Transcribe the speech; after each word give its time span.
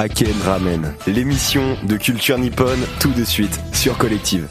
Aken 0.00 0.32
Ramen, 0.46 0.94
l'émission 1.06 1.76
de 1.82 1.98
culture 1.98 2.38
nippone 2.38 2.80
tout 3.00 3.12
de 3.12 3.22
suite 3.22 3.60
sur 3.74 3.98
Collective. 3.98 4.48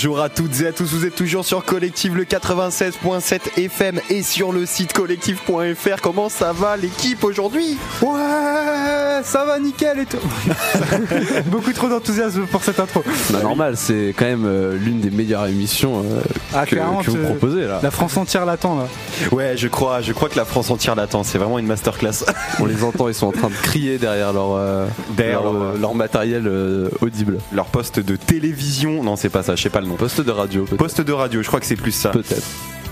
Bonjour 0.00 0.09
à 0.22 0.28
toutes 0.28 0.60
et 0.60 0.66
à 0.66 0.72
tous, 0.72 0.92
vous 0.92 1.06
êtes 1.06 1.14
toujours 1.14 1.44
sur 1.44 1.64
Collective 1.64 2.14
le 2.16 2.24
96.7 2.24 3.58
FM 3.58 4.00
et 4.10 4.22
sur 4.22 4.52
le 4.52 4.66
site 4.66 4.92
collective.fr. 4.92 6.00
Comment 6.02 6.28
ça 6.28 6.52
va 6.52 6.76
l'équipe 6.76 7.24
aujourd'hui? 7.24 7.78
Ouais, 8.02 9.20
ça 9.22 9.44
va 9.44 9.58
nickel 9.58 10.00
et 10.00 10.06
tout. 10.06 10.18
Beaucoup 11.46 11.72
trop 11.72 11.88
d'enthousiasme 11.88 12.42
pour 12.46 12.62
cette 12.62 12.80
intro. 12.80 13.02
Bah 13.30 13.40
normal, 13.42 13.76
c'est 13.76 14.14
quand 14.16 14.26
même 14.26 14.44
euh, 14.44 14.76
l'une 14.76 15.00
des 15.00 15.10
meilleures 15.10 15.46
émissions 15.46 16.00
euh, 16.04 16.20
Ah, 16.54 16.66
que, 16.66 16.76
vous 17.10 17.24
proposez 17.24 17.66
là. 17.66 17.80
La 17.82 17.90
France 17.90 18.16
entière 18.16 18.44
l'attend 18.44 18.76
là. 18.78 18.88
Ouais, 19.32 19.54
je 19.56 19.68
crois, 19.68 20.00
je 20.02 20.12
crois 20.12 20.28
que 20.28 20.36
la 20.36 20.44
France 20.44 20.70
entière 20.70 20.94
l'attend, 20.96 21.22
c'est 21.22 21.38
vraiment 21.38 21.58
une 21.58 21.66
masterclass. 21.66 22.24
On 22.58 22.66
les 22.66 22.84
entend, 22.84 23.08
ils 23.08 23.14
sont 23.14 23.26
en 23.28 23.32
train 23.32 23.48
de 23.48 23.54
crier 23.54 23.98
derrière 23.98 24.32
leur, 24.32 24.54
euh, 24.56 24.86
Derrière 25.16 25.42
leur, 25.42 25.52
leur- 25.52 25.62
euh, 25.62 25.78
leur 25.78 25.94
matériel 25.94 26.46
euh, 26.46 26.88
audible. 27.00 27.38
Leur 27.52 27.66
poste 27.66 28.00
de 28.00 28.16
télévision, 28.16 29.02
non 29.02 29.16
c'est 29.16 29.28
pas 29.30 29.42
ça, 29.42 29.56
je 29.56 29.62
sais 29.62 29.70
pas 29.70 29.80
le 29.80 29.86
nom. 29.86 29.94
Poste 29.94 30.09
de 30.18 30.30
radio, 30.32 30.64
peut-être. 30.64 30.78
Poste 30.78 31.00
de 31.02 31.12
radio, 31.12 31.42
je 31.42 31.46
crois 31.46 31.60
que 31.60 31.66
c'est 31.66 31.76
plus 31.76 31.92
ça. 31.92 32.08
Peut-être. 32.10 32.42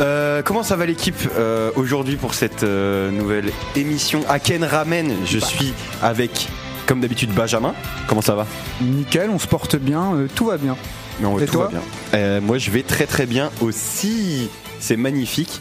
Euh, 0.00 0.42
comment 0.42 0.62
ça 0.62 0.76
va 0.76 0.86
l'équipe 0.86 1.16
euh, 1.36 1.72
aujourd'hui 1.74 2.14
pour 2.16 2.34
cette 2.34 2.62
euh, 2.62 3.10
nouvelle 3.10 3.50
émission 3.74 4.20
Aken 4.28 4.62
Ramen 4.62 5.12
Je 5.26 5.38
suis 5.40 5.72
avec, 6.02 6.46
comme 6.86 7.00
d'habitude, 7.00 7.32
Benjamin. 7.34 7.74
Comment 8.06 8.20
ça 8.22 8.36
va? 8.36 8.46
Nickel, 8.80 9.28
on 9.30 9.40
se 9.40 9.48
porte 9.48 9.74
bien, 9.74 10.14
euh, 10.14 10.28
tout 10.32 10.44
va 10.46 10.56
bien. 10.56 10.76
Non, 11.20 11.36
Et 11.40 11.46
tout 11.46 11.54
toi? 11.54 11.64
va 11.64 11.70
bien. 11.70 11.80
Euh, 12.14 12.40
moi, 12.40 12.58
je 12.58 12.70
vais 12.70 12.82
très 12.84 13.06
très 13.06 13.26
bien 13.26 13.50
aussi. 13.60 14.48
C'est 14.78 14.96
magnifique. 14.96 15.60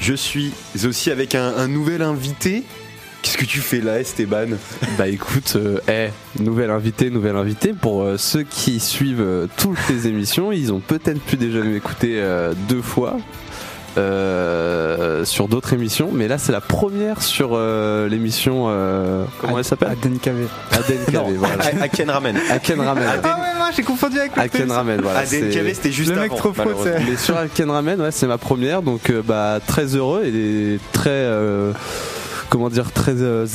Je 0.00 0.14
suis 0.14 0.52
aussi 0.84 1.10
avec 1.10 1.34
un, 1.34 1.56
un 1.56 1.66
nouvel 1.66 2.02
invité. 2.02 2.62
Qu'est-ce 3.26 3.38
que 3.38 3.44
tu 3.44 3.58
fais 3.58 3.80
là, 3.80 3.98
Esteban 3.98 4.46
Bah 4.96 5.08
écoute, 5.08 5.54
euh, 5.56 5.80
eh, 5.88 6.40
nouvelle 6.40 6.70
invité, 6.70 7.10
nouvelle 7.10 7.34
invité. 7.34 7.72
Pour 7.72 8.04
euh, 8.04 8.16
ceux 8.18 8.44
qui 8.44 8.78
suivent 8.78 9.20
euh, 9.20 9.48
toutes 9.56 9.80
les 9.90 10.06
émissions, 10.06 10.52
ils 10.52 10.72
ont 10.72 10.78
peut-être 10.78 11.20
pu 11.20 11.36
déjà 11.36 11.58
m'écouter 11.58 12.20
euh, 12.20 12.54
deux 12.68 12.82
fois. 12.82 13.16
euh, 13.98 15.24
sur 15.24 15.48
d'autres 15.48 15.72
émissions, 15.72 16.10
mais 16.12 16.28
là 16.28 16.38
c'est 16.38 16.52
la 16.52 16.60
première 16.60 17.20
sur 17.20 17.50
euh, 17.54 18.08
l'émission. 18.08 18.66
euh, 18.68 19.24
comment 19.40 19.58
elle 19.58 19.64
s'appelle? 19.64 19.88
Aden 19.90 20.18
KV. 20.20 20.46
Aden 20.70 20.98
KV, 21.06 21.36
voilà. 21.36 21.64
A- 21.64 21.82
Aken 21.84 22.10
Ramen. 22.10 22.36
Aken 22.50 22.80
Ramen. 22.80 23.04
Ah 23.24 23.26
ouais, 23.40 23.58
moi 23.58 23.70
j'ai 23.76 23.82
confondu 23.82 24.20
avec 24.20 24.36
le 24.36 24.42
Aken. 24.42 24.70
Ramen, 24.70 25.00
voilà. 25.00 25.20
Aden 25.20 25.50
KV, 25.50 25.74
c'était 25.74 25.90
juste 25.92 26.10
Le 26.10 26.20
mec 26.20 26.30
avant, 26.30 26.52
trop 26.52 26.84
c'est- 26.84 27.00
Mais 27.10 27.16
sur 27.16 27.36
Aken 27.36 27.70
Ramen, 27.70 28.00
ouais, 28.00 28.12
c'est 28.12 28.28
ma 28.28 28.38
première, 28.38 28.82
donc 28.82 29.10
euh, 29.10 29.20
bah 29.24 29.58
très 29.66 29.96
heureux 29.96 30.24
et 30.26 30.78
très 30.92 31.10
euh, 31.10 31.72
comment 32.48 32.68
dire 32.68 32.92
très 32.92 33.12
euh, 33.16 33.46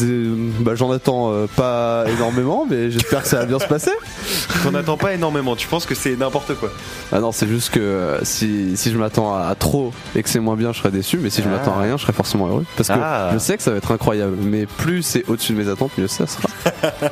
bah, 0.59 0.75
j'en 0.75 0.92
attends 0.92 1.31
euh, 1.31 1.47
pas 1.56 2.06
énormément, 2.09 2.66
mais 2.70 2.92
j'espère 2.92 3.23
que 3.23 3.28
ça 3.28 3.38
va 3.40 3.46
bien 3.46 3.59
se 3.59 3.68
passer. 3.68 3.91
T'en 4.63 4.74
attends 4.75 4.97
pas 4.97 5.13
énormément, 5.13 5.56
tu 5.56 5.68
penses 5.68 5.85
que 5.85 5.96
c'est 5.96 6.16
n'importe 6.16 6.53
quoi? 6.56 6.69
Ah 7.12 7.19
non, 7.19 7.31
c'est 7.31 7.47
juste 7.47 7.72
que 7.72 7.80
euh, 7.80 8.24
si, 8.24 8.75
si 8.78 8.91
je 8.91 8.97
m'attends 8.97 9.35
à, 9.35 9.47
à 9.47 9.56
trop 9.56 9.91
et 10.16 10.22
que 10.24 10.30
c'est 10.30 10.40
moins 10.40 10.56
bien, 10.56 10.72
je 10.74 10.80
serai 10.80 10.91
déçu, 10.91 11.18
mais 11.18 11.30
si 11.30 11.41
je 11.41 11.47
Ah. 11.47 11.51
m'attends 11.51 11.78
à 11.78 11.81
rien, 11.81 11.97
je 11.97 12.01
serai 12.03 12.13
forcément 12.13 12.47
heureux 12.47 12.66
parce 12.78 12.90
que 12.90 12.94
Ah. 12.97 13.30
je 13.34 13.38
sais 13.40 13.57
que 13.57 13.63
ça 13.63 13.72
va 13.72 13.78
être 13.78 13.91
incroyable, 13.91 14.35
mais 14.40 14.66
plus 14.66 15.01
c'est 15.03 15.24
au-dessus 15.28 15.53
de 15.53 15.57
mes 15.63 15.69
attentes, 15.69 15.91
mieux 15.97 16.07
ça 16.07 16.28
sera. 16.28 16.47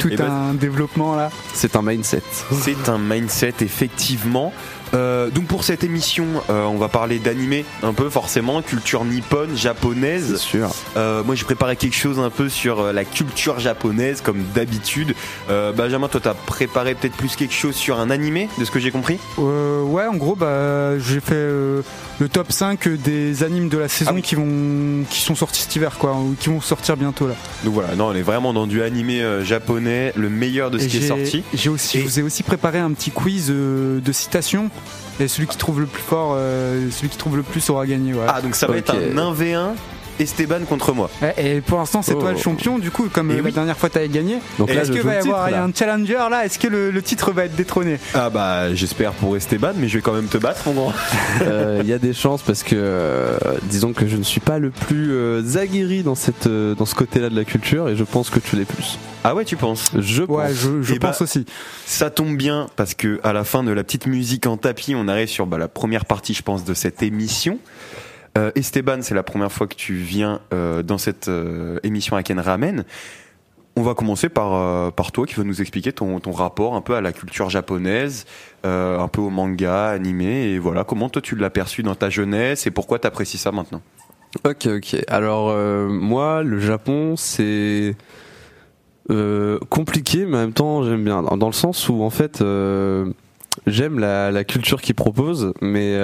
Tout 0.00 0.08
Eh 0.12 0.16
ben- 0.16 0.30
un 0.30 0.54
développement 0.54 1.16
là. 1.16 1.30
C'est 1.54 1.74
un 1.76 1.82
mindset. 1.82 2.22
C'est 2.52 2.88
un 2.88 2.98
mindset, 2.98 3.54
effectivement. 3.62 4.52
Euh, 4.94 5.30
donc 5.30 5.44
pour 5.46 5.64
cette 5.64 5.84
émission, 5.84 6.26
euh, 6.50 6.64
on 6.64 6.76
va 6.76 6.88
parler 6.88 7.18
d'animé, 7.18 7.64
un 7.82 7.92
peu 7.94 8.10
forcément, 8.10 8.60
culture 8.62 9.04
nippone, 9.04 9.56
japonaise. 9.56 10.36
sûr. 10.36 10.70
Euh, 10.96 11.22
moi 11.24 11.34
j'ai 11.34 11.44
préparé 11.44 11.76
quelque 11.76 11.96
chose 11.96 12.18
un 12.18 12.30
peu 12.30 12.48
sur 12.48 12.80
euh, 12.80 12.92
la 12.92 13.04
culture 13.04 13.58
japonaise, 13.58 14.20
comme 14.20 14.42
d'habitude. 14.54 15.14
Euh, 15.50 15.72
Benjamin, 15.72 16.08
toi 16.08 16.20
t'as 16.22 16.34
préparé 16.34 16.94
peut-être 16.94 17.16
plus 17.16 17.36
quelque 17.36 17.54
chose 17.54 17.74
sur 17.74 17.98
un 18.00 18.10
animé, 18.10 18.48
de 18.58 18.64
ce 18.64 18.70
que 18.70 18.78
j'ai 18.80 18.90
compris? 18.90 19.18
Euh, 19.38 19.82
ouais, 19.82 20.06
en 20.06 20.14
gros, 20.16 20.36
bah, 20.36 20.98
j'ai 20.98 21.20
fait 21.20 21.34
euh, 21.34 21.80
le 22.20 22.28
top 22.28 22.52
5 22.52 22.88
des 22.88 23.42
animes 23.42 23.68
de 23.68 23.78
la 23.78 23.88
saison 23.88 24.10
Ah 24.12 24.14
oui. 24.16 24.22
qui 24.22 24.34
vont 24.34 25.04
qui 25.08 25.20
sont 25.20 25.34
sortis 25.34 25.62
cet 25.62 25.74
hiver 25.76 25.96
quoi, 25.98 26.12
ou 26.14 26.36
qui 26.38 26.48
vont 26.50 26.60
sortir 26.60 26.96
bientôt 26.96 27.26
là. 27.26 27.34
Donc 27.64 27.74
voilà, 27.74 27.94
non, 27.94 28.08
on 28.08 28.14
est 28.14 28.22
vraiment 28.22 28.52
dans 28.52 28.66
du 28.66 28.82
animé 28.82 29.22
euh, 29.22 29.42
japonais, 29.44 30.12
le 30.16 30.28
meilleur 30.28 30.70
de 30.70 30.78
ce 30.78 30.84
Et 30.84 30.88
qui 30.88 30.96
est 30.98 31.08
sorti. 31.08 31.42
J'ai 31.54 31.70
aussi, 31.70 31.98
Et- 31.98 32.00
je 32.02 32.06
vous 32.06 32.18
ai 32.20 32.22
aussi 32.22 32.42
préparé 32.42 32.78
un 32.78 32.90
petit 32.92 33.10
quiz 33.10 33.46
euh, 33.50 34.00
de 34.00 34.12
citations. 34.12 34.70
Et 35.20 35.28
celui 35.28 35.46
qui 35.46 35.56
trouve 35.56 35.80
le 35.80 35.86
plus 35.86 36.02
fort, 36.02 36.34
euh, 36.36 36.90
celui 36.90 37.08
qui 37.08 37.18
trouve 37.18 37.36
le 37.36 37.42
plus 37.42 37.68
aura 37.70 37.86
gagné. 37.86 38.12
Voilà. 38.12 38.34
Ah, 38.36 38.42
donc 38.42 38.54
ça 38.54 38.66
va 38.66 38.76
être 38.76 38.94
un 38.94 39.32
1v1 39.32 39.74
Esteban 40.20 40.60
contre 40.68 40.92
moi. 40.92 41.10
Et 41.38 41.60
pour 41.60 41.78
l'instant, 41.78 42.02
c'est 42.02 42.14
Oh. 42.14 42.20
toi 42.20 42.32
le 42.32 42.38
champion. 42.38 42.78
Du 42.78 42.90
coup, 42.90 43.08
comme 43.12 43.30
Et 43.30 43.34
euh, 43.34 43.36
la 43.38 43.42
oui. 43.44 43.52
dernière 43.52 43.76
fois, 43.76 43.88
t'avais 43.88 44.08
gagné. 44.08 44.36
Donc 44.58 44.70
Est-ce 44.70 44.92
qu'il 44.92 45.02
va 45.02 45.14
y 45.14 45.18
avoir 45.18 45.46
titre, 45.46 45.58
un 45.58 45.70
challenger 45.74 46.26
là? 46.30 46.44
Est-ce 46.44 46.58
que 46.58 46.68
le, 46.68 46.90
le 46.90 47.02
titre 47.02 47.32
va 47.32 47.44
être 47.46 47.54
détrôné? 47.56 47.98
Ah 48.14 48.30
bah 48.30 48.74
j'espère 48.74 49.12
pour 49.12 49.36
Esteban, 49.36 49.72
mais 49.76 49.88
je 49.88 49.98
vais 49.98 50.02
quand 50.02 50.12
même 50.12 50.28
te 50.28 50.38
battre 50.38 50.62
mon 50.66 50.74
grand. 50.74 50.92
Euh, 51.42 51.80
Il 51.82 51.88
y 51.88 51.92
a 51.92 51.98
des 51.98 52.12
chances 52.12 52.42
parce 52.42 52.62
que 52.62 52.74
euh, 52.76 53.36
disons 53.64 53.92
que 53.92 54.06
je 54.06 54.16
ne 54.16 54.22
suis 54.22 54.40
pas 54.40 54.58
le 54.58 54.70
plus 54.70 55.12
euh, 55.12 55.42
aguerri 55.56 56.02
dans 56.02 56.14
cette 56.14 56.46
euh, 56.46 56.74
dans 56.74 56.84
ce 56.86 56.94
côté-là 56.94 57.28
de 57.30 57.36
la 57.36 57.44
culture 57.44 57.88
et 57.88 57.96
je 57.96 58.04
pense 58.04 58.30
que 58.30 58.38
tu 58.38 58.54
l'es 58.56 58.64
plus. 58.64 58.98
Ah 59.24 59.34
ouais 59.34 59.44
tu 59.44 59.56
penses? 59.56 59.90
Je 59.98 60.22
Ouais, 60.22 60.46
pense. 60.48 60.52
je, 60.54 60.82
je 60.82 60.94
Eh 60.94 60.98
bah, 60.98 61.08
pense 61.08 61.22
aussi. 61.22 61.46
Ça 61.86 62.10
tombe 62.10 62.36
bien 62.36 62.66
parce 62.76 62.94
que 62.94 63.18
à 63.24 63.32
la 63.32 63.44
fin 63.44 63.62
de 63.62 63.72
la 63.72 63.82
petite 63.84 64.06
musique 64.06 64.46
en 64.46 64.56
tapis, 64.56 64.94
on 64.96 65.08
arrive 65.08 65.28
sur 65.28 65.46
bah, 65.46 65.58
la 65.58 65.68
première 65.68 66.04
partie, 66.04 66.34
je 66.34 66.42
pense, 66.42 66.64
de 66.64 66.74
cette 66.74 67.02
émission. 67.02 67.58
Euh, 68.38 68.50
Esteban, 68.54 69.02
c'est 69.02 69.14
la 69.14 69.22
première 69.22 69.52
fois 69.52 69.66
que 69.66 69.74
tu 69.74 69.94
viens 69.94 70.40
euh, 70.54 70.82
dans 70.82 70.98
cette 70.98 71.28
euh, 71.28 71.78
émission 71.82 72.16
à 72.16 72.22
Ken 72.22 72.40
Ramen. 72.40 72.84
On 73.76 73.82
va 73.82 73.94
commencer 73.94 74.28
par, 74.28 74.92
par 74.92 75.12
toi 75.12 75.24
qui 75.24 75.34
va 75.34 75.44
nous 75.44 75.62
expliquer 75.62 75.94
ton, 75.94 76.20
ton 76.20 76.32
rapport 76.32 76.74
un 76.74 76.82
peu 76.82 76.94
à 76.94 77.00
la 77.00 77.10
culture 77.10 77.48
japonaise, 77.48 78.26
un 78.64 79.08
peu 79.08 79.22
au 79.22 79.30
manga, 79.30 79.88
animé, 79.88 80.50
et 80.50 80.58
voilà, 80.58 80.84
comment 80.84 81.08
toi 81.08 81.22
tu 81.22 81.36
l'as 81.36 81.48
perçu 81.48 81.82
dans 81.82 81.94
ta 81.94 82.10
jeunesse 82.10 82.66
et 82.66 82.70
pourquoi 82.70 82.98
t'apprécies 82.98 83.38
ça 83.38 83.50
maintenant? 83.50 83.80
Ok, 84.44 84.66
ok. 84.66 85.02
Alors 85.08 85.56
moi, 85.88 86.42
le 86.42 86.60
Japon, 86.60 87.16
c'est 87.16 87.96
compliqué, 89.70 90.26
mais 90.26 90.36
en 90.36 90.40
même 90.40 90.52
temps, 90.52 90.84
j'aime 90.84 91.04
bien. 91.04 91.22
Dans 91.22 91.46
le 91.46 91.54
sens 91.54 91.88
où 91.88 92.02
en 92.02 92.10
fait, 92.10 92.44
j'aime 93.66 93.98
la, 93.98 94.44
culture 94.44 94.82
qu'ils 94.82 94.96
proposent, 94.96 95.54
mais 95.62 95.96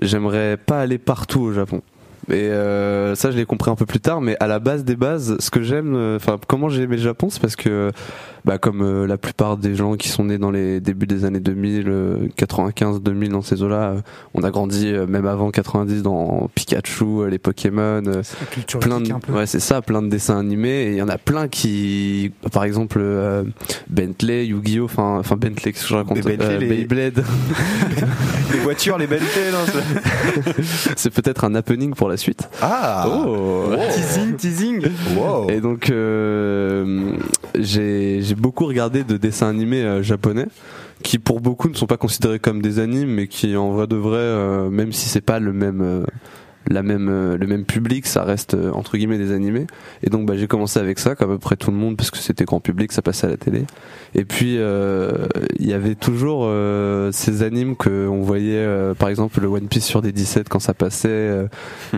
j'aimerais 0.00 0.56
pas 0.56 0.80
aller 0.80 0.98
partout 0.98 1.40
au 1.40 1.52
Japon. 1.52 1.82
Et 2.30 2.34
euh, 2.34 3.14
ça, 3.14 3.30
je 3.30 3.36
l'ai 3.36 3.46
compris 3.46 3.70
un 3.70 3.74
peu 3.74 3.86
plus 3.86 4.00
tard, 4.00 4.20
mais 4.20 4.36
à 4.38 4.46
la 4.46 4.58
base 4.58 4.84
des 4.84 4.96
bases, 4.96 5.36
ce 5.38 5.50
que 5.50 5.62
j'aime, 5.62 5.94
euh, 5.94 6.16
enfin, 6.16 6.38
comment 6.46 6.68
j'ai 6.68 6.82
aimé 6.82 6.96
le 6.96 7.02
Japon, 7.02 7.30
c'est 7.30 7.40
parce 7.40 7.56
que, 7.56 7.90
bah, 8.44 8.58
comme 8.58 8.82
euh, 8.82 9.06
la 9.06 9.16
plupart 9.18 9.56
des 9.56 9.74
gens 9.74 9.94
qui 9.96 10.08
sont 10.08 10.24
nés 10.24 10.38
dans 10.38 10.50
les 10.50 10.80
débuts 10.80 11.06
des 11.06 11.24
années 11.24 11.40
2000, 11.40 11.84
euh, 11.88 12.16
95, 12.36 13.00
2000, 13.02 13.30
dans 13.30 13.42
ces 13.42 13.62
eaux-là, 13.62 13.90
euh, 13.90 14.00
on 14.34 14.42
a 14.42 14.50
grandi 14.50 14.86
euh, 14.88 15.06
même 15.06 15.26
avant 15.26 15.50
90 15.50 16.02
dans 16.02 16.48
Pikachu, 16.54 17.04
euh, 17.04 17.28
les 17.28 17.38
Pokémon, 17.38 18.02
euh, 18.06 18.22
plein 18.80 19.00
de, 19.00 19.12
un 19.12 19.20
peu. 19.20 19.32
ouais, 19.32 19.46
c'est 19.46 19.60
ça, 19.60 19.82
plein 19.82 20.02
de 20.02 20.08
dessins 20.08 20.38
animés. 20.38 20.82
Et 20.84 20.90
il 20.92 20.96
y 20.96 21.02
en 21.02 21.08
a 21.08 21.18
plein 21.18 21.48
qui, 21.48 22.32
par 22.52 22.64
exemple, 22.64 22.98
euh, 23.00 23.44
Bentley, 23.88 24.46
Yu-Gi-Oh, 24.46 24.84
enfin, 24.84 25.16
enfin 25.18 25.36
Bentley, 25.36 25.72
qu'est-ce 25.72 25.84
que 25.84 25.88
je 25.90 25.94
raconte, 25.94 26.18
Bentley, 26.22 26.36
Euh, 26.40 26.58
les- 26.58 26.66
Beyblade. 26.68 27.24
Les 28.52 28.58
voitures, 28.60 28.96
les 28.96 29.06
Bentley, 29.06 29.26
c'est 30.96 31.12
peut-être 31.12 31.44
un 31.44 31.54
happening 31.54 31.92
pour 31.94 32.08
la 32.08 32.16
suite. 32.16 32.48
Ah 32.62 33.06
Oh. 33.08 33.70
Teasing, 33.94 34.34
teasing. 34.36 34.82
Wow. 35.16 35.50
Et 35.50 35.60
donc 35.60 35.90
euh, 35.90 37.12
j'ai 37.58 38.20
j'ai 38.28 38.34
beaucoup 38.34 38.66
regardé 38.66 39.04
de 39.04 39.16
dessins 39.16 39.48
animés 39.48 39.82
euh, 39.82 40.02
japonais 40.02 40.46
qui 41.02 41.18
pour 41.18 41.40
beaucoup 41.40 41.68
ne 41.68 41.74
sont 41.74 41.86
pas 41.86 41.96
considérés 41.96 42.38
comme 42.38 42.60
des 42.60 42.78
animes 42.78 43.08
mais 43.08 43.26
qui 43.26 43.56
en 43.56 43.70
vrai 43.70 43.86
de 43.86 43.96
vrai 43.96 44.18
euh, 44.18 44.68
même 44.68 44.92
si 44.92 45.08
c'est 45.08 45.22
pas 45.22 45.38
le 45.38 45.52
même 45.52 45.80
euh, 45.80 46.04
la 46.70 46.82
même 46.82 47.08
euh, 47.08 47.36
le 47.36 47.46
même 47.46 47.64
public, 47.64 48.06
ça 48.06 48.24
reste 48.24 48.54
euh, 48.54 48.70
entre 48.72 48.96
guillemets 48.96 49.18
des 49.18 49.32
animés. 49.32 49.66
Et 50.02 50.10
donc 50.10 50.26
bah, 50.26 50.34
j'ai 50.36 50.46
commencé 50.46 50.78
avec 50.78 50.98
ça, 50.98 51.14
comme 51.14 51.30
à 51.30 51.34
peu 51.34 51.38
près 51.38 51.56
tout 51.56 51.70
le 51.70 51.76
monde, 51.76 51.96
parce 51.96 52.10
que 52.10 52.18
c'était 52.18 52.44
grand 52.44 52.60
public, 52.60 52.92
ça 52.92 53.02
passait 53.02 53.26
à 53.26 53.30
la 53.30 53.36
télé. 53.36 53.64
Et 54.14 54.24
puis 54.24 54.56
euh, 54.58 55.26
il 55.58 55.66
y 55.68 55.72
avait 55.72 55.94
toujours 55.94 56.42
euh, 56.44 57.10
ces 57.12 57.42
animes 57.42 57.76
que 57.76 58.06
on 58.08 58.22
voyait, 58.22 58.54
euh, 58.56 58.94
par 58.94 59.08
exemple 59.08 59.40
le 59.40 59.48
One 59.48 59.68
Piece 59.68 59.84
sur 59.84 60.02
des 60.02 60.12
17 60.12 60.48
quand 60.48 60.60
ça 60.60 60.74
passait, 60.74 61.08
euh, 61.08 61.46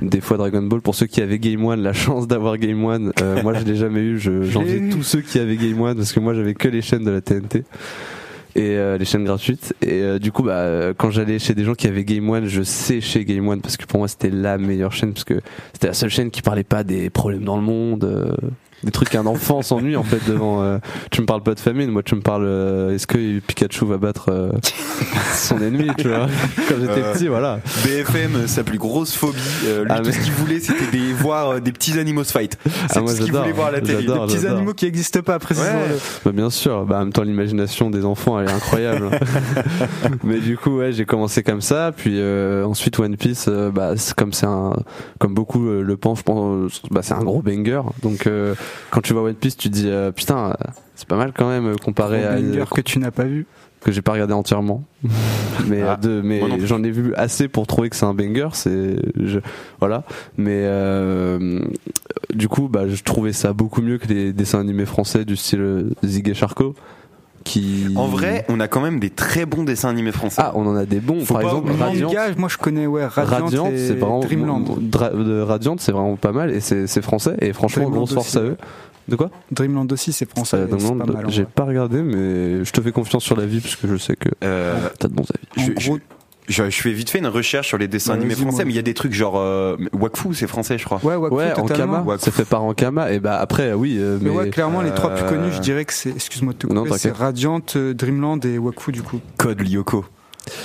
des 0.02 0.20
fois 0.20 0.36
Dragon 0.36 0.62
Ball. 0.62 0.80
Pour 0.80 0.94
ceux 0.94 1.06
qui 1.06 1.20
avaient 1.22 1.38
Game 1.38 1.64
One, 1.64 1.82
la 1.82 1.92
chance 1.92 2.26
d'avoir 2.28 2.58
Game 2.58 2.84
One, 2.84 3.12
euh, 3.22 3.42
moi 3.42 3.54
je 3.54 3.64
l'ai 3.64 3.76
jamais 3.76 4.00
eu. 4.00 4.18
Je- 4.18 4.42
J'envie 4.42 4.74
eu. 4.74 4.88
tous 4.90 5.02
ceux 5.02 5.20
qui 5.20 5.38
avaient 5.38 5.56
Game 5.56 5.80
One 5.80 5.96
parce 5.96 6.12
que 6.12 6.20
moi 6.20 6.34
j'avais 6.34 6.54
que 6.54 6.68
les 6.68 6.82
chaînes 6.82 7.04
de 7.04 7.10
la 7.10 7.20
TNT 7.20 7.64
et 8.54 8.76
euh, 8.76 8.98
les 8.98 9.04
chaînes 9.04 9.24
gratuites. 9.24 9.74
Et 9.82 10.02
euh, 10.02 10.18
du 10.18 10.32
coup 10.32 10.42
bah 10.42 10.52
euh, 10.52 10.94
quand 10.96 11.10
j'allais 11.10 11.38
chez 11.38 11.54
des 11.54 11.64
gens 11.64 11.74
qui 11.74 11.86
avaient 11.86 12.04
Game 12.04 12.28
One 12.28 12.46
je 12.46 12.62
séchais 12.62 13.24
Game 13.24 13.46
One 13.48 13.60
parce 13.60 13.76
que 13.76 13.86
pour 13.86 13.98
moi 13.98 14.08
c'était 14.08 14.30
la 14.30 14.58
meilleure 14.58 14.92
chaîne 14.92 15.12
parce 15.12 15.24
que 15.24 15.40
c'était 15.72 15.88
la 15.88 15.94
seule 15.94 16.10
chaîne 16.10 16.30
qui 16.30 16.42
parlait 16.42 16.64
pas 16.64 16.84
des 16.84 17.10
problèmes 17.10 17.44
dans 17.44 17.56
le 17.56 17.62
monde 17.62 18.36
des 18.84 18.90
trucs 18.90 19.10
qu'un 19.10 19.26
enfant 19.26 19.62
s'ennuie 19.62 19.96
en 19.96 20.02
fait 20.02 20.20
devant 20.26 20.62
euh, 20.62 20.78
tu 21.10 21.20
me 21.20 21.26
parles 21.26 21.42
pas 21.42 21.54
de 21.54 21.60
famine 21.60 21.90
moi 21.90 22.02
tu 22.02 22.14
me 22.14 22.20
parles 22.20 22.44
euh, 22.46 22.94
est-ce 22.94 23.06
que 23.06 23.38
Pikachu 23.40 23.84
va 23.86 23.98
battre 23.98 24.30
euh, 24.30 24.50
son 25.34 25.60
ennemi 25.60 25.90
tu 25.98 26.08
vois? 26.08 26.26
Quand 26.68 26.74
j'étais 26.80 27.00
Euh, 27.00 27.12
petit 27.12 27.28
voilà 27.28 27.60
BFM, 27.84 28.46
sa 28.46 28.62
plus 28.64 28.78
grosse 28.78 29.14
phobie, 29.14 29.38
euh, 29.66 29.84
lui 29.84 29.90
Ah, 29.94 30.00
tout 30.00 30.12
ce 30.12 30.18
qu'il 30.20 30.32
voulait 30.32 30.60
c'était 30.60 30.90
des, 30.90 31.12
voir 31.12 31.48
euh, 31.50 31.60
des 31.60 31.72
petits 31.72 31.98
animaux 31.98 32.24
se 32.24 32.32
fight. 32.32 32.56
C'est 32.64 32.96
Ah, 32.96 33.00
moi, 33.00 33.10
tout 33.10 33.18
ce 33.18 33.22
qu'il 33.24 33.32
voulait 33.32 33.52
voir 33.52 33.68
à 33.68 33.72
la 33.72 33.80
télé. 33.80 34.06
Des 34.06 34.12
petits 34.12 34.46
animaux 34.46 34.74
qui 34.74 34.84
n'existent 34.86 35.22
pas, 35.22 35.38
précisément. 35.38 35.78
Ouais. 35.80 35.98
Bah 36.24 36.32
bien 36.32 36.50
sûr, 36.50 36.84
bah 36.84 36.96
en 36.96 37.00
même 37.00 37.12
temps 37.12 37.22
l'imagination 37.22 37.90
des 37.90 38.04
enfants 38.04 38.40
elle 38.40 38.48
est 38.48 38.52
incroyable. 38.52 39.10
Mais 40.24 40.38
du 40.38 40.56
coup 40.56 40.78
ouais 40.78 40.92
j'ai 40.92 41.04
commencé 41.04 41.42
comme 41.42 41.60
ça, 41.60 41.92
puis 41.96 42.14
euh, 42.18 42.64
ensuite 42.64 42.98
One 42.98 43.16
Piece, 43.16 43.46
euh, 43.48 43.70
bah 43.70 43.92
c'est 43.96 44.14
comme 44.14 44.32
c'est 44.32 44.46
un, 44.46 44.72
comme 45.18 45.34
beaucoup 45.34 45.66
euh, 45.68 45.82
le 45.82 45.96
pensent, 45.96 46.18
je 46.18 46.24
pense, 46.24 46.82
bah 46.90 47.00
c'est 47.02 47.14
un 47.14 47.22
gros 47.24 47.42
banger. 47.42 47.82
Donc 48.02 48.26
euh, 48.26 48.54
quand 48.90 49.00
tu 49.00 49.12
vois 49.12 49.22
One 49.22 49.34
Piece 49.34 49.56
tu 49.56 49.70
te 49.70 49.74
dis 49.74 49.88
euh, 49.88 50.10
putain 50.12 50.50
euh, 50.50 50.70
c'est 50.94 51.08
pas 51.08 51.16
mal 51.16 51.32
quand 51.36 51.48
même 51.48 51.66
euh, 51.68 51.76
comparé 51.76 52.24
à 52.24 52.36
banger 52.36 52.64
que 52.74 52.80
tu 52.80 52.98
n'as 52.98 53.10
pas 53.10 53.24
vu. 53.24 53.46
que 53.80 53.92
j'ai 53.92 54.02
pas 54.02 54.12
regardé 54.12 54.34
entièrement. 54.34 54.84
mais 55.66 55.80
Ah, 55.82 55.96
de, 55.96 56.20
mais 56.22 56.42
j'en 56.66 56.82
ai 56.82 56.90
vu 56.90 57.14
assez 57.14 57.48
pour 57.48 57.66
trouver 57.66 57.88
que 57.88 57.96
c'est 57.96 58.04
un 58.04 58.12
banger. 58.12 58.48
C'est 58.52 58.96
voilà. 59.78 60.04
Mais 60.36 60.60
euh, 60.64 61.60
du 62.34 62.48
coup, 62.48 62.68
bah, 62.68 62.86
je 62.86 63.02
trouvais 63.02 63.32
ça 63.32 63.52
beaucoup 63.54 63.80
mieux 63.80 63.96
que 63.96 64.08
les 64.08 64.32
dessins 64.34 64.60
animés 64.60 64.84
français 64.84 65.24
du 65.24 65.36
style 65.36 65.90
Zig 66.04 66.28
et 66.28 66.34
Charcot. 66.34 66.74
Qui 67.44 67.86
En 67.96 68.06
vrai, 68.06 68.44
on 68.48 68.60
a 68.60 68.68
quand 68.68 68.80
même 68.80 69.00
des 69.00 69.10
très 69.10 69.46
bons 69.46 69.64
dessins 69.64 69.88
animés 69.88 70.12
français. 70.12 70.42
ah, 70.44 70.52
on 70.54 70.66
en 70.66 70.76
a 70.76 70.84
des 70.84 71.00
bons. 71.00 71.24
Faut 71.24 71.34
Par 71.34 71.42
exemple, 71.42 71.72
Radiant. 71.72 72.08
Manga, 72.08 72.28
moi 72.36 72.48
je 72.50 72.58
connais 72.58 72.86
ouais, 72.86 73.06
Radiant, 73.06 73.70
c'est 73.74 73.94
vraiment 73.94 74.20
Dreamland. 74.20 74.64
Radiant, 75.46 75.76
c'est 75.78 75.92
vraiment 75.92 76.16
pas 76.16 76.32
mal 76.32 76.50
et 76.50 76.60
c'est 76.60 77.02
français 77.02 77.36
et 77.40 77.52
franchement 77.52 77.84
Dreamland 77.84 78.04
grosse 78.04 78.14
force 78.14 78.36
aussi, 78.36 78.38
à 78.38 78.42
eux. 78.50 78.56
De 79.08 79.16
quoi? 79.16 79.30
Dreamland 79.50 79.90
aussi, 79.90 80.12
c'est 80.12 80.28
français. 80.28 80.58
Euh, 80.58 80.68
J'ai 81.28 81.44
pas 81.44 81.64
regardé, 81.64 82.02
mais 82.02 82.64
je 82.64 82.70
te 82.70 82.80
fais 82.80 82.92
confiance 82.92 83.24
sur 83.24 83.36
la 83.36 83.46
vie 83.46 83.60
parce 83.60 83.74
que 83.74 83.88
je 83.88 83.96
sais 83.96 84.14
que 84.14 84.28
Euh, 84.44 84.78
t'as 84.98 85.08
de 85.08 85.14
bons 85.14 85.24
avis. 85.24 85.46
En 85.70 85.80
je, 85.80 85.86
gros, 85.88 85.96
je, 85.96 86.00
je 86.48 86.62
fais 86.70 86.92
vite 86.92 87.10
fait 87.10 87.18
une 87.18 87.26
recherche 87.28 87.68
sur 87.68 87.78
les 87.78 87.86
dessins 87.88 88.12
Bah, 88.14 88.18
animés 88.18 88.34
français, 88.34 88.56
moi. 88.56 88.64
mais 88.66 88.72
il 88.72 88.76
y 88.76 88.80
a 88.80 88.82
des 88.82 88.94
trucs 88.94 89.12
genre 89.12 89.34
euh, 89.38 89.76
Wakfu, 89.92 90.34
c'est 90.34 90.46
français, 90.48 90.78
je 90.78 90.84
crois. 90.84 90.98
ouais, 91.02 91.14
Wakfu, 91.14 91.34
Ouais, 91.36 91.52
en 91.52 91.62
totalement. 91.66 91.92
Kama, 91.98 92.06
Wakfu. 92.08 92.24
c'est 92.24 92.30
fait 92.34 92.44
par 92.44 92.64
Ankama 92.64 93.12
et 93.12 93.20
bah 93.20 93.38
après 93.40 93.72
oui, 93.72 93.96
euh, 93.98 94.18
Mais, 94.20 94.30
mais 94.30 94.36
ouais, 94.36 94.50
clairement, 94.50 94.82
les 94.82 94.90
trois 94.92 95.10
plus 95.10 95.24
euh, 95.24 95.28
connus, 95.28 95.52
je 95.52 95.60
dirais 95.60 95.84
que 95.84 95.92
c'est, 95.92 96.10
excuse-moi 96.10 96.52
de 96.54 96.58
te 96.58 96.66
couper, 96.66 96.90
c'est. 96.98 97.12
Radiant, 97.12 97.60
euh, 97.76 97.94
Dreamland 97.94 98.44
et 98.44 98.58
Wakfu 98.58 98.90
du 98.92 99.02
coup. 99.02 99.20
Code 99.36 99.60
Lyoko. 99.60 100.04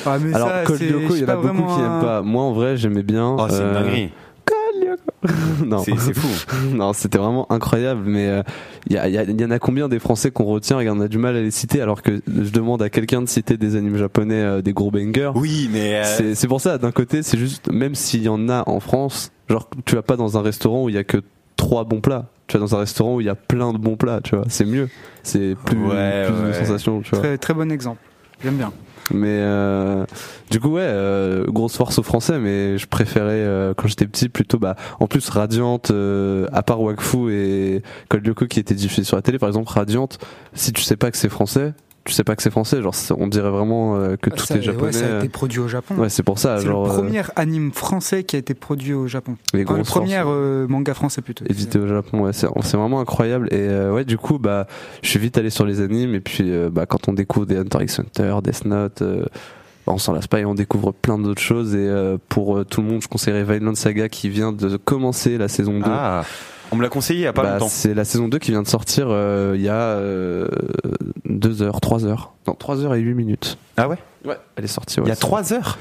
Ah, 0.06 0.18
mais 0.19 0.33
Alors, 0.33 0.48
ça, 0.50 0.63
Code 0.63 0.81
Lyoko, 0.81 1.16
il 1.16 1.22
y 1.22 1.25
en 1.25 1.27
a 1.27 1.36
pas 1.36 1.42
beaucoup 1.51 1.68
qui 1.68 1.74
un- 1.74 1.77
n'aiment 1.89 2.01
pas. 2.01 2.22
Moi, 2.24 2.42
en 2.44 2.54
vrai, 2.54 2.77
j'aimais 2.77 3.04
bien. 3.04 3.36
Oh, 3.38 3.45
c'est 3.50 3.62
une 3.62 3.74
dinguerie. 3.74 4.12
Non, 5.66 5.80
C'est 5.80 5.95
fou. 6.13 6.27
non, 6.74 6.94
c'était 6.94 7.18
vraiment 7.18 7.51
incroyable. 7.51 8.01
Mais 8.06 8.27
euh, 8.27 8.44
il 8.88 8.95
y, 8.95 9.00
il 9.31 9.39
y 9.42 9.45
en 9.45 9.51
a 9.51 9.60
combien 9.60 9.88
des 9.89 10.00
Français 10.00 10.31
qu'on 10.31 10.45
retient 10.45 10.80
et 10.80 10.89
on 10.89 11.00
a 11.01 11.07
du 11.07 11.18
mal 11.18 11.36
à 11.36 11.42
les 11.42 11.51
citer, 11.51 11.81
alors 11.81 12.01
que 12.01 12.22
je 12.27 12.50
demande 12.51 12.81
à 12.81 12.89
quelqu'un 12.89 13.22
de 13.22 13.27
citer 13.27 13.57
des 13.57 13.75
animes 13.75 13.98
japonais, 13.98 14.42
euh, 14.42 14.62
des 14.62 14.74
gros 14.74 14.92
bangers. 14.92 15.31
Oui, 15.36 15.69
mais. 15.72 16.01
euh, 16.06 16.33
C'est 16.36 16.48
pour 16.48 16.62
ça, 16.62 16.77
d'un 16.77 16.92
côté, 16.92 17.24
c'est 17.24 17.38
juste, 17.38 17.72
même 17.72 17.95
s'il 17.95 18.22
y 18.24 18.30
en 18.30 18.50
a 18.50 18.63
en 18.69 18.80
France, 18.80 19.31
genre, 19.50 19.69
tu 19.86 19.95
vas 19.95 20.01
pas 20.04 20.18
dans 20.18 20.38
un 20.38 20.42
restaurant 20.42 20.83
où 20.86 20.89
il 20.89 20.95
y 20.95 21.00
a 21.00 21.04
que 21.04 21.18
trois 21.56 21.83
bons 21.83 22.01
plats. 22.01 22.27
Tu 22.48 22.57
vas 22.57 22.60
dans 22.62 22.75
un 22.75 22.80
restaurant 22.80 23.16
où 23.16 23.22
il 23.22 23.25
y 23.25 23.30
a 23.30 23.36
plein 23.36 23.74
de 23.74 23.77
bons 23.80 23.95
plats, 23.95 24.19
tu 24.24 24.36
vois. 24.36 24.45
C'est 24.50 24.66
mieux. 24.66 24.88
C'est 25.24 25.56
plus, 25.66 25.77
Ouais, 25.77 26.27
plus 26.27 26.48
de 26.50 26.54
sensations, 26.54 27.01
tu 27.01 27.10
vois. 27.12 27.19
Très, 27.19 27.38
très 27.39 27.54
bon 27.56 27.72
exemple. 27.72 28.00
J'aime 28.44 28.57
bien. 28.57 28.72
Mais 29.12 29.40
euh, 29.42 30.06
du 30.50 30.60
coup 30.60 30.69
ouais, 30.69 30.81
euh, 30.84 31.46
grosse 31.48 31.75
force 31.78 32.00
aux 32.00 32.04
Français, 32.04 32.40
mais 32.40 32.78
je 32.78 32.88
préférais 32.88 33.34
euh, 33.34 33.74
quand 33.75 33.88
j'étais 33.88 34.07
petit 34.07 34.30
plutôt 34.30 34.57
bah 34.57 34.75
en 35.00 35.07
plus 35.07 35.30
Radiante, 35.30 35.92
euh, 35.92 36.48
à 36.52 36.63
part 36.63 36.81
Wakfu 36.81 37.31
et 37.31 37.84
Code 38.10 38.25
Lyoko 38.25 38.48
qui 38.48 38.60
était 38.60 38.74
diffusé 38.74 39.04
sur 39.04 39.16
la 39.16 39.22
télé. 39.22 39.38
Par 39.38 39.50
exemple 39.50 39.69
Radiante, 39.69 40.18
si 40.54 40.74
tu 40.74 40.81
sais 40.81 40.98
pas 40.98 41.12
que 41.12 41.18
c'est 41.18 41.30
français, 41.30 41.74
tu 42.06 42.13
sais 42.13 42.24
pas 42.24 42.36
que 42.36 42.44
c'est 42.44 42.52
français, 42.52 42.81
genre 42.81 42.94
on 43.18 43.28
dirait 43.28 43.50
vraiment 43.50 43.98
euh, 43.98 44.16
que 44.16 44.30
tout 44.30 44.46
Ça, 44.46 44.56
est 44.56 44.62
japonais. 44.62 44.86
ouais, 44.86 44.92
ça 44.94 45.06
a 45.06 45.10
euh. 45.10 45.19
été 45.19 45.30
produit 45.30 45.60
au 45.60 45.68
Japon. 45.68 45.96
Ouais, 45.96 46.10
c'est 46.10 46.24
pour 46.24 46.40
ça, 46.40 46.60
c'est 46.60 46.66
le 46.68 46.72
euh, 46.74 46.84
premier 46.86 47.22
anime 47.36 47.72
français 47.72 48.24
qui 48.24 48.36
a 48.36 48.40
été 48.40 48.54
produit 48.54 48.94
au 48.94 49.07
Japon. 49.07 49.36
les 49.54 49.63
Enfin, 49.63 49.78
le 49.78 49.84
premier 49.84 50.22
euh, 50.25 50.68
manga 50.68 50.94
français 50.94 51.22
plutôt. 51.22 51.46
édité 51.50 51.80
au 51.80 51.88
Japon 51.88 52.22
ouais 52.22 52.31
c'est 52.34 52.48
vraiment 52.78 53.00
incroyable 53.00 53.48
et 53.52 53.57
euh, 53.60 53.92
ouais 53.94 54.06
du 54.06 54.18
coup 54.18 54.38
bah 54.40 54.68
je 55.02 55.10
suis 55.10 55.19
vite 55.19 55.38
allé 55.38 55.50
sur 55.50 55.66
les 55.66 55.81
animes 55.81 56.13
et 56.16 56.19
puis 56.22 56.52
euh, 56.52 56.69
bah 56.72 56.86
quand 56.86 57.07
on 57.10 57.13
découvre 57.13 57.46
des 57.46 57.57
Hunter 57.57 57.80
x 57.84 58.00
Hunter 58.00 58.36
Death 58.44 58.66
Note 58.66 59.01
euh, 59.01 59.25
bah, 59.88 59.94
on 59.94 59.98
s'en 59.98 60.13
lasse 60.13 60.28
pas 60.28 60.40
et 60.40 60.46
on 60.46 60.56
découvre 60.56 60.92
plein 60.94 61.18
d'autres 61.18 61.42
choses 61.42 61.74
et 61.75 61.80
euh, 61.80 62.18
pour 62.30 62.58
euh, 62.58 62.63
tout 62.66 62.81
le 62.81 62.88
monde 62.88 63.01
je 63.01 63.08
conseillerais 63.08 63.44
Violent 63.44 63.75
Saga 63.75 64.10
qui 64.10 64.30
vient 64.30 64.51
de 64.51 64.78
commencer 64.78 65.38
la 65.38 65.48
saison 65.48 65.80
2 65.80 65.86
Ah, 65.88 66.24
on 66.71 66.75
me 66.75 66.81
l'a 66.81 66.89
conseillé 66.89 67.19
il 67.21 67.23
y 67.23 67.27
a 67.27 67.33
pas 67.33 67.44
Bah, 67.44 67.51
longtemps. 67.53 67.67
c'est 67.69 67.94
la 67.94 68.06
saison 68.06 68.27
2 68.27 68.38
qui 68.39 68.51
vient 68.51 68.62
de 68.63 68.67
sortir 68.67 69.07
euh, 69.09 69.53
il 69.56 69.62
y 69.62 69.69
a 69.69 70.00
2 71.25 71.62
heures 71.62 71.81
3 71.81 72.06
heures. 72.06 72.33
Non 72.47 72.53
3 72.57 72.83
heures 72.83 72.95
et 72.95 73.00
8 73.00 73.13
minutes. 73.13 73.57
Ah 73.77 73.88
ouais? 73.88 73.97
Ouais. 74.25 74.38
Elle 74.56 74.63
est 74.65 74.67
sortie 74.67 75.00
ouais, 75.00 75.06
Il 75.06 75.09
y 75.09 75.12
a 75.12 75.15
c'est- 75.15 75.21
3 75.21 75.53
heures? 75.53 75.77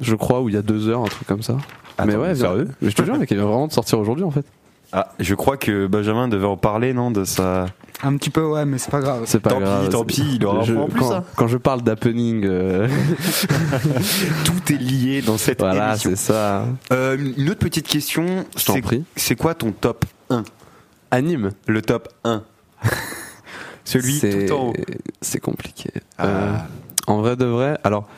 Je 0.00 0.14
crois 0.14 0.42
ou 0.42 0.48
il 0.50 0.54
y 0.54 0.58
a 0.58 0.62
2 0.62 0.88
heures 0.88 1.00
un 1.02 1.06
truc 1.06 1.26
comme 1.26 1.42
ça. 1.42 1.56
Mais 1.98 2.12
Attends, 2.12 2.20
ouais 2.22 2.28
elle 2.28 2.34
vient- 2.36 2.46
sérieux? 2.48 2.68
Mais 2.82 2.90
je 2.90 2.96
te 2.96 3.02
jure 3.02 3.16
mec 3.16 3.30
elle 3.32 3.38
vient 3.38 3.46
vraiment 3.46 3.66
de 3.66 3.72
sortir 3.72 3.98
aujourd'hui 3.98 4.24
en 4.24 4.30
fait 4.30 4.44
Ah, 4.92 5.08
je 5.18 5.34
crois 5.34 5.56
que 5.56 5.86
Benjamin 5.86 6.28
devait 6.28 6.46
en 6.46 6.56
parler, 6.56 6.92
non 6.94 7.10
De 7.10 7.24
sa. 7.24 7.66
Un 8.02 8.16
petit 8.16 8.30
peu, 8.30 8.44
ouais, 8.44 8.64
mais 8.66 8.76
c'est 8.78 8.90
pas 8.90 9.00
grave. 9.00 9.22
C'est 9.26 9.40
pas 9.40 9.50
Tant 9.50 9.60
grave. 9.60 9.84
pis, 9.84 9.90
tant 9.90 10.04
pis, 10.04 10.24
il 10.36 10.44
aura 10.44 10.62
Je- 10.62 10.74
en 10.74 10.86
plus 10.86 11.00
quand, 11.00 11.08
ça. 11.08 11.24
quand 11.34 11.48
je 11.48 11.56
parle 11.56 11.82
d'happening, 11.82 12.44
euh, 12.44 12.86
Tout 14.44 14.72
est 14.72 14.76
lié 14.76 15.22
dans 15.22 15.38
cette 15.38 15.60
voilà, 15.60 15.90
émission. 15.90 16.10
c'est 16.10 16.16
ça. 16.16 16.66
Euh, 16.92 17.16
une 17.38 17.48
autre 17.50 17.58
petite 17.60 17.88
question, 17.88 18.44
Je 18.56 18.64
t'en 18.66 18.74
c'est 18.74 18.82
prie. 18.82 19.04
c'est 19.16 19.34
quoi 19.36 19.54
ton 19.54 19.72
top 19.72 20.04
1 20.30 20.44
Anime. 21.10 21.52
Le 21.66 21.82
top 21.82 22.08
1 22.24 22.42
Celui 23.84 24.20
tout 24.20 24.52
en 24.52 24.68
haut. 24.68 24.72
c'est 25.20 25.40
compliqué. 25.40 25.90
Ah. 26.18 26.26
Euh, 26.26 26.52
en 27.06 27.20
vrai 27.20 27.36
de 27.36 27.44
vrai, 27.44 27.78
alors 27.84 28.08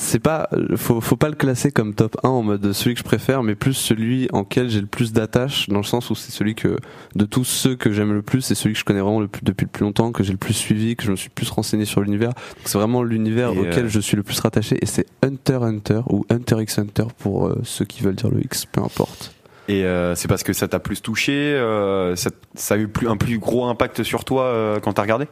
c'est 0.00 0.18
pas 0.18 0.48
faut 0.76 1.00
faut 1.00 1.16
pas 1.16 1.28
le 1.28 1.34
classer 1.34 1.70
comme 1.70 1.94
top 1.94 2.16
1 2.24 2.28
en 2.28 2.42
mode 2.42 2.72
celui 2.72 2.94
que 2.94 3.00
je 3.00 3.04
préfère, 3.04 3.42
mais 3.42 3.54
plus 3.54 3.74
celui 3.74 4.28
en 4.32 4.44
quel 4.44 4.70
j'ai 4.70 4.80
le 4.80 4.86
plus 4.86 5.12
d'attache, 5.12 5.68
dans 5.68 5.76
le 5.76 5.84
sens 5.84 6.08
où 6.08 6.14
c'est 6.14 6.32
celui 6.32 6.54
que 6.54 6.78
de 7.14 7.24
tous 7.26 7.44
ceux 7.44 7.76
que 7.76 7.92
j'aime 7.92 8.14
le 8.14 8.22
plus, 8.22 8.40
c'est 8.40 8.54
celui 8.54 8.72
que 8.72 8.80
je 8.80 8.84
connais 8.84 9.00
vraiment 9.00 9.20
le 9.20 9.28
plus, 9.28 9.42
depuis 9.42 9.66
le 9.66 9.70
plus 9.70 9.84
longtemps, 9.84 10.10
que 10.10 10.24
j'ai 10.24 10.32
le 10.32 10.38
plus 10.38 10.54
suivi, 10.54 10.96
que 10.96 11.04
je 11.04 11.10
me 11.10 11.16
suis 11.16 11.28
le 11.28 11.34
plus 11.34 11.50
renseigné 11.50 11.84
sur 11.84 12.00
l'univers. 12.00 12.32
C'est 12.64 12.78
vraiment 12.78 13.02
l'univers 13.02 13.52
Et, 13.52 13.58
auquel 13.58 13.84
euh, 13.84 13.88
je 13.88 14.00
suis 14.00 14.16
le 14.16 14.22
plus 14.22 14.40
rattaché, 14.40 14.78
et 14.80 14.86
c'est 14.86 15.06
Hunter 15.22 15.58
Hunter 15.62 16.00
ou 16.08 16.24
Hunter 16.30 16.62
x 16.62 16.78
Hunter 16.78 17.06
pour 17.18 17.48
euh, 17.48 17.60
ceux 17.62 17.84
qui 17.84 18.02
veulent 18.02 18.14
dire 18.14 18.30
le 18.30 18.40
X, 18.40 18.64
peu 18.64 18.80
importe. 18.80 19.34
Et 19.68 19.84
euh, 19.84 20.14
c'est 20.14 20.28
parce 20.28 20.42
que 20.42 20.52
ça 20.52 20.66
t'a 20.66 20.80
plus 20.80 21.02
touché, 21.02 21.32
euh, 21.32 22.16
ça, 22.16 22.30
ça 22.54 22.74
a 22.74 22.76
eu 22.78 22.88
plus, 22.88 23.06
un 23.06 23.16
plus 23.16 23.38
gros 23.38 23.66
impact 23.66 24.02
sur 24.02 24.24
toi 24.24 24.44
euh, 24.44 24.80
quand 24.80 24.94
t'as 24.94 25.02
regardé? 25.02 25.26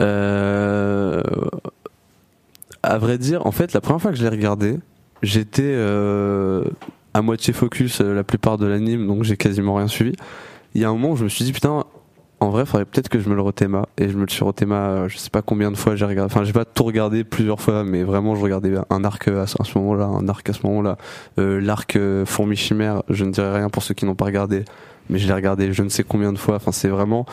Euh, 0.00 1.22
à 2.82 2.98
vrai 2.98 3.18
dire, 3.18 3.46
en 3.46 3.52
fait, 3.52 3.72
la 3.72 3.80
première 3.80 4.00
fois 4.00 4.10
que 4.10 4.16
je 4.16 4.22
l'ai 4.22 4.28
regardé, 4.28 4.78
j'étais 5.22 5.62
euh, 5.64 6.64
à 7.14 7.22
moitié 7.22 7.52
focus 7.52 8.00
euh, 8.00 8.14
la 8.14 8.24
plupart 8.24 8.58
de 8.58 8.66
l'anime, 8.66 9.06
donc 9.06 9.24
j'ai 9.24 9.36
quasiment 9.36 9.74
rien 9.74 9.88
suivi. 9.88 10.12
Il 10.74 10.80
y 10.80 10.84
a 10.84 10.88
un 10.88 10.92
moment 10.92 11.12
où 11.12 11.16
je 11.16 11.24
me 11.24 11.28
suis 11.28 11.44
dit, 11.44 11.52
putain, 11.52 11.84
en 12.40 12.50
vrai, 12.50 12.64
faudrait 12.66 12.84
peut-être 12.84 13.08
que 13.08 13.18
je 13.18 13.28
me 13.28 13.34
le 13.34 13.40
rethéma. 13.40 13.86
Et 13.96 14.08
je 14.08 14.16
me 14.16 14.22
le 14.22 14.30
suis 14.30 14.44
rethéma, 14.44 14.76
euh, 14.76 15.08
je 15.08 15.18
sais 15.18 15.30
pas 15.30 15.42
combien 15.42 15.70
de 15.70 15.76
fois 15.76 15.96
j'ai 15.96 16.04
regardé. 16.04 16.32
Enfin, 16.32 16.44
j'ai 16.44 16.52
pas 16.52 16.64
tout 16.64 16.84
regardé 16.84 17.24
plusieurs 17.24 17.60
fois, 17.60 17.84
mais 17.84 18.04
vraiment, 18.04 18.36
je 18.36 18.42
regardais 18.42 18.74
un 18.90 19.04
arc 19.04 19.28
à 19.28 19.46
ce, 19.46 19.60
à 19.60 19.64
ce 19.64 19.76
moment-là, 19.78 20.04
un 20.04 20.28
arc 20.28 20.48
à 20.48 20.52
ce 20.52 20.64
moment-là. 20.66 20.98
Euh, 21.38 21.60
L'arc 21.60 21.96
euh, 21.96 22.24
Fourmi 22.24 22.56
Chimère, 22.56 23.02
je 23.08 23.24
ne 23.24 23.32
dirai 23.32 23.58
rien 23.58 23.70
pour 23.70 23.82
ceux 23.82 23.94
qui 23.94 24.04
n'ont 24.04 24.14
pas 24.14 24.26
regardé, 24.26 24.64
mais 25.10 25.18
je 25.18 25.26
l'ai 25.26 25.34
regardé 25.34 25.72
je 25.72 25.82
ne 25.82 25.88
sais 25.88 26.04
combien 26.04 26.32
de 26.32 26.38
fois. 26.38 26.56
Enfin, 26.56 26.72
c'est 26.72 26.88
vraiment. 26.88 27.26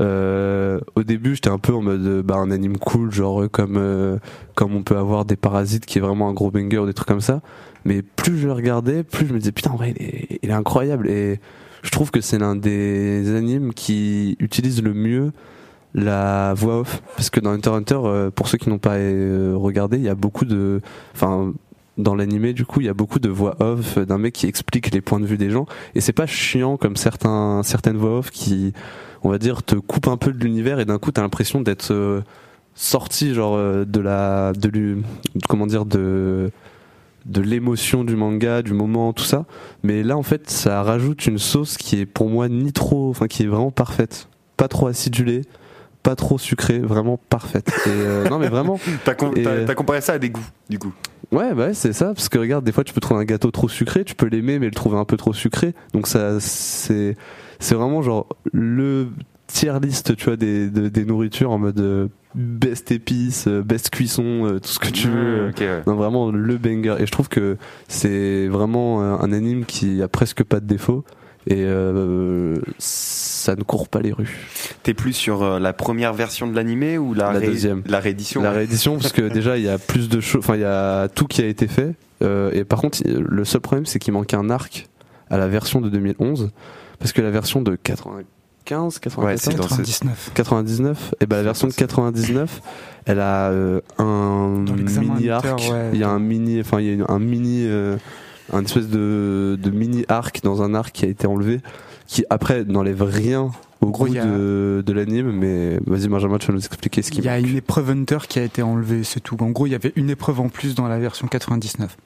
Euh, 0.00 0.80
au 0.96 1.04
début, 1.04 1.34
j'étais 1.34 1.50
un 1.50 1.58
peu 1.58 1.72
en 1.72 1.82
mode 1.82 2.06
euh, 2.06 2.22
bah, 2.22 2.36
un 2.36 2.50
anime 2.50 2.78
cool, 2.78 3.12
genre 3.12 3.42
euh, 3.42 3.48
comme 3.48 3.76
euh, 3.76 4.18
comme 4.54 4.74
on 4.74 4.82
peut 4.82 4.96
avoir 4.96 5.24
des 5.24 5.36
parasites 5.36 5.86
qui 5.86 5.98
est 5.98 6.00
vraiment 6.00 6.28
un 6.28 6.32
gros 6.32 6.50
banger 6.50 6.78
ou 6.78 6.86
des 6.86 6.94
trucs 6.94 7.08
comme 7.08 7.20
ça. 7.20 7.42
Mais 7.84 8.02
plus 8.02 8.38
je 8.38 8.46
le 8.46 8.52
regardais, 8.52 9.04
plus 9.04 9.26
je 9.26 9.32
me 9.32 9.38
disais 9.38 9.52
putain, 9.52 9.70
en 9.70 9.76
vrai, 9.76 9.94
il 9.96 10.02
est, 10.02 10.38
il 10.42 10.50
est 10.50 10.54
incroyable. 10.54 11.08
Et 11.08 11.38
je 11.82 11.90
trouve 11.90 12.10
que 12.10 12.20
c'est 12.20 12.38
l'un 12.38 12.56
des 12.56 13.34
animes 13.34 13.72
qui 13.72 14.36
utilise 14.40 14.82
le 14.82 14.94
mieux 14.94 15.32
la 15.94 16.54
voix 16.54 16.80
off. 16.80 17.02
Parce 17.16 17.30
que 17.30 17.38
dans 17.40 17.50
Hunter 17.50 17.70
Hunter, 17.70 18.00
euh, 18.04 18.30
pour 18.30 18.48
ceux 18.48 18.58
qui 18.58 18.68
n'ont 18.68 18.78
pas 18.78 18.94
regardé, 18.94 19.98
il 19.98 20.02
y 20.02 20.08
a 20.08 20.16
beaucoup 20.16 20.44
de, 20.44 20.80
enfin, 21.14 21.52
dans 21.98 22.16
l'animé, 22.16 22.52
du 22.52 22.64
coup, 22.64 22.80
il 22.80 22.86
y 22.86 22.88
a 22.88 22.94
beaucoup 22.94 23.20
de 23.20 23.28
voix 23.28 23.56
off 23.60 23.98
d'un 23.98 24.18
mec 24.18 24.34
qui 24.34 24.46
explique 24.46 24.92
les 24.92 25.00
points 25.00 25.20
de 25.20 25.26
vue 25.26 25.38
des 25.38 25.50
gens, 25.50 25.66
et 25.94 26.00
c'est 26.00 26.12
pas 26.12 26.26
chiant 26.26 26.76
comme 26.76 26.96
certains, 26.96 27.62
certaines 27.62 27.96
voix 27.96 28.18
off 28.18 28.30
qui, 28.30 28.72
on 29.24 29.30
va 29.30 29.38
dire, 29.38 29.62
te 29.62 29.74
coupent 29.74 30.08
un 30.08 30.16
peu 30.16 30.32
de 30.32 30.38
l'univers 30.38 30.78
et 30.80 30.84
d'un 30.84 30.98
coup, 30.98 31.10
t'as 31.10 31.22
l'impression 31.22 31.60
d'être 31.60 31.92
euh, 31.92 32.20
sorti 32.74 33.34
genre 33.34 33.56
euh, 33.56 33.84
de 33.84 34.00
la, 34.00 34.52
de 34.52 34.98
comment 35.48 35.66
dire, 35.66 35.84
de 35.86 36.50
de 37.26 37.40
l'émotion 37.40 38.04
du 38.04 38.16
manga, 38.16 38.60
du 38.60 38.74
moment, 38.74 39.14
tout 39.14 39.24
ça. 39.24 39.46
Mais 39.82 40.02
là, 40.02 40.16
en 40.18 40.22
fait, 40.22 40.50
ça 40.50 40.82
rajoute 40.82 41.26
une 41.26 41.38
sauce 41.38 41.78
qui 41.78 41.98
est 41.98 42.04
pour 42.04 42.28
moi 42.28 42.50
ni 42.50 42.70
trop, 42.72 43.08
enfin, 43.08 43.28
qui 43.28 43.44
est 43.44 43.46
vraiment 43.46 43.70
parfaite. 43.70 44.28
Pas 44.58 44.68
trop 44.68 44.88
acidulée, 44.88 45.40
pas 46.02 46.16
trop 46.16 46.36
sucrée, 46.36 46.80
vraiment 46.80 47.18
parfaite. 47.30 47.72
Et 47.86 47.88
euh, 47.88 48.28
non, 48.30 48.38
mais 48.38 48.48
vraiment. 48.48 48.78
Com- 49.16 49.32
t'as 49.42 49.74
comparé 49.74 50.02
ça 50.02 50.12
à 50.12 50.18
des 50.18 50.28
goûts, 50.28 50.46
du 50.68 50.78
coup. 50.78 50.92
Ouais, 51.32 51.54
bah 51.54 51.68
ouais, 51.68 51.74
c'est 51.74 51.94
ça, 51.94 52.12
parce 52.12 52.28
que 52.28 52.38
regarde, 52.38 52.62
des 52.64 52.72
fois 52.72 52.84
tu 52.84 52.92
peux 52.92 53.00
trouver 53.00 53.22
un 53.22 53.24
gâteau 53.24 53.50
trop 53.50 53.68
sucré, 53.68 54.04
tu 54.04 54.14
peux 54.14 54.26
l'aimer 54.26 54.58
mais 54.58 54.66
le 54.66 54.72
trouver 54.72 54.98
un 54.98 55.06
peu 55.06 55.16
trop 55.16 55.32
sucré. 55.32 55.74
Donc 55.94 56.06
ça, 56.06 56.38
c'est, 56.38 57.16
c'est 57.58 57.74
vraiment 57.74 58.02
genre 58.02 58.26
le 58.52 59.08
tier 59.46 59.72
list, 59.82 60.16
tu 60.16 60.24
vois, 60.26 60.36
des, 60.36 60.68
de- 60.70 60.88
des 60.88 61.04
nourritures 61.04 61.50
en 61.50 61.58
mode 61.58 61.78
euh, 61.80 62.08
best 62.34 62.90
épices, 62.92 63.46
euh, 63.46 63.62
best 63.62 63.90
cuisson, 63.90 64.46
euh, 64.46 64.58
tout 64.58 64.68
ce 64.68 64.78
que 64.78 64.88
tu 64.88 65.08
veux. 65.08 65.46
Mmh, 65.46 65.50
ok, 65.50 65.58
ouais. 65.60 65.82
Non, 65.86 65.94
vraiment 65.94 66.30
le 66.30 66.56
banger. 66.56 66.96
Et 67.00 67.06
je 67.06 67.12
trouve 67.12 67.28
que 67.28 67.56
c'est 67.88 68.48
vraiment 68.48 69.02
un, 69.02 69.32
anime 69.32 69.64
qui 69.66 70.02
a 70.02 70.08
presque 70.08 70.42
pas 70.44 70.60
de 70.60 70.66
défaut. 70.66 71.04
Et 71.46 71.62
euh, 71.62 72.56
ça 72.78 73.54
ne 73.54 73.62
court 73.62 73.88
pas 73.90 74.00
les 74.00 74.12
rues. 74.12 74.48
T'es 74.82 74.94
plus 74.94 75.12
sur 75.12 75.60
la 75.60 75.72
première 75.74 76.14
version 76.14 76.46
de 76.46 76.54
l'animé 76.56 76.96
ou 76.96 77.12
la, 77.12 77.34
La 77.34 77.38
ré- 77.38 77.46
deuxième. 77.46 77.82
La 77.86 78.00
réédition 78.00 78.40
La 78.42 78.48
ouais. 78.50 78.56
réédition, 78.56 78.94
parce 78.96 79.12
que 79.12 79.22
déjà 79.28 79.58
il 79.58 79.64
y 79.64 79.68
a 79.68 79.76
plus 79.76 80.08
de 80.08 80.20
choses, 80.20 80.38
enfin 80.42 80.54
il 80.54 80.62
y 80.62 80.64
a 80.64 81.08
tout 81.08 81.26
qui 81.26 81.42
a 81.42 81.46
été 81.46 81.68
fait. 81.68 81.96
Euh, 82.22 82.50
et 82.54 82.64
par 82.64 82.80
contre, 82.80 82.98
le 83.06 83.44
seul 83.44 83.60
problème 83.60 83.84
c'est 83.84 83.98
qu'il 83.98 84.14
manquait 84.14 84.38
un 84.38 84.48
arc 84.48 84.88
à 85.28 85.36
la 85.36 85.46
version 85.46 85.82
de 85.82 85.90
2011, 85.90 86.50
parce 86.98 87.12
que 87.12 87.20
la 87.22 87.30
version 87.30 87.60
de 87.62 87.76
95, 87.76 88.98
94, 88.98 89.24
Ouais, 89.24 89.36
c'est 89.36 89.54
dans 89.56 89.64
ce- 89.68 89.76
99. 89.76 90.30
99, 90.34 91.14
et 91.20 91.26
ben 91.26 91.36
la 91.36 91.42
version 91.42 91.68
de 91.68 91.72
99, 91.72 92.60
elle 93.06 93.20
a 93.20 93.50
euh, 93.50 93.80
un 93.98 94.64
mini 94.64 95.28
arc. 95.30 95.44
ouais. 95.44 95.90
Il 95.92 95.98
y 95.98 96.04
a 96.04 96.08
un 96.10 96.18
mini, 96.18 96.60
enfin 96.60 96.80
il 96.80 96.98
y 96.98 97.02
a 97.02 97.04
un 97.08 97.18
mini, 97.18 97.64
euh, 97.66 97.96
un 98.52 98.62
espèce 98.64 98.88
de, 98.88 99.58
de 99.62 99.70
mini 99.70 100.04
arc 100.08 100.40
dans 100.42 100.62
un 100.62 100.74
arc 100.74 100.92
qui 100.92 101.04
a 101.04 101.08
été 101.08 101.26
enlevé, 101.26 101.60
qui 102.06 102.24
après 102.30 102.64
n'enlève 102.64 103.02
rien 103.02 103.50
au 103.80 103.88
gros, 103.90 104.06
y 104.06 104.18
a- 104.18 104.24
de, 104.24 104.82
de 104.86 104.92
l'anime. 104.94 105.30
Mais 105.32 105.78
vas-y 105.86 106.08
Benjamin, 106.08 106.38
tu 106.38 106.46
vas 106.46 106.54
nous 106.54 106.64
expliquer 106.64 107.02
ce 107.02 107.10
qui 107.10 107.18
Il 107.18 107.24
y 107.24 107.28
a 107.28 107.36
manque. 107.38 107.50
une 107.50 107.56
épreuve 107.56 107.90
Hunter 107.90 108.18
qui 108.28 108.38
a 108.38 108.42
été 108.42 108.62
enlevée, 108.62 109.04
c'est 109.04 109.20
tout. 109.20 109.36
En 109.42 109.50
gros, 109.50 109.66
il 109.66 109.70
y 109.72 109.74
avait 109.74 109.92
une 109.96 110.08
épreuve 110.10 110.40
en 110.40 110.48
plus 110.48 110.74
dans 110.74 110.88
la 110.88 110.98
version 110.98 111.26
99. 111.28 111.96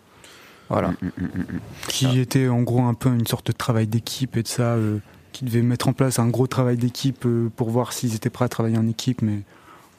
Voilà. 0.69 0.89
Mm, 0.89 1.07
mm, 1.19 1.25
mm. 1.25 1.61
Qui 1.89 2.19
était 2.21 2.49
en 2.49 2.63
gros 2.63 2.83
un 2.83 2.95
peu 2.95 3.09
une 3.11 3.27
sorte 3.27 3.47
de 3.49 3.53
travail 3.53 3.87
d'équipe 3.87 4.37
et 4.37 4.43
de 4.43 4.49
ça, 4.49 4.75
euh, 4.75 4.99
qui 5.33 5.45
devait 5.45 5.63
mettre 5.63 5.89
en 5.89 5.93
place 5.93 6.19
un 6.19 6.29
gros 6.29 6.47
travail 6.47 6.77
d'équipe 6.77 7.25
euh, 7.27 7.49
pour 7.57 7.71
voir 7.71 7.93
s'ils 7.93 8.15
étaient 8.15 8.31
prêts 8.31 8.45
à 8.45 8.49
travailler 8.49 8.79
en 8.79 8.87
équipe. 8.87 9.23
Mais 9.23 9.41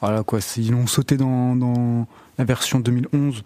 voilà 0.00 0.22
quoi, 0.22 0.38
ils 0.56 0.70
l'ont 0.70 0.86
sauté 0.86 1.16
dans, 1.16 1.56
dans 1.56 2.06
la 2.38 2.44
version 2.44 2.78
2011. 2.80 3.42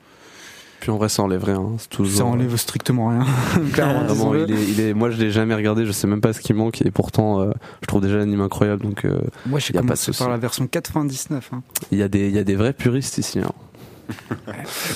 Puis 0.81 0.91
en 0.91 0.99
vrai, 0.99 1.09
ça 1.09 1.23
enlève 1.23 1.43
rien. 1.45 1.61
hein. 1.61 1.77
C'est 1.79 1.89
toujours. 1.89 2.19
Ça 2.19 2.25
enlève 2.27 2.55
strictement 2.57 3.09
rien. 3.09 3.25
Clairement, 3.73 4.35
il 4.35 4.51
est, 4.53 4.63
il 4.71 4.81
est, 4.81 4.93
moi, 4.93 5.09
je 5.11 5.17
l'ai 5.17 5.31
jamais 5.31 5.55
regardé. 5.55 5.87
Je 5.87 5.93
sais 5.93 6.07
même 6.07 6.21
pas 6.21 6.35
ce 6.35 6.41
qui 6.41 6.53
manque. 6.53 6.83
Et 6.83 6.91
pourtant, 6.91 7.41
euh, 7.41 7.53
je 7.81 7.87
trouve 7.87 8.03
déjà 8.03 8.19
l'anime 8.19 8.43
incroyable. 8.43 8.83
Donc, 8.83 9.07
euh, 9.07 9.19
Moi 9.47 9.61
j'ai 9.61 9.73
y 9.73 9.79
a 9.79 9.81
pas 9.81 9.83
de 9.85 9.87
commencé 9.89 10.05
souci. 10.05 10.19
par 10.19 10.29
la 10.29 10.37
version 10.37 10.67
99. 10.67 11.51
hein. 11.55 11.63
il 11.91 11.97
y 11.97 12.03
a 12.03 12.09
des, 12.09 12.29
il 12.29 12.35
y 12.35 12.39
a 12.39 12.45
des 12.45 12.55
vrais 12.55 12.75
puristes 12.75 13.17
ici. 13.17 13.39
hein. 13.39 13.51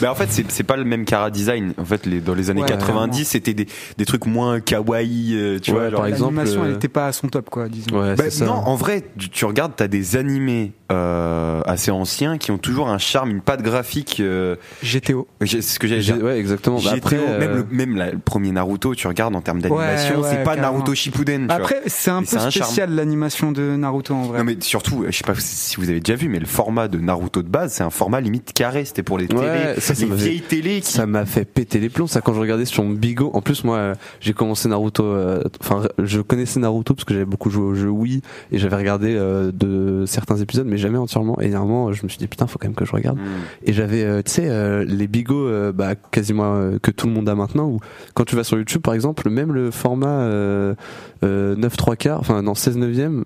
Mais 0.00 0.09
en 0.09 0.15
fait, 0.15 0.27
c'est 0.31 0.50
c'est 0.50 0.62
pas 0.65 0.77
le 0.77 0.85
même 0.85 1.05
cara 1.05 1.31
design. 1.31 1.73
En 1.79 1.85
fait, 1.85 2.07
les, 2.07 2.21
dans 2.21 2.35
les 2.35 2.50
années 2.50 2.62
Ouais, 2.62 2.69
90, 2.69 3.11
clairement. 3.11 3.25
c'était 3.25 3.55
des, 3.55 3.67
des 3.97 4.05
trucs 4.05 4.27
moins 4.27 4.61
kawaii, 4.61 5.35
euh, 5.35 5.59
tu 5.59 5.71
Ouais, 5.73 5.79
vois. 5.79 5.91
genre- 5.91 6.00
par 6.00 6.07
exemple, 6.09 6.35
L'animation, 6.37 6.65
elle 6.65 6.73
euh, 6.73 6.77
était 6.77 6.88
pas 6.88 7.07
à 7.07 7.12
son 7.12 7.29
top 7.29 7.50
quoi, 7.50 7.69
disons. 7.69 8.00
Ouais, 8.00 8.15
Bah, 8.15 8.31
ça. 8.31 8.45
non, 8.47 8.53
en 8.53 8.75
vrai, 8.77 9.05
tu, 9.19 9.29
tu 9.29 9.45
regardes, 9.45 9.73
t'as 9.77 9.88
des 9.88 10.17
animés 10.17 10.73
euh, 10.91 11.61
assez 11.67 11.91
anciens 11.91 12.38
qui 12.38 12.50
ont 12.50 12.59
toujours 12.59 12.88
un 12.88 12.99
charme, 12.99 13.31
une 13.31 13.41
patte 13.43 13.62
graphique. 13.62 14.19
euh, 14.21 14.57
GTO. 14.83 15.27
c'est 15.45 15.61
ce 15.62 15.79
que 15.79 15.87
j'allais 15.87 16.23
ouais, 16.23 16.38
exactement. 16.38 16.77
Bah, 16.77 16.95
GTO, 16.95 16.97
après, 16.99 17.17
euh, 17.19 17.38
même, 17.38 17.55
le, 17.57 17.67
même 17.71 17.97
la- 17.97 18.11
le 18.12 18.19
premier 18.19 18.53
Naruto, 18.53 18.95
tu 18.95 19.07
regardes 19.07 19.37
en 19.37 19.41
termes 19.43 19.61
d'animation, 19.61 20.17
Ouais, 20.17 20.23
ouais, 20.23 20.29
c'est 20.31 20.43
pas 20.45 20.55
carrément. 20.57 20.73
Naruto 20.79 20.95
Shippuden. 20.95 21.50
Après, 21.50 21.83
c'est 21.87 22.11
un 22.11 22.23
peu 22.23 22.38
spécial 22.50 22.95
l'animation 22.95 23.53
de 23.53 23.77
Naruto 23.77 24.15
en 24.15 24.23
vrai. 24.23 24.38
Non 24.38 24.45
mais 24.45 24.57
surtout, 24.61 25.05
je 25.09 25.17
sais 25.17 25.25
pas 25.25 25.35
si 25.38 25.77
vous 25.77 25.88
avez 25.91 26.00
déjà 26.00 26.17
vu, 26.17 26.29
mais 26.29 26.38
le 26.38 26.47
format 26.47 26.88
de 26.88 26.99
Naruto 26.99 27.43
de 27.43 27.49
base, 27.49 27.73
c'est 27.75 27.83
un 27.85 27.91
format 27.91 28.21
limite 28.21 28.53
carré. 28.55 28.85
C'était 28.99 29.07
pour 29.07 29.19
les 29.19 29.28
télés, 29.28 29.40
Ouais, 29.40 29.75
ça, 29.78 29.95
ça 29.95 30.05
les 30.07 30.40
télés 30.40 30.81
qui. 30.81 30.90
Ça 30.90 31.07
m'a 31.07 31.25
fait 31.25 31.45
péter 31.45 31.78
les 31.78 31.88
plombs, 31.88 32.09
ça 32.09 32.21
quand 32.21 32.35
je 32.35 32.40
regardais 32.40 32.64
sur 32.64 32.83
mon 32.83 32.95
Bigo. 32.95 33.31
En 33.33 33.40
plus, 33.40 33.62
moi, 33.62 33.76
euh, 33.76 33.95
j'ai 34.19 34.33
commencé 34.33 34.69
Naruto. 34.69 35.05
euh, 35.05 35.45
Enfin, 35.61 35.83
je 36.02 36.21
connaissais 36.21 36.59
Naruto 36.59 36.95
parce 36.95 37.05
que 37.05 37.14
j'avais 37.14 37.25
beaucoup 37.25 37.49
joué 37.49 37.62
au 37.62 37.75
jeu 37.75 37.90
Wii 37.90 38.23
et 38.50 38.59
j'avais 38.59 38.75
regardé 38.75 39.14
euh, 39.14 39.52
de 39.52 40.02
certains 40.05 40.38
épisodes, 40.38 40.67
mais 40.67 40.78
jamais 40.78 40.99
entièrement. 40.99 41.40
Et 41.40 41.50
moment, 41.50 41.93
je 41.93 42.02
me 42.02 42.09
suis 42.09 42.19
dit 42.19 42.26
putain, 42.26 42.49
faut 42.49 42.59
quand 42.59 42.67
même 42.67 42.75
que 42.75 42.85
je 42.85 42.90
regarde. 42.90 43.19
Hmm. 43.19 43.23
Et 43.62 43.73
j'avais, 43.73 44.02
euh, 44.02 44.21
tu 44.21 44.33
sais, 44.33 44.85
les 44.85 45.07
Bigo, 45.07 45.47
euh, 45.47 45.71
bah, 45.71 45.95
quasiment 45.95 46.76
que 46.83 46.90
tout 46.90 47.07
le 47.07 47.12
monde 47.12 47.28
a 47.28 47.37
maintenant. 47.37 47.69
Où 47.69 47.78
quand 48.14 48.25
tu 48.25 48.35
vas 48.35 48.43
sur 48.43 48.59
YouTube, 48.59 48.83
par 48.83 48.95
exemple, 48.95 49.31
même 49.31 49.52
le 49.52 49.71
format 49.71 50.09
euh, 50.09 50.75
euh, 51.23 51.55
9 51.55 51.76
3 51.76 51.95
quarts, 51.95 52.19
enfin 52.19 52.43
non 52.43 52.57
16 52.57 52.78
neuvième. 52.78 53.25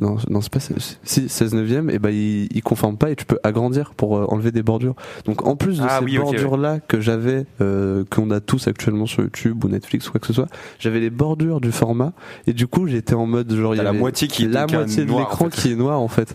Non, 0.00 0.16
non 0.28 0.40
c'est 0.40 0.52
pas 0.52 0.58
16, 0.60 0.98
si 1.04 1.28
16 1.28 1.54
neuvième, 1.54 1.88
et 1.88 2.00
ben 2.00 2.10
il, 2.10 2.48
il 2.52 2.62
conforme 2.62 2.96
pas 2.96 3.10
et 3.10 3.16
tu 3.16 3.24
peux 3.24 3.38
agrandir 3.44 3.92
pour 3.94 4.16
euh, 4.16 4.24
enlever 4.28 4.50
des 4.50 4.62
bordures. 4.64 4.96
Donc 5.24 5.46
en 5.46 5.54
plus 5.54 5.78
de 5.78 5.84
Ah 5.88 5.98
ces 6.00 6.04
oui, 6.04 6.18
bordures 6.18 6.56
là 6.56 6.80
que 6.80 7.00
j'avais, 7.00 7.46
euh, 7.60 8.04
qu'on 8.10 8.30
a 8.32 8.40
tous 8.40 8.66
actuellement 8.66 9.06
sur 9.06 9.22
YouTube 9.22 9.64
ou 9.64 9.68
Netflix 9.68 10.08
ou 10.08 10.10
quoi 10.10 10.20
que 10.20 10.26
ce 10.26 10.32
soit, 10.32 10.48
j'avais 10.80 10.98
les 10.98 11.10
bordures 11.10 11.60
du 11.60 11.70
format 11.70 12.12
et 12.48 12.52
du 12.52 12.66
coup 12.66 12.88
j'étais 12.88 13.14
en 13.14 13.26
mode 13.26 13.52
genre 13.54 13.74
il 13.74 13.76
y 13.76 13.78
T'as 13.78 13.84
la 13.84 13.90
avait 13.90 13.98
moitié 14.00 14.26
qui 14.26 14.44
est 14.44 14.48
la 14.48 14.66
moitié 14.66 15.04
de 15.04 15.10
l'écran 15.12 15.46
en 15.46 15.50
fait. 15.50 15.60
qui 15.60 15.70
est 15.72 15.76
noir 15.76 16.00
en 16.00 16.08
fait. 16.08 16.34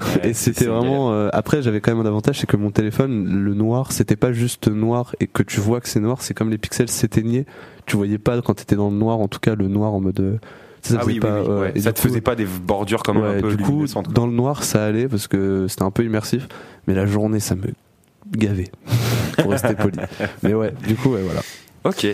Ouais, 0.00 0.30
et 0.30 0.32
c'était 0.34 0.66
vraiment 0.66 1.12
euh, 1.12 1.28
après 1.32 1.62
j'avais 1.62 1.80
quand 1.80 1.94
même 1.94 2.04
un 2.04 2.08
avantage 2.08 2.40
c'est 2.40 2.46
que 2.48 2.56
mon 2.56 2.70
téléphone 2.72 3.26
le 3.44 3.54
noir 3.54 3.92
c'était 3.92 4.16
pas 4.16 4.32
juste 4.32 4.66
noir 4.68 5.14
et 5.20 5.28
que 5.28 5.42
tu 5.44 5.60
vois 5.60 5.80
que 5.80 5.88
c'est 5.88 6.00
noir 6.00 6.20
c'est 6.20 6.34
comme 6.34 6.50
les 6.50 6.58
pixels 6.58 6.88
s'éteignaient 6.88 7.46
tu 7.86 7.96
voyais 7.96 8.18
pas 8.18 8.42
quand 8.42 8.54
t'étais 8.54 8.74
dans 8.74 8.90
le 8.90 8.96
noir 8.96 9.20
en 9.20 9.28
tout 9.28 9.38
cas 9.38 9.54
le 9.54 9.68
noir 9.68 9.94
en 9.94 10.00
mode 10.00 10.18
euh, 10.20 10.36
ça 10.86 10.96
Ah 10.98 11.00
faisait 11.00 11.12
oui, 11.14 11.20
pas, 11.20 11.40
oui, 11.40 11.46
oui, 11.48 11.52
ouais. 11.54 11.60
ouais. 11.60 11.72
Et 11.74 11.80
ça 11.80 11.90
du 11.90 11.94
te 11.94 12.00
coup- 12.02 12.08
faisait 12.08 12.20
pas 12.20 12.34
des 12.34 12.44
bordures 12.46 13.02
même 13.08 13.16
ouais, 13.22 13.38
un 13.38 13.40
peu 13.40 13.54
du 13.54 13.62
coup 13.64 13.86
dans 14.10 14.26
le 14.26 14.32
noir 14.32 14.62
ça 14.64 14.84
allait 14.84 15.08
parce 15.08 15.26
que 15.28 15.66
c'était 15.68 15.82
un 15.82 15.90
peu 15.90 16.04
immersif 16.04 16.46
mais 16.86 16.94
la 16.94 17.06
journée 17.06 17.40
ça 17.40 17.54
me 17.54 17.62
gavait 18.36 18.70
pour 19.38 19.50
rester 19.52 19.74
poli 19.74 19.98
mais 20.42 20.54
ouais 20.54 20.72
du 20.86 20.94
coup 20.96 21.10
ouais 21.10 21.22
voilà 21.22 21.40
Ok. 21.84 22.06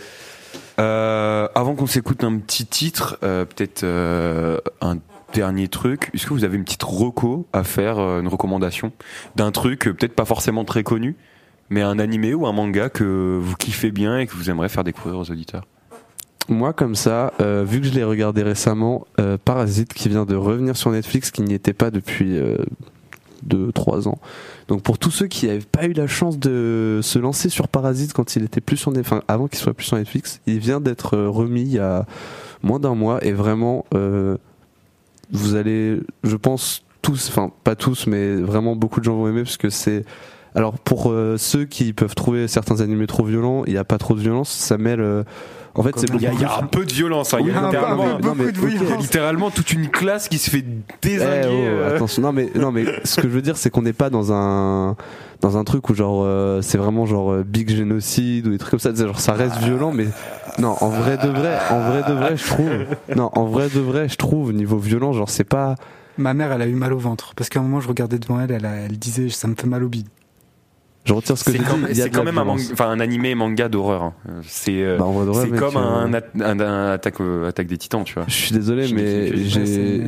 Euh, 0.80 1.48
avant 1.54 1.74
qu'on 1.74 1.86
s'écoute 1.86 2.24
un 2.24 2.38
petit 2.38 2.66
titre, 2.66 3.18
euh, 3.22 3.44
peut-être 3.44 3.84
euh, 3.84 4.58
un 4.80 4.96
dernier 5.34 5.68
truc. 5.68 6.10
Est-ce 6.14 6.26
que 6.26 6.32
vous 6.32 6.42
avez 6.44 6.56
une 6.56 6.64
petite 6.64 6.82
reco 6.82 7.46
à 7.52 7.62
faire, 7.64 7.98
euh, 7.98 8.20
une 8.20 8.28
recommandation 8.28 8.90
d'un 9.36 9.52
truc 9.52 9.86
euh, 9.86 9.92
peut-être 9.94 10.14
pas 10.14 10.24
forcément 10.24 10.64
très 10.64 10.82
connu, 10.82 11.16
mais 11.68 11.82
un 11.82 11.98
animé 11.98 12.34
ou 12.34 12.46
un 12.46 12.52
manga 12.52 12.88
que 12.88 13.38
vous 13.40 13.54
kiffez 13.56 13.90
bien 13.90 14.18
et 14.18 14.26
que 14.26 14.34
vous 14.34 14.50
aimeriez 14.50 14.68
faire 14.70 14.82
découvrir 14.84 15.18
aux 15.20 15.30
auditeurs? 15.30 15.66
Moi, 16.50 16.74
comme 16.74 16.94
ça, 16.94 17.32
euh, 17.40 17.64
vu 17.66 17.80
que 17.80 17.86
je 17.86 17.92
l'ai 17.92 18.04
regardé 18.04 18.42
récemment, 18.42 19.06
euh, 19.18 19.38
Parasite 19.42 19.94
qui 19.94 20.08
vient 20.10 20.26
de 20.26 20.36
revenir 20.36 20.76
sur 20.76 20.90
Netflix, 20.90 21.30
qui 21.30 21.40
n'y 21.42 21.54
était 21.54 21.72
pas 21.72 21.90
depuis 21.90 22.38
2-3 23.46 24.08
ans. 24.08 24.18
Donc 24.68 24.82
pour 24.82 24.98
tous 24.98 25.10
ceux 25.10 25.26
qui 25.26 25.46
n'avaient 25.46 25.60
pas 25.60 25.86
eu 25.86 25.92
la 25.92 26.06
chance 26.06 26.38
de 26.38 27.00
se 27.02 27.18
lancer 27.18 27.48
sur 27.48 27.68
Parasite 27.68 28.12
quand 28.12 28.36
il 28.36 28.44
était 28.44 28.60
plus 28.60 28.76
sur 28.76 28.92
Netflix, 28.92 29.24
avant 29.28 29.48
qu'il 29.48 29.58
soit 29.58 29.74
plus 29.74 29.86
sur 29.86 29.96
Netflix, 29.96 30.40
il 30.46 30.58
vient 30.58 30.80
d'être 30.80 31.16
euh, 31.16 31.28
remis 31.28 31.62
il 31.62 31.72
y 31.72 31.78
a 31.78 32.06
moins 32.62 32.78
d'un 32.78 32.94
mois 32.94 33.24
et 33.24 33.32
vraiment, 33.32 33.84
euh, 33.94 34.36
vous 35.32 35.54
allez, 35.54 36.00
je 36.24 36.36
pense 36.36 36.84
tous, 37.02 37.28
enfin 37.28 37.50
pas 37.64 37.74
tous, 37.76 38.06
mais 38.06 38.36
vraiment 38.36 38.76
beaucoup 38.76 39.00
de 39.00 39.04
gens 39.04 39.16
vont 39.16 39.28
aimer 39.28 39.42
parce 39.42 39.56
que 39.56 39.70
c'est 39.70 40.04
alors 40.54 40.78
pour 40.78 41.10
euh, 41.10 41.36
ceux 41.38 41.64
qui 41.64 41.92
peuvent 41.92 42.14
trouver 42.14 42.48
certains 42.48 42.80
animés 42.80 43.06
trop 43.06 43.24
violents, 43.24 43.64
il 43.66 43.72
n'y 43.72 43.78
a 43.78 43.84
pas 43.84 43.98
trop 43.98 44.14
de 44.14 44.20
violence, 44.20 44.50
ça 44.50 44.78
mêle. 44.78 45.00
euh, 45.00 45.22
en 45.74 45.82
fait, 45.82 45.92
c'est 45.98 46.06
Il 46.14 46.20
y, 46.20 46.26
a- 46.26 46.30
beaucoup 46.30 46.42
il 46.42 46.42
y 46.42 46.44
a 46.44 46.58
un 46.58 46.66
peu 46.66 46.84
de 46.84 46.92
violence. 46.92 47.32
hein. 47.34 47.38
Il 47.40 47.46
y 47.46 47.50
a 47.50 47.58
un 47.58 47.60
peu, 47.60 47.66
un 47.66 47.70
littéralement, 47.70 48.16
peu, 48.16 48.26
non, 48.26 48.34
mais 48.34 48.44
beaucoup 48.52 48.52
de 48.52 48.58
ok, 48.60 48.66
il 48.68 48.74
y 48.74 48.76
a 48.76 48.80
violence. 48.84 49.02
littéralement 49.02 49.50
toute 49.50 49.72
une 49.72 49.88
classe 49.88 50.28
qui 50.28 50.38
se 50.38 50.50
fait 50.50 50.64
désinguer. 51.00 51.48
Eh, 51.48 51.48
oh, 51.48 51.80
euh. 51.80 51.96
attention, 51.96 52.22
non 52.22 52.32
mais 52.32 52.50
non 52.54 52.72
mais 52.72 52.84
ce 53.04 53.16
que 53.20 53.28
je 53.28 53.32
veux 53.34 53.42
dire 53.42 53.56
c'est 53.56 53.70
qu'on 53.70 53.82
n'est 53.82 53.92
pas 53.92 54.10
dans 54.10 54.32
un 54.32 54.96
dans 55.40 55.56
un 55.56 55.64
truc 55.64 55.88
où 55.88 55.94
genre 55.94 56.22
euh, 56.24 56.60
c'est 56.62 56.76
vraiment 56.78 57.06
genre 57.06 57.32
euh, 57.32 57.44
big 57.46 57.70
génocide 57.70 58.46
ou 58.46 58.50
des 58.50 58.58
trucs 58.58 58.70
comme 58.72 58.80
ça, 58.80 58.94
genre 58.94 59.20
ça 59.20 59.32
reste 59.32 59.56
violent 59.58 59.92
mais 59.92 60.06
non 60.58 60.74
en 60.80 60.88
vrai 60.90 61.16
de 61.16 61.28
vrai 61.28 61.56
en 61.70 61.80
vrai 61.80 62.02
de 62.06 62.12
vrai 62.12 62.36
je 62.36 62.44
trouve 62.46 62.70
non 63.16 63.30
en 63.34 63.44
vrai 63.46 63.68
de 63.68 63.80
vrai 63.80 64.08
je 64.08 64.16
trouve 64.16 64.52
niveau 64.52 64.76
violent 64.78 65.12
genre 65.12 65.30
c'est 65.30 65.44
pas 65.44 65.76
Ma 66.18 66.34
mère, 66.34 66.52
elle 66.52 66.60
a 66.60 66.66
eu 66.66 66.74
mal 66.74 66.92
au 66.92 66.98
ventre 66.98 67.32
parce 67.34 67.48
qu'à 67.48 67.60
un 67.60 67.62
moment, 67.62 67.80
je 67.80 67.88
regardais 67.88 68.18
devant 68.18 68.38
elle, 68.40 68.50
elle, 68.50 68.66
a- 68.66 68.74
elle 68.74 68.98
disait 68.98 69.30
ça 69.30 69.48
me 69.48 69.54
fait 69.54 69.68
mal 69.68 69.82
au 69.84 69.88
bide. 69.88 70.08
Je 71.04 71.14
retire 71.14 71.36
ce 71.38 71.44
que 71.44 71.52
C'est 71.52 71.58
j'ai 71.58 71.64
quand, 71.64 71.78
dit. 71.78 71.94
c'est 71.94 72.10
quand 72.10 72.24
même 72.24 72.36
un, 72.36 72.46
enfin, 72.46 72.90
un 72.90 73.00
animé 73.00 73.34
manga 73.34 73.68
d'horreur. 73.70 74.02
hein. 74.02 74.12
C'est 74.46 74.82
euh, 74.82 74.98
Bah, 74.98 75.06
comme 75.58 75.76
euh, 75.76 75.80
un, 75.80 76.12
at- 76.12 76.22
un- 76.40 76.60
un 76.60 76.90
attaque, 76.92 77.20
euh, 77.22 77.48
attaque 77.48 77.68
des 77.68 77.78
titans, 77.78 78.04
tu 78.04 78.14
vois. 78.14 78.24
Je 78.28 78.34
suis 78.34 78.52
désolé, 78.52 78.92
mais 78.92 79.32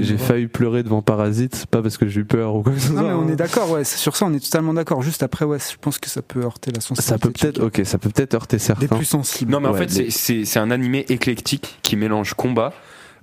j'ai 0.03 0.19
failli 0.19 0.49
pleurer 0.49 0.83
devant 0.83 1.01
Parasite, 1.01 1.65
pas 1.71 1.81
parce 1.83 1.97
que 1.97 2.07
j'ai 2.09 2.21
eu 2.21 2.25
peur 2.27 2.55
ou 2.57 2.63
quoi 2.63 2.73
que 2.73 2.79
ce 2.79 2.93
Non, 2.93 3.01
soit. 3.01 3.09
mais 3.09 3.15
on 3.15 3.23
hein. 3.23 3.29
est 3.33 3.37
d'accord, 3.37 3.71
ouais, 3.71 3.85
sur 3.85 4.17
ça, 4.17 4.27
on 4.27 4.35
est 4.35 4.45
totalement 4.45 4.75
d'accord. 4.75 5.03
Juste 5.03 5.23
après, 5.23 5.45
ouais, 5.47 5.59
je 5.59 5.77
pense 5.81 5.99
que 5.99 6.11
ça 6.11 6.21
peut 6.23 6.43
heurter 6.43 6.71
la 6.73 6.81
sensibilité. 6.81 7.09
Ça 7.09 7.19
peut 7.19 7.31
peut-être, 7.31 7.63
ok, 7.63 7.81
ça 7.85 7.99
peut 7.99 8.11
peut-être 8.11 8.35
heurter 8.35 8.57
Des 8.59 8.63
certains. 8.63 8.87
plus 8.97 9.05
sensibles. 9.07 9.51
Non, 9.51 9.61
mais 9.61 9.69
en 9.69 9.73
Ouais, 9.73 9.79
fait, 9.79 9.91
c'est- 9.91 10.03
mais- 10.05 10.11
c'est 10.11 10.45
c'est 10.45 10.59
un 10.59 10.71
animé 10.71 11.07
éclectique 11.09 11.79
qui 11.83 11.97
mélange 11.97 12.35
combat, 12.35 12.73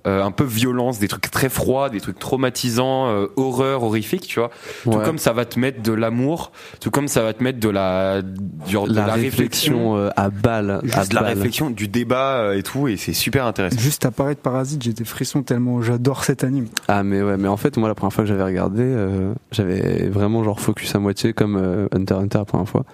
euh, 0.06 0.22
un 0.22 0.30
peu 0.30 0.44
violence, 0.44 0.98
des 0.98 1.08
trucs 1.08 1.30
très 1.30 1.48
froids, 1.48 1.90
des 1.90 2.00
trucs 2.00 2.18
traumatisants, 2.18 3.08
euh, 3.08 3.26
horreur, 3.36 3.82
horrifique, 3.82 4.26
tu 4.26 4.38
vois. 4.40 4.50
Tout 4.84 4.98
comme 5.04 5.18
ça 5.18 5.32
va 5.32 5.44
te 5.44 5.58
mettre 5.58 5.82
de 5.82 5.92
l'amour, 5.92 6.52
tout 6.80 6.90
comme 6.90 7.08
ça 7.08 7.22
va 7.22 7.32
te 7.32 7.42
mettre 7.42 7.60
de 7.60 7.68
la, 7.68 8.22
du- 8.22 8.76
de 8.76 8.94
la, 8.94 9.06
réflexion 9.14 9.96
euh, 9.96 10.08
à 10.16 10.30
balle, 10.30 10.70
à 10.70 10.80
juste 10.82 11.10
de 11.10 11.14
la 11.14 11.22
réflexion, 11.22 11.70
du 11.70 11.88
débat 11.88 12.36
euh, 12.36 12.58
et 12.58 12.62
tout, 12.62 12.88
et 12.88 12.96
c'est 12.96 13.12
super 13.12 13.46
intéressant. 13.46 13.78
Juste 13.78 14.06
à 14.06 14.10
parler 14.10 14.34
de 14.34 14.40
Parasite, 14.40 14.82
j'ai 14.82 14.92
des 14.92 15.04
frissons 15.04 15.42
tellement 15.42 15.82
j'adore 15.82 16.24
cet 16.24 16.44
anime. 16.44 16.66
Ah 16.88 17.02
mais 17.02 17.22
ouais, 17.22 17.36
mais 17.36 17.48
en 17.48 17.56
fait 17.56 17.76
moi 17.76 17.88
la 17.88 17.94
première 17.94 18.12
fois 18.12 18.24
que 18.24 18.28
j'avais 18.28 18.44
regardé, 18.44 18.82
euh, 18.82 19.32
j'avais 19.52 20.08
vraiment 20.08 20.42
genre 20.44 20.60
focus 20.60 20.94
à 20.94 20.98
moitié 20.98 21.32
comme 21.32 21.56
euh, 21.56 21.86
Hunter 21.92 22.14
x 22.14 22.22
Hunter 22.24 22.38
la 22.38 22.44
première 22.44 22.68
fois. 22.68 22.84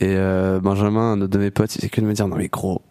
Et 0.00 0.14
euh, 0.16 0.58
Benjamin, 0.60 1.12
un 1.12 1.20
autre 1.20 1.30
de 1.32 1.38
mes 1.38 1.50
potes, 1.50 1.74
il 1.76 1.78
faisait 1.78 1.88
que 1.88 2.00
de 2.00 2.06
me 2.06 2.12
dire 2.12 2.26
non 2.28 2.36
mais 2.36 2.48
gros, 2.48 2.82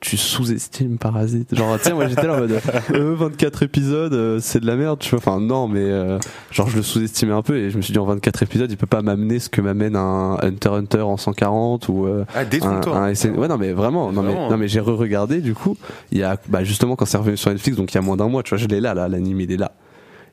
tu 0.00 0.16
sous-estimes 0.16 0.98
Parasite. 0.98 1.54
Genre 1.54 1.78
sais 1.80 1.92
moi 1.92 2.06
j'étais 2.08 2.26
là 2.26 2.34
en 2.34 2.38
mode 2.40 2.60
euh, 2.94 3.14
24 3.16 3.62
épisodes, 3.64 4.12
euh, 4.14 4.38
c'est 4.40 4.60
de 4.60 4.66
la 4.66 4.76
merde, 4.76 4.98
tu 4.98 5.10
vois. 5.10 5.18
Enfin 5.18 5.40
non 5.40 5.68
mais 5.68 5.80
euh, 5.80 6.18
genre 6.50 6.68
je 6.68 6.76
le 6.76 6.82
sous-estimais 6.82 7.32
un 7.32 7.42
peu 7.42 7.56
et 7.56 7.70
je 7.70 7.76
me 7.76 7.82
suis 7.82 7.92
dit 7.92 7.98
en 7.98 8.04
24 8.04 8.42
épisodes 8.42 8.70
il 8.70 8.76
peut 8.76 8.86
pas 8.86 9.02
m'amener 9.02 9.38
ce 9.38 9.48
que 9.48 9.60
m'amène 9.60 9.96
un 9.96 10.38
Hunter 10.42 10.68
Hunter 10.70 11.00
en 11.02 11.16
140 11.16 11.88
ou 11.88 12.06
euh, 12.06 12.24
Ah, 12.34 12.40
un, 12.40 12.44
détrompe-toi. 12.44 12.96
un 12.96 13.14
SN 13.14 13.36
Ouais, 13.38 13.48
non, 13.48 13.58
mais 13.58 13.72
vraiment, 13.72 14.12
non, 14.12 14.22
mais, 14.22 14.34
non, 14.34 14.56
mais 14.56 14.68
j'ai 14.68 14.80
re-regardé, 14.80 15.40
du 15.40 15.54
coup, 15.54 15.76
il 16.12 16.18
y 16.18 16.22
a, 16.22 16.36
bah, 16.48 16.64
justement, 16.64 16.96
quand 16.96 17.04
c'est 17.04 17.16
revenu 17.18 17.36
sur 17.36 17.50
Netflix, 17.50 17.76
donc 17.76 17.92
il 17.92 17.94
y 17.94 17.98
a 17.98 18.00
moins 18.00 18.16
d'un 18.16 18.28
mois, 18.28 18.42
tu 18.42 18.50
vois, 18.50 18.58
je 18.58 18.66
l'ai 18.66 18.80
là, 18.80 18.94
là, 18.94 19.08
l'anime, 19.08 19.40
il 19.40 19.52
est 19.52 19.56
là. 19.56 19.72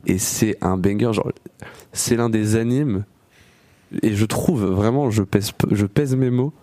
Et 0.08 0.18
c'est 0.18 0.58
un 0.62 0.78
banger, 0.78 1.12
genre, 1.14 1.32
c'est 1.94 2.16
l'un 2.16 2.30
des 2.30 2.56
animes, 2.56 3.04
et 4.02 4.16
je 4.16 4.26
trouve, 4.26 4.64
vraiment, 4.66 5.10
je 5.12 5.24
pèse, 5.24 5.52
je 5.72 5.86
pèse 5.86 6.16
mes 6.16 6.30
mots, 6.30 6.54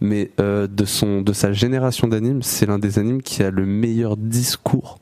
mais, 0.00 0.30
euh, 0.40 0.66
de 0.66 0.84
son, 0.84 1.22
de 1.22 1.32
sa 1.32 1.52
génération 1.52 2.08
d'animes, 2.08 2.42
c'est 2.42 2.66
l'un 2.66 2.78
des 2.78 2.98
animes 2.98 3.22
qui 3.22 3.42
a 3.42 3.50
le 3.50 3.66
meilleur 3.66 4.16
discours 4.16 4.98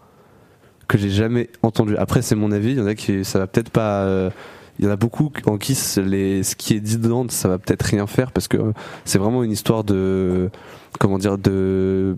que 0.89 0.99
j'ai 0.99 1.11
jamais 1.11 1.51
entendu. 1.63 1.97
Après, 1.97 2.23
c'est 2.23 2.35
mon 2.37 2.53
avis, 2.53 2.71
il 2.73 2.79
y 2.79 2.81
en 2.81 2.87
a 2.87 2.95
qui, 2.95 3.25
ça 3.25 3.39
va 3.41 3.47
peut-être 3.47 3.71
pas, 3.71 4.03
euh, 4.05 4.31
il 4.79 4.85
y 4.85 4.89
en 4.89 4.91
a 4.91 4.97
beaucoup 4.97 5.31
en 5.47 5.59
qui 5.59 5.75
ce- 5.75 6.55
qui 6.55 6.75
est 6.75 6.81
dit 6.81 6.97
dedans, 6.99 7.27
ça 7.29 7.49
va 7.49 7.59
peut-être 7.59 7.83
rien 7.83 8.07
faire 8.07 8.31
parce 8.33 8.47
que 8.49 8.59
c'est 9.05 9.19
vraiment 9.19 9.43
une 9.43 9.51
histoire 9.53 9.85
de, 9.85 10.51
comment 11.01 11.19
dire, 11.19 11.39
de, 11.39 12.17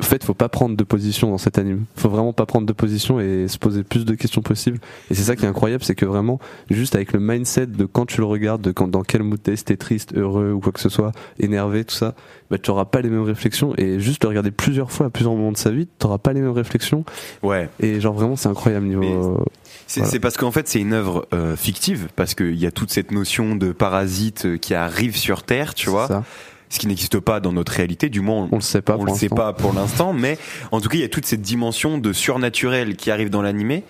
en 0.00 0.02
fait, 0.02 0.24
faut 0.24 0.34
pas 0.34 0.48
prendre 0.48 0.76
de 0.76 0.84
position 0.84 1.30
dans 1.30 1.38
cet 1.38 1.58
anime. 1.58 1.84
Faut 1.96 2.08
vraiment 2.08 2.32
pas 2.32 2.46
prendre 2.46 2.66
de 2.66 2.72
position 2.72 3.20
et 3.20 3.48
se 3.48 3.58
poser 3.58 3.78
le 3.78 3.84
plus 3.84 4.04
de 4.04 4.14
questions 4.14 4.40
possible. 4.42 4.78
Et 5.10 5.14
c'est 5.14 5.22
ça 5.22 5.36
qui 5.36 5.44
est 5.44 5.48
incroyable, 5.48 5.84
c'est 5.84 5.94
que 5.94 6.06
vraiment, 6.06 6.38
juste 6.70 6.94
avec 6.94 7.12
le 7.12 7.20
mindset 7.20 7.66
de 7.66 7.84
quand 7.84 8.06
tu 8.06 8.18
le 8.20 8.26
regardes, 8.26 8.62
de 8.62 8.72
quand, 8.72 8.88
dans 8.88 9.02
quel 9.02 9.22
mood 9.22 9.40
t'es, 9.42 9.54
si 9.56 9.64
t'es 9.64 9.76
triste, 9.76 10.16
heureux 10.16 10.52
ou 10.52 10.60
quoi 10.60 10.72
que 10.72 10.80
ce 10.80 10.88
soit, 10.88 11.12
énervé, 11.38 11.84
tout 11.84 11.94
ça, 11.94 12.14
bah, 12.50 12.58
tu 12.58 12.70
auras 12.70 12.86
pas 12.86 13.02
les 13.02 13.10
mêmes 13.10 13.22
réflexions 13.22 13.74
et 13.76 14.00
juste 14.00 14.24
le 14.24 14.28
regarder 14.30 14.50
plusieurs 14.50 14.90
fois 14.90 15.06
à 15.06 15.10
plusieurs 15.10 15.34
moments 15.34 15.52
de 15.52 15.56
sa 15.58 15.70
vie, 15.70 15.86
t'auras 15.98 16.18
pas 16.18 16.32
les 16.32 16.40
mêmes 16.40 16.50
réflexions. 16.50 17.04
Ouais. 17.42 17.68
Et 17.80 18.00
genre 18.00 18.14
vraiment, 18.14 18.36
c'est 18.36 18.48
incroyable 18.48 18.86
niveau. 18.86 19.04
Euh, 19.04 19.44
C'est 19.86 20.00
Voilà. 20.00 20.20
parce 20.20 20.36
qu'en 20.36 20.50
fait 20.50 20.66
c'est 20.68 20.80
une 20.80 20.92
œuvre 20.92 21.26
euh, 21.34 21.56
fictive 21.56 22.08
parce 22.16 22.34
qu'il 22.34 22.56
y 22.56 22.66
a 22.66 22.70
toute 22.70 22.90
cette 22.90 23.10
notion 23.10 23.54
de 23.54 23.72
parasite 23.72 24.46
euh, 24.46 24.56
qui 24.56 24.74
arrive 24.74 25.16
sur 25.16 25.42
Terre, 25.42 25.74
tu 25.74 25.90
vois, 25.90 26.06
ça. 26.08 26.24
Ce 26.70 26.78
qui 26.78 26.86
n'existe 26.86 27.18
pas 27.18 27.40
dans 27.40 27.52
notre 27.52 27.72
réalité. 27.72 28.08
Du 28.08 28.20
moins, 28.20 28.48
On 28.50 28.56
le 28.56 28.62
sait 28.62 28.80
pas. 28.80 28.94
on 28.94 29.04
pour 29.04 29.06
le 29.06 29.14
sait 29.14 29.28
pas 29.28 29.52
pour 29.52 29.74
l'instant, 29.74 30.12
mais 30.12 30.38
en 30.70 30.80
tout 30.80 30.88
cas 30.88 30.96
il 30.96 31.02
y 31.02 31.04
a 31.04 31.08
toute 31.08 31.26
cette 31.26 31.42
dimension 31.42 31.98
de 31.98 32.12
surnaturel 32.12 32.96
qui 32.96 33.10
arrive 33.10 33.28
dans 33.28 33.42
l'animé. 33.42 33.84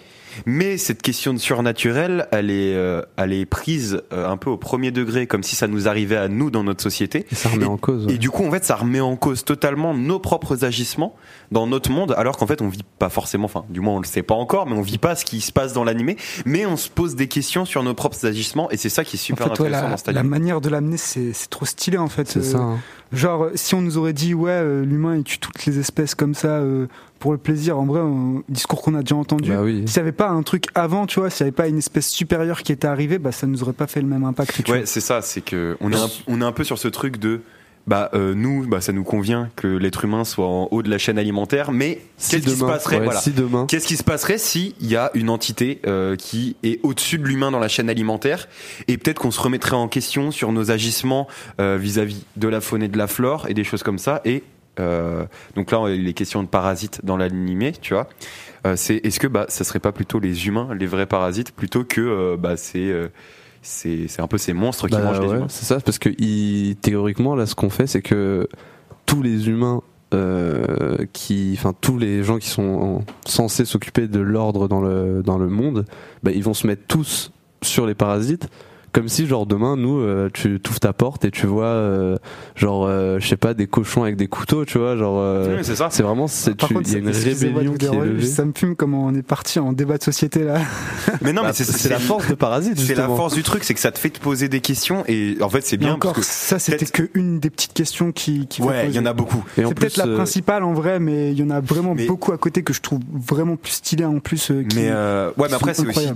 Mais 0.46 0.76
cette 0.76 1.02
question 1.02 1.34
de 1.34 1.38
surnaturel, 1.38 2.28
elle 2.30 2.50
est, 2.50 2.75
euh, 2.75 3.02
elle 3.16 3.32
est 3.32 3.46
prise 3.46 4.02
euh, 4.12 4.28
un 4.28 4.37
peu 4.37 4.50
au 4.50 4.56
premier 4.56 4.90
degré, 4.90 5.26
comme 5.26 5.42
si 5.42 5.56
ça 5.56 5.66
nous 5.66 5.88
arrivait 5.88 6.16
à 6.16 6.28
nous 6.28 6.50
dans 6.50 6.64
notre 6.64 6.82
société. 6.82 7.26
Et 7.30 7.34
ça 7.34 7.49
remet 7.49 7.64
en 7.64 7.76
cause. 7.76 8.06
Et 8.08 8.18
du 8.18 8.30
coup, 8.30 8.46
en 8.46 8.50
fait, 8.50 8.64
ça 8.64 8.76
remet 8.76 9.00
en 9.00 9.16
cause 9.16 9.44
totalement 9.44 9.94
nos 9.94 10.18
propres 10.18 10.64
agissements 10.64 11.16
dans 11.50 11.66
notre 11.66 11.90
monde, 11.90 12.14
alors 12.16 12.37
qu'en 12.37 12.47
fait, 12.47 12.62
on 12.62 12.69
vit 12.69 12.85
pas 12.99 13.09
forcément, 13.09 13.47
enfin, 13.47 13.64
du 13.71 13.80
moins, 13.80 13.95
on 13.95 13.99
le 14.00 14.07
sait 14.07 14.23
pas 14.23 14.35
encore, 14.35 14.66
mais 14.69 14.76
on 14.76 14.83
vit 14.83 14.99
pas 14.99 15.16
ce 15.16 15.25
qui 15.25 15.40
se 15.40 15.50
passe 15.50 15.73
dans 15.73 15.83
l'animé, 15.85 16.16
mais 16.47 16.64
on 16.66 16.76
se 16.76 16.88
pose 16.88 17.16
des 17.16 17.26
questions 17.26 17.64
sur 17.64 17.83
nos 17.83 17.95
propres 17.95 18.25
agissements, 18.26 18.71
et 18.71 18.76
c'est 18.76 18.88
ça 18.88 19.02
qui 19.04 19.16
est 19.16 19.21
En 19.21 19.23
super 19.23 19.47
fait, 19.49 19.50
ouais, 19.62 19.66
intéressant 19.69 19.85
la, 19.87 19.90
dans 19.90 19.97
cet 19.97 20.07
la 20.12 20.21
anime. 20.21 20.30
manière 20.30 20.61
de 20.61 20.69
l'amener, 20.69 20.97
c'est 20.97 21.33
c'est 21.33 21.49
trop 21.50 21.64
stylé 21.66 21.99
en 21.99 22.09
fait. 22.09 22.28
C'est 22.28 22.38
Euh, 22.38 22.42
ça. 22.42 22.59
hein. 22.59 22.78
Genre, 23.12 23.49
si 23.57 23.75
on 23.75 23.83
nous 23.83 23.99
aurait 23.99 24.12
dit, 24.12 24.35
ouais, 24.35 24.50
euh, 24.52 24.85
l'humain 24.85 25.16
il 25.16 25.25
tue 25.25 25.38
toutes 25.40 25.66
les 25.66 25.80
espèces 25.80 26.14
comme 26.14 26.35
ça 26.35 26.49
euh, 26.59 26.87
pour 27.19 27.33
le 27.33 27.38
plaisir, 27.38 27.76
en 27.78 27.85
vrai, 27.85 27.99
un 28.00 28.42
discours 28.49 28.80
qu'on 28.83 28.95
a 28.95 29.00
déjà 29.02 29.16
entendu. 29.16 29.50
Bah 29.50 29.62
oui. 29.62 29.83
S'il 29.87 30.01
n'y 30.01 30.09
avait 30.09 30.12
pas 30.16 30.29
un 30.29 30.42
truc 30.44 30.66
avant, 30.77 31.07
tu 31.07 31.18
vois, 31.18 31.29
s'il 31.31 31.44
n'y 31.44 31.48
avait 31.48 31.57
pas 31.57 31.66
une 31.66 31.79
espèce 31.79 32.09
supérieure 32.09 32.62
qui 32.62 32.70
était 32.70 32.87
arrivée, 32.87 33.18
bah 33.18 33.33
ça 33.33 33.48
nous 33.48 33.62
aurait 33.64 33.72
pas 33.72 33.88
fait 33.88 34.01
le 34.01 34.07
même 34.07 34.22
impact. 34.24 34.62
tu 34.64 34.70
Ouais, 34.70 34.83
c'est 34.87 35.01
ça, 35.01 35.20
c'est 35.20 35.40
que 35.40 35.77
on 35.81 35.90
est, 35.92 35.96
un, 35.96 36.09
on 36.29 36.40
est 36.40 36.44
un 36.44 36.53
peu 36.53 36.62
sur 36.62 36.79
ce 36.79 36.87
truc 36.87 37.16
de, 37.18 37.40
bah, 37.87 38.11
euh, 38.14 38.35
nous, 38.35 38.66
bah, 38.66 38.81
ça 38.81 38.93
nous 38.93 39.05
convient 39.05 39.49
que 39.57 39.66
l'être 39.66 40.05
humain 40.05 40.25
soit 40.25 40.47
en 40.47 40.69
haut 40.71 40.83
de 40.83 40.90
la 40.90 40.99
chaîne 40.99 41.19
alimentaire, 41.19 41.73
mais 41.73 42.01
Si 42.16 42.33
qu'est-ce 42.37 42.47
qui 42.47 42.57
se 42.57 42.64
passerait, 42.64 42.99
ouais, 42.99 43.05
voilà. 43.05 43.21
Si 43.21 43.31
demain. 43.33 43.66
Qu'est-ce 43.66 43.87
qui 43.87 43.97
se 43.97 44.05
passerait 44.05 44.38
si 44.38 44.75
il 44.81 44.88
y 44.88 44.97
a 44.97 45.11
une 45.14 45.31
entité 45.31 45.81
euh, 45.87 46.14
qui 46.16 46.57
est 46.62 46.79
au-dessus 46.83 47.19
de 47.19 47.25
l'humain 47.25 47.51
dans 47.51 47.59
la 47.59 47.69
chaîne 47.69 47.90
alimentaire? 47.90 48.49
Et 48.87 48.97
peut-être 48.99 49.19
qu'on 49.19 49.31
se 49.31 49.40
remettrait 49.40 49.77
en 49.77 49.88
question 49.88 50.31
sur 50.31 50.53
nos 50.53 50.71
agissements 50.71 51.27
euh, 51.61 51.79
vis-à-vis 51.81 52.25
de 52.37 52.49
la 52.49 52.61
faune 52.61 52.83
et 52.83 52.88
de 52.88 52.99
la 52.99 53.07
flore 53.07 53.47
et 53.49 53.55
des 53.55 53.64
choses 53.64 53.83
comme 53.83 53.99
ça 53.99 54.21
et 54.25 54.43
euh, 54.79 55.25
donc 55.57 55.73
là 55.73 55.83
il 55.88 56.07
est 56.07 56.12
question 56.12 56.43
de 56.45 56.49
parasites 56.49 57.01
dans 57.05 57.16
l'animé 57.16 57.73
tu 57.81 57.95
vois 57.95 58.09
Euh, 58.66 58.75
c'est 58.77 58.97
est-ce 58.97 59.19
que 59.19 59.27
bah 59.27 59.47
ça 59.49 59.64
serait 59.64 59.79
pas 59.81 59.90
plutôt 59.90 60.21
les 60.21 60.47
humains 60.47 60.69
les 60.79 60.87
vrais 60.87 61.07
parasites 61.07 61.51
plutôt 61.51 61.83
que 61.83 62.03
euh, 62.03 62.37
bah 62.37 62.59
c'est 62.59 62.90
euh, 62.90 63.09
c'est 63.62 64.07
un 64.20 64.27
peu 64.27 64.38
ces 64.38 64.53
monstres 64.53 64.88
qui 64.88 64.94
Bah 64.94 65.03
mangent 65.03 65.20
les 65.20 65.29
humains 65.29 65.46
C'est 65.49 65.64
ça, 65.66 65.81
parce 65.81 65.99
que 65.99 66.09
il- 66.18 66.77
théoriquement, 66.77 67.35
là, 67.35 67.46
ce 67.46 67.55
qu'on 67.55 67.70
fait, 67.70 67.87
c'est 67.87 68.03
que 68.03 68.49
tous 69.07 69.23
les 69.23 69.49
humains, 69.49 69.83
euh, 70.14 71.05
qui, 71.12 71.55
enfin, 71.57 71.73
tous 71.81 71.99
les 71.99 72.23
gens 72.25 72.38
qui 72.38 72.49
sont 72.49 72.62
en- 72.62 73.05
censés 73.27 73.64
s'occuper 73.64 74.09
de 74.09 74.18
l'ordre 74.20 74.66
dans 74.66 74.81
le 74.81 75.23
dans 75.25 75.38
le 75.38 75.49
monde, 75.49 75.85
bah, 76.23 76.31
ils 76.33 76.42
vont 76.42 76.55
se 76.55 76.66
mettre 76.66 76.83
tous 76.88 77.33
sur 77.62 77.87
les 77.87 77.94
parasites. 77.94 78.49
Comme 78.92 79.09
si 79.09 79.26
genre 79.26 79.46
demain 79.46 79.76
nous 79.76 80.00
euh, 80.00 80.31
tu 80.33 80.59
t'ouvres 80.59 80.81
ta 80.81 80.92
porte 80.92 81.24
et 81.24 81.31
tu 81.31 81.46
vois 81.46 81.66
euh, 81.66 82.16
genre 82.57 82.87
euh, 82.87 83.18
je 83.20 83.29
sais 83.29 83.37
pas 83.37 83.55
des 83.55 83.68
cochons 83.68 84.03
avec 84.03 84.16
des 84.16 84.26
couteaux 84.26 84.64
tu 84.64 84.79
vois 84.79 84.96
genre 84.96 85.18
euh, 85.20 85.57
Ouais, 85.59 85.62
c'est 85.62 85.76
ça 85.76 85.88
c'est 85.90 86.03
vraiment 86.03 86.26
c'est 86.26 86.50
il 86.50 86.92
y 86.92 86.94
a 86.96 86.98
une 86.98 87.09
rébellion 87.09 87.74
qui 87.74 87.87
est 87.87 87.90
levée 88.05 88.26
ça 88.26 88.44
me 88.44 88.53
fume 88.53 88.74
comment 88.74 89.05
on 89.07 89.14
est 89.14 89.22
parti 89.22 89.61
en 89.61 89.72
débat 89.72 89.96
de 89.98 90.03
société 90.03 90.42
là. 90.42 90.59
mais 91.22 91.33
non 91.33 91.42
Bah, 91.42 91.48
mais 91.48 91.53
c'est 91.55 91.64
c'est 91.64 91.88
la 91.88 92.00
force 92.00 92.26
de 92.29 92.35
parasite 92.35 92.81
c'est 92.81 92.94
la 92.96 93.07
force 93.07 93.35
du 93.35 93.44
truc 93.44 93.62
c'est 93.62 93.74
que 93.74 93.81
ça 93.81 93.92
te 93.92 93.98
fait 93.98 94.11
te 94.11 94.18
poser 94.18 94.48
des 94.48 94.61
questions 94.61 95.05
et 95.07 95.37
en 95.40 95.48
fait 95.48 95.61
c'est 95.64 95.76
bien 95.76 95.92
encore, 95.94 96.14
parce 96.14 96.26
que 96.26 96.33
ça 96.33 96.59
c'était 96.59 96.79
peut-être- 96.79 96.90
que 96.92 97.11
une 97.14 97.38
des 97.38 97.50
petites 97.50 97.74
questions 97.74 98.11
qui, 98.11 98.48
qui 98.48 98.61
ouais 98.61 98.88
il 98.88 98.94
y 98.96 98.98
en 98.98 99.07
a 99.07 99.12
beaucoup 99.12 99.44
Et 99.57 99.64
en 99.64 99.68
C'est 99.68 99.74
peut-être 99.74 99.98
la 99.98 100.07
euh, 100.07 100.16
principale 100.16 100.64
en 100.64 100.72
vrai, 100.72 100.98
mais 100.98 101.31
il 101.31 101.38
y 101.38 101.42
en 101.44 101.50
a 101.50 101.61
vraiment 101.61 101.94
beaucoup 101.94 102.33
à 102.33 102.38
côté 102.38 102.64
que 102.64 102.72
je 102.72 102.81
trouve 102.81 102.98
vraiment 103.12 103.55
plus 103.57 103.72
stylé 103.72 104.05
en 104.05 104.18
plus. 104.18 104.50
euh, 104.50 104.64
qui- 104.64 104.76
Mais 104.76 104.88
euh, 104.90 105.29
ouais, 105.38 105.46
mais 105.48 105.55
après 105.55 105.74
c'est 105.74 105.87
aussi. 105.87 106.09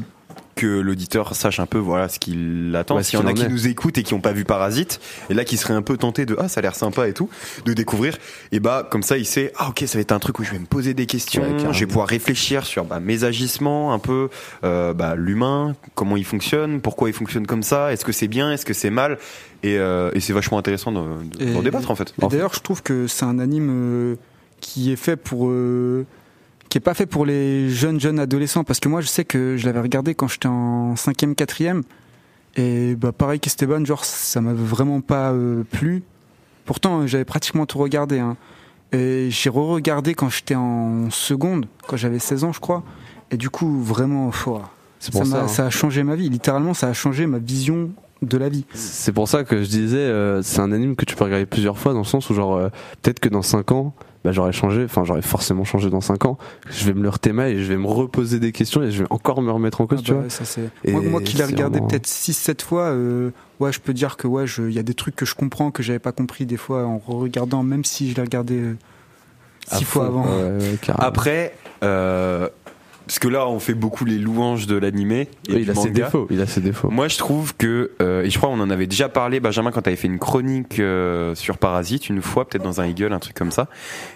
Que 0.54 0.66
l'auditeur 0.66 1.34
sache 1.34 1.60
un 1.60 1.66
peu 1.66 1.78
voilà 1.78 2.08
ce 2.08 2.18
qu'il 2.18 2.74
attend. 2.76 2.96
Ouais, 2.96 3.02
S'il 3.02 3.18
y 3.18 3.22
en 3.22 3.26
a 3.26 3.32
qui 3.32 3.48
nous 3.48 3.66
écoutent 3.66 3.98
et 3.98 4.02
qui 4.02 4.14
n'ont 4.14 4.20
pas 4.20 4.32
vu 4.32 4.44
Parasite, 4.44 5.00
et 5.30 5.34
là 5.34 5.44
qui 5.44 5.56
seraient 5.56 5.74
un 5.74 5.82
peu 5.82 5.96
tentés 5.96 6.26
de 6.26 6.36
ah 6.38 6.48
ça 6.48 6.60
a 6.60 6.62
l'air 6.62 6.74
sympa 6.74 7.08
et 7.08 7.12
tout, 7.12 7.28
de 7.64 7.72
découvrir, 7.72 8.16
et 8.52 8.60
bah 8.60 8.86
comme 8.90 9.02
ça 9.02 9.16
il 9.16 9.26
sait 9.26 9.52
ah 9.56 9.68
ok 9.68 9.84
ça 9.86 9.98
va 9.98 10.02
être 10.02 10.12
un 10.12 10.18
truc 10.18 10.38
où 10.38 10.44
je 10.44 10.52
vais 10.52 10.58
me 10.58 10.66
poser 10.66 10.94
des 10.94 11.06
questions, 11.06 11.42
Ouais, 11.42 11.72
je 11.72 11.80
vais 11.80 11.86
pouvoir 11.86 12.08
réfléchir 12.08 12.64
sur 12.64 12.84
bah, 12.84 13.00
mes 13.00 13.24
agissements 13.24 13.92
un 13.92 13.98
peu, 13.98 14.28
euh, 14.64 14.92
bah, 14.94 15.14
l'humain, 15.16 15.74
comment 15.94 16.16
il 16.16 16.24
fonctionne, 16.24 16.80
pourquoi 16.80 17.08
il 17.08 17.12
fonctionne 17.12 17.46
comme 17.46 17.62
ça, 17.62 17.92
est-ce 17.92 18.04
que 18.04 18.12
c'est 18.12 18.28
bien, 18.28 18.52
est-ce 18.52 18.64
que 18.64 18.74
c'est 18.74 18.90
mal, 18.90 19.18
et, 19.62 19.78
euh, 19.78 20.10
et 20.14 20.20
c'est 20.20 20.32
vachement 20.32 20.58
intéressant 20.58 20.92
d'en 20.92 21.62
débattre 21.62 21.90
en 21.90 21.94
fait. 21.96 22.14
D'ailleurs, 22.18 22.54
je 22.54 22.60
trouve 22.60 22.82
que 22.82 23.06
c'est 23.06 23.24
un 23.24 23.38
anime 23.38 23.70
euh, 23.70 24.16
qui 24.60 24.92
est 24.92 24.96
fait 24.96 25.16
pour. 25.16 25.50
Qui 26.74 26.78
est 26.78 26.80
pas 26.80 26.94
fait 26.94 27.06
pour 27.06 27.24
les 27.24 27.70
jeunes, 27.70 28.00
jeunes 28.00 28.18
adolescents. 28.18 28.64
Parce 28.64 28.80
que 28.80 28.88
moi, 28.88 29.00
je 29.00 29.06
sais 29.06 29.24
que 29.24 29.56
je 29.56 29.64
l'avais 29.64 29.78
regardé 29.78 30.16
quand 30.16 30.26
j'étais 30.26 30.48
en 30.48 30.94
5ème, 30.96 31.36
4ème. 31.36 31.82
Et 32.56 32.96
bah, 32.96 33.12
pareil 33.12 33.38
qu'Esteban, 33.38 33.84
genre, 33.84 34.04
ça 34.04 34.40
m'avait 34.40 34.60
vraiment 34.60 35.00
pas 35.00 35.30
euh, 35.30 35.62
plu. 35.70 36.02
Pourtant, 36.64 37.02
euh, 37.02 37.06
j'avais 37.06 37.24
pratiquement 37.24 37.64
tout 37.64 37.78
regardé. 37.78 38.18
Hein. 38.18 38.36
Et 38.90 39.28
j'ai 39.30 39.50
re-regardé 39.50 40.14
quand 40.16 40.28
j'étais 40.30 40.56
en 40.56 41.10
seconde, 41.10 41.66
quand 41.86 41.96
j'avais 41.96 42.18
16 42.18 42.42
ans, 42.42 42.52
je 42.52 42.58
crois. 42.58 42.82
Et 43.30 43.36
du 43.36 43.50
coup, 43.50 43.80
vraiment, 43.80 44.32
faut- 44.32 44.60
c'est 44.98 45.12
ça, 45.12 45.20
pour 45.20 45.28
m'a- 45.28 45.36
ça, 45.36 45.42
hein. 45.44 45.48
ça 45.48 45.66
a 45.66 45.70
changé 45.70 46.02
ma 46.02 46.16
vie. 46.16 46.28
Littéralement, 46.28 46.74
ça 46.74 46.88
a 46.88 46.92
changé 46.92 47.28
ma 47.28 47.38
vision 47.38 47.90
de 48.20 48.36
la 48.36 48.48
vie. 48.48 48.64
C'est 48.74 49.12
pour 49.12 49.28
ça 49.28 49.44
que 49.44 49.62
je 49.62 49.68
disais, 49.68 49.96
euh, 49.98 50.42
c'est 50.42 50.58
un 50.58 50.72
anime 50.72 50.96
que 50.96 51.04
tu 51.04 51.14
peux 51.14 51.22
regarder 51.22 51.46
plusieurs 51.46 51.78
fois 51.78 51.92
dans 51.92 52.00
le 52.00 52.04
sens 52.04 52.30
où 52.30 52.34
genre 52.34 52.56
euh, 52.56 52.68
peut-être 53.02 53.20
que 53.20 53.28
dans 53.28 53.42
5 53.42 53.70
ans, 53.70 53.94
bah, 54.24 54.32
j'aurais 54.32 54.52
changé, 54.52 54.84
enfin 54.84 55.04
j'aurais 55.04 55.20
forcément 55.22 55.64
changé 55.64 55.90
dans 55.90 56.00
5 56.00 56.24
ans. 56.24 56.38
Je 56.70 56.86
vais 56.86 56.94
me 56.94 57.02
le 57.02 57.08
retéma 57.10 57.48
et 57.50 57.58
je 57.62 57.64
vais 57.68 57.76
me 57.76 57.86
reposer 57.86 58.40
des 58.40 58.52
questions 58.52 58.82
et 58.82 58.90
je 58.90 59.02
vais 59.02 59.08
encore 59.10 59.42
me 59.42 59.50
remettre 59.52 59.80
en 59.82 59.86
cause, 59.86 59.98
Ah 60.00 60.04
tu 60.04 60.10
bah 60.12 60.16
vois. 60.16 60.24
ouais, 60.24 60.30
ça, 60.30 60.44
c'est- 60.44 60.70
Et 60.84 60.92
moi, 60.92 61.02
moi 61.02 61.20
qui 61.20 61.36
l'ai 61.36 61.44
regardé 61.44 61.78
vraiment- 61.78 61.88
peut-être 61.88 62.06
6-7 62.06 62.62
fois, 62.62 62.84
euh, 62.84 63.30
ouais, 63.60 63.72
je 63.72 63.80
peux 63.80 63.92
dire 63.92 64.16
que 64.16 64.26
ouais, 64.26 64.46
il 64.58 64.72
y 64.72 64.78
a 64.78 64.82
des 64.82 64.94
trucs 64.94 65.14
que 65.16 65.26
je 65.26 65.34
comprends 65.34 65.70
que 65.70 65.82
j'avais 65.82 65.98
pas 65.98 66.12
compris 66.12 66.46
des 66.46 66.56
fois 66.56 66.84
en 66.84 66.98
regardant, 66.98 67.62
même 67.62 67.84
si 67.84 68.10
je 68.10 68.16
l'ai 68.16 68.22
regardé 68.22 68.58
euh, 68.58 68.76
six 69.72 69.84
fois 69.84 70.06
avant. 70.06 70.26
Après, 70.98 71.54
euh, 71.82 72.48
parce 73.06 73.18
que 73.18 73.28
là 73.28 73.46
on 73.48 73.58
fait 73.58 73.74
beaucoup 73.74 74.04
les 74.04 74.18
louanges 74.18 74.66
de 74.66 74.76
l'animé 74.76 75.28
il 75.48 75.70
a 75.70 75.74
ses 75.74 75.90
défauts 75.90 76.26
il 76.30 76.40
a 76.40 76.46
ses 76.46 76.60
défauts. 76.60 76.90
Moi 76.90 77.08
je 77.08 77.18
trouve 77.18 77.54
que 77.56 77.92
euh, 78.00 78.22
et 78.22 78.30
je 78.30 78.38
crois 78.38 78.50
on 78.50 78.60
en 78.60 78.70
avait 78.70 78.86
déjà 78.86 79.08
parlé 79.08 79.40
Benjamin 79.40 79.70
quand 79.70 79.82
tu 79.82 79.88
avais 79.88 79.96
fait 79.96 80.08
une 80.08 80.18
chronique 80.18 80.80
euh, 80.80 81.34
sur 81.34 81.58
Parasite 81.58 82.08
une 82.08 82.22
fois 82.22 82.48
peut-être 82.48 82.64
dans 82.64 82.80
un 82.80 82.86
Eagle 82.86 83.12
un 83.12 83.18
truc 83.18 83.36
comme 83.36 83.50
ça. 83.50 83.68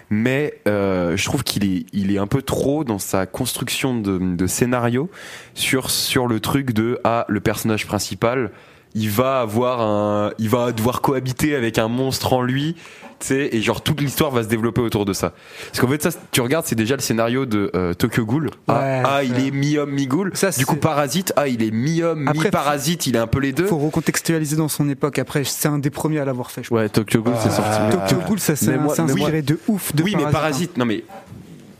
Mais 0.09 0.59
euh, 0.67 1.15
je 1.15 1.25
trouve 1.25 1.43
qu'il 1.43 1.63
est 1.65 1.85
il 1.93 2.13
est 2.13 2.17
un 2.17 2.27
peu 2.27 2.41
trop 2.41 2.83
dans 2.83 2.99
sa 2.99 3.25
construction 3.25 3.99
de, 3.99 4.17
de 4.17 4.47
scénario 4.47 5.09
sur 5.53 5.89
sur 5.89 6.27
le 6.27 6.39
truc 6.39 6.71
de 6.71 6.99
ah 7.03 7.25
le 7.27 7.39
personnage 7.39 7.85
principal 7.85 8.51
il 8.95 9.09
va 9.09 9.41
avoir 9.41 9.81
un 9.81 10.31
il 10.39 10.49
va 10.49 10.71
devoir 10.71 11.01
cohabiter 11.01 11.55
avec 11.55 11.77
un 11.77 11.87
monstre 11.87 12.33
en 12.33 12.41
lui 12.41 12.75
sais, 13.23 13.49
et 13.51 13.61
genre 13.61 13.81
toute 13.81 14.01
l'histoire 14.01 14.31
va 14.31 14.43
se 14.43 14.47
développer 14.47 14.81
autour 14.81 15.05
de 15.05 15.13
ça. 15.13 15.33
Parce 15.67 15.79
qu'en 15.79 15.87
fait, 15.87 16.01
ça, 16.01 16.09
tu 16.31 16.41
regardes, 16.41 16.65
c'est 16.65 16.75
déjà 16.75 16.95
le 16.95 17.01
scénario 17.01 17.45
de 17.45 17.71
euh, 17.75 17.93
Tokyo 17.93 18.25
Ghoul. 18.25 18.51
Ah, 18.67 19.01
ah 19.05 19.23
il 19.23 19.45
est 19.45 19.51
mi-homme, 19.51 19.91
mi-ghoul. 19.91 20.33
Du 20.57 20.65
coup, 20.65 20.75
Parasite, 20.75 21.33
ah, 21.35 21.47
il 21.47 21.63
est 21.63 21.71
mi-homme, 21.71 22.29
mi-parasite, 22.33 23.07
il 23.07 23.15
est 23.15 23.19
un 23.19 23.27
peu 23.27 23.39
les 23.39 23.53
deux. 23.53 23.67
Faut 23.67 23.77
recontextualiser 23.77 24.55
dans 24.55 24.67
son 24.67 24.89
époque. 24.89 25.19
Après, 25.19 25.43
c'est 25.43 25.67
un 25.67 25.79
des 25.79 25.89
premiers 25.89 26.19
à 26.19 26.25
l'avoir 26.25 26.51
fait. 26.51 26.63
Je 26.63 26.73
ouais, 26.73 26.89
Tokyo 26.89 27.21
Ghoul, 27.21 27.35
c'est 27.41 27.51
sorti. 27.51 27.79
Tokyo 27.91 28.21
Ghoul, 28.27 28.39
ça 28.39 28.55
c'est 28.55 28.73
inspiré 28.73 29.41
de 29.41 29.59
ouf 29.67 29.93
de 29.95 30.03
Oui, 30.03 30.15
mais 30.17 30.31
Parasite, 30.31 30.77
non 30.77 30.85
mais 30.85 31.03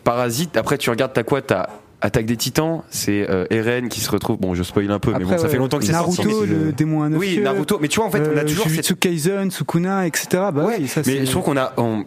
Parasite, 0.03 0.57
après 0.57 0.77
tu 0.77 0.89
regardes, 0.89 1.13
t'as 1.13 1.23
quoi? 1.23 1.41
T'as 1.41 1.67
Attaque 2.01 2.25
des 2.25 2.37
Titans, 2.37 2.81
c'est 2.89 3.29
euh, 3.29 3.45
Eren 3.49 3.89
qui 3.89 3.99
se 3.99 4.09
retrouve. 4.09 4.37
Bon, 4.37 4.55
je 4.55 4.63
spoil 4.63 4.89
un 4.89 4.99
peu, 4.99 5.11
mais 5.17 5.25
bon, 5.25 5.37
ça 5.37 5.49
fait 5.49 5.57
longtemps 5.57 5.79
que 5.79 5.85
c'est 5.85 5.91
sorti. 5.91 6.21
Naruto, 6.21 6.45
le 6.45 6.71
démon 6.71 7.03
à 7.03 7.09
Oui, 7.09 7.39
Naruto. 7.39 7.77
Mais 7.81 7.89
tu 7.89 7.99
vois, 7.99 8.07
en 8.07 8.11
fait, 8.11 8.21
on 8.21 8.37
a 8.37 8.41
euh, 8.41 8.45
toujours 8.45 8.67
cette... 8.69 8.97
Kaisen, 8.99 9.51
Sukuna, 9.51 10.07
etc. 10.07 10.27
Bah 10.31 10.65
ouais, 10.65 10.87
ça, 10.87 11.01
mais 11.05 11.25
je 11.25 11.31
trouve 11.31 11.43
qu'on 11.43 11.57
a, 11.57 11.73
on, 11.75 12.05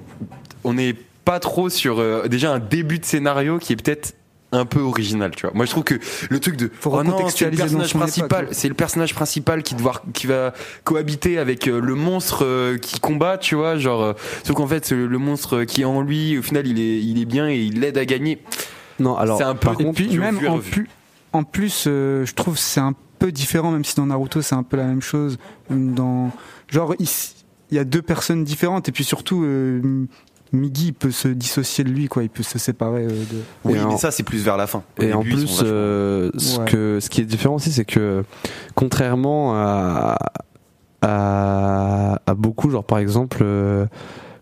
on 0.64 0.78
est 0.78 0.96
pas 1.26 1.40
trop 1.40 1.68
sur 1.68 1.98
euh, 1.98 2.26
déjà 2.26 2.52
un 2.52 2.58
début 2.58 3.00
de 3.00 3.04
scénario 3.04 3.58
qui 3.58 3.74
est 3.74 3.76
peut-être 3.76 4.14
un 4.50 4.64
peu 4.64 4.80
original, 4.80 5.32
tu 5.36 5.46
vois. 5.46 5.54
Moi, 5.54 5.66
je 5.66 5.70
trouve 5.70 5.84
que 5.84 5.98
le 6.30 6.40
truc 6.40 6.56
de 6.56 6.70
Faut 6.80 6.90
oh 6.94 7.02
non, 7.02 7.28
c'est 7.28 7.50
le 7.50 7.56
personnage 7.56 7.92
principal, 7.94 8.48
c'est 8.50 8.68
le 8.68 8.74
personnage 8.74 9.14
principal 9.14 9.62
qui 9.62 9.74
devoir, 9.74 10.02
qui 10.14 10.26
va 10.26 10.54
cohabiter 10.84 11.36
avec 11.36 11.68
euh, 11.68 11.80
le 11.80 11.94
monstre 11.94 12.76
qui 12.78 12.98
combat, 12.98 13.36
tu 13.36 13.56
vois, 13.56 13.76
genre 13.76 14.14
sauf 14.42 14.56
qu'en 14.56 14.66
fait 14.66 14.90
le 14.90 15.18
monstre 15.18 15.64
qui 15.64 15.82
est 15.82 15.86
en 15.86 16.00
lui, 16.00 16.38
au 16.38 16.42
final, 16.42 16.66
il 16.66 16.80
est 16.80 16.98
il 17.02 17.20
est 17.20 17.26
bien 17.26 17.48
et 17.50 17.58
il 17.58 17.80
l'aide 17.80 17.98
à 17.98 18.06
gagner. 18.06 18.38
Non, 19.02 19.16
alors 19.16 19.38
c'est 19.38 19.44
un 19.44 19.54
peu 19.54 19.70
même 20.18 20.38
en 20.48 20.58
plus, 20.58 20.88
en 21.32 21.44
plus, 21.44 21.84
euh, 21.86 22.24
je 22.24 22.34
trouve 22.34 22.58
c'est 22.58 22.80
un 22.80 22.94
peu 23.18 23.32
différent, 23.32 23.70
même 23.70 23.84
si 23.84 23.94
dans 23.96 24.06
Naruto 24.06 24.42
c'est 24.42 24.54
un 24.54 24.62
peu 24.62 24.76
la 24.76 24.84
même 24.84 25.02
chose. 25.02 25.38
Dans 25.70 26.30
genre 26.68 26.94
il, 26.98 27.08
y 27.70 27.78
a 27.78 27.84
deux 27.84 28.02
personnes 28.02 28.44
différentes 28.44 28.88
et 28.88 28.92
puis 28.92 29.04
surtout. 29.04 29.44
Euh, 29.44 30.06
Migi 30.54 30.92
peut 30.92 31.10
se 31.10 31.28
dissocier 31.28 31.82
de 31.82 31.88
lui, 31.88 32.08
quoi. 32.08 32.22
Il 32.24 32.28
peut 32.28 32.42
se 32.42 32.58
séparer 32.58 33.04
euh, 33.04 33.08
de. 33.08 33.42
Oui, 33.64 33.78
mais 33.88 33.96
ça 33.96 34.10
c'est 34.10 34.22
plus 34.22 34.44
vers 34.44 34.58
la 34.58 34.66
fin. 34.66 34.82
et 35.00 35.14
en 35.14 35.22
plus, 35.22 35.46
ce 35.46 36.64
que 36.66 37.00
ce 37.00 37.08
qui 37.08 37.22
est 37.22 37.24
différent 37.24 37.54
aussi, 37.54 37.72
c'est 37.72 37.86
que 37.86 38.22
contrairement 38.74 39.54
à, 39.54 40.18
à, 41.00 42.18
à 42.26 42.34
beaucoup, 42.34 42.68
genre 42.68 42.84
par 42.84 42.98
exemple 42.98 43.42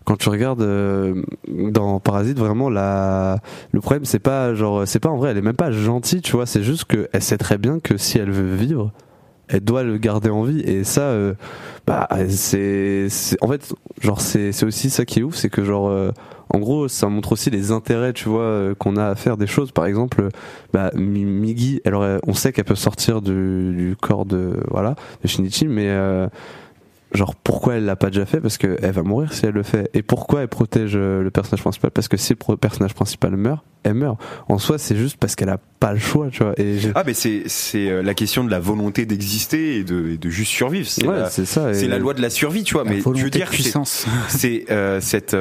quand 0.04 0.16
tu 0.16 0.28
regardes 0.28 0.62
euh, 0.62 1.22
dans 1.48 2.00
Parasite 2.00 2.38
vraiment 2.38 2.70
la 2.70 3.38
le 3.72 3.80
problème 3.80 4.04
c'est 4.04 4.18
pas 4.18 4.54
genre 4.54 4.86
c'est 4.86 5.00
pas 5.00 5.10
en 5.10 5.16
vrai 5.16 5.30
elle 5.30 5.38
est 5.38 5.42
même 5.42 5.56
pas 5.56 5.70
gentille 5.70 6.22
tu 6.22 6.32
vois 6.32 6.46
c'est 6.46 6.62
juste 6.62 6.84
que 6.84 7.08
elle 7.12 7.22
sait 7.22 7.38
très 7.38 7.58
bien 7.58 7.80
que 7.80 7.96
si 7.96 8.18
elle 8.18 8.30
veut 8.30 8.54
vivre 8.54 8.92
elle 9.50 9.60
doit 9.60 9.82
le 9.82 9.98
garder 9.98 10.30
en 10.30 10.42
vie. 10.42 10.60
Et 10.60 10.84
ça 10.84 11.02
euh, 11.02 11.34
bah 11.86 12.08
c'est 12.28 13.08
en 13.40 13.48
fait 13.48 13.74
genre 14.00 14.20
c'est 14.20 14.52
c'est 14.52 14.64
aussi 14.64 14.90
ça 14.90 15.04
qui 15.04 15.20
est 15.20 15.22
ouf 15.22 15.34
c'est 15.34 15.50
que 15.50 15.64
genre 15.64 15.88
euh, 15.88 16.12
en 16.50 16.58
gros 16.58 16.88
ça 16.88 17.08
montre 17.08 17.32
aussi 17.32 17.50
les 17.50 17.72
intérêts 17.72 18.12
tu 18.12 18.28
vois 18.28 18.74
qu'on 18.78 18.96
a 18.96 19.06
à 19.08 19.14
faire 19.16 19.36
des 19.36 19.46
choses. 19.46 19.72
Par 19.72 19.86
exemple 19.86 20.28
bah 20.72 20.90
Migi 20.94 21.80
elle 21.84 21.94
on 21.94 22.34
sait 22.34 22.52
qu'elle 22.52 22.64
peut 22.64 22.74
sortir 22.74 23.20
du, 23.20 23.74
du, 23.74 23.96
corps 24.00 24.24
de 24.24 24.56
voilà 24.70 24.94
de 25.22 25.28
Shinichi 25.28 25.66
mais 25.66 25.88
genre 27.12 27.34
pourquoi 27.34 27.74
elle 27.74 27.84
l'a 27.84 27.96
pas 27.96 28.08
déjà 28.10 28.26
fait? 28.26 28.40
Parce 28.40 28.58
que 28.58 28.78
elle 28.82 28.92
va 28.92 29.02
mourir 29.02 29.32
si 29.32 29.46
elle 29.46 29.52
le 29.52 29.62
fait. 29.62 29.90
Et 29.94 30.02
pourquoi 30.02 30.42
elle 30.42 30.48
protège 30.48 30.92
euh, 30.94 31.22
le 31.22 31.30
personnage 31.30 31.60
principal? 31.60 31.90
Parce 31.90 32.08
que 32.08 32.16
si 32.16 32.34
le 32.34 32.56
personnage 32.56 32.94
principal 32.94 33.36
meurt 33.36 33.64
elle 33.82 33.94
meurt. 33.94 34.18
En 34.48 34.58
soi 34.58 34.78
c'est 34.78 34.96
juste 34.96 35.16
parce 35.16 35.34
qu'elle 35.34 35.48
a 35.48 35.58
pas 35.80 35.92
le 35.92 35.98
choix 35.98 36.28
tu 36.30 36.42
vois. 36.42 36.52
Et 36.58 36.78
ah 36.94 37.02
mais 37.06 37.14
c'est 37.14 37.44
c'est 37.46 37.90
euh, 37.90 38.02
la 38.02 38.14
question 38.14 38.44
de 38.44 38.50
la 38.50 38.60
volonté 38.60 39.06
d'exister 39.06 39.78
et 39.78 39.84
de, 39.84 40.16
de 40.16 40.30
juste 40.30 40.52
survivre. 40.52 40.88
C'est 40.88 41.06
ouais, 41.06 41.24
c'est 41.30 41.46
ça 41.46 41.72
c'est 41.74 41.88
la 41.88 41.98
loi 41.98 42.14
de 42.14 42.22
la 42.22 42.30
survie 42.30 42.62
tu 42.62 42.74
vois. 42.74 42.84
Mais 42.84 43.00
je 43.00 43.24
veux 43.24 43.30
dire 43.30 43.48
puissance. 43.48 44.06
c'est 44.28 44.66
euh, 44.70 45.00
cette 45.00 45.34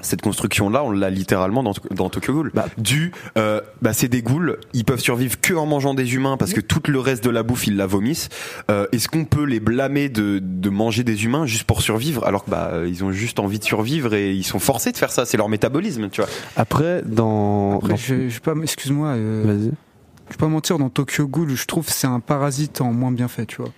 cette 0.00 0.22
construction-là, 0.22 0.84
on 0.84 0.90
l'a 0.90 1.10
littéralement 1.10 1.62
dans, 1.62 1.74
dans 1.90 2.08
Tokyo 2.08 2.32
Ghoul. 2.32 2.50
Bah. 2.54 2.66
Du, 2.78 3.12
euh, 3.36 3.60
bah 3.82 3.92
c'est 3.92 4.08
des 4.08 4.22
ghouls, 4.22 4.56
ils 4.72 4.84
peuvent 4.84 5.00
survivre 5.00 5.40
que 5.40 5.54
en 5.54 5.66
mangeant 5.66 5.94
des 5.94 6.14
humains 6.14 6.36
parce 6.36 6.52
que 6.52 6.60
tout 6.60 6.82
le 6.88 7.00
reste 7.00 7.24
de 7.24 7.30
la 7.30 7.42
bouffe 7.42 7.66
ils 7.66 7.76
la 7.76 7.86
vomissent. 7.86 8.28
Euh, 8.70 8.86
Est-ce 8.92 9.08
qu'on 9.08 9.24
peut 9.24 9.44
les 9.44 9.60
blâmer 9.60 10.08
de, 10.08 10.38
de 10.42 10.70
manger 10.70 11.04
des 11.04 11.24
humains 11.24 11.46
juste 11.46 11.64
pour 11.64 11.82
survivre 11.82 12.24
alors 12.24 12.44
que 12.44 12.50
bah 12.50 12.72
ils 12.86 13.04
ont 13.04 13.12
juste 13.12 13.38
envie 13.38 13.58
de 13.58 13.64
survivre 13.64 14.14
et 14.14 14.32
ils 14.32 14.44
sont 14.44 14.58
forcés 14.58 14.92
de 14.92 14.96
faire 14.96 15.10
ça, 15.10 15.24
c'est 15.26 15.36
leur 15.36 15.48
métabolisme, 15.48 16.08
tu 16.10 16.20
vois. 16.20 16.30
Après, 16.56 17.02
dans, 17.04 17.78
Après, 17.78 17.96
Je, 17.96 18.28
je 18.28 18.40
pas, 18.40 18.54
excuse-moi. 18.62 19.08
Euh, 19.08 19.42
Vas-y. 19.44 19.72
Je 20.28 20.34
vais 20.34 20.38
pas 20.38 20.48
mentir, 20.48 20.78
dans 20.78 20.90
Tokyo 20.90 21.26
Ghoul, 21.26 21.50
je 21.54 21.66
trouve 21.66 21.88
c'est 21.88 22.06
un 22.06 22.20
parasite 22.20 22.80
en 22.80 22.92
moins 22.92 23.12
bien 23.12 23.28
fait, 23.28 23.46
tu 23.46 23.56
vois. 23.62 23.70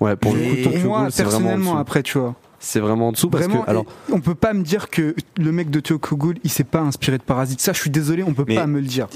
Ouais, 0.00 0.16
pour 0.16 0.32
le 0.32 0.40
coup, 0.40 0.70
Tokyo 0.70 0.88
moi, 0.88 1.02
Ghoul, 1.02 1.12
personnellement, 1.12 1.78
après, 1.78 2.02
tu 2.02 2.18
vois 2.18 2.36
c'est 2.60 2.80
vraiment 2.80 3.08
en 3.08 3.12
dessous 3.12 3.30
parce 3.30 3.46
que 3.46 3.70
alors 3.70 3.86
on 4.12 4.20
peut 4.20 4.34
pas 4.34 4.52
me 4.52 4.62
dire 4.62 4.90
que 4.90 5.14
le 5.36 5.52
mec 5.52 5.70
de 5.70 5.80
Tokyo 5.80 6.16
Ghoul 6.16 6.36
il 6.44 6.50
s'est 6.50 6.64
pas 6.64 6.80
inspiré 6.80 7.18
de 7.18 7.22
Parasite. 7.22 7.60
Ça 7.60 7.72
je 7.72 7.80
suis 7.80 7.90
désolé 7.90 8.22
on 8.22 8.34
peut 8.34 8.44
pas 8.44 8.66
me 8.66 8.80
le 8.80 8.86
dire 8.86 9.08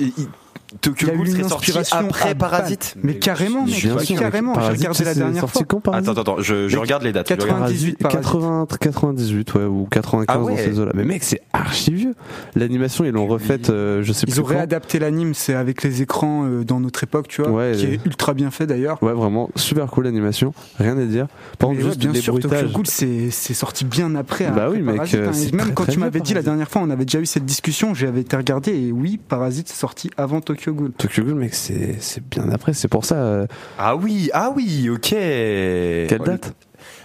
Tokyo 0.80 1.08
Ghoul 1.14 1.28
serait 1.28 1.44
sorti 1.44 1.72
après 1.92 2.34
Parasite. 2.34 2.94
Mais 3.02 3.14
carrément 3.14 3.64
mec, 3.64 3.82
carrément 4.18 4.54
j'ai 4.54 4.70
regardé 4.70 5.04
la 5.04 5.14
dernière 5.14 5.48
fois. 5.48 5.62
attends 5.92 6.12
attends 6.12 6.36
je, 6.40 6.68
je 6.68 6.78
regarde 6.78 7.02
les 7.02 7.12
dates 7.12 7.26
98 7.26 7.98
80, 7.98 8.66
98 8.80 9.54
ouais 9.54 9.64
ou 9.64 9.86
95 9.90 10.26
ah 10.28 10.50
dans 10.50 10.56
ces 10.56 10.78
eaux 10.78 10.84
là 10.84 10.92
mais 10.94 11.04
mec 11.04 11.22
c'est 11.22 11.42
archi 11.52 11.92
vieux. 11.92 12.14
L'animation 12.54 13.04
ils 13.04 13.12
l'ont 13.12 13.26
refaite 13.26 13.70
euh, 13.70 14.02
je 14.02 14.12
sais 14.12 14.26
ils 14.26 14.32
plus 14.32 14.40
ont 14.40 14.44
réadapté 14.44 14.98
l'anime 14.98 15.34
c'est 15.34 15.54
avec 15.54 15.82
les 15.82 16.02
écrans 16.02 16.44
euh, 16.46 16.64
dans 16.64 16.80
notre 16.80 17.02
époque 17.04 17.28
tu 17.28 17.42
vois 17.42 17.72
qui 17.72 17.86
est 17.86 18.00
ultra 18.04 18.34
bien 18.34 18.50
fait 18.50 18.66
d'ailleurs. 18.66 19.02
Ouais 19.02 19.12
vraiment 19.12 19.50
super 19.56 19.86
cool 19.86 20.04
l'animation. 20.04 20.54
Rien 20.78 20.98
à 20.98 21.04
dire. 21.04 21.26
Par 21.58 21.70
contre 21.70 21.82
juste 21.82 21.98
bien 21.98 22.14
sûr 22.14 22.38
Tokyo 22.38 22.68
Ghoul 22.72 22.86
c'est 22.86 23.30
sorti 23.30 23.84
bien 23.84 24.14
après 24.14 24.50
bah 24.50 24.68
oui 24.70 24.80
mec 24.80 25.14
euh, 25.14 25.32
même 25.52 25.74
quand 25.74 25.86
tu 25.86 25.98
m'avais 25.98 26.20
dit 26.20 26.34
la 26.34 26.42
dernière 26.42 26.68
fois 26.68 26.82
on 26.82 26.90
avait 26.90 27.04
déjà 27.04 27.20
eu 27.20 27.26
cette 27.26 27.44
discussion 27.44 27.94
j'avais 27.94 28.20
été 28.20 28.36
regardé 28.36 28.72
et 28.72 28.92
oui 28.92 29.18
Parasite 29.28 29.68
c'est 29.68 29.78
sorti 29.78 30.10
avant 30.16 30.40
Tokyo 30.40 30.61
Tokyo 30.62 30.74
Ghoul. 30.74 30.92
Tokyo 30.92 31.24
Ghoul, 31.24 31.34
mec, 31.34 31.54
c'est, 31.54 31.96
c'est 31.98 32.22
bien 32.28 32.48
après, 32.50 32.72
c'est 32.72 32.86
pour 32.86 33.04
ça. 33.04 33.16
Euh. 33.16 33.46
Ah 33.78 33.96
oui, 33.96 34.30
ah 34.32 34.52
oui, 34.54 34.88
ok. 34.90 35.08
Quelle 35.08 36.22
date? 36.24 36.54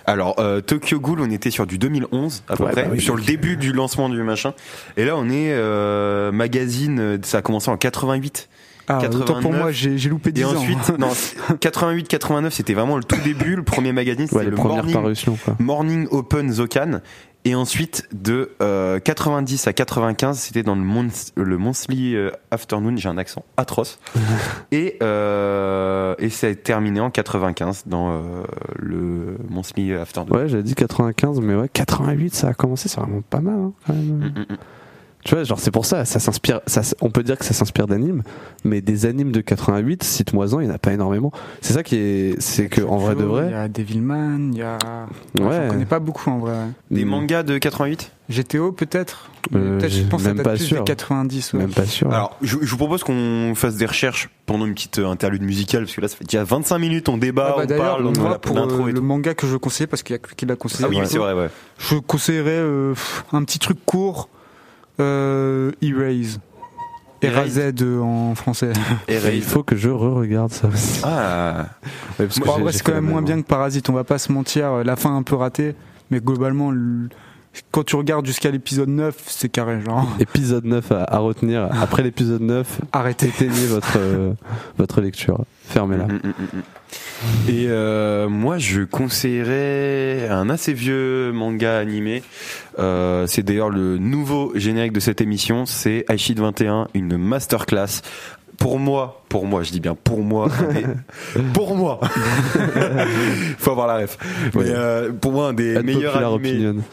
Alors 0.05 0.35
euh, 0.39 0.61
Tokyo 0.61 0.99
Ghoul, 0.99 1.21
on 1.21 1.29
était 1.31 1.49
sur 1.49 1.65
du 1.65 1.77
2011 1.77 2.43
à 2.47 2.55
peu 2.55 2.65
près, 2.65 2.85
bah 2.85 2.99
sur 2.99 3.15
le 3.15 3.23
début 3.23 3.57
du 3.57 3.73
lancement 3.73 4.09
du 4.09 4.21
machin. 4.21 4.53
Et 4.95 5.05
là, 5.05 5.15
on 5.17 5.27
est 5.29 5.51
euh, 5.51 6.31
magazine, 6.31 7.19
ça 7.23 7.39
a 7.39 7.41
commencé 7.41 7.69
en 7.69 7.77
88. 7.77 8.47
Ah, 8.89 8.99
89. 9.01 9.41
pour 9.41 9.51
moi, 9.51 9.71
j'ai, 9.71 9.97
j'ai 9.97 10.09
loupé 10.09 10.31
10 10.31 10.41
et 10.41 10.45
ans. 10.45 10.55
ensuite, 10.55 10.89
hein. 10.89 10.95
non, 10.97 11.09
88, 11.59 12.07
89, 12.07 12.53
c'était 12.53 12.73
vraiment 12.73 12.95
le 12.95 13.03
tout 13.03 13.19
début, 13.21 13.55
le 13.55 13.63
premier 13.63 13.91
magazine, 13.91 14.27
c'était 14.27 14.45
le 14.45 14.55
Morning, 14.55 15.13
Morning 15.59 16.07
Open 16.11 16.53
Zokan. 16.53 17.01
Et 17.47 17.55
ensuite, 17.55 18.09
de 18.11 18.51
90 18.59 19.67
euh, 19.67 19.69
à 19.69 19.73
95, 19.73 20.37
c'était 20.37 20.63
dans 20.63 20.75
le, 20.75 20.83
le 21.37 21.57
Monthly 21.57 22.13
euh, 22.13 22.29
Afternoon, 22.51 22.97
j'ai 22.97 23.07
un 23.07 23.17
accent 23.17 23.45
atroce. 23.55 23.99
et, 24.73 24.97
euh, 25.01 26.13
et 26.19 26.29
ça 26.29 26.47
a 26.47 26.55
terminé 26.55 26.99
en 26.99 27.09
95 27.09 27.83
dans 27.85 28.21
le 28.75 29.37
Monthly 29.47 29.93
Afternoon. 29.93 30.35
Ouais, 30.35 30.49
j'avais 30.49 30.63
dit 30.63 30.75
95, 30.75 31.39
mais 31.39 31.55
ouais, 31.55 31.69
88, 31.69 32.35
ça 32.35 32.49
a 32.49 32.53
commencé, 32.53 32.89
c'est 32.89 32.99
vraiment 32.99 33.21
pas 33.21 33.39
mal 33.39 33.55
hein, 33.55 33.71
quand 33.85 33.93
même. 33.93 34.03
Mm, 34.03 34.23
mm, 34.25 34.45
mm. 34.53 34.57
Tu 35.27 35.35
vois, 35.35 35.43
genre 35.43 35.59
c'est 35.59 35.71
pour 35.71 35.85
ça, 35.85 36.05
ça 36.05 36.21
s'inspire, 36.21 36.61
ça, 36.67 36.83
on 37.01 37.09
peut 37.09 37.21
dire 37.21 37.37
que 37.37 37.43
ça 37.43 37.53
s'inspire 37.53 37.85
d'animes, 37.85 38.23
mais 38.63 38.79
des 38.79 39.05
animes 39.05 39.33
de 39.33 39.41
88, 39.41 40.01
cite-moi-en, 40.01 40.61
il 40.61 40.67
n'y 40.67 40.71
en 40.71 40.75
a 40.75 40.77
pas 40.77 40.93
énormément. 40.93 41.33
C'est 41.59 41.73
ça 41.73 41.83
qui 41.83 41.97
est, 41.97 42.41
c'est 42.41 42.69
que 42.69 42.81
en 42.81 42.95
vrai 42.95 43.13
de 43.13 43.25
vrai. 43.25 43.47
Il 43.47 43.51
y 43.51 43.55
a 43.55 43.67
Devilman, 43.67 44.53
il 44.53 44.59
y 44.59 44.61
a. 44.61 44.77
Ouais. 45.37 45.63
J'en 45.63 45.67
connais 45.67 45.85
pas 45.85 45.99
beaucoup 45.99 46.29
en 46.29 46.37
vrai. 46.37 46.55
Des 46.91 47.03
mangas 47.03 47.43
de 47.43 47.57
88 47.57 48.13
GTO 48.29 48.71
peut-être 48.71 49.29
euh, 49.53 49.77
Peut-être, 49.77 49.91
je 49.91 50.03
pense 50.03 50.23
même 50.23 50.41
pas 50.41 50.55
sûr. 50.55 50.85
90. 50.85 51.55
Même 51.55 51.73
pas 51.73 51.85
sûr. 51.85 52.09
Alors, 52.09 52.37
je, 52.41 52.57
je 52.61 52.71
vous 52.71 52.77
propose 52.77 53.03
qu'on 53.03 53.51
fasse 53.53 53.75
des 53.75 53.85
recherches 53.85 54.29
pendant 54.45 54.65
une 54.65 54.75
petite 54.75 54.99
euh, 54.99 55.07
interlude 55.07 55.41
musicale, 55.41 55.83
parce 55.83 55.95
que 55.95 55.99
là, 55.99 56.07
ça 56.07 56.15
fait 56.15 56.23
déjà 56.23 56.45
25 56.45 56.77
minutes, 56.77 57.09
on 57.09 57.17
débat, 57.17 57.57
ah 57.57 57.65
bah 57.65 57.75
on 57.75 57.77
parle, 57.77 58.05
on 58.05 58.31
a 58.31 58.39
pour 58.39 58.57
euh, 58.57 58.91
le 58.91 59.01
manga 59.01 59.33
que 59.33 59.45
je 59.45 59.57
conseillais, 59.57 59.87
parce 59.87 60.03
qu'il 60.03 60.15
y 60.15 60.19
a 60.19 60.21
qui 60.21 60.45
l'a 60.45 60.55
conseillé. 60.55 60.85
Ah 60.85 60.89
oui, 60.89 60.99
c'est 61.03 61.17
vrai, 61.17 61.33
ouais. 61.33 61.49
Je 61.79 61.97
conseillerais 61.97 62.51
euh, 62.51 62.93
un 63.33 63.43
petit 63.43 63.59
truc 63.59 63.77
court 63.85 64.29
euh, 64.99 65.71
Erase. 65.81 66.39
Euh, 67.23 67.99
en 67.99 68.35
français. 68.35 68.71
Il 69.09 69.41
faut 69.41 69.63
que 69.63 69.75
je 69.75 69.89
re-regarde 69.89 70.51
ça 70.51 70.67
aussi. 70.67 71.01
Ah, 71.03 71.65
Ouais, 72.19 72.27
parce 72.27 72.39
que 72.39 72.45
Bon, 72.45 72.53
j'ai- 72.53 72.59
après, 72.61 72.71
j'ai 72.71 72.77
c'est 72.77 72.83
quand 72.83 72.93
même 72.93 73.05
moins 73.05 73.21
bien 73.23 73.41
que 73.41 73.47
Parasite, 73.47 73.89
on 73.89 73.93
va 73.93 74.03
pas 74.03 74.17
se 74.19 74.31
mentir. 74.31 74.83
La 74.83 74.95
fin 74.95 75.15
un 75.15 75.23
peu 75.23 75.35
ratée, 75.35 75.75
mais 76.11 76.19
globalement, 76.19 76.69
le- 76.71 77.09
quand 77.71 77.83
tu 77.83 77.95
regardes 77.95 78.25
jusqu'à 78.27 78.51
l'épisode 78.51 78.89
9, 78.89 79.15
c'est 79.25 79.49
carré. 79.49 79.81
Genre, 79.81 80.07
Épisode 80.19 80.65
9 80.65 80.91
à, 80.91 81.03
à 81.05 81.17
retenir. 81.17 81.67
Après 81.81 82.03
l'épisode 82.03 82.41
9, 82.41 82.81
arrêtez. 82.91 83.27
éteignez 83.29 83.65
votre, 83.65 83.97
euh, 83.97 84.33
votre 84.77 85.01
lecture. 85.01 85.43
Fermez-la. 85.65 86.05
Mm, 86.05 86.19
mm, 86.23 86.27
mm. 86.57 86.61
Et 87.47 87.65
euh, 87.67 88.29
moi, 88.29 88.57
je 88.57 88.81
conseillerais 88.81 90.27
un 90.29 90.49
assez 90.49 90.73
vieux 90.73 91.31
manga 91.31 91.77
animé. 91.77 92.23
Euh, 92.79 93.25
c'est 93.27 93.43
d'ailleurs 93.43 93.69
le 93.69 93.97
nouveau 93.97 94.51
générique 94.55 94.93
de 94.93 94.99
cette 94.99 95.21
émission. 95.21 95.65
C'est 95.65 96.05
Aishid 96.09 96.39
21, 96.39 96.87
une 96.93 97.17
masterclass. 97.17 98.01
Pour 98.57 98.79
moi, 98.79 99.23
pour 99.29 99.45
moi, 99.45 99.61
je 99.61 99.71
dis 99.71 99.79
bien 99.79 99.95
pour 99.95 100.21
moi, 100.21 100.49
pour 101.53 101.75
moi. 101.75 101.99
Faut 103.59 103.71
avoir 103.71 103.85
la 103.85 103.97
ref. 103.97 104.17
Mais 104.55 104.63
euh, 104.65 105.11
pour 105.11 105.31
moi, 105.31 105.49
un 105.49 105.53
des 105.53 105.81
meilleurs 105.83 106.17
animés, 106.17 106.67
opinion. 106.67 106.83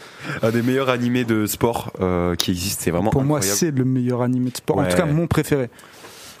un 0.43 0.51
des 0.51 0.61
meilleurs 0.61 0.89
animés 0.89 1.23
de 1.23 1.47
sport 1.47 1.91
euh, 2.01 2.35
qui 2.35 2.51
existe. 2.51 2.81
C'est 2.81 2.91
vraiment 2.91 3.09
Pour 3.09 3.23
moi, 3.23 3.41
c'est 3.41 3.71
le 3.71 3.83
meilleur 3.83 4.21
animé 4.21 4.51
de 4.51 4.57
sport. 4.57 4.77
En 4.77 4.85
tout 4.85 4.95
cas, 4.95 5.05
mon 5.05 5.25
préféré. 5.25 5.69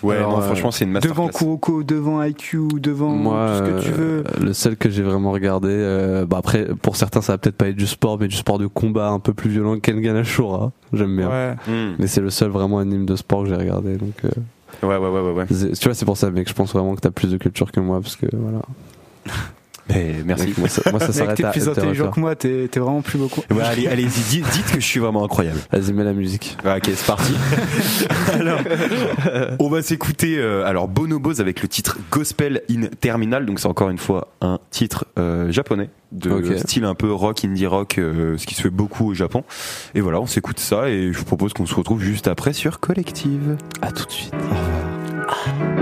Ouais, 0.03 0.17
Alors, 0.17 0.31
non, 0.31 0.37
euh, 0.37 0.41
franchement, 0.41 0.71
c'est 0.71 0.85
une 0.85 0.91
masterclass. 0.91 1.15
Devant 1.15 1.29
Kuroko, 1.29 1.83
devant 1.83 2.23
IQ, 2.23 2.67
devant 2.79 3.09
Moi, 3.09 3.47
tout 3.47 3.65
ce 3.65 3.71
que 3.71 3.81
tu 3.81 3.91
euh, 3.99 4.23
veux. 4.39 4.45
le 4.45 4.53
seul 4.53 4.75
que 4.75 4.89
j'ai 4.89 5.03
vraiment 5.03 5.31
regardé, 5.31 5.69
euh, 5.71 6.25
bah 6.25 6.37
après, 6.37 6.67
pour 6.81 6.95
certains, 6.95 7.21
ça 7.21 7.33
va 7.33 7.37
peut-être 7.37 7.55
pas 7.55 7.69
être 7.69 7.75
du 7.75 7.87
sport, 7.87 8.19
mais 8.19 8.27
du 8.27 8.35
sport 8.35 8.59
de 8.59 8.67
combat 8.67 9.09
un 9.09 9.19
peu 9.19 9.33
plus 9.33 9.49
violent 9.49 9.75
que 9.75 9.79
Kengan 9.79 10.15
Ashura. 10.17 10.71
J'aime 10.93 11.15
bien. 11.15 11.29
Ouais. 11.29 11.55
Mm. 11.67 11.95
Mais 11.99 12.07
c'est 12.07 12.21
le 12.21 12.29
seul 12.29 12.49
vraiment 12.49 12.79
anime 12.79 13.05
de 13.05 13.15
sport 13.15 13.43
que 13.43 13.49
j'ai 13.49 13.55
regardé. 13.55 13.97
Donc, 13.97 14.13
euh, 14.25 14.29
Ouais, 14.83 14.97
ouais, 14.97 15.09
ouais, 15.09 15.31
ouais, 15.31 15.45
tu 15.47 15.85
vois, 15.85 15.93
c'est 15.93 16.05
pour 16.05 16.17
ça, 16.17 16.29
mec. 16.29 16.49
Je 16.49 16.53
pense 16.53 16.73
vraiment 16.73 16.95
que 16.95 17.01
t'as 17.01 17.11
plus 17.11 17.31
de 17.31 17.37
culture 17.37 17.71
que 17.71 17.79
moi, 17.79 18.01
parce 18.01 18.15
que 18.17 18.25
voilà. 18.33 18.59
Mais 19.89 20.15
merci. 20.25 20.53
Moi, 20.57 20.67
ça, 20.67 20.89
moi, 20.91 20.99
ça 20.99 21.13
s'arrête 21.13 21.37
t'es 21.37 21.49
plus 21.51 21.69
intelligent 21.69 22.11
que 22.11 22.19
moi, 22.19 22.35
t'es 22.35 22.67
t'es 22.69 22.79
vraiment 22.79 23.01
plus 23.01 23.19
beaucoup. 23.19 23.41
Ouais, 23.51 23.63
allez, 23.63 23.87
allez-y, 23.87 24.21
dites, 24.29 24.45
dites 24.51 24.71
que 24.71 24.79
je 24.79 24.85
suis 24.85 24.99
vraiment 24.99 25.23
incroyable. 25.23 25.59
Vas-y, 25.71 25.93
mets 25.93 26.03
la 26.03 26.13
musique. 26.13 26.57
Ouais, 26.65 26.77
ok, 26.77 26.89
c'est 26.95 27.05
parti. 27.05 27.33
alors, 28.33 28.59
on 29.59 29.69
va 29.69 29.81
s'écouter 29.81 30.37
euh, 30.37 30.65
alors 30.65 30.87
Bonobos 30.87 31.39
avec 31.39 31.61
le 31.61 31.67
titre 31.67 31.97
Gospel 32.11 32.61
in 32.69 32.87
Terminal. 32.99 33.45
Donc 33.45 33.59
c'est 33.59 33.67
encore 33.67 33.89
une 33.89 33.97
fois 33.97 34.29
un 34.41 34.59
titre 34.71 35.05
euh, 35.19 35.51
japonais 35.51 35.89
de 36.11 36.57
style 36.57 36.85
un 36.85 36.95
peu 36.95 37.11
rock, 37.11 37.43
indie 37.43 37.67
rock, 37.67 37.97
euh, 37.97 38.37
ce 38.37 38.45
qui 38.45 38.55
se 38.55 38.61
fait 38.61 38.69
beaucoup 38.69 39.09
au 39.09 39.13
Japon. 39.13 39.43
Et 39.93 40.01
voilà, 40.01 40.19
on 40.21 40.27
s'écoute 40.27 40.59
ça 40.59 40.89
et 40.89 41.11
je 41.11 41.17
vous 41.17 41.25
propose 41.25 41.53
qu'on 41.53 41.65
se 41.65 41.75
retrouve 41.75 42.01
juste 42.01 42.27
après 42.27 42.53
sur 42.53 42.79
Collective. 42.79 43.57
À 43.81 43.91
tout 43.91 44.05
de 44.05 44.11
suite. 44.11 44.33
Gospel 45.25 45.74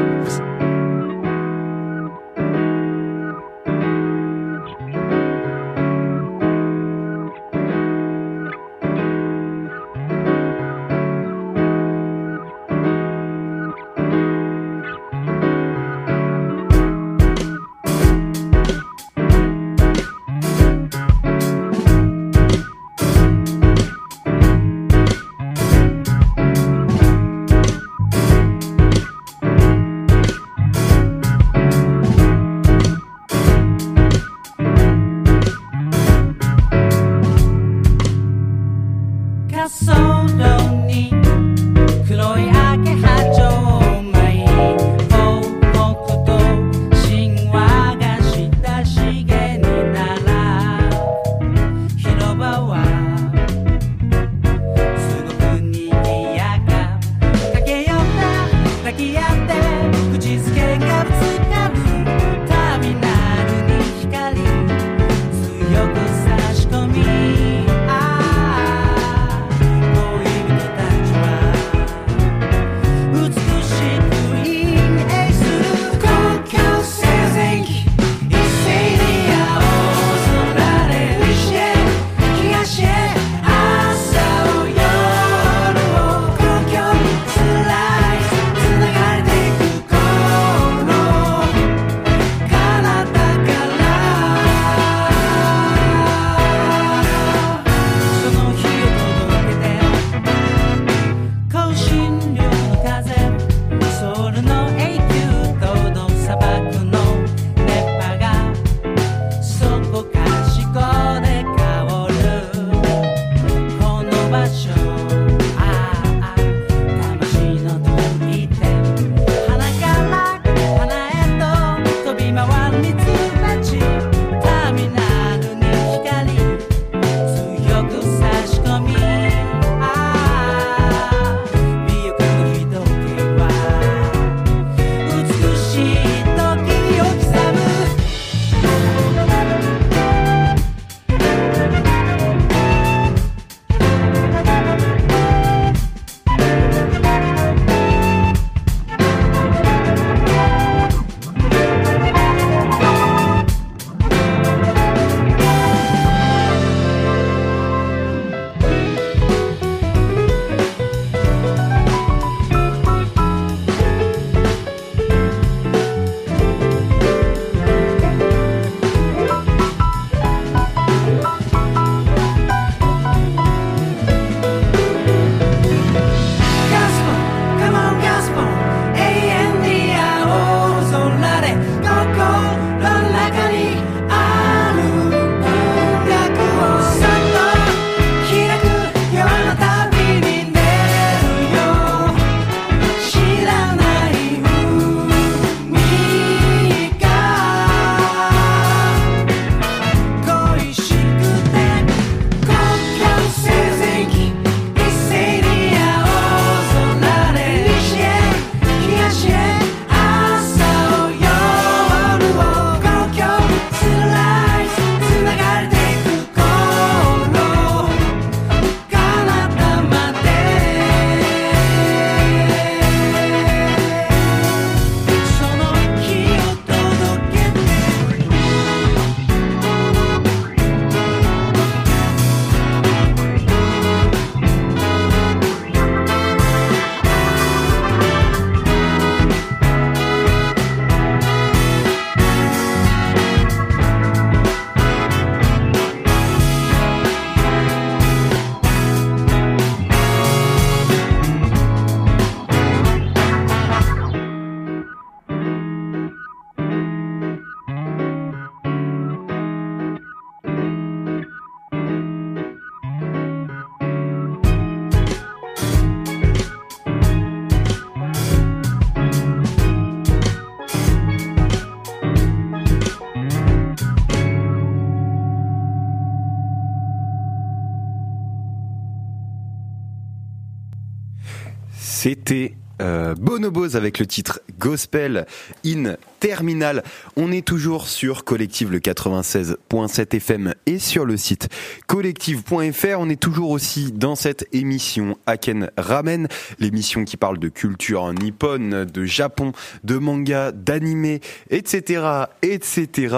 C'était 282.03 282.53
euh, 282.81 283.15
Bonobos 283.15 283.77
avec 283.77 283.97
le 283.97 284.05
titre 284.05 284.41
Gospel 284.59 285.25
in 285.65 285.95
Terminal. 286.19 286.83
On 287.15 287.31
est 287.31 287.47
toujours 287.47 287.87
sur 287.87 288.25
Collective 288.25 288.69
le 288.69 288.79
96.7 288.79 290.13
FM 290.17 290.53
et 290.65 290.79
sur 290.79 291.05
le 291.05 291.15
site 291.15 291.47
collective.fr. 291.87 292.97
On 292.99 293.07
est 293.07 293.21
toujours 293.21 293.51
aussi 293.51 293.93
dans 293.93 294.15
cette 294.15 294.49
émission 294.51 295.17
Aken 295.27 295.71
Ramen, 295.77 296.27
l'émission 296.59 297.05
qui 297.05 297.15
parle 297.15 297.39
de 297.39 297.47
culture 297.47 298.11
nippone, 298.11 298.83
de 298.83 299.05
Japon, 299.05 299.53
de 299.85 299.97
manga, 299.97 300.51
d'anime, 300.51 301.19
etc., 301.51 302.25
etc. 302.41 303.15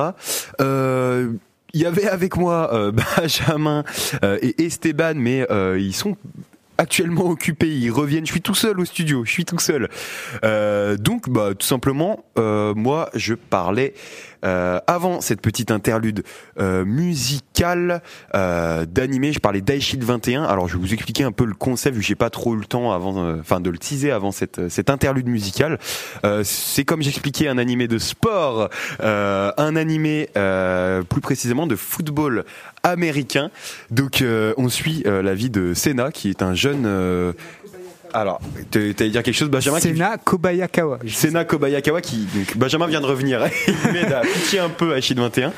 Euh, 0.62 1.32
il 1.74 1.82
y 1.82 1.88
avait 1.88 2.08
avec 2.08 2.38
moi 2.38 2.72
euh, 2.72 2.92
Benjamin 3.18 3.84
euh, 4.24 4.38
et 4.44 4.64
Esteban, 4.64 5.16
mais 5.16 5.44
ils 5.76 5.96
sont 5.96 6.18
actuellement 6.78 7.30
occupés, 7.30 7.70
ils 7.70 7.92
reviennent. 7.92 8.26
Je 8.26 8.32
suis 8.32 8.42
tout 8.42 8.56
seul 8.56 8.80
au 8.80 8.86
studio, 8.86 9.26
je 9.26 9.32
suis 9.32 9.46
tout 9.46 9.60
seul. 9.60 9.90
Euh, 10.44 10.98
donc, 10.98 11.30
bah, 11.30 11.52
tout 11.58 11.66
simplement, 11.66 12.26
euh, 12.38 12.74
moi, 12.76 13.10
je 13.14 13.34
parlais 13.34 13.94
euh, 14.44 14.80
avant 14.88 15.22
cette 15.22 15.42
petite 15.42 15.72
interlude 15.72 16.24
euh, 16.60 16.86
musicale 16.86 18.02
euh, 18.34 18.86
d'animé. 18.86 19.32
Je 19.34 19.40
parlais 19.40 19.62
d'Aishid 19.62 20.04
21. 20.04 20.44
Alors, 20.44 20.68
je 20.68 20.74
vais 20.74 20.80
vous 20.80 20.94
expliquer 20.94 21.24
un 21.24 21.32
peu 21.32 21.46
le 21.46 21.54
concept, 21.54 21.96
vu 21.96 22.02
que 22.02 22.08
j'ai 22.08 22.16
pas 22.16 22.30
trop 22.30 22.56
eu 22.56 22.60
le 22.60 22.66
temps 22.66 22.92
avant, 22.92 23.18
euh, 23.18 23.38
enfin, 23.40 23.60
de 23.60 23.70
le 23.70 23.78
teaser 23.78 24.12
avant 24.12 24.32
cette 24.32 24.70
cette 24.70 24.90
interlude 24.90 25.28
musicale. 25.28 25.80
Euh, 26.26 26.42
c'est 26.44 26.84
comme 26.84 27.02
j'expliquais 27.02 27.48
un 27.48 27.58
animé 27.58 27.88
de 27.88 27.98
sport, 27.98 28.70
euh, 29.02 29.52
un 29.58 29.76
animé 29.76 30.30
euh, 30.38 31.04
plus 31.04 31.22
précisément 31.22 31.68
de 31.68 31.76
football 31.76 32.46
américain. 32.84 33.50
Donc 33.92 34.22
euh, 34.22 34.54
on 34.58 34.70
suit 34.70 35.04
euh, 35.06 35.22
la 35.22 35.34
vie 35.34 35.50
de 35.50 35.74
Senna 35.74 36.12
qui 36.12 36.30
est 36.30 36.42
un 36.42 36.54
jeune 36.54 36.86
euh, 36.86 37.34
alors, 38.16 38.40
tu 38.72 38.96
allais 38.98 39.10
dire 39.10 39.24
quelque 39.24 39.36
chose, 39.36 39.50
Benjamin 39.50 39.80
qui- 39.80 39.90
Sena 39.90 40.18
Kobayakawa. 40.18 41.00
Sena 41.08 41.44
Kobayakawa 41.44 42.00
qui 42.00 42.26
donc 42.34 42.56
Benjamin 42.56 42.88
vient 42.88 43.02
de 43.02 43.06
revenir 43.06 43.42
il 43.68 43.92
m'aide 43.92 44.14
à 44.14 44.22
un 44.64 44.70
peu 44.70 44.94
à 44.94 45.02
Shid 45.02 45.20
21 45.20 45.52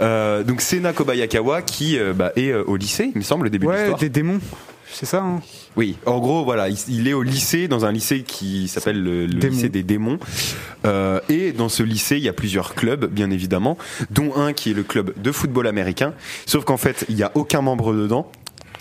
euh, 0.00 0.42
donc 0.42 0.62
Sena 0.62 0.94
Kobayakawa 0.94 1.60
qui 1.62 1.98
euh, 1.98 2.14
bah, 2.14 2.32
est 2.36 2.48
euh, 2.50 2.64
au 2.66 2.76
lycée 2.76 3.10
il 3.14 3.18
me 3.18 3.22
semble 3.24 3.46
au 3.46 3.50
début 3.50 3.66
de 3.66 3.70
Ouais, 3.70 3.76
l'histoire. 3.76 3.98
des 3.98 4.08
démons. 4.08 4.40
C'est 4.90 5.04
ça, 5.04 5.18
hein. 5.22 5.40
Oui 5.76 5.96
en 6.06 6.18
gros 6.18 6.44
voilà 6.44 6.70
il, 6.70 6.78
il 6.88 7.08
est 7.08 7.12
au 7.12 7.22
lycée 7.22 7.68
dans 7.68 7.84
un 7.84 7.92
lycée 7.92 8.22
qui 8.22 8.68
s'appelle 8.68 9.02
le, 9.02 9.26
lycée 9.26 9.68
des 9.68 9.82
démons. 9.82 10.18
Euh, 10.86 11.20
et 11.28 11.52
dans 11.52 11.68
ce 11.68 11.82
lycée 11.82 12.16
il 12.16 12.22
y 12.22 12.28
a 12.28 12.32
plusieurs 12.32 12.74
clubs 12.74 13.04
bien 13.04 13.30
évidemment 13.30 13.76
dont 14.10 14.34
un 14.36 14.54
qui 14.54 14.70
est 14.70 14.74
le 14.74 14.82
club 14.82 15.12
de 15.20 15.30
football 15.30 15.66
américain. 15.66 16.14
Sauf 16.46 16.64
qu'en 16.64 16.78
fait 16.78 17.04
il 17.10 17.16
y 17.16 17.22
a 17.22 17.30
aucun 17.34 17.60
membre 17.60 17.92
dedans 17.92 18.30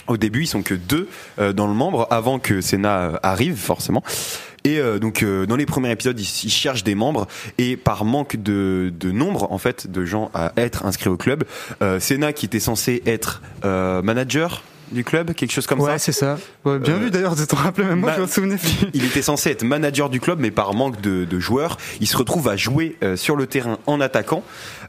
au 0.07 0.17
début, 0.17 0.43
ils 0.43 0.47
sont 0.47 0.63
que 0.63 0.73
deux 0.73 1.07
euh, 1.39 1.53
dans 1.53 1.67
le 1.67 1.73
membre 1.73 2.07
avant 2.11 2.39
que 2.39 2.61
Senna 2.61 2.97
euh, 2.99 3.17
arrive 3.23 3.55
forcément. 3.57 4.03
Et 4.63 4.79
euh, 4.79 4.99
donc 4.99 5.23
euh, 5.23 5.45
dans 5.45 5.55
les 5.55 5.65
premiers 5.65 5.91
épisodes, 5.91 6.19
ils, 6.19 6.45
ils 6.45 6.49
cherchent 6.51 6.83
des 6.83 6.95
membres 6.95 7.27
et 7.57 7.77
par 7.77 8.03
manque 8.03 8.35
de, 8.35 8.91
de 8.99 9.11
nombre 9.11 9.51
en 9.51 9.57
fait 9.57 9.89
de 9.89 10.03
gens 10.03 10.29
à 10.33 10.51
être 10.57 10.85
inscrits 10.85 11.09
au 11.09 11.15
club, 11.17 11.43
euh, 11.81 11.99
Senna 11.99 12.33
qui 12.33 12.45
était 12.47 12.59
censé 12.59 13.01
être 13.05 13.41
euh, 13.63 14.01
manager 14.01 14.63
du 14.91 15.03
club, 15.03 15.33
quelque 15.33 15.51
chose 15.51 15.67
comme 15.67 15.81
Ouais, 15.81 15.91
ça. 15.91 15.97
c'est 15.99 16.11
ça. 16.13 16.37
Ouais, 16.63 16.79
bien 16.79 16.95
vu 16.97 17.11
d'ailleurs 17.11 17.35
de 17.35 17.43
t'en 17.43 17.57
rappeler, 17.57 17.83
même 17.85 17.99
moi 17.99 18.13
je 18.15 18.21
me 18.21 18.27
souvenais 18.27 18.55
plus. 18.55 18.87
Il 18.93 19.03
était 19.03 19.21
censé 19.21 19.49
être 19.51 19.63
manager 19.63 20.09
du 20.09 20.21
club, 20.21 20.39
mais 20.39 20.49
par 20.49 20.73
manque 20.73 21.01
de, 21.01 21.25
de 21.25 21.39
joueurs, 21.41 21.75
il 21.99 22.07
se 22.07 22.15
retrouve 22.15 22.47
à 22.47 22.55
jouer 22.55 22.95
euh, 23.03 23.17
sur 23.17 23.35
le 23.35 23.47
terrain 23.47 23.79
en 23.85 23.99
attaquant. 23.99 24.43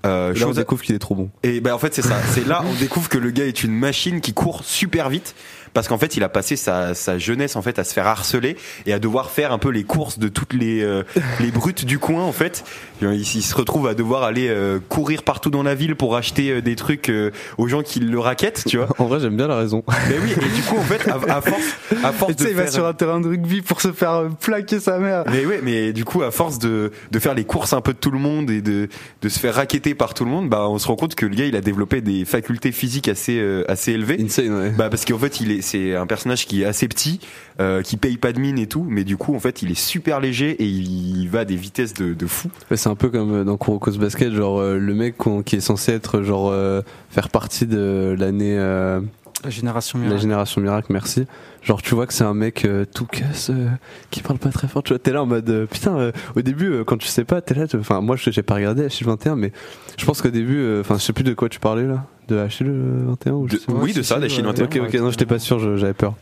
Euh, 0.07 0.29
Là, 0.33 0.35
on 0.37 0.47
chose- 0.49 0.57
découvre 0.57 0.83
qu'il 0.83 0.95
est 0.95 0.99
trop 1.01 1.15
bon. 1.15 1.31
et 1.43 1.61
ben 1.61 1.73
en 1.75 1.79
fait 1.79 1.93
c'est 1.95 2.03
ça. 2.03 2.17
C'est 2.33 2.47
là 2.47 2.63
on 2.71 2.75
découvre 2.75 3.09
que 3.09 3.19
le 3.19 3.31
gars 3.31 3.47
est 3.47 3.65
une 3.65 3.73
machine 3.73 4.21
qui 4.21 4.33
court 4.33 4.63
super 4.65 5.09
vite 5.09 5.35
parce 5.79 5.87
qu'en 5.87 5.97
fait 5.97 6.17
il 6.17 6.25
a 6.25 6.29
passé 6.29 6.57
sa, 6.57 6.93
sa 6.93 7.19
jeunesse 7.19 7.55
en 7.55 7.63
fait 7.63 7.79
à 7.79 7.85
se 7.85 7.95
faire 7.95 8.09
harceler 8.09 8.57
et 8.85 8.93
à 8.93 8.99
devoir 8.99 9.31
faire 9.31 9.53
un 9.53 9.59
peu 9.59 9.69
les 9.69 9.85
courses 9.85 10.19
de 10.19 10.27
toutes 10.27 10.53
les 10.53 10.83
euh, 10.83 11.05
les 11.39 11.53
brutes 11.53 11.85
du 11.85 12.01
coin 12.01 12.25
en 12.25 12.33
fait. 12.33 12.65
Il, 13.01 13.13
il 13.13 13.25
se 13.25 13.55
retrouve 13.55 13.87
à 13.87 13.95
devoir 13.95 14.25
aller 14.25 14.49
euh, 14.49 14.81
courir 14.89 15.23
partout 15.23 15.51
dans 15.51 15.63
la 15.63 15.77
ville 15.77 15.95
pour 15.95 16.17
acheter 16.17 16.51
euh, 16.51 16.61
des 16.61 16.75
trucs 16.75 17.09
euh, 17.11 17.31
aux 17.59 17.69
gens 17.69 17.85
qui 17.85 18.01
le 18.01 18.19
raquettent, 18.19 18.65
tu 18.67 18.79
vois. 18.79 18.89
En 18.99 19.05
vrai, 19.05 19.21
j'aime 19.21 19.37
bien 19.37 19.47
la 19.47 19.55
raison. 19.55 19.85
Mais 20.09 20.17
oui, 20.21 20.33
et 20.33 20.57
du 20.57 20.63
coup 20.63 20.77
en 20.77 20.83
fait 20.83 21.09
à, 21.09 21.37
à 21.37 21.41
force 21.41 21.77
à 22.03 22.13
force 22.13 22.35
de 22.35 22.43
sais, 22.43 22.51
il 22.51 22.57
va 22.57 22.63
faire 22.65 22.73
sur 22.73 22.87
un 22.87 22.95
terrain 22.95 23.21
de 23.21 23.29
rugby 23.29 23.63
pour 23.63 23.81
se 23.81 23.93
faire 23.93 24.29
plaquer 24.41 24.81
sa 24.81 24.99
mère. 24.99 25.25
mais 25.31 25.47
ouais, 25.47 25.61
mais 25.63 25.93
du 25.93 26.05
coup, 26.05 26.23
à 26.23 26.31
force 26.31 26.59
de, 26.59 26.91
de 27.11 27.19
faire 27.19 27.35
les 27.35 27.45
courses 27.45 27.73
un 27.73 27.81
peu 27.81 27.93
de 27.93 27.99
tout 27.99 28.11
le 28.11 28.19
monde 28.19 28.51
et 28.51 28.63
de, 28.63 28.89
de 29.23 29.29
se 29.29 29.39
faire 29.39 29.55
raqueter 29.55 29.95
par 29.95 30.15
tout 30.15 30.25
le 30.25 30.31
monde, 30.31 30.49
bah, 30.49 30.69
on 30.69 30.79
se 30.79 30.89
rend 30.89 30.97
compte 30.97 31.15
que 31.15 31.27
le 31.27 31.37
gars, 31.37 31.47
il 31.47 31.57
a 31.57 31.61
développé 31.61 32.01
des 32.01 32.25
facultés 32.25 32.73
physiques 32.73 33.09
assez, 33.09 33.39
euh, 33.39 33.65
assez 33.69 33.93
élevées. 33.93 34.19
Insane, 34.21 34.53
ouais. 34.53 34.71
Bah, 34.71 34.89
parce 34.91 35.05
qu'en 35.05 35.19
fait, 35.19 35.41
il 35.41 35.53
est, 35.53 35.63
c'est 35.69 35.95
un 35.95 36.07
personnage 36.07 36.47
qui 36.47 36.63
est 36.63 36.65
assez 36.65 36.89
petit, 36.89 37.21
euh, 37.61 37.83
qui 37.83 37.97
paye 37.97 38.17
pas 38.17 38.33
de 38.33 38.41
mine 38.41 38.59
et 38.59 38.67
tout, 38.67 38.87
mais 38.89 39.05
du 39.05 39.17
coup, 39.17 39.35
en 39.35 39.41
fait, 39.41 39.63
il 39.63 39.71
est 39.71 39.79
super 39.79 40.21
léger 40.21 40.51
et 40.51 40.65
il, 40.65 41.29
va 41.29 41.41
à 41.41 41.45
des 41.45 41.57
vitesses 41.57 41.95
de, 41.95 42.15
de 42.15 42.27
fou. 42.27 42.51
C'est 42.75 42.89
un 42.89 42.95
peu 42.95 43.11
comme 43.11 43.35
euh, 43.35 43.45
dans 43.45 43.57
Kuroko's 43.57 43.99
Basket, 43.99 44.33
genre 44.33 44.61
euh, 44.61 44.79
le 44.79 44.95
mec 44.95 45.17
qui 45.45 45.57
est 45.57 45.61
censé 45.61 45.93
être 45.93 46.23
genre 46.23 46.51
euh, 46.51 46.83
faire 47.11 47.29
partie 47.29 47.67
de 47.67 48.17
l'année 48.19 48.57
euh, 48.59 49.01
La 49.45 49.51
génération 49.51 49.99
la 49.99 50.05
miracle. 50.07 50.21
génération 50.23 50.61
miracle, 50.61 50.87
merci. 50.93 51.25
Genre 51.63 51.81
tu 51.81 51.95
vois 51.95 52.07
que 52.07 52.13
c'est 52.13 52.25
un 52.25 52.35
mec 52.35 52.65
euh, 52.65 52.85
tout 52.93 53.07
casse 53.07 53.51
euh, 53.51 53.69
qui 54.11 54.21
parle 54.21 54.39
pas 54.39 54.51
très 54.51 54.67
fort. 54.69 54.83
Tu 54.83 54.93
vois, 54.93 54.99
t'es 54.99 55.13
là 55.13 55.23
en 55.23 55.27
mode 55.27 55.49
euh, 55.49 55.67
putain. 55.67 55.97
euh, 55.97 56.13
au 56.35 56.43
début, 56.43 56.71
euh, 56.71 56.85
quand 56.85 56.97
tu 56.97 57.07
sais 57.07 57.25
pas, 57.25 57.41
t'es 57.41 57.55
là. 57.55 57.67
tu- 57.69 57.77
Enfin, 57.77 58.01
moi, 58.01 58.17
je- 58.17 58.31
j'ai 58.31 58.43
pas 58.43 58.55
regardé 58.55 58.87
H21, 58.89 59.37
mais 59.37 59.53
je 59.97 60.05
pense 60.05 60.23
qu'au 60.23 60.31
début, 60.31 60.59
euh, 60.59 60.81
enfin, 60.81 60.97
je 60.97 61.03
sais 61.03 61.13
plus 61.13 61.25
de 61.25 61.35
quoi 61.35 61.49
tu 61.49 61.61
parlais 61.61 61.85
là, 61.87 62.05
de 62.29 62.37
H21 62.37 63.31
ou 63.33 63.49
je 63.49 63.55
De- 63.55 63.61
sais 63.61 63.67
pas. 63.67 63.73
oui, 63.75 63.93
de 63.93 64.03
ça, 64.03 64.19
d'Achille 64.19 64.41
ouais. 64.45 64.53
21. 64.53 64.65
Ok, 64.65 64.89
ok, 64.89 64.95
non, 65.01 65.11
j'étais 65.11 65.27
pas 65.27 65.39
sûr, 65.39 65.77
j'avais 65.77 65.95
peur. 65.95 66.15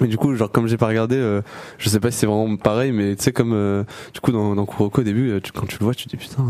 Mais 0.00 0.08
du 0.08 0.16
coup, 0.16 0.34
genre 0.34 0.50
comme 0.50 0.66
j'ai 0.66 0.76
pas 0.76 0.88
regardé, 0.88 1.14
euh, 1.16 1.42
je 1.78 1.88
sais 1.88 2.00
pas 2.00 2.10
si 2.10 2.18
c'est 2.18 2.26
vraiment 2.26 2.56
pareil, 2.56 2.90
mais 2.90 3.14
tu 3.14 3.22
sais 3.22 3.32
comme 3.32 3.52
euh, 3.52 3.84
du 4.12 4.18
coup 4.18 4.32
dans, 4.32 4.56
dans 4.56 4.66
Kuroko 4.66 5.02
au 5.02 5.04
début, 5.04 5.30
euh, 5.30 5.40
tu- 5.40 5.52
quand 5.52 5.66
tu 5.66 5.78
le 5.78 5.84
vois, 5.84 5.94
tu 5.94 6.06
te 6.06 6.10
dis 6.10 6.16
putain, 6.16 6.42
euh, 6.42 6.46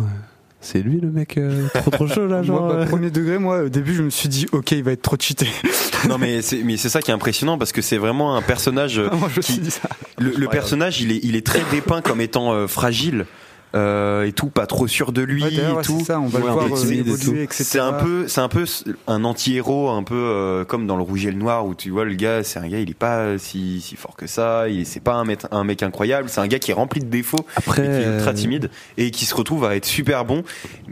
c'est 0.66 0.82
lui 0.82 1.00
le 1.00 1.10
mec 1.10 1.38
euh, 1.38 1.68
trop 1.74 1.90
trop 1.90 2.08
chaud 2.08 2.26
là, 2.26 2.42
genre. 2.42 2.62
Moi, 2.62 2.74
bah, 2.74 2.80
euh. 2.80 2.86
premier 2.86 3.10
degré, 3.10 3.38
moi, 3.38 3.62
au 3.62 3.68
début, 3.68 3.94
je 3.94 4.02
me 4.02 4.10
suis 4.10 4.28
dit, 4.28 4.46
ok, 4.52 4.72
il 4.72 4.82
va 4.82 4.92
être 4.92 5.02
trop 5.02 5.16
cheaté. 5.18 5.46
non, 6.08 6.18
mais 6.18 6.42
c'est, 6.42 6.62
mais 6.62 6.76
c'est 6.76 6.88
ça 6.88 7.00
qui 7.00 7.10
est 7.10 7.14
impressionnant 7.14 7.56
parce 7.56 7.72
que 7.72 7.82
c'est 7.82 7.98
vraiment 7.98 8.36
un 8.36 8.42
personnage, 8.42 8.98
euh, 8.98 9.08
moi, 9.18 9.28
je 9.32 9.36
me 9.36 9.42
suis 9.42 9.58
dit 9.58 9.70
ça. 9.70 9.88
le, 10.18 10.30
le 10.30 10.48
personnage, 10.48 11.00
il 11.00 11.12
est, 11.12 11.20
il 11.22 11.36
est 11.36 11.46
très 11.46 11.62
dépeint 11.70 12.02
comme 12.02 12.20
étant 12.20 12.52
euh, 12.52 12.66
fragile. 12.66 13.26
Euh, 13.74 14.24
et 14.24 14.32
tout, 14.32 14.48
pas 14.48 14.66
trop 14.66 14.86
sûr 14.86 15.12
de 15.12 15.22
lui 15.22 15.42
Ouais, 15.42 15.52
et 15.52 15.60
ouais, 15.60 15.82
tout. 15.82 15.96
c'est 15.98 16.06
ça, 16.06 16.20
on 16.20 16.26
va 16.28 16.38
Ouais, 16.38 16.44
le 16.44 16.50
un 16.50 16.54
voir 16.54 16.66
peu 16.68 16.72
euh, 16.72 16.76
timide 16.76 17.08
et 17.08 17.10
tout. 17.10 17.22
évoluer, 17.22 17.42
etc. 17.42 17.64
C'est 17.64 17.78
un 17.78 17.92
peu, 17.92 18.28
c'est 18.28 18.40
un 18.40 18.48
peu 18.48 18.64
un 19.06 19.24
anti-héros, 19.24 19.90
un 19.90 20.02
peu 20.02 20.14
euh, 20.14 20.64
comme 20.64 20.86
dans 20.86 20.96
le 20.96 21.02
Rouge 21.02 21.26
et 21.26 21.30
le 21.30 21.36
Noir 21.36 21.66
où 21.66 21.74
tu 21.74 21.90
vois 21.90 22.04
le 22.04 22.14
gars, 22.14 22.42
c'est 22.44 22.58
un 22.58 22.68
gars, 22.68 22.78
il 22.78 22.88
est 22.90 22.94
pas 22.94 23.38
si, 23.38 23.80
si 23.80 23.96
fort 23.96 24.16
que 24.16 24.26
ça, 24.26 24.68
il 24.68 24.86
c'est 24.86 25.00
pas 25.00 25.14
un 25.14 25.24
mec, 25.24 25.40
un 25.50 25.64
mec 25.64 25.82
incroyable, 25.82 26.28
c'est 26.28 26.40
un 26.40 26.46
gars 26.46 26.58
qui 26.58 26.70
est 26.70 26.74
rempli 26.74 27.00
de 27.00 27.06
défauts, 27.06 27.44
Après, 27.56 27.82
et 27.82 27.86
qui 28.02 28.08
est 28.08 28.14
ultra 28.16 28.32
timide 28.34 28.70
et 28.96 29.10
qui 29.10 29.24
se 29.26 29.34
retrouve 29.34 29.64
à 29.64 29.76
être 29.76 29.84
super 29.86 30.24
bon. 30.24 30.42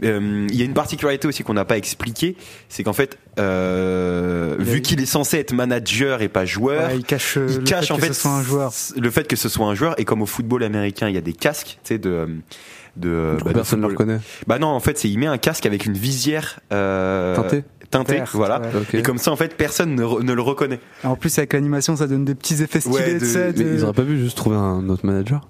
Euh, 0.03 0.45
Il 0.49 0.55
y 0.55 0.61
a 0.61 0.65
une 0.65 0.73
particularité 0.73 1.27
aussi 1.27 1.43
qu'on 1.43 1.53
n'a 1.53 1.65
pas 1.65 1.77
expliquée, 1.77 2.35
c'est 2.69 2.83
qu'en 2.83 2.93
fait, 2.93 3.17
euh, 3.39 4.55
vu 4.59 4.81
qu'il 4.81 5.01
est 5.01 5.05
censé 5.05 5.37
être 5.37 5.53
manager 5.53 6.21
et 6.21 6.29
pas 6.29 6.45
joueur, 6.45 6.87
Ouais, 6.89 6.97
il 6.97 7.03
cache, 7.03 7.37
euh, 7.37 7.47
il 7.49 7.57
le 7.57 7.63
cache 7.63 7.87
fait 7.87 7.93
en 7.93 7.95
que 7.97 8.01
fait 8.01 8.07
ce 8.13 8.21
soit 8.21 8.31
un 8.31 8.43
joueur. 8.43 8.71
le 8.97 9.11
fait 9.11 9.27
que 9.27 9.35
ce 9.35 9.49
soit 9.49 9.65
un 9.67 9.75
joueur 9.75 9.99
et 9.99 10.05
comme 10.05 10.21
au 10.21 10.25
football 10.25 10.63
américain, 10.63 11.07
il 11.09 11.15
y 11.15 11.17
a 11.17 11.21
des 11.21 11.33
casques, 11.33 11.79
tu 11.83 11.93
sais 11.93 11.97
de 11.97 12.27
de, 12.97 13.33
du 13.35 13.37
coup, 13.39 13.43
bah, 13.45 13.49
de 13.51 13.55
personne 13.55 13.81
ne 13.81 13.87
le 13.87 13.91
reconnaît. 13.91 14.19
Bah 14.47 14.57
non, 14.57 14.67
en 14.67 14.79
fait, 14.79 14.97
c'est 14.97 15.09
il 15.09 15.19
met 15.19 15.25
un 15.25 15.37
casque 15.37 15.65
avec 15.65 15.85
une 15.85 15.95
visière 15.97 16.61
euh, 16.71 17.35
Teinté 17.35 17.63
teintée, 17.91 18.23
voilà. 18.33 18.61
ouais. 18.61 18.99
Et 18.99 19.01
comme 19.01 19.17
ça, 19.17 19.31
en 19.31 19.35
fait, 19.35 19.55
personne 19.57 19.95
ne, 19.95 20.03
re- 20.03 20.23
ne 20.23 20.31
le 20.33 20.41
reconnaît. 20.41 20.79
En 21.03 21.15
plus, 21.17 21.37
avec 21.37 21.51
l'animation, 21.53 21.95
ça 21.97 22.07
donne 22.07 22.23
des 22.25 22.35
petits 22.35 22.61
effets 22.63 22.79
stylés, 22.79 22.95
Ouais, 22.95 23.13
de- 23.19 23.53
Mais 23.57 23.63
de- 23.65 23.73
ils 23.75 23.83
auraient 23.83 23.93
pas 23.93 24.03
pu 24.03 24.17
juste 24.17 24.37
trouver 24.37 24.55
un 24.55 24.87
autre 24.89 25.05
manager? 25.05 25.47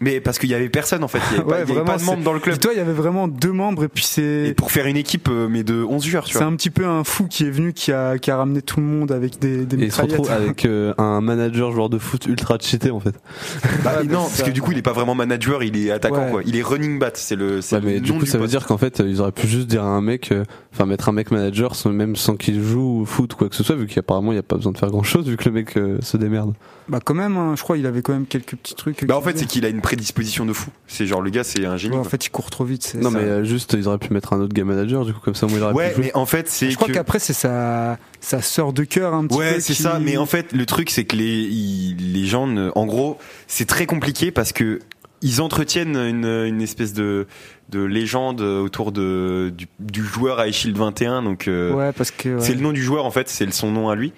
Mais 0.00 0.20
parce 0.20 0.38
qu'il 0.38 0.50
y 0.50 0.54
avait 0.54 0.68
personne, 0.68 1.04
en 1.04 1.08
fait. 1.08 1.20
Il 1.30 1.36
y 1.38 1.40
avait 1.40 1.44
pas, 1.48 1.50
Ouais, 1.50 1.56
il 1.56 1.58
y 1.60 1.62
avait 1.62 1.72
vraiment, 1.74 1.84
pas 1.92 1.98
de 1.98 2.04
membres 2.04 2.22
dans 2.24 2.32
le 2.32 2.40
club. 2.40 2.54
Dis-toi, 2.54 2.72
il 2.74 2.78
y 2.78 2.80
avait 2.80 2.92
vraiment 2.92 3.28
deux 3.28 3.52
membres 3.52 3.84
et 3.84 3.88
puis 3.88 4.02
Et 4.04 4.06
c'est 4.48 4.54
pour 4.56 4.72
faire 4.72 4.86
une 4.86 4.96
équipe, 4.96 5.28
euh, 5.30 5.46
mais 5.48 5.62
de 5.62 5.82
11 5.84 6.04
joueurs, 6.04 6.24
tu 6.24 6.36
c'est 6.36 6.42
un 6.42 6.54
petit 6.56 6.70
peu 6.70 6.84
un 6.84 7.04
fou 7.04 7.26
qui 7.28 7.44
est 7.44 7.50
venu 7.50 7.72
qui 7.72 7.92
a 7.92 8.18
qui 8.18 8.30
a 8.30 8.36
ramené 8.36 8.60
tout 8.60 8.80
le 8.80 8.86
monde 8.86 9.12
avec 9.12 9.38
des 9.38 9.64
des 9.64 9.76
Et 9.82 9.84
il 9.86 9.92
se 9.92 10.02
retrouve 10.02 10.30
avec 10.30 10.64
euh, 10.66 10.92
un 10.98 11.20
manager 11.20 11.70
joueur 11.72 11.88
de 11.90 11.98
foot 11.98 12.26
ultra 12.26 12.58
cheaté 12.60 12.90
en 12.90 12.98
fait. 13.00 13.14
Bah, 13.84 13.98
Ouais, 14.00 14.04
non, 14.04 14.22
parce 14.22 14.32
ça- 14.34 14.42
que 14.44 14.50
du 14.50 14.60
coup, 14.62 14.72
il 14.72 14.78
est 14.78 14.82
pas 14.82 14.92
vraiment 14.92 15.14
manager, 15.14 15.62
il 15.62 15.76
est 15.76 15.90
attaquant, 15.92 16.24
Ouais. 16.26 16.30
quoi. 16.30 16.42
Il 16.44 16.56
est 16.56 16.62
running 16.62 16.98
bat, 16.98 17.10
c'est 17.14 17.36
le, 17.36 17.60
c'est 17.60 17.76
Ouais, 17.76 17.82
mais 17.84 18.00
du 18.00 18.12
coup, 18.12 18.26
ça 18.26 18.38
veut 18.38 18.48
dire 18.48 18.66
qu'en 18.66 18.78
fait, 18.78 18.98
ils 19.04 19.20
auraient 19.20 19.30
pu 19.32 19.46
juste 19.46 19.68
dire 19.68 19.84
à 19.84 19.88
un 19.88 20.00
mec, 20.00 20.32
euh, 20.32 20.42
enfin 20.72 20.86
mettre 20.86 21.08
un 21.08 21.12
mec 21.12 21.30
manager 21.30 21.76
sans, 21.76 21.90
même 21.90 22.16
sans 22.16 22.34
qu'il 22.36 22.60
joue 22.62 23.02
au 23.02 23.04
foot 23.04 23.34
ou 23.34 23.36
quoi 23.36 23.48
que 23.48 23.54
ce 23.54 23.62
soit, 23.62 23.76
vu 23.76 23.86
qu'apparemment 23.86 24.32
il 24.32 24.36
n'y 24.36 24.40
a 24.40 24.42
pas 24.42 24.56
besoin 24.56 24.72
de 24.72 24.78
faire 24.78 24.90
grand 24.90 25.02
chose, 25.04 25.28
vu 25.28 25.36
que 25.36 25.44
le 25.44 25.52
mec 25.52 25.76
euh, 25.76 25.98
se 26.00 26.16
démerde. 26.16 26.54
Bah 26.88 26.98
quand 27.02 27.14
même, 27.14 27.36
hein, 27.38 27.54
je 27.56 27.62
crois 27.62 27.78
il 27.78 27.86
avait 27.86 28.02
quand 28.02 28.12
même 28.12 28.26
quelques 28.26 28.56
petits 28.56 28.74
trucs. 28.74 29.06
Bah, 29.06 29.16
en 29.16 29.22
fait, 29.22 29.38
c'est 29.38 29.46
qu'il 29.46 29.64
a 29.64 29.68
une 29.68 29.80
prédisposition 29.84 30.44
de 30.46 30.52
fou. 30.52 30.70
C'est 30.88 31.06
genre, 31.06 31.20
le 31.22 31.30
gars, 31.30 31.44
c'est 31.44 31.64
un 31.66 31.76
génie. 31.76 31.94
Ouais, 31.94 32.00
en 32.00 32.04
fait, 32.04 32.26
il 32.26 32.30
court 32.30 32.50
trop 32.50 32.64
vite. 32.64 32.94
Non, 33.00 33.10
ça. 33.10 33.18
mais 33.18 33.24
euh, 33.24 33.44
juste, 33.44 33.74
ils 33.78 33.86
auraient 33.86 33.98
pu 33.98 34.12
mettre 34.12 34.32
un 34.32 34.40
autre 34.40 34.52
gars 34.54 34.64
manager, 34.64 35.04
du 35.04 35.12
coup, 35.12 35.20
comme 35.20 35.34
ça, 35.34 35.46
moi, 35.46 35.58
il 35.58 35.62
aurait 35.62 35.74
ouais, 35.74 35.88
pu 35.90 35.96
jouer. 35.96 36.04
mais 36.06 36.16
en 36.16 36.26
fait, 36.26 36.48
c'est 36.48 36.70
je 36.70 36.76
crois 36.76 36.88
qu'après 36.88 37.18
c'est 37.18 37.32
sa 37.34 37.98
sa 38.20 38.40
sœur 38.42 38.72
de 38.72 38.84
cœur 38.84 39.14
un 39.14 39.26
petit 39.26 39.36
peu. 39.36 39.44
Ouais, 39.44 39.60
c'est 39.60 39.74
qui- 39.74 39.82
ça. 39.82 39.98
Mais 40.00 40.16
en 40.16 40.26
fait, 40.26 40.52
le 40.52 40.66
truc, 40.66 40.90
c'est 40.90 41.04
que 41.04 41.14
les, 41.16 41.46
les 41.48 42.26
gens, 42.26 42.46
ne- 42.46 42.70
en 42.74 42.86
gros, 42.86 43.18
c'est 43.46 43.66
très 43.66 43.86
compliqué 43.86 44.30
parce 44.30 44.52
que 44.52 44.80
ils 45.22 45.40
entretiennent 45.40 45.96
une, 45.96 46.26
une 46.26 46.60
espèce 46.60 46.92
de, 46.92 47.26
de 47.70 47.82
légende 47.82 48.42
autour 48.42 48.92
de, 48.92 49.52
du, 49.56 49.66
du 49.80 50.02
joueur 50.04 50.38
à 50.38 50.50
Shield 50.50 50.76
21. 50.76 51.22
Donc, 51.22 51.48
euh, 51.48 51.72
Ouais, 51.72 51.92
parce 51.92 52.10
que 52.10 52.36
ouais. 52.36 52.40
c'est 52.40 52.54
le 52.54 52.60
nom 52.60 52.72
du 52.72 52.82
joueur, 52.82 53.06
en 53.06 53.10
fait, 53.10 53.28
c'est 53.30 53.50
son 53.52 53.70
nom 53.70 53.88
à 53.88 53.94
lui. 53.94 54.12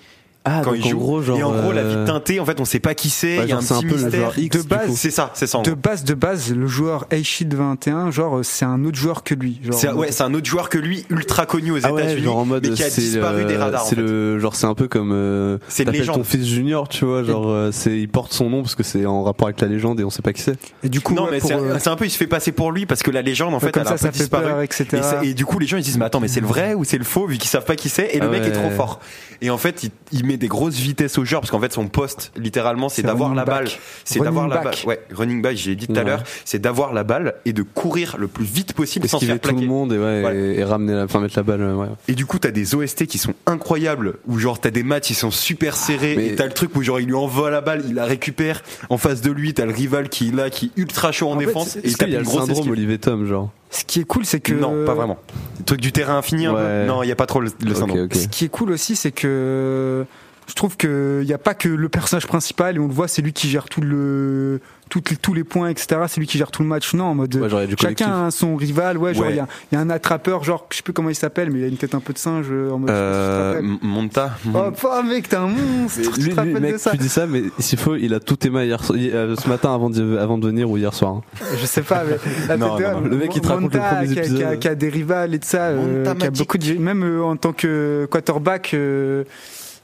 Ah, 0.48 0.62
quand 0.64 0.74
il 0.74 0.84
en 0.84 0.88
joue. 0.88 0.98
gros, 0.98 1.22
genre, 1.22 1.38
et 1.38 1.42
en 1.42 1.52
gros, 1.52 1.72
la 1.72 1.80
euh, 1.82 2.00
vie 2.04 2.06
teintée, 2.06 2.38
en 2.38 2.44
fait, 2.44 2.60
on 2.60 2.64
sait 2.64 2.78
pas 2.78 2.94
qui 2.94 3.10
c'est. 3.10 3.36
Il 3.42 3.48
y 3.48 3.52
a 3.52 3.56
un 3.56 3.60
c'est 3.60 3.74
un 3.74 3.78
petit 3.80 3.86
peu 3.86 3.96
le 3.96 4.02
mystère. 4.04 4.32
De 4.36 4.62
base. 4.62 4.94
C'est 4.94 5.10
ça, 5.10 5.32
c'est 5.34 5.46
ça. 5.48 5.58
De 5.62 5.74
base, 5.74 6.04
de 6.04 6.14
base, 6.14 6.54
le 6.54 6.66
joueur 6.68 7.04
Aishid 7.10 7.52
21, 7.52 8.10
genre, 8.12 8.38
euh, 8.38 8.42
c'est 8.44 8.64
un 8.64 8.84
autre 8.84 8.96
joueur 8.96 9.24
que 9.24 9.34
lui. 9.34 9.60
Genre, 9.64 9.74
C'est 9.74 9.90
ouais, 9.90 10.12
c'est 10.12 10.22
un 10.22 10.32
autre 10.34 10.46
joueur 10.46 10.68
que 10.68 10.78
lui, 10.78 11.04
ultra 11.10 11.46
connu 11.46 11.72
aux 11.72 11.84
Ah 11.84 11.92
ouais, 11.92 12.02
États-Unis, 12.04 12.22
genre 12.24 12.36
en 12.38 12.44
mode 12.44 12.64
mais 12.66 12.74
qui 12.74 12.82
a 12.84 12.88
c'est 12.90 13.00
disparu 13.00 13.42
le- 13.42 13.48
des 13.48 13.56
radars. 13.56 13.82
en 13.82 13.86
C'est 13.86 13.96
fait. 13.96 14.02
le 14.02 14.38
genre 14.38 14.54
c'est 14.54 14.66
un 14.66 14.74
peu 14.74 14.86
comme 14.86 15.10
euh, 15.12 15.58
C'est 15.68 15.84
ton 15.84 16.22
fils 16.22 16.46
junior, 16.46 16.88
tu 16.88 17.04
vois, 17.04 17.24
genre 17.24 17.48
euh, 17.48 17.70
c'est 17.72 17.98
il 17.98 18.08
porte 18.08 18.32
son 18.32 18.48
nom 18.48 18.62
parce 18.62 18.74
que 18.76 18.84
c'est 18.84 19.04
en 19.04 19.24
rapport 19.24 19.48
avec 19.48 19.60
la 19.60 19.66
légende 19.66 19.98
et 20.00 20.04
on 20.04 20.10
sait 20.10 20.22
pas 20.22 20.32
qui 20.32 20.42
c'est. 20.42 20.56
Et 20.84 20.88
du 20.88 21.00
coup, 21.00 21.14
non, 21.14 21.24
ouais, 21.24 21.32
mais 21.32 21.40
c'est 21.40 21.54
euh, 21.54 21.78
c'est 21.80 21.88
un 21.88 21.96
peu, 21.96 22.04
il 22.06 22.10
se 22.10 22.16
fait 22.18 22.26
passer 22.28 22.52
pour 22.52 22.70
lui 22.70 22.86
parce 22.86 23.02
que 23.02 23.10
la 23.10 23.22
légende, 23.22 23.52
en 23.54 23.58
fait, 23.60 23.76
elle 23.76 23.86
a 23.88 23.96
disparu. 24.10 24.44
peur, 24.44 24.62
etc. 24.62 24.86
Et, 25.22 25.34
du 25.34 25.44
coup, 25.44 25.58
les 25.58 25.66
gens 25.66 25.76
ils 25.76 25.80
se 25.82 25.86
disent, 25.86 25.98
mais 25.98 26.04
attends, 26.04 26.20
mais 26.20 26.28
c'est 26.28 26.40
le 26.40 26.46
vrai 26.46 26.74
ou 26.74 26.84
c'est 26.84 26.98
le 26.98 27.04
faux 27.04 27.26
vu 27.26 27.36
qu'ils 27.38 27.50
savent 27.50 27.64
pas 27.64 27.74
qui 27.76 27.88
c'est 27.88 28.10
et 28.14 28.20
le 28.20 28.28
mec 28.28 28.44
est 28.44 28.52
trop 28.52 28.70
fort. 28.70 29.00
Et 29.42 29.50
en 29.50 29.58
fait, 29.58 29.82
il, 29.84 29.90
il 30.12 30.24
met 30.36 30.38
des 30.38 30.48
grosses 30.48 30.76
vitesses 30.76 31.18
au 31.18 31.24
joueur 31.24 31.40
parce 31.40 31.50
qu'en 31.50 31.60
fait, 31.60 31.72
son 31.72 31.88
poste, 31.88 32.32
littéralement, 32.36 32.88
c'est 32.88 33.02
d'avoir 33.02 33.34
la 33.34 33.44
balle. 33.44 33.68
C'est 34.04 34.20
d'avoir 34.20 34.48
la 34.48 34.58
balle. 34.58 34.74
Ouais, 34.86 35.00
running 35.12 35.42
back, 35.42 35.56
j'ai 35.56 35.74
dit 35.76 35.86
tout 35.86 35.96
à 35.98 36.02
l'heure, 36.02 36.22
c'est 36.44 36.58
d'avoir 36.60 36.92
la 36.92 37.04
balle 37.04 37.34
et 37.44 37.52
de 37.52 37.62
courir 37.62 38.16
le 38.18 38.28
plus 38.28 38.44
vite 38.44 38.72
possible 38.72 39.08
sans 39.08 39.18
se 39.18 39.24
faire 39.24 39.40
tout 39.40 39.48
le 39.48 39.54
plaquer. 39.54 39.66
monde 39.68 39.92
et 39.92 39.98
ouais, 39.98 40.22
Ouais. 40.24 40.36
et, 40.36 40.58
et 40.60 40.64
ramener 40.64 40.94
la, 40.94 41.04
enfin 41.04 41.20
mettre 41.20 41.36
la 41.36 41.42
balle, 41.42 41.62
ouais. 41.62 41.86
Et 42.08 42.14
du 42.14 42.26
coup, 42.26 42.38
t'as 42.38 42.50
des 42.50 42.74
OST 42.74 43.06
qui 43.06 43.18
sont 43.18 43.34
incroyables, 43.46 44.14
où 44.26 44.38
genre 44.38 44.60
t'as 44.60 44.70
des 44.70 44.82
matchs, 44.82 45.10
ils 45.10 45.14
sont 45.14 45.30
super 45.30 45.76
serrés, 45.76 46.14
Mais- 46.16 46.26
et 46.28 46.34
t'as 46.36 46.46
le 46.46 46.52
truc 46.52 46.74
où 46.76 46.82
genre 46.82 47.00
il 47.00 47.06
lui 47.06 47.14
envoie 47.14 47.50
la 47.50 47.60
balle, 47.60 47.82
il 47.88 47.94
la 47.94 48.04
récupère, 48.04 48.62
en 48.90 48.98
face 48.98 49.20
de 49.20 49.30
lui, 49.30 49.54
t'as 49.54 49.64
le 49.66 49.72
rival 49.72 50.08
qui 50.08 50.28
est 50.28 50.34
là, 50.34 50.50
qui 50.50 50.66
est 50.76 50.80
ultra 50.80 51.12
chaud 51.12 51.28
en, 51.28 51.36
En 51.36 51.38
fait, 51.40 51.46
défense, 51.46 51.76
et 51.76 51.80
il 51.84 51.96
tape 51.96 52.08
qu'il 52.08 52.14
y 52.14 52.16
a 52.16 52.20
une 52.20 52.24
le 52.26 52.30
grosse 52.30 52.46
syndrome. 52.46 52.70
Olivier 52.70 52.98
Tom, 52.98 53.26
genre 53.26 53.50
ce 53.70 53.84
qui 53.84 54.00
est 54.00 54.04
cool, 54.04 54.24
c'est 54.24 54.40
que. 54.40 54.54
Non, 54.54 54.84
pas 54.86 54.94
vraiment. 54.94 55.18
Le 55.58 55.64
truc 55.64 55.80
du 55.80 55.90
terrain 55.92 56.16
infini, 56.18 56.48
Ouais. 56.48 56.86
Non, 56.86 57.02
il 57.02 57.08
y 57.08 57.12
a 57.12 57.16
pas 57.16 57.26
trop 57.26 57.40
le, 57.40 57.50
le 57.64 57.74
syndrome. 57.74 58.08
Ce 58.12 58.28
qui 58.28 58.44
est 58.44 58.48
cool 58.48 58.70
aussi, 58.70 58.94
c'est 58.96 59.10
que 59.10 60.06
je 60.46 60.54
trouve 60.54 60.76
qu'il 60.76 61.22
n'y 61.24 61.32
a 61.32 61.38
pas 61.38 61.54
que 61.54 61.68
le 61.68 61.88
personnage 61.88 62.26
principal 62.26 62.76
et 62.76 62.78
on 62.78 62.86
le 62.86 62.92
voit, 62.94 63.08
c'est 63.08 63.22
lui 63.22 63.32
qui 63.32 63.48
gère 63.48 63.64
tout 63.68 63.80
le, 63.80 64.60
tout- 64.88 65.00
tous 65.20 65.34
les 65.34 65.42
points, 65.44 65.68
etc. 65.68 66.02
C'est 66.06 66.20
lui 66.20 66.26
qui 66.28 66.38
gère 66.38 66.50
tout 66.52 66.62
le 66.62 66.68
match. 66.68 66.94
Non, 66.94 67.04
en 67.06 67.14
mode. 67.16 67.34
Ouais, 67.34 67.48
genre 67.48 67.60
collectif. 67.60 67.88
Chacun 68.06 68.26
a 68.26 68.30
son 68.30 68.54
rival, 68.54 68.96
ouais, 68.98 69.12
genre 69.12 69.24
il 69.26 69.30
Ouais. 69.30 69.36
y, 69.36 69.40
a, 69.40 69.48
il 69.72 69.74
y 69.74 69.78
a 69.78 69.80
un 69.80 69.90
attrapeur, 69.90 70.44
genre 70.44 70.66
je 70.70 70.76
sais 70.76 70.82
plus 70.84 70.92
comment 70.92 71.08
il 71.10 71.14
s'appelle, 71.16 71.50
mais 71.50 71.58
il 71.60 71.64
a 71.64 71.66
une 71.66 71.76
tête 71.76 71.94
un 71.96 72.00
peu 72.00 72.12
de 72.12 72.18
singe 72.18 72.46
euh, 72.50 72.70
en 72.70 72.78
mode. 72.78 72.90
Euh, 72.90 73.54
je 73.54 73.58
sais 73.58 73.62
pas 73.62 73.66
si 73.66 73.72
tu 73.72 73.78
te 73.80 73.84
M- 73.84 73.90
Monta. 73.92 74.30
Oh, 74.54 74.70
pas, 74.80 75.02
mec, 75.02 75.28
t'es 75.28 75.36
un 75.36 75.48
monstre, 75.48 76.00
tu 76.02 76.06
Lui, 76.06 76.12
te 76.14 76.20
lui, 76.20 76.32
rappelles 76.34 76.60
mec, 76.60 76.72
de 76.74 76.78
ça 76.78 76.90
tu 76.92 76.98
dis 76.98 77.08
ça, 77.08 77.26
mais 77.26 77.42
s'il 77.58 77.78
faut, 77.78 77.96
il 77.96 78.14
a 78.14 78.20
tout 78.20 78.46
aimé 78.46 78.66
hier, 78.66 78.80
euh, 78.92 79.34
ce 79.36 79.48
matin 79.48 79.74
avant 79.74 79.90
de, 79.90 80.16
avant 80.18 80.38
de 80.38 80.46
venir 80.46 80.70
ou 80.70 80.76
hier 80.76 80.94
soir. 80.94 81.14
hein. 81.14 81.22
Je 81.60 81.66
sais 81.66 81.82
pas, 81.82 82.04
mais 82.04 82.56
Non, 82.56 82.78
non, 82.78 83.00
non. 83.00 83.00
Le 83.00 83.16
mec, 83.16 83.34
il 83.34 83.40
te 83.40 83.48
raconte 83.48 83.74
Monta, 83.74 84.02
le 84.02 84.06
premier 84.06 84.14
qui 84.14 84.20
a- 84.44 84.56
qui 84.56 84.68
a, 84.68 84.74
qui 84.74 84.76
des 84.76 84.88
rivales 84.88 85.34
et 85.34 85.38
de 85.38 85.44
ça, 85.44 85.62
euh, 85.70 86.04
Monta 86.04 86.14
qui 86.14 86.26
a 86.26 86.30
beaucoup 86.30 86.58
de, 86.58 86.74
même 86.74 87.02
euh, 87.02 87.24
en 87.24 87.36
tant 87.36 87.52
que 87.52 88.06
quarterback, 88.10 88.70
euh, 88.74 89.24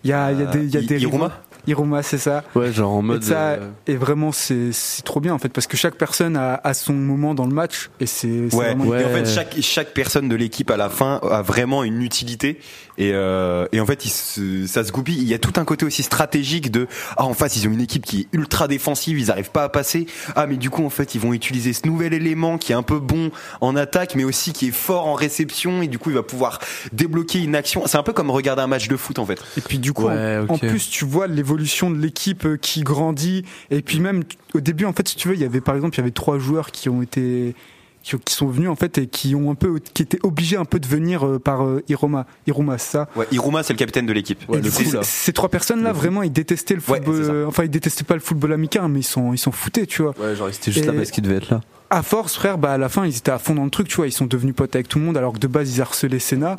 il 0.04 0.10
y 0.10 0.12
a, 0.12 0.32
il 0.32 0.40
y 0.40 0.42
a 0.42 0.46
des, 0.46 0.58
il 0.64 0.70
y 0.70 0.76
a 0.76 0.80
Euh, 0.80 0.84
des 0.86 1.02
Iruma. 1.02 1.30
Iruma, 1.68 2.02
c'est 2.02 2.18
ça. 2.18 2.42
Ouais, 2.56 2.72
genre 2.72 2.90
en 2.92 3.02
mode. 3.02 3.22
et, 3.22 3.26
ça, 3.26 3.50
euh, 3.50 3.70
et 3.86 3.94
vraiment, 3.94 4.32
c'est 4.32 4.72
c'est 4.72 5.02
trop 5.02 5.20
bien 5.20 5.32
en 5.32 5.38
fait, 5.38 5.48
parce 5.48 5.68
que 5.68 5.76
chaque 5.76 5.94
personne 5.94 6.36
a, 6.36 6.60
a 6.64 6.74
son 6.74 6.92
moment 6.92 7.34
dans 7.34 7.46
le 7.46 7.54
match 7.54 7.88
et 8.00 8.06
c'est 8.06 8.48
c'est 8.50 8.56
Ouais. 8.56 8.64
vraiment 8.74 8.84
Ouais. 8.86 9.00
Et 9.02 9.04
en 9.04 9.08
fait, 9.10 9.26
chaque, 9.26 9.54
chaque 9.60 9.94
personne 9.94 10.28
de 10.28 10.34
l'équipe 10.34 10.70
à 10.72 10.76
la 10.76 10.88
fin 10.88 11.20
a 11.22 11.40
vraiment 11.42 11.84
une 11.84 12.02
utilité. 12.02 12.58
Et, 12.98 13.12
euh, 13.14 13.66
et 13.72 13.80
en 13.80 13.86
fait, 13.86 14.04
il 14.04 14.10
se- 14.10 14.66
ça 14.66 14.84
se 14.84 14.92
goupille. 14.92 15.16
Il 15.16 15.28
y 15.28 15.34
a 15.34 15.38
tout 15.38 15.52
un 15.56 15.64
côté 15.64 15.84
aussi 15.86 16.02
stratégique 16.02 16.70
de 16.70 16.86
ah 17.16 17.24
en 17.24 17.34
face 17.34 17.56
ils 17.56 17.66
ont 17.68 17.72
une 17.72 17.80
équipe 17.80 18.04
qui 18.04 18.20
est 18.20 18.26
ultra 18.32 18.68
défensive, 18.68 19.18
ils 19.18 19.30
arrivent 19.30 19.50
pas 19.50 19.64
à 19.64 19.68
passer. 19.68 20.06
Ah 20.36 20.46
mais 20.46 20.56
du 20.56 20.70
coup 20.70 20.84
en 20.84 20.90
fait 20.90 21.14
ils 21.14 21.20
vont 21.20 21.32
utiliser 21.32 21.72
ce 21.72 21.86
nouvel 21.86 22.12
élément 22.14 22.58
qui 22.58 22.72
est 22.72 22.74
un 22.74 22.82
peu 22.82 22.98
bon 22.98 23.30
en 23.60 23.76
attaque, 23.76 24.14
mais 24.14 24.24
aussi 24.24 24.52
qui 24.52 24.68
est 24.68 24.72
fort 24.72 25.06
en 25.06 25.14
réception 25.14 25.82
et 25.82 25.88
du 25.88 25.98
coup 25.98 26.10
il 26.10 26.14
va 26.16 26.22
pouvoir 26.22 26.58
débloquer 26.92 27.38
une 27.42 27.54
action. 27.54 27.82
C'est 27.86 27.96
un 27.98 28.02
peu 28.02 28.12
comme 28.12 28.30
regarder 28.30 28.62
un 28.62 28.66
match 28.66 28.88
de 28.88 28.96
foot 28.96 29.18
en 29.18 29.26
fait. 29.26 29.38
Et 29.56 29.60
puis 29.60 29.78
du 29.78 29.92
coup, 29.92 30.02
Ouais, 30.06 30.38
en, 30.48 30.58
plus, 30.58 30.90
tu 30.90 31.04
vois 31.04 31.26
l'évolution 31.26 31.90
de 31.90 31.96
l'équipe 31.98 32.44
euh, 32.44 32.56
qui 32.56 32.82
grandit. 32.82 33.44
Et 33.70 33.82
puis 33.82 34.00
même 34.00 34.22
au 34.54 34.60
début, 34.60 34.84
en 34.84 34.92
fait, 34.92 35.08
si 35.08 35.16
tu 35.16 35.28
veux, 35.28 35.34
il 35.34 35.40
y 35.40 35.44
avait 35.44 35.60
par 35.60 35.74
exemple, 35.76 35.94
il 35.94 35.98
y 35.98 36.02
avait 36.02 36.10
trois 36.10 36.38
joueurs 36.38 36.70
qui 36.72 36.88
ont 36.88 37.02
été 37.02 37.54
qui, 38.02 38.16
qui 38.18 38.34
sont 38.34 38.46
venus 38.48 38.68
en 38.68 38.76
fait 38.76 38.98
et 38.98 39.06
qui 39.06 39.34
ont 39.34 39.50
un 39.50 39.54
peu 39.54 39.78
qui 39.94 40.02
étaient 40.02 40.18
obligés 40.22 40.56
un 40.56 40.64
peu 40.64 40.78
de 40.80 40.86
venir 40.86 41.26
euh, 41.26 41.38
par 41.38 41.64
euh, 41.64 41.82
Iroma 41.88 42.26
Iruma 42.46 42.78
c'est 42.78 42.92
ça 42.92 43.08
Ouais, 43.16 43.26
Iruma 43.32 43.62
c'est 43.62 43.72
le 43.72 43.78
capitaine 43.78 44.06
de 44.06 44.12
l'équipe. 44.12 44.40
Ouais, 44.48 44.60
ces 45.02 45.32
trois 45.32 45.48
personnes 45.48 45.82
là 45.82 45.90
Le 45.90 45.96
vraiment 45.96 46.22
ils 46.22 46.32
détestaient 46.32 46.74
le 46.74 46.80
football 46.80 47.14
euh, 47.14 47.46
enfin 47.46 47.64
ils 47.64 47.70
détestaient 47.70 48.04
pas 48.04 48.14
le 48.14 48.20
football 48.20 48.52
amicain 48.52 48.88
mais 48.88 49.00
ils 49.00 49.04
s'en 49.04 49.32
ils 49.32 49.38
s'en 49.38 49.52
foutaient 49.52 49.86
tu 49.86 50.02
vois. 50.02 50.14
Ouais, 50.18 50.34
genre 50.36 50.48
c'était 50.52 50.72
juste 50.72 50.84
Et- 50.84 50.88
là 50.88 50.94
parce 50.94 51.10
qu'il 51.10 51.22
devait 51.22 51.36
être 51.36 51.50
là. 51.50 51.60
À 51.92 52.02
force, 52.02 52.34
frère, 52.34 52.56
bah 52.56 52.72
à 52.72 52.78
la 52.78 52.88
fin, 52.88 53.04
ils 53.04 53.18
étaient 53.18 53.30
à 53.30 53.38
fond 53.38 53.54
dans 53.54 53.64
le 53.64 53.70
truc, 53.70 53.86
tu 53.86 53.96
vois. 53.96 54.06
Ils 54.06 54.12
sont 54.12 54.24
devenus 54.24 54.54
potes 54.54 54.74
avec 54.74 54.88
tout 54.88 54.98
le 54.98 55.04
monde, 55.04 55.18
alors 55.18 55.34
que 55.34 55.38
de 55.38 55.46
base, 55.46 55.76
ils 55.76 55.82
harcelaient 55.82 56.18
Senna. 56.18 56.56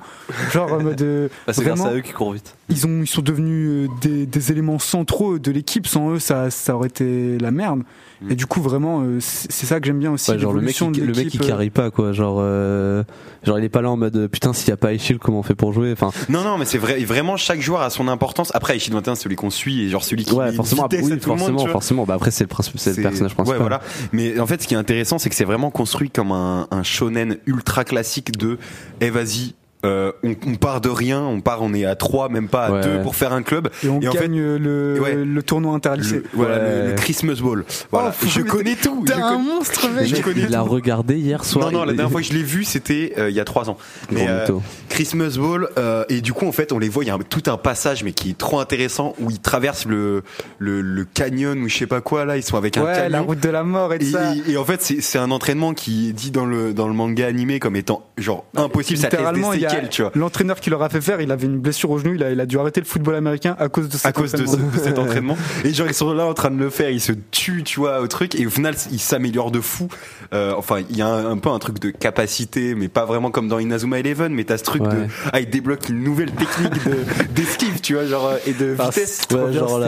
Genre, 0.51 0.71
en 0.71 0.79
mode, 0.79 1.01
euh, 1.01 1.27
Bah, 1.47 1.53
c'est 1.53 1.63
grâce 1.63 1.79
vraiment, 1.79 1.91
à 1.91 1.97
eux 1.97 2.01
qui 2.01 2.11
courent 2.11 2.33
vite. 2.33 2.55
ils 2.69 2.85
ont, 2.85 3.01
ils 3.01 3.07
sont 3.07 3.23
devenus 3.23 3.89
euh, 3.89 3.93
des, 4.01 4.27
des 4.27 4.51
éléments 4.51 4.77
centraux 4.77 5.39
de 5.39 5.51
l'équipe. 5.51 5.87
Sans 5.87 6.11
eux, 6.11 6.19
ça, 6.19 6.51
ça 6.51 6.75
aurait 6.75 6.89
été 6.89 7.39
la 7.39 7.49
merde. 7.49 7.81
Mm. 8.23 8.31
Et 8.31 8.35
du 8.35 8.45
coup, 8.45 8.61
vraiment, 8.61 9.01
euh, 9.01 9.17
c'est 9.19 9.65
ça 9.65 9.79
que 9.79 9.85
j'aime 9.85 9.99
bien 9.99 10.11
aussi. 10.11 10.31
Ouais, 10.31 10.39
genre 10.39 10.53
le 10.53 10.61
mec, 10.61 10.79
il, 10.79 11.05
le 11.05 11.13
mec 11.13 11.33
il 11.33 11.39
carry 11.39 11.69
pas 11.69 11.91
quoi, 11.91 12.13
genre 12.13 12.37
euh, 12.39 13.03
genre 13.43 13.59
il 13.59 13.65
est 13.65 13.69
pas 13.69 13.81
là 13.81 13.89
en 13.91 13.97
mode 13.97 14.27
putain 14.27 14.53
s'il 14.53 14.69
y 14.69 14.71
a 14.71 14.77
pas 14.77 14.93
Echil 14.93 15.19
comment 15.19 15.39
on 15.39 15.43
fait 15.43 15.55
pour 15.55 15.73
jouer, 15.73 15.91
enfin 15.91 16.11
Non 16.29 16.43
non 16.43 16.57
mais 16.57 16.65
c'est 16.65 16.77
vrai. 16.77 16.99
Vraiment 17.03 17.35
chaque 17.37 17.59
joueur 17.59 17.81
a 17.81 17.89
son 17.89 18.07
importance. 18.07 18.51
Après 18.53 18.77
Ishid 18.77 18.93
21 18.93 19.15
c'est 19.15 19.23
celui 19.23 19.35
qu'on 19.35 19.49
suit 19.49 19.83
et 19.83 19.89
genre 19.89 20.03
celui 20.03 20.23
qui 20.23 20.33
ouais 20.33 20.53
forcément 20.53 20.87
oui 20.91 21.01
monde, 21.01 21.21
forcément 21.21 21.67
forcément 21.67 22.05
bah 22.05 22.13
après 22.13 22.31
c'est 22.31 22.43
le 22.43 22.49
principe 22.49 22.77
c'est 22.77 22.95
le 22.95 23.03
personnage 23.03 23.33
principal. 23.33 23.57
Ouais, 23.57 23.61
voilà. 23.61 23.81
Mais 24.11 24.39
en 24.39 24.47
fait, 24.47 24.61
ce 24.61 24.67
qui 24.67 24.73
est 24.73 24.77
intéressant, 24.77 25.17
c'est 25.23 25.29
que 25.29 25.37
c'est 25.37 25.45
vraiment 25.45 25.71
construit 25.71 26.09
comme 26.09 26.33
un, 26.33 26.83
shonen 26.83 27.37
ultra 27.45 27.85
classique 27.85 28.37
de, 28.37 28.57
eh 28.99 29.09
vas-y, 29.09 29.55
euh, 29.85 30.11
on, 30.23 30.35
on 30.47 30.55
part 30.55 30.81
de 30.81 30.89
rien, 30.89 31.21
on 31.21 31.41
part, 31.41 31.61
on 31.61 31.73
est 31.73 31.85
à 31.85 31.95
3, 31.95 32.29
même 32.29 32.47
pas 32.47 32.65
à 32.65 32.71
Ouais. 32.71 32.81
2 32.81 33.01
pour 33.01 33.15
faire 33.15 33.33
un 33.33 33.43
club. 33.43 33.69
Et 33.83 33.89
on 33.89 33.99
Et 34.01 34.07
en 34.07 34.13
gagne 34.13 34.39
le, 34.55 34.99
ouais. 35.01 35.15
le 35.15 35.43
tournoi 35.43 35.73
interlycée. 35.75 36.17
Le, 36.17 36.23
voilà, 36.33 36.55
Ouais. 36.57 36.81
le, 36.83 36.87
le 36.89 36.95
Christmas 36.95 37.39
Ball. 37.41 37.65
Voilà. 37.91 38.13
Oh, 38.21 38.25
je 38.27 38.41
connais 38.41 38.75
tout. 38.75 39.03
T'es 39.05 39.13
un 39.13 39.37
monstre, 39.37 39.89
mec. 39.89 40.05
je 40.07 40.21
connais 40.21 40.41
il 40.41 40.49
l'a 40.49 40.61
regardé 40.61 41.17
hier 41.17 41.43
soir. 41.45 41.71
Non, 41.71 41.79
non, 41.79 41.85
la 41.85 41.93
dernière 41.93 42.11
fois 42.11 42.21
que 42.21 42.27
je 42.27 42.33
l'ai 42.33 42.43
vu, 42.43 42.63
c'était 42.63 43.13
euh, 43.17 43.29
il 43.29 43.35
y 43.35 43.39
a 43.39 43.45
3 43.45 43.69
ans. 43.69 43.77
Mais, 44.11 44.25
euh. 44.27 44.47
Christmas 44.89 45.37
Ball, 45.37 45.67
euh, 45.77 46.03
et 46.09 46.21
du 46.21 46.33
coup, 46.33 46.45
en 46.47 46.51
fait, 46.51 46.71
on 46.71 46.79
les 46.79 46.89
voit, 46.89 47.03
il 47.03 47.07
y 47.07 47.09
a 47.09 47.15
un- 47.15 47.19
tout 47.19 47.43
un 47.47 47.57
passage, 47.57 48.03
mais 48.03 48.11
qui 48.11 48.29
est 48.31 48.37
trop 48.37 48.59
intéressant, 48.59 49.13
où 49.19 49.29
ils 49.31 49.39
traversent 49.39 49.85
le, 49.85 50.23
le, 50.59 50.81
le 50.81 51.03
canyon 51.05 51.59
ou 51.63 51.67
je 51.69 51.77
sais 51.77 51.87
pas 51.87 52.01
quoi, 52.01 52.25
là, 52.25 52.37
ils 52.37 52.43
sont 52.43 52.57
avec 52.57 52.77
un 52.77 52.83
Ouais, 52.85 52.93
camion. 52.93 53.09
la 53.09 53.21
route 53.21 53.39
de 53.39 53.49
la 53.49 53.63
mort 53.63 53.93
et 53.93 53.97
Et, 54.01 54.05
ça. 54.05 54.33
et 54.47 54.55
en 54.57 54.65
fait, 54.65 54.81
c'est 54.81 55.01
c'est 55.01 55.17
un 55.17 55.31
entraînement 55.31 55.73
qui 55.73 56.09
est 56.09 56.13
dit 56.13 56.29
dans 56.31 56.45
le, 56.45 56.73
dans 56.73 56.87
le 56.87 56.93
manga 56.93 57.25
animé 57.27 57.59
comme 57.59 57.75
étant 57.75 58.05
genre 58.17 58.45
impossible, 58.55 58.99
ça 58.99 59.07
te 59.09 59.15
laisse 59.15 59.49
des 59.59 59.65
Il 59.81 59.89
tu 59.89 60.01
vois. 60.03 60.11
l'entraîneur 60.15 60.59
qui 60.59 60.69
leur 60.69 60.83
a 60.83 60.89
fait 60.89 61.01
faire, 61.01 61.21
il 61.21 61.31
avait 61.31 61.45
une 61.47 61.59
blessure 61.59 61.89
au 61.91 61.97
genou, 61.99 62.13
il 62.13 62.23
a, 62.23 62.31
il 62.31 62.39
a 62.39 62.45
dû 62.45 62.57
arrêter 62.59 62.79
le 62.81 62.85
football 62.85 63.15
américain 63.15 63.55
à 63.59 63.69
cause 63.69 63.87
de 63.89 63.93
cet 63.97 64.05
À 64.05 64.11
cause 64.11 64.31
de, 64.31 64.37
ce- 64.37 64.43
entraînement. 64.43 64.71
de 64.71 64.79
cet 64.79 64.99
entraînement. 64.99 65.37
Et 65.65 65.73
genre, 65.73 65.87
ils 65.87 65.93
sont 65.93 66.13
là 66.13 66.25
en 66.25 66.33
train 66.33 66.51
de 66.51 66.57
le 66.59 66.69
faire, 66.69 66.89
ils 66.89 67.01
se 67.01 67.13
tuent, 67.31 67.63
tu 67.63 67.79
vois, 67.79 68.01
au 68.01 68.07
truc. 68.07 68.35
Et 68.35 68.45
au 68.45 68.49
final, 68.49 68.75
ils 68.91 68.99
s'améliorent 68.99 69.51
de 69.51 69.61
fou. 69.61 69.87
Euh, 70.33 70.53
enfin, 70.57 70.77
il 70.89 70.97
y 70.97 71.01
a 71.01 71.07
un, 71.07 71.31
un 71.31 71.37
peu 71.37 71.49
un 71.49 71.59
truc 71.59 71.79
de 71.79 71.89
capacité, 71.91 72.75
mais 72.75 72.87
pas 72.87 73.05
vraiment 73.05 73.31
comme 73.31 73.47
dans 73.47 73.59
Inazuma 73.59 73.99
Eleven, 73.99 74.33
mais 74.33 74.43
t'as 74.43 74.57
ce 74.57 74.63
truc 74.63 74.83
de, 74.83 75.07
ah, 75.31 75.39
ils 75.39 75.49
débloquent 75.49 75.87
une 75.89 76.03
nouvelle 76.03 76.31
technique 76.31 76.83
de- 76.85 77.25
d'esquive, 77.35 77.81
tu 77.81 77.93
vois, 77.93 78.05
genre, 78.05 78.33
et 78.45 78.53
de 78.53 78.73
Enfin, 78.73 78.85
vitesse. 78.89 79.21
ouais, 79.31 79.49
bien, 79.49 79.59
genre 79.59 79.79
bien, 79.79 79.87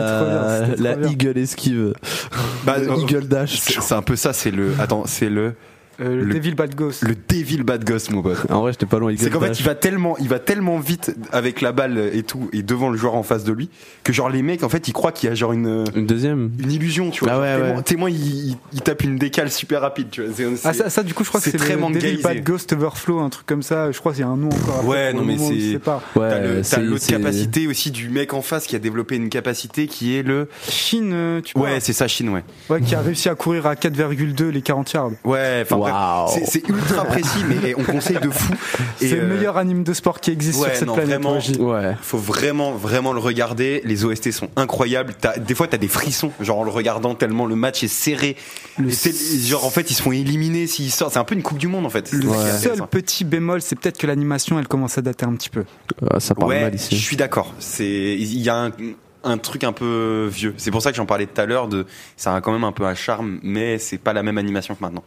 la, 0.80 0.96
la 0.96 1.08
eagle 1.10 1.38
esquive, 1.38 1.94
Bah, 2.66 2.78
le 2.78 2.90
eagle 3.00 3.28
dash. 3.28 3.60
c'est 3.60 3.82
c'est 3.82 3.94
un 3.96 4.02
peu 4.02 4.16
ça, 4.16 4.34
c'est 4.34 4.52
le, 4.52 4.72
attends, 4.80 5.04
c'est 5.06 5.30
le, 5.30 5.54
Euh, 6.02 6.16
le, 6.18 6.24
Le- 6.26 6.34
Devil 6.34 6.56
Bad 6.56 6.76
Ghost. 6.76 7.04
le 7.04 7.16
Devil 7.16 7.64
Bad 7.64 7.84
Ghost, 7.86 8.12
mon 8.12 8.22
pote. 8.22 8.38
En 8.50 8.62
vrai, 8.62 8.72
j'étais 8.74 8.86
pas 8.86 9.00
loin. 9.00 9.14
C'est 9.18 9.30
qu'en 9.30 9.40
fait, 9.40 9.60
il 9.60 9.66
va 9.66 9.76
tellement, 9.76 10.18
il 10.18 10.28
va 10.28 10.40
tellement 10.40 10.78
vite 10.80 11.16
avec 11.32 11.62
la 11.62 11.72
balle 11.72 11.98
et 12.14 12.24
tout, 12.24 12.50
et 12.54 12.64
devant 12.64 12.90
le 12.90 12.98
joueur 12.98 13.16
en 13.16 13.24
face 13.24 13.44
de 13.44 13.54
lui, 13.54 13.70
que 14.04 14.12
genre 14.12 14.30
les 14.30 14.42
mecs, 14.42 14.64
en 14.64 14.70
fait, 14.70 14.88
ils 14.88 14.94
croient 14.94 15.12
qu'il 15.12 15.30
y 15.30 15.32
a 15.32 15.36
genre 15.36 15.54
une, 15.54 15.86
une 15.96 16.06
deuxième. 16.06 16.52
une 16.60 16.72
illusion, 16.72 17.12
tu 17.12 17.24
vois. 17.24 17.34
Ah 17.34 17.36
Genre, 17.36 17.42
ouais, 17.44 17.56
tellement, 17.58 17.76
ouais. 17.78 17.84
tellement 17.84 18.08
il, 18.08 18.48
il, 18.50 18.58
il 18.74 18.82
tape 18.82 19.04
une 19.04 19.18
décale 19.18 19.50
super 19.52 19.82
rapide, 19.82 20.08
tu 20.12 20.22
vois. 20.24 20.34
Ah 20.64 20.74
ça, 20.74 20.90
ça 20.90 21.04
du 21.04 21.14
coup 21.14 21.24
je 21.24 21.30
crois 21.30 21.40
que 21.42 21.50
c'est 21.50 21.58
très 21.58 21.76
le 21.76 21.94
Devil. 22.00 22.22
Bad 22.22 22.44
Ghost 22.44 22.74
Overflow 22.74 23.20
un 23.20 23.30
truc 23.30 23.46
comme 23.46 23.62
ça 23.64 23.92
je 23.92 24.00
crois 24.00 24.12
qu'il 24.12 24.22
y 24.22 24.24
a 24.24 24.28
un 24.28 24.38
nom 24.38 24.48
encore 24.50 24.76
après, 24.80 24.88
Ouais, 24.88 25.14
non, 25.14 25.24
mais 25.24 25.38
c'est- 25.38 25.60
je 25.60 25.72
sais 25.74 25.80
pas 25.80 26.02
Ouais, 26.16 26.30
T'as 26.64 26.80
l'autre 26.82 27.06
capacité 27.08 27.68
aussi 27.68 27.92
du 27.92 28.10
mec 28.10 28.34
en 28.34 28.42
face 28.42 28.66
qui 28.68 28.76
a 28.76 28.80
développé 28.80 29.16
une 29.16 29.30
capacité 29.30 29.88
qui 29.88 30.16
est 30.18 30.24
le. 30.24 30.48
Chine 30.68 31.12
euh, 31.14 31.42
tu 31.42 31.54
vois 31.58 31.70
Ouais, 31.70 31.80
c'est 31.80 31.94
ça, 31.94 32.08
Chine, 32.08 32.30
ouais. 32.30 32.44
ouais, 32.70 32.82
qui 32.82 32.96
a 32.96 33.02
réussi 33.02 33.30
à 33.30 33.36
courir 33.36 33.66
à 33.68 33.76
4,2 33.76 34.50
les 34.50 34.62
40 34.62 34.92
yards 34.94 35.12
Ouais, 35.24 35.62
enfin 35.64 35.76
c'est- 36.46 36.68
ultra 36.70 37.06
précis, 37.06 37.44
mais 37.48 37.74
on 37.78 37.84
conseille 37.84 38.20
de 38.20 38.30
fou. 38.30 38.54
C'est 38.98 39.10
le 39.16 39.22
euh, 39.24 39.36
meilleur 39.36 39.58
anime 39.58 39.84
de 39.84 39.94
sport 39.94 40.20
qui 40.20 40.32
existe 40.32 40.60
ouais, 40.60 40.70
sur 40.70 40.78
cette 40.78 40.88
non, 40.88 40.94
planète 40.96 41.22
vraiment. 41.22 41.40
je. 41.40 41.54
Ouais. 41.56 41.96
Faut 42.02 42.18
vraiment, 42.18 42.72
vraiment 42.74 43.14
le 43.14 43.20
regarder. 43.20 43.82
Les 43.86 44.06
OST 44.06 44.32
sont 44.32 44.50
incroyables. 44.56 45.14
Des 45.40 45.56
fois, 45.56 45.68
t'as 45.68 45.78
des 45.78 45.88
frissons, 45.88 46.32
genre 46.40 46.60
en 46.60 46.64
le 46.64 46.72
regardant 46.72 47.14
tellement 47.16 47.46
le 47.46 47.56
match 47.56 47.84
est 47.84 47.88
serré. 47.88 48.36
Le 48.78 48.90
genre, 48.90 49.66
en 49.66 49.70
fait, 49.70 49.90
ils 49.92 49.96
se 49.96 50.02
font 50.02 50.12
éliminer 50.12 50.68
s'ils 50.68 50.92
sortent. 50.92 51.14
C'est 51.14 51.20
un 51.20 51.24
peu 51.24 51.36
une 51.36 51.44
Coupe 51.44 51.58
du 51.58 51.68
Monde, 51.68 51.86
en 51.86 51.90
fait. 51.90 52.12
Le 52.12 52.28
Ouais. 52.28 52.52
seul 52.58 52.82
petit 52.90 53.24
bémol 53.24 53.62
c'est 53.62 53.76
peut-être 53.78 53.98
que 53.98 54.08
l'animation 54.08 54.58
elle 54.60 54.68
commence 54.68 54.98
à 54.98 55.02
dater 55.02 55.26
un 55.26 55.34
petit 55.36 55.50
peu 55.50 55.64
Ah, 56.10 56.20
Ça 56.20 56.34
parle 56.36 56.50
Ouais, 56.52 56.62
mal 56.62 56.72
je 56.72 56.78
ici. 56.78 56.98
suis 56.98 57.16
d'accord. 57.18 57.54
C'est, 57.60 57.86
il 58.18 58.42
y 58.42 58.50
a 58.50 58.56
un, 58.66 58.72
un 59.24 59.38
truc 59.38 59.64
un 59.64 59.72
peu 59.74 60.28
vieux. 60.32 60.54
C'est 60.58 60.72
pour 60.72 60.82
ça 60.82 60.92
que 60.92 60.98
j'en 60.98 61.06
parlais 61.06 61.26
tout 61.26 61.40
à 61.40 61.46
l'heure 61.46 61.68
de, 61.68 61.86
ça 62.18 62.36
a 62.36 62.42
quand 62.42 62.52
même 62.52 62.64
un 62.64 62.72
peu 62.72 62.86
un 62.86 62.96
charme, 62.96 63.40
mais 63.44 63.78
c'est 63.78 63.98
pas 63.98 64.14
la 64.14 64.24
même 64.24 64.38
animation 64.38 64.76
que 64.76 64.82
maintenant. 64.82 65.04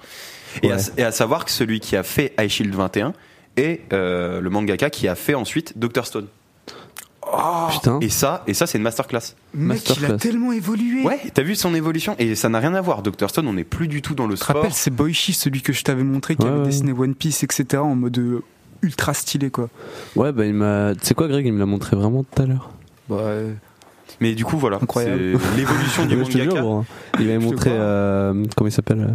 Et, 0.63 0.73
à, 0.73 0.77
Ouais. 0.77 0.83
et 0.99 1.03
à 1.05 1.13
savoir 1.13 1.45
que 1.45 1.51
celui 1.51 1.81
qui 1.81 1.97
a 1.97 2.03
fait 2.03 2.33
High 2.39 2.49
Shield 2.49 2.75
21 2.75 3.13
est 3.57 3.81
euh, 3.93 4.41
le 4.41 4.51
mangaka 4.51 4.91
qui 4.91 5.09
a 5.09 5.15
fait 5.15 5.35
ensuite 5.35 5.79
Dr 5.79 6.07
Stone. 6.07 6.27
Putain. 7.71 7.99
Et 8.01 8.09
ça, 8.09 8.43
et 8.47 8.55
ça, 8.55 8.67
c'est 8.67 8.79
une 8.79 8.85
masterclass. 8.85 9.35
Mec, 9.53 9.83
il 9.91 9.91
a 9.91 10.09
Masterclass. 10.09 10.17
tellement 10.19 10.53
évolué. 10.53 11.03
Ouais, 11.03 11.21
t'as 11.35 11.43
vu 11.43 11.55
son 11.57 11.75
évolution 11.75 12.17
et 12.19 12.35
ça 12.35 12.49
n'a 12.49 12.59
rien 12.59 12.73
à 12.75 12.81
voir. 12.81 13.03
Dr 13.03 13.29
Stone, 13.29 13.47
on 13.49 13.53
n'est 13.53 13.65
plus 13.65 13.87
du 13.87 14.01
tout 14.01 14.15
dans 14.15 14.27
le 14.27 14.35
Tu 14.35 14.39
te 14.41 14.45
sport. 14.45 14.57
rappelles, 14.57 14.73
c'est 14.73 14.91
Boichi, 14.91 15.35
celui 15.35 15.61
que 15.61 15.75
je 15.75 15.83
t'avais 15.85 16.05
montré, 16.05 16.37
qui 16.37 16.45
Ouais, 16.45 16.49
avait 16.51 16.61
ouais. 16.61 16.65
dessiné 16.67 16.93
One 16.93 17.15
Piece, 17.15 17.43
etc., 17.43 17.83
en 17.83 17.95
mode 17.97 18.17
euh, 18.19 18.43
ultra 18.83 19.13
stylé, 19.13 19.51
quoi. 19.51 19.69
Ouais, 20.17 20.33
bah 20.33 20.47
il 20.47 20.55
m'a. 20.55 20.95
Tu 20.95 21.07
sais 21.07 21.15
quoi, 21.15 21.29
Greg, 21.29 21.45
il 21.45 21.53
me 21.53 21.59
l'a 21.59 21.67
montré 21.67 21.97
vraiment 21.97 22.25
tout 22.25 22.43
à 22.43 22.47
l'heure. 22.47 22.71
Bah, 23.11 23.17
euh, 23.21 23.53
Mais 24.21 24.35
du 24.35 24.47
coup, 24.47 24.57
voilà, 24.57 24.79
Incroyable. 24.81 25.39
c'est 25.39 25.57
l'évolution 25.59 26.07
du 26.07 26.17
je 26.25 26.31
jure, 26.31 26.45
mangaka. 26.55 26.61
hein. 26.67 26.85
Il 27.21 27.27
m'avait 27.27 27.41
Je 27.41 27.45
montré. 27.45 27.71
euh, 27.73 28.45
comment 28.57 28.69
il 28.69 28.73
s'appelle 28.73 29.01
euh, 29.01 29.13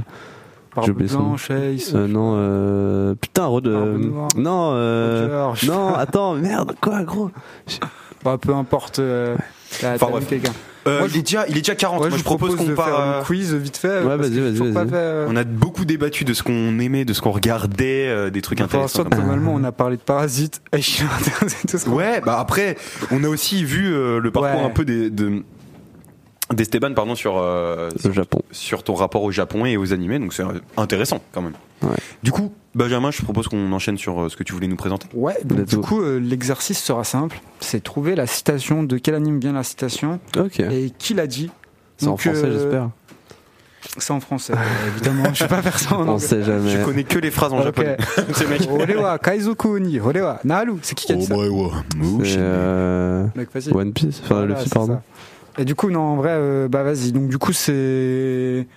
Barbe. 0.76 0.91
Blanche, 1.03 1.51
Ace, 1.51 1.91
euh, 1.95 2.07
Non, 2.07 2.34
euh. 2.36 3.15
Putain, 3.19 3.45
Rod. 3.45 3.67
Euh. 3.67 3.97
Non, 4.38 4.71
euh. 4.74 5.45
Roger, 5.47 5.67
Non, 5.71 5.93
attends, 5.93 6.34
merde, 6.36 6.74
quoi, 6.82 7.03
gros 7.03 7.30
Bah, 8.24 8.38
peu 8.41 8.53
importe. 8.53 8.99
Euh, 8.99 9.36
Enfin, 9.84 10.07
bref. 10.11 10.28
quelqu'un. 10.28 10.51
Euh, 10.86 10.99
Moi, 10.99 11.07
il, 11.07 11.13
je- 11.13 11.19
est 11.19 11.21
déjà, 11.24 11.45
il 11.47 11.57
est 11.57 11.61
déjà 11.61 11.74
40. 11.74 12.01
Ouais, 12.03 12.09
Moi, 12.09 12.17
je 12.19 12.24
propose 12.24 12.55
qu'on 12.55 12.67
part. 12.76 12.99
euh, 12.99 13.21
un 13.21 13.24
quiz 13.24 13.55
vite 13.55 13.76
fait. 13.78 14.01
Ouais, 14.03 14.17
vas-y, 14.17 14.39
vas-y, 14.39 14.61
euh, 14.93 15.26
On 15.30 15.36
a 15.36 15.43
beaucoup 15.45 15.84
débattu 15.86 16.26
de 16.26 16.34
ce 16.34 16.43
qu'on 16.43 16.78
aimait, 16.80 17.05
de 17.05 17.13
ce 17.13 17.21
qu'on 17.21 17.32
regardait, 17.32 18.05
euh, 18.07 18.30
des 18.30 18.41
trucs 18.43 18.59
Pour 18.59 18.65
intéressants. 18.65 19.03
normalement, 19.09 19.53
on 19.55 19.63
a 19.63 19.71
parlé 19.71 19.97
de 19.97 20.01
Parasite. 20.01 20.61
Tout 20.74 21.78
ce 21.78 21.89
Ouais, 21.89 22.21
bah 22.21 22.38
après, 22.39 22.78
on 23.11 23.24
a 23.24 23.30
aussi 23.30 23.63
vu 23.63 23.93
euh, 23.93 24.19
le 24.19 24.30
parcours 24.30 24.59
Ouais. 24.59 24.65
un 24.65 24.69
peu 24.69 24.86
des, 24.86 25.09
de, 25.09 25.41
d'Esteban, 26.55 26.93
pardon, 26.93 27.15
sur, 27.15 27.37
euh, 27.37 27.89
Le 28.03 28.11
Japon. 28.11 28.41
sur 28.51 28.83
ton 28.83 28.93
rapport 28.95 29.23
au 29.23 29.31
Japon 29.31 29.65
et 29.65 29.77
aux 29.77 29.93
animés, 29.93 30.19
donc 30.19 30.33
c'est 30.33 30.43
intéressant 30.77 31.19
quand 31.31 31.41
même. 31.41 31.53
Ouais. 31.81 31.89
Du 32.23 32.31
coup, 32.31 32.51
Benjamin, 32.75 33.11
je 33.11 33.21
propose 33.21 33.47
qu'on 33.47 33.71
enchaîne 33.71 33.97
sur 33.97 34.21
euh, 34.23 34.29
ce 34.29 34.35
que 34.37 34.43
tu 34.43 34.53
voulais 34.53 34.67
nous 34.67 34.75
présenter. 34.75 35.07
Ouais, 35.13 35.37
donc 35.45 35.65
du 35.65 35.77
coup, 35.77 36.01
euh, 36.01 36.17
l'exercice 36.19 36.81
sera 36.81 37.03
simple. 37.03 37.39
C'est 37.59 37.83
trouver 37.83 38.15
la 38.15 38.25
citation, 38.27 38.83
de 38.83 38.97
quel 38.97 39.15
anime 39.15 39.39
vient 39.39 39.53
la 39.53 39.63
citation, 39.63 40.19
et 40.59 40.91
qui 40.97 41.13
l'a 41.13 41.27
dit. 41.27 41.51
C'est 41.97 42.07
en 42.07 42.17
français, 42.17 42.45
euh, 42.45 42.53
j'espère. 42.53 42.89
C'est 43.97 44.11
en 44.11 44.19
français, 44.21 44.53
euh, 44.53 44.87
évidemment. 44.95 45.25
Je 45.33 45.43
vais 45.43 45.49
pas 45.49 45.61
faire 45.61 45.77
ça 45.77 45.95
en 45.95 46.07
On 46.07 46.07
anglais. 46.13 46.25
sait 46.25 46.41
jamais. 46.43 46.69
Je 46.71 46.83
connais 46.83 47.03
que 47.03 47.19
les 47.19 47.29
phrases 47.29 47.51
en 47.53 47.61
japonais. 47.61 47.97
C'est 48.33 48.49
mec. 48.49 48.61
Orewa, 48.69 49.19
Kaizoku 49.19 49.77
ni, 49.79 49.99
Orewa, 49.99 50.39
Naru. 50.45 50.77
C'est 50.81 50.95
qui 50.95 51.05
qui 51.05 51.11
a 51.11 51.15
dit 51.15 51.25
ça? 51.25 51.35
C'est 51.35 52.35
euh, 52.37 53.25
Mec. 53.35 53.49
One 53.73 53.91
Piece. 53.91 54.21
Enfin, 54.23 54.35
Voilà, 54.35 54.55
Luffy, 54.55 54.63
c'est 54.69 54.73
pardon. 54.73 54.93
ça. 54.93 55.01
Et 55.57 55.65
du 55.65 55.75
coup, 55.75 55.89
non, 55.91 56.01
en 56.01 56.15
vrai, 56.15 56.31
euh, 56.31 56.67
bah 56.67 56.83
vas-y. 56.83 57.11
Donc 57.11 57.29
du 57.29 57.37
coup, 57.37 57.53
c'est 57.53 58.67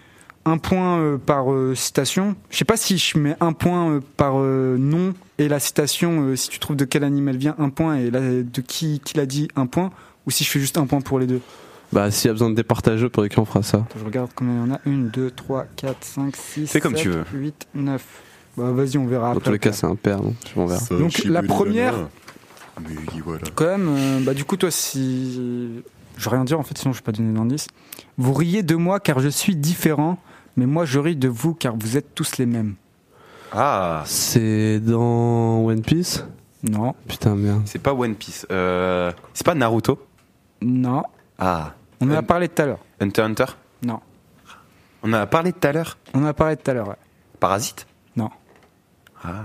un 0.45 0.59
point 0.59 0.99
euh, 0.99 1.17
par 1.19 1.53
euh, 1.53 1.75
citation. 1.75 2.37
Je 2.51 2.59
sais 2.59 2.65
pas 2.65 2.77
si 2.77 2.99
je 2.99 3.19
mets 3.19 3.37
un 3.41 3.53
point 3.53 3.91
euh, 3.91 4.01
par 4.17 4.35
euh, 4.37 4.77
nom 4.79 5.15
et 5.39 5.49
la 5.49 5.59
citation, 5.59 6.21
euh, 6.23 6.37
si 6.37 6.49
tu 6.49 6.59
trouves 6.59 6.77
de 6.77 6.85
quel 6.85 7.03
anime 7.05 7.29
elle 7.29 7.37
vient, 7.39 7.55
un 7.59 7.71
point, 7.71 7.97
et 7.97 8.11
là, 8.11 8.21
de 8.21 8.61
qui, 8.61 9.01
qui 9.05 9.17
l'a 9.17 9.27
dit, 9.27 9.49
un 9.57 9.67
point, 9.67 9.91
ou 10.27 10.31
si 10.31 10.45
je 10.45 10.51
fais 10.51 10.61
juste 10.61 10.79
un 10.79 10.87
point 10.87 11.01
pour 11.01 11.19
les 11.19 11.27
deux. 11.27 11.41
Bah, 11.93 12.11
s'il 12.11 12.29
y 12.29 12.31
a 12.31 12.33
besoin 12.33 12.51
de 12.51 12.55
départager, 12.55 13.09
pour 13.09 13.27
qui 13.29 13.39
on 13.39 13.45
fera 13.45 13.63
ça. 13.63 13.79
Attends, 13.79 13.99
je 14.01 14.05
regarde 14.05 14.31
combien 14.35 14.55
il 14.55 14.59
y 14.69 14.73
en 14.73 14.75
a. 14.75 14.81
1, 14.87 14.91
2, 15.13 15.31
3, 15.31 15.67
4, 15.77 15.97
5, 16.05 16.37
6, 16.37 16.67
Fais 16.71 16.81
comme 16.81 16.95
tu 16.95 17.09
veux. 17.11 17.25
8, 17.33 17.69
9. 17.75 18.05
Bah 18.57 18.73
vas-y, 18.73 18.97
on 18.99 19.07
verra 19.07 19.35
Dans 19.35 19.41
tous 19.41 19.53
les 19.53 19.59
cas, 19.59 19.73
c'est 19.73 19.87
un 19.87 19.95
père, 19.97 20.21
donc 20.21 20.35
on 20.57 20.67
verra. 20.67 20.81
Donc, 20.99 21.23
la 21.25 21.43
première- 21.43 22.09
Mais 22.81 22.95
voilà. 23.25 23.41
Quand 23.55 23.67
même, 23.67 23.89
euh, 23.89 24.21
bah 24.21 24.35
du 24.35 24.45
coup, 24.45 24.57
toi, 24.57 24.71
si. 24.71 25.83
Je 26.17 26.25
vais 26.29 26.37
rien 26.37 26.45
dire 26.45 26.59
en 26.59 26.63
fait, 26.63 26.77
sinon 26.79 26.93
je 26.93 26.99
vais 26.99 27.05
pas 27.05 27.13
donner 27.13 27.33
d'indice. 27.37 27.67
Vous 28.19 28.33
riez 28.33 28.63
de 28.63 28.75
moi 28.75 29.01
car 29.01 29.21
je 29.21 29.29
suis 29.29 29.55
différent, 29.57 30.19
mais 30.57 30.67
moi 30.67 30.85
je 30.85 30.99
ris 30.99 31.17
de 31.17 31.29
vous 31.29 31.55
car 31.55 31.77
vous 31.77 31.97
êtes 31.97 32.15
tous 32.15 32.39
les 32.39 32.47
mêmes. 32.47 32.75
Ah, 33.53 34.03
C'est 34.07 34.81
dans 34.81 35.65
One 35.65 35.83
Piece? 35.83 36.25
Non, 36.63 36.95
Putain, 37.07 37.37
merde. 37.37 37.63
c'est 37.67 37.79
pas 37.79 37.93
One 37.93 38.15
Piece. 38.15 38.47
Euh, 38.51 39.13
c'est 39.35 39.45
pas 39.47 39.55
Naruto? 39.55 40.05
non. 40.63 41.03
Ah, 41.39 41.75
On 42.01 42.11
en 42.11 42.15
a 42.15 42.23
parlé 42.23 42.49
tout 42.49 42.63
à 42.63 42.67
l'heure. 42.67 42.79
Hunter 42.99 43.21
x 43.23 43.29
Hunter? 43.31 43.45
Non. 43.83 44.01
On 45.03 45.11
en 45.11 45.13
a 45.15 45.27
parlé 45.27 45.53
tout 45.53 45.69
à 45.69 45.73
l'heure? 45.73 45.99
On 46.15 46.23
en 46.23 46.27
a 46.27 46.33
parlé 46.35 46.57
tout 46.57 46.71
à 46.71 46.75
l'heure, 46.75 46.89
ouais. 46.89 46.97
Parasite? 47.39 47.87
Non. 48.17 48.31
Ah. 49.23 49.45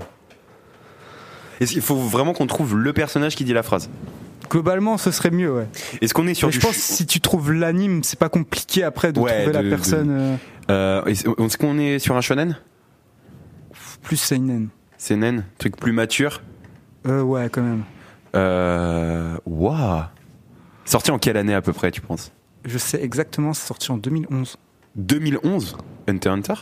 Est-ce 1.60 1.74
qu'il 1.74 1.82
faut 1.82 1.98
vraiment 1.98 2.34
qu'on 2.34 2.48
trouve 2.48 2.76
le 2.78 2.94
personnage 2.94 3.36
qui 3.36 3.44
dit 3.44 3.54
la 3.54 3.62
phrase? 3.62 3.90
Globalement, 4.52 4.98
ce 4.98 5.12
serait 5.12 5.32
mieux, 5.32 5.52
ouais. 5.52 5.68
Est-ce 6.02 6.14
qu'on 6.14 6.28
est 6.28 6.34
sur 6.34 6.50
Mais 6.50 6.52
je 6.52 6.60
pense 6.60 6.76
que 6.76 6.82
si 6.82 7.06
tu 7.06 7.22
trouves 7.22 7.54
l'anime, 7.54 8.04
c'est 8.04 8.20
pas 8.20 8.30
compliqué 8.30 8.84
après 8.84 9.14
de 9.14 9.20
Ouais, 9.20 9.44
trouver 9.44 9.54
la 9.54 9.64
de- 9.64 9.70
personne 9.70 10.10
euh, 10.12 10.36
Euh, 10.70 11.06
est-ce 11.06 11.26
est-ce 11.42 11.58
qu'on 11.58 11.78
est 11.80 11.98
sur 12.00 12.16
un 12.18 12.22
shonen 12.22 12.58
plus 14.04 14.18
seinen. 14.18 14.70
C'est 14.98 15.16
nen, 15.16 15.46
truc 15.58 15.78
plus 15.78 15.92
mature. 15.94 16.42
Euh, 17.08 17.22
ouais, 17.22 17.50
quand 17.50 17.62
même. 17.62 17.84
Euh, 18.36 19.38
Waouh. 19.46 20.04
Sorti 20.86 21.12
en 21.12 21.20
quelle 21.20 21.38
année 21.38 21.54
à 21.54 21.62
peu 21.62 21.72
près, 21.74 21.92
tu 21.92 22.02
penses? 22.02 22.32
Je 22.66 22.78
sais 22.78 23.02
exactement, 23.02 23.54
c'est 23.54 23.66
sorti 23.68 23.92
en 23.92 23.98
2011. 23.98 24.58
2011 24.96 25.78
Hunter 26.08 26.30
x 26.38 26.50
Hunter? 26.50 26.62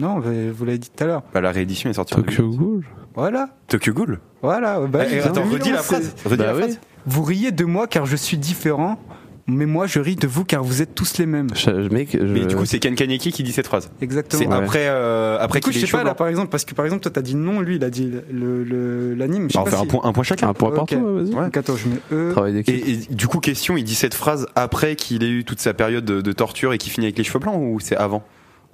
Non, 0.00 0.20
vous 0.20 0.52
vous 0.52 0.64
l'avez 0.64 0.78
dit 0.78 0.90
tout 0.94 1.04
à 1.04 1.06
l'heure. 1.06 1.22
bah, 1.32 1.40
La 1.40 1.50
réédition 1.52 1.88
est 1.90 1.94
sortie 1.94 2.14
en 2.14 2.18
Tokyo 2.18 2.42
2011. 2.42 2.58
Ghoul 2.58 2.84
Voilà, 3.14 3.48
Tokyo 3.68 3.92
Ghoul? 3.92 4.20
Voilà. 4.42 4.80
Bah, 4.80 5.04
Eh, 5.10 5.20
en 5.22 5.24
Attends, 5.26 5.32
2011, 5.44 5.54
redis 5.54 5.70
la 5.72 5.78
c'est- 5.78 5.84
phrase. 5.84 6.14
Redis 6.24 6.36
Bah 6.36 6.46
la 6.46 6.54
oui. 6.54 6.60
phrase. 6.62 6.78
Vous 7.06 7.22
riez 7.22 7.50
de 7.52 7.64
moi 7.64 7.86
car 7.86 8.06
je 8.06 8.16
suis 8.16 8.36
différent, 8.38 8.98
mais 9.48 9.66
moi 9.66 9.86
je 9.86 9.98
ris 9.98 10.14
de 10.16 10.26
vous 10.28 10.44
car 10.44 10.62
vous 10.62 10.82
êtes 10.82 10.94
tous 10.94 11.18
les 11.18 11.26
mêmes. 11.26 11.48
Je- 11.54 11.88
Mec, 11.92 12.10
je... 12.12 12.24
Mais 12.24 12.46
du 12.46 12.54
coup, 12.54 12.64
c'est 12.64 12.78
Ken 12.78 12.94
Kaneki 12.94 13.32
qui 13.32 13.42
dit 13.42 13.50
cette 13.52 13.66
phrase. 13.66 13.90
Exactement. 14.00 14.40
C'est 14.40 14.46
Ouais. 14.48 14.54
après, 14.54 14.86
euh, 14.86 15.36
après 15.40 15.58
du 15.60 15.64
coup, 15.66 15.72
je 15.72 15.84
sais 15.84 15.90
pas 15.90 16.04
là 16.04 16.14
par 16.14 16.28
exemple, 16.28 16.48
parce 16.50 16.64
que 16.64 16.74
par 16.74 16.84
exemple, 16.84 17.02
toi 17.02 17.10
t'as 17.12 17.22
dit 17.22 17.34
non, 17.34 17.60
lui 17.60 17.76
il 17.76 17.84
a 17.84 17.90
dit 17.90 18.08
le- 18.30 18.62
le- 18.62 19.14
l'anime. 19.14 19.48
je 19.48 19.54
sais 19.54 19.58
Bah, 19.58 19.64
on 19.66 19.70
fait 19.70 19.76
un 19.76 19.80
si- 19.80 19.86
point, 19.88 20.00
un 20.04 20.12
point 20.12 20.22
chacun. 20.22 20.48
un 20.48 20.54
point 20.54 20.68
Ok. 20.68 20.76
partout, 20.76 21.00
vas-y. 21.14 21.34
Ouais. 21.34 21.44
Donc 21.44 21.56
attends, 21.56 21.76
je 21.76 21.88
mets 21.88 21.96
E. 22.12 22.30
Travail 22.30 22.52
d'équipe. 22.52 22.74
Et, 22.86 22.90
et 22.92 22.96
du 23.14 23.26
coup, 23.26 23.40
question, 23.40 23.76
il 23.76 23.82
dit 23.84 23.96
cette 23.96 24.14
phrase 24.14 24.46
après 24.54 24.94
qu'il 24.94 25.24
ait 25.24 25.30
eu 25.30 25.44
toute 25.44 25.58
sa 25.60 25.74
période 25.74 26.04
de, 26.04 26.20
de 26.20 26.32
torture 26.32 26.72
et 26.72 26.78
qu'il 26.78 26.92
finit 26.92 27.06
avec 27.06 27.18
les 27.18 27.24
cheveux 27.24 27.40
blancs 27.40 27.56
ou 27.58 27.80
c'est 27.80 27.96
avant? 27.96 28.22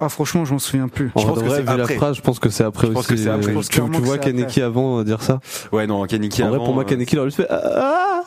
Ah, 0.01 0.07
franchement, 0.07 0.45
je 0.45 0.53
m'en 0.53 0.59
souviens 0.59 0.87
plus. 0.87 1.11
En 1.15 1.19
Je 1.19 1.25
pense 1.27 1.39
que 1.39 1.43
vrai, 1.43 1.55
c'est 1.57 1.61
vu 1.71 1.77
la 1.77 1.83
après. 1.83 1.95
phrase, 1.95 2.15
je 2.15 2.21
pense 2.21 2.39
que 2.39 2.49
c'est 2.49 2.63
après 2.63 2.87
Je 2.87 2.93
pense 2.93 2.99
aussi. 3.05 3.15
que 3.15 3.17
c'est 3.17 3.29
après. 3.29 3.43
Je 3.49 3.51
pense 3.51 3.67
Tu, 3.67 3.81
que 3.81 3.97
vois 3.97 4.17
Kaneki 4.17 4.61
avant 4.61 4.99
euh, 4.99 5.03
dire 5.03 5.21
ça? 5.21 5.39
Ouais, 5.73 5.87
non, 5.87 6.05
Kaneki 6.07 6.41
En 6.43 6.47
vrai, 6.47 6.55
avant, 6.55 6.65
pour 6.65 6.73
moi, 6.73 6.83
euh, 6.83 6.85
Kaneki, 6.87 7.15
il 7.15 7.19
aurait 7.19 7.27
juste 7.29 7.37
fait 7.41 7.47
Ah 7.49 8.21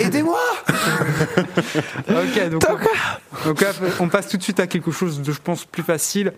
Aidez-moi 0.00 0.38
ok, 2.08 2.50
donc, 2.50 2.62
on, 2.68 3.48
donc 3.48 3.60
là, 3.60 3.68
on 4.00 4.08
passe 4.08 4.28
tout 4.28 4.36
de 4.36 4.42
suite 4.42 4.60
à 4.60 4.66
quelque 4.66 4.90
chose 4.90 5.20
de, 5.22 5.30
je 5.32 5.40
pense, 5.42 5.64
plus 5.64 5.82
facile. 5.82 6.32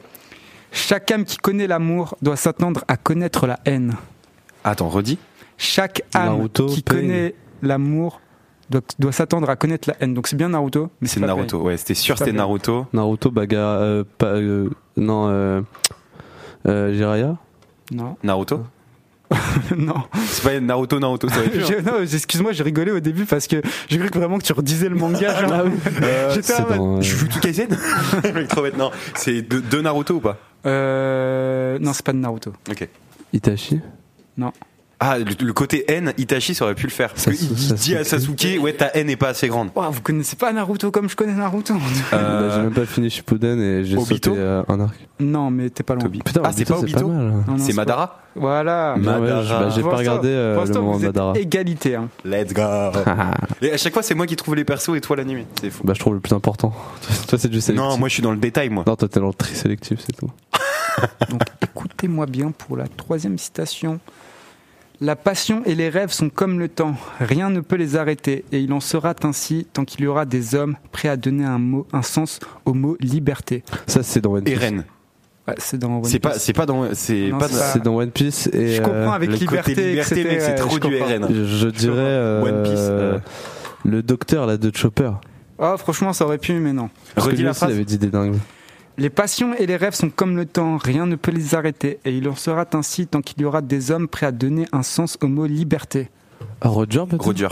Chaque 0.72 1.10
âme 1.10 1.24
qui 1.24 1.36
connaît 1.38 1.66
l'amour 1.66 2.16
doit 2.20 2.36
s'attendre 2.36 2.84
à 2.88 2.96
connaître 2.96 3.46
la 3.46 3.60
haine. 3.64 3.94
Attends, 4.64 4.88
redis. 4.88 5.18
Chaque 5.56 6.02
âme 6.14 6.36
Naruto, 6.36 6.66
qui 6.66 6.82
Pain. 6.82 6.96
connaît 6.96 7.34
l'amour 7.62 8.20
doit, 8.70 8.80
doit 8.98 9.12
s'attendre 9.12 9.48
à 9.50 9.56
connaître 9.56 9.88
la 9.88 9.96
haine. 10.00 10.14
Donc 10.14 10.26
c'est 10.28 10.36
bien 10.36 10.48
Naruto, 10.48 10.90
mais 11.00 11.08
C'est 11.08 11.20
pas 11.20 11.26
Naruto, 11.26 11.60
ouais, 11.62 11.76
c'était 11.76 11.94
sûr, 11.94 12.16
c'était. 12.18 12.32
Naruto. 12.32 12.86
Naruto, 12.92 13.30
bagarre. 13.30 13.80
Euh, 13.80 14.04
euh, 14.22 14.70
non, 14.96 15.28
euh, 15.28 15.60
euh, 16.66 16.92
Jiraiya 16.94 17.36
Pain. 17.90 17.96
Non, 17.96 18.16
Naruto 18.22 18.64
non. 19.76 19.94
C'est 20.26 20.42
pas 20.44 20.60
Naruto, 20.60 20.98
Naruto, 21.00 21.28
ça 21.28 21.36
hein. 21.40 21.50
Je- 21.54 21.80
non, 21.84 22.00
excuse-moi, 22.02 22.52
j'ai 22.52 22.62
rigolé 22.62 22.92
au 22.92 23.00
début 23.00 23.24
parce 23.24 23.46
que 23.46 23.60
j'ai 23.88 23.98
cru 23.98 24.08
que 24.10 24.18
vraiment 24.18 24.38
que 24.38 24.44
tu 24.44 24.52
redisais 24.52 24.88
le 24.88 24.94
manga. 24.96 25.40
genre. 25.48 25.64
J'étais 26.34 26.54
en 26.54 26.68
mode- 26.68 26.76
dans, 26.76 26.96
euh, 26.98 27.00
Jujutsu 27.00 27.40
Kaisen 27.40 27.68
Mec, 28.34 28.48
trop 28.48 28.62
bête, 28.62 28.76
non. 28.76 28.90
C'est 29.16 29.42
de, 29.42 29.60
de 29.60 29.80
Naruto 29.80 30.14
ou 30.14 30.20
pas? 30.20 30.36
Euh, 30.66 31.78
non, 31.80 31.92
c'est 31.92 32.04
pas 32.04 32.12
de 32.12 32.18
Naruto. 32.18 32.52
Ok. 32.70 32.88
Itachi? 33.32 33.80
Ah, 35.00 35.18
le, 35.18 35.24
le 35.44 35.52
côté 35.52 35.84
haine, 35.90 36.12
Itachi, 36.18 36.54
ça 36.54 36.64
aurait 36.64 36.74
pu 36.74 36.84
le 36.86 36.92
faire. 36.92 37.10
Parce 37.10 37.26
Sasu- 37.26 37.36
qu'il 37.48 37.74
dit- 37.74 37.96
à 37.96 38.04
Sasuke, 38.04 38.58
ouais, 38.60 38.72
ta 38.72 38.86
haine 38.94 39.08
n'est 39.08 39.16
pas 39.16 39.28
assez 39.28 39.48
grande. 39.48 39.70
Ouah, 39.74 39.90
vous 39.90 40.00
connaissez 40.00 40.36
pas 40.36 40.52
Naruto 40.52 40.90
comme 40.90 41.10
je 41.10 41.16
connais 41.16 41.32
Naruto 41.34 41.74
Euh, 42.12 42.48
Bah, 42.48 42.54
J'ai 42.56 42.62
même 42.62 42.72
pas 42.72 42.86
fini 42.86 43.10
Shippuden 43.10 43.60
et 43.60 43.84
j'ai 43.84 43.96
Obito 43.96 44.30
sauté 44.30 44.40
euh, 44.40 44.62
un 44.68 44.80
arc. 44.80 44.94
Non, 45.20 45.50
mais 45.50 45.68
t'es 45.70 45.82
pas 45.82 45.94
loin. 45.94 46.04
Tobi. 46.04 46.20
Putain, 46.24 46.40
ah, 46.44 46.50
c'est 46.54 46.64
pas 46.64 46.78
Obito 46.78 47.12
C'est 47.58 47.72
pas- 47.72 47.82
Madara 47.82 48.20
Voilà. 48.36 48.94
Ouais, 48.96 49.02
Madara. 49.02 49.60
bah, 49.64 49.68
j'ai 49.74 49.82
pas 49.82 49.96
regardé 49.96 50.28
euh, 50.28 50.54
Pour 50.56 50.64
le 50.64 50.74
moment 50.74 50.92
vous 50.92 50.98
êtes 51.04 51.06
Madara. 51.06 51.38
égalité. 51.38 51.96
Hein. 51.96 52.08
Let's 52.24 52.52
go 52.54 52.62
Et 53.62 53.72
à 53.72 53.76
chaque 53.76 53.92
fois, 53.92 54.02
c'est 54.02 54.14
moi 54.14 54.26
qui 54.26 54.36
trouve 54.36 54.54
les 54.54 54.64
persos 54.64 54.96
et 54.96 55.00
toi 55.00 55.16
l'animé. 55.16 55.46
C'est 55.60 55.70
fou. 55.70 55.82
Bah, 55.84 55.92
je 55.94 56.00
trouve 56.00 56.14
le 56.14 56.20
plus 56.20 56.32
important. 56.34 56.72
toi, 57.28 57.38
c'est 57.38 57.48
du 57.48 57.60
sélectif. 57.60 57.88
Non, 57.88 57.98
moi 57.98 58.08
je 58.08 58.14
suis 58.14 58.22
dans 58.22 58.32
le 58.32 58.38
détail, 58.38 58.68
moi. 58.70 58.84
Non, 58.86 58.96
toi, 58.96 59.08
t'es 59.08 59.20
dans 59.20 59.26
le 59.28 59.34
tri 59.34 59.54
sélectif, 59.54 59.98
c'est 60.06 60.16
tout. 60.16 60.30
Donc 61.28 61.42
écoutez-moi 61.62 62.26
bien 62.26 62.52
pour 62.52 62.76
la 62.76 62.86
troisième 62.86 63.36
citation. 63.38 63.98
La 65.04 65.16
passion 65.16 65.60
et 65.66 65.74
les 65.74 65.90
rêves 65.90 66.12
sont 66.12 66.30
comme 66.30 66.58
le 66.58 66.68
temps, 66.68 66.94
rien 67.20 67.50
ne 67.50 67.60
peut 67.60 67.76
les 67.76 67.94
arrêter, 67.96 68.42
et 68.52 68.60
il 68.60 68.72
en 68.72 68.80
sera 68.80 69.12
ainsi 69.22 69.66
tant 69.70 69.84
qu'il 69.84 70.00
y 70.00 70.06
aura 70.06 70.24
des 70.24 70.54
hommes 70.54 70.76
prêts 70.92 71.08
à 71.08 71.16
donner 71.18 71.44
un, 71.44 71.58
mot, 71.58 71.86
un 71.92 72.00
sens 72.00 72.40
au 72.64 72.72
mot 72.72 72.96
liberté. 73.00 73.64
Ça, 73.86 74.02
c'est 74.02 74.22
dans 74.22 74.32
One 74.32 74.44
Piece. 74.44 74.54
Eren. 74.54 74.84
Ouais, 75.46 75.54
c'est 75.58 75.76
dans 75.78 75.98
One 75.98 76.04
C'est 76.04 76.20
pas, 76.20 76.30
Piece. 76.30 76.42
c'est 76.42 76.52
pas 76.54 76.64
dans, 76.64 76.88
c'est 76.94 77.28
pas 77.38 77.48
c'est 77.48 77.80
dans- 77.82 77.96
pas- 77.96 78.02
One 78.04 78.10
Piece 78.12 78.48
et 78.54 78.76
Je 78.76 78.80
comprends 78.82 78.96
euh, 78.96 79.10
avec 79.10 79.28
le 79.30 79.36
liberté, 79.36 79.74
côté 79.74 79.90
liberté, 79.90 80.24
c'est 80.40 80.48
ouais, 80.48 80.54
trop 80.54 80.70
je 80.70 80.80
du 80.80 80.80
comprends. 80.80 81.06
RN. 81.06 81.26
je, 81.34 81.44
je 81.44 81.68
dirais 81.68 81.96
euh, 81.98 82.42
One 82.42 82.62
Piece. 82.62 82.72
euh, 82.78 83.18
le 83.84 84.02
docteur 84.02 84.46
là 84.46 84.56
de 84.56 84.74
Chopper. 84.74 85.10
Oh, 85.58 85.74
franchement, 85.76 86.14
ça 86.14 86.24
aurait 86.24 86.38
pu, 86.38 86.54
mais 86.54 86.72
non. 86.72 86.88
Parce 87.14 87.26
que 87.26 87.32
Redis 87.32 87.42
lui 87.42 87.44
la 87.44 87.50
aussi, 87.50 87.58
phrase. 87.58 87.70
il 87.72 87.74
avait 87.74 87.84
dit 87.84 87.98
des 87.98 88.06
dingues. 88.08 88.36
Les 88.96 89.10
passions 89.10 89.54
et 89.54 89.66
les 89.66 89.76
rêves 89.76 89.94
sont 89.94 90.08
comme 90.10 90.36
le 90.36 90.46
temps, 90.46 90.76
rien 90.76 91.04
ne 91.06 91.16
peut 91.16 91.32
les 91.32 91.54
arrêter, 91.56 91.98
et 92.04 92.16
il 92.16 92.28
en 92.28 92.36
sera 92.36 92.64
ainsi 92.74 93.08
tant 93.08 93.22
qu'il 93.22 93.40
y 93.42 93.44
aura 93.44 93.60
des 93.60 93.90
hommes 93.90 94.06
prêts 94.06 94.26
à 94.26 94.32
donner 94.32 94.66
un 94.72 94.84
sens 94.84 95.18
au 95.20 95.26
mot 95.26 95.46
liberté. 95.46 96.10
Ah, 96.60 96.68
Roger 96.68 97.02
peut-être? 97.08 97.24
Roger. 97.24 97.48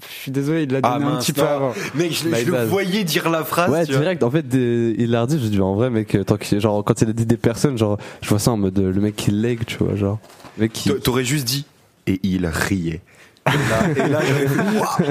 Je 0.00 0.14
suis 0.22 0.30
désolé, 0.30 0.64
il 0.64 0.70
l'a 0.72 0.80
Ah, 0.82 0.98
donné 0.98 1.06
un 1.06 1.14
mince, 1.14 1.24
petit 1.24 1.32
peu 1.32 1.42
avant. 1.42 1.72
Mec, 1.94 2.12
je, 2.12 2.28
le 2.28 2.64
voyais 2.66 3.02
dire 3.02 3.30
la 3.30 3.44
phrase. 3.44 3.70
Ouais, 3.70 3.84
tu 3.86 3.92
vois. 3.92 4.02
direct. 4.02 4.22
En 4.22 4.30
fait, 4.30 4.46
des- 4.46 4.94
il 4.98 5.10
l'a 5.10 5.22
redit. 5.22 5.40
Je 5.42 5.48
dis 5.48 5.60
en 5.60 5.74
vrai, 5.74 5.90
mec, 5.90 6.14
euh, 6.14 6.22
tant 6.22 6.36
qu'il, 6.36 6.60
genre, 6.60 6.84
quand 6.84 7.00
il 7.02 7.08
a 7.08 7.12
dit 7.12 7.26
des 7.26 7.36
personnes, 7.36 7.76
genre, 7.78 7.98
je 8.22 8.28
vois 8.28 8.38
ça 8.38 8.52
en 8.52 8.56
mode 8.58 8.78
euh, 8.78 8.92
le 8.92 9.00
mec 9.00 9.16
qui 9.16 9.30
leg, 9.32 9.64
tu 9.66 9.76
vois, 9.78 9.96
genre, 9.96 10.18
le 10.56 10.62
mec 10.64 10.72
qui. 10.72 10.90
T'a- 10.90 11.00
T'aurais 11.00 11.24
juste 11.24 11.46
dit. 11.46 11.64
Et 12.06 12.20
il 12.22 12.46
riait. 12.46 13.00
Et 13.46 13.50
là, 13.50 14.06
et 14.06 14.08
là, 14.08 14.20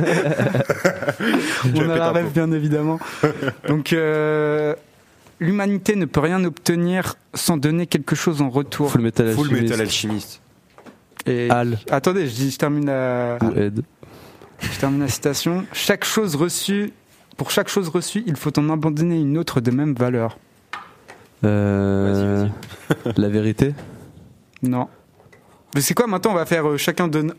On 1.76 1.90
a 1.90 1.98
la 1.98 2.10
un 2.10 2.12
rêve, 2.12 2.32
bien 2.34 2.52
évidemment. 2.52 3.00
Donc, 3.68 3.94
euh, 3.94 4.76
l'humanité 5.40 5.96
ne 5.96 6.06
peut 6.06 6.20
rien 6.20 6.44
obtenir 6.44 7.16
sans 7.34 7.58
donner 7.58 7.88
quelque 7.88 8.16
chose 8.16 8.42
en 8.42 8.50
retour. 8.50 8.92
Full 8.92 9.02
Metal 9.02 9.32
Full 9.34 9.46
Alchemist. 9.48 9.62
Metal 9.64 9.82
Alchimiste. 9.82 10.42
Et 11.26 11.50
Al 11.50 11.78
attendez, 11.90 12.28
je, 12.28 12.34
dis- 12.36 12.52
je 12.52 12.58
termine 12.58 12.86
la, 12.86 13.38
ou 13.44 13.52
Ed. 13.58 13.82
je 14.62 14.80
termine 14.80 15.02
la 15.02 15.08
citation. 15.10 15.66
Chaque 15.74 16.06
chose 16.06 16.36
reçue, 16.36 16.94
pour 17.36 17.52
chaque 17.52 17.68
chose 17.70 17.90
reçue, 17.90 18.24
il 18.26 18.36
faut 18.36 18.58
en 18.58 18.70
abandonner 18.70 19.20
une 19.20 19.38
autre 19.38 19.60
de 19.62 19.72
même 19.72 19.94
valeur. 19.94 20.38
Euh, 21.44 22.48
la 23.18 23.30
vérité? 23.30 23.76
Non. 24.64 24.88
Mais 25.76 25.82
c'est 25.82 25.94
quoi 25.94 26.08
maintenant 26.08 26.32
On 26.32 26.36
va 26.36 26.46
faire 26.46 26.68
euh, 26.68 26.78
chacun 26.78 27.08
donne 27.08 27.34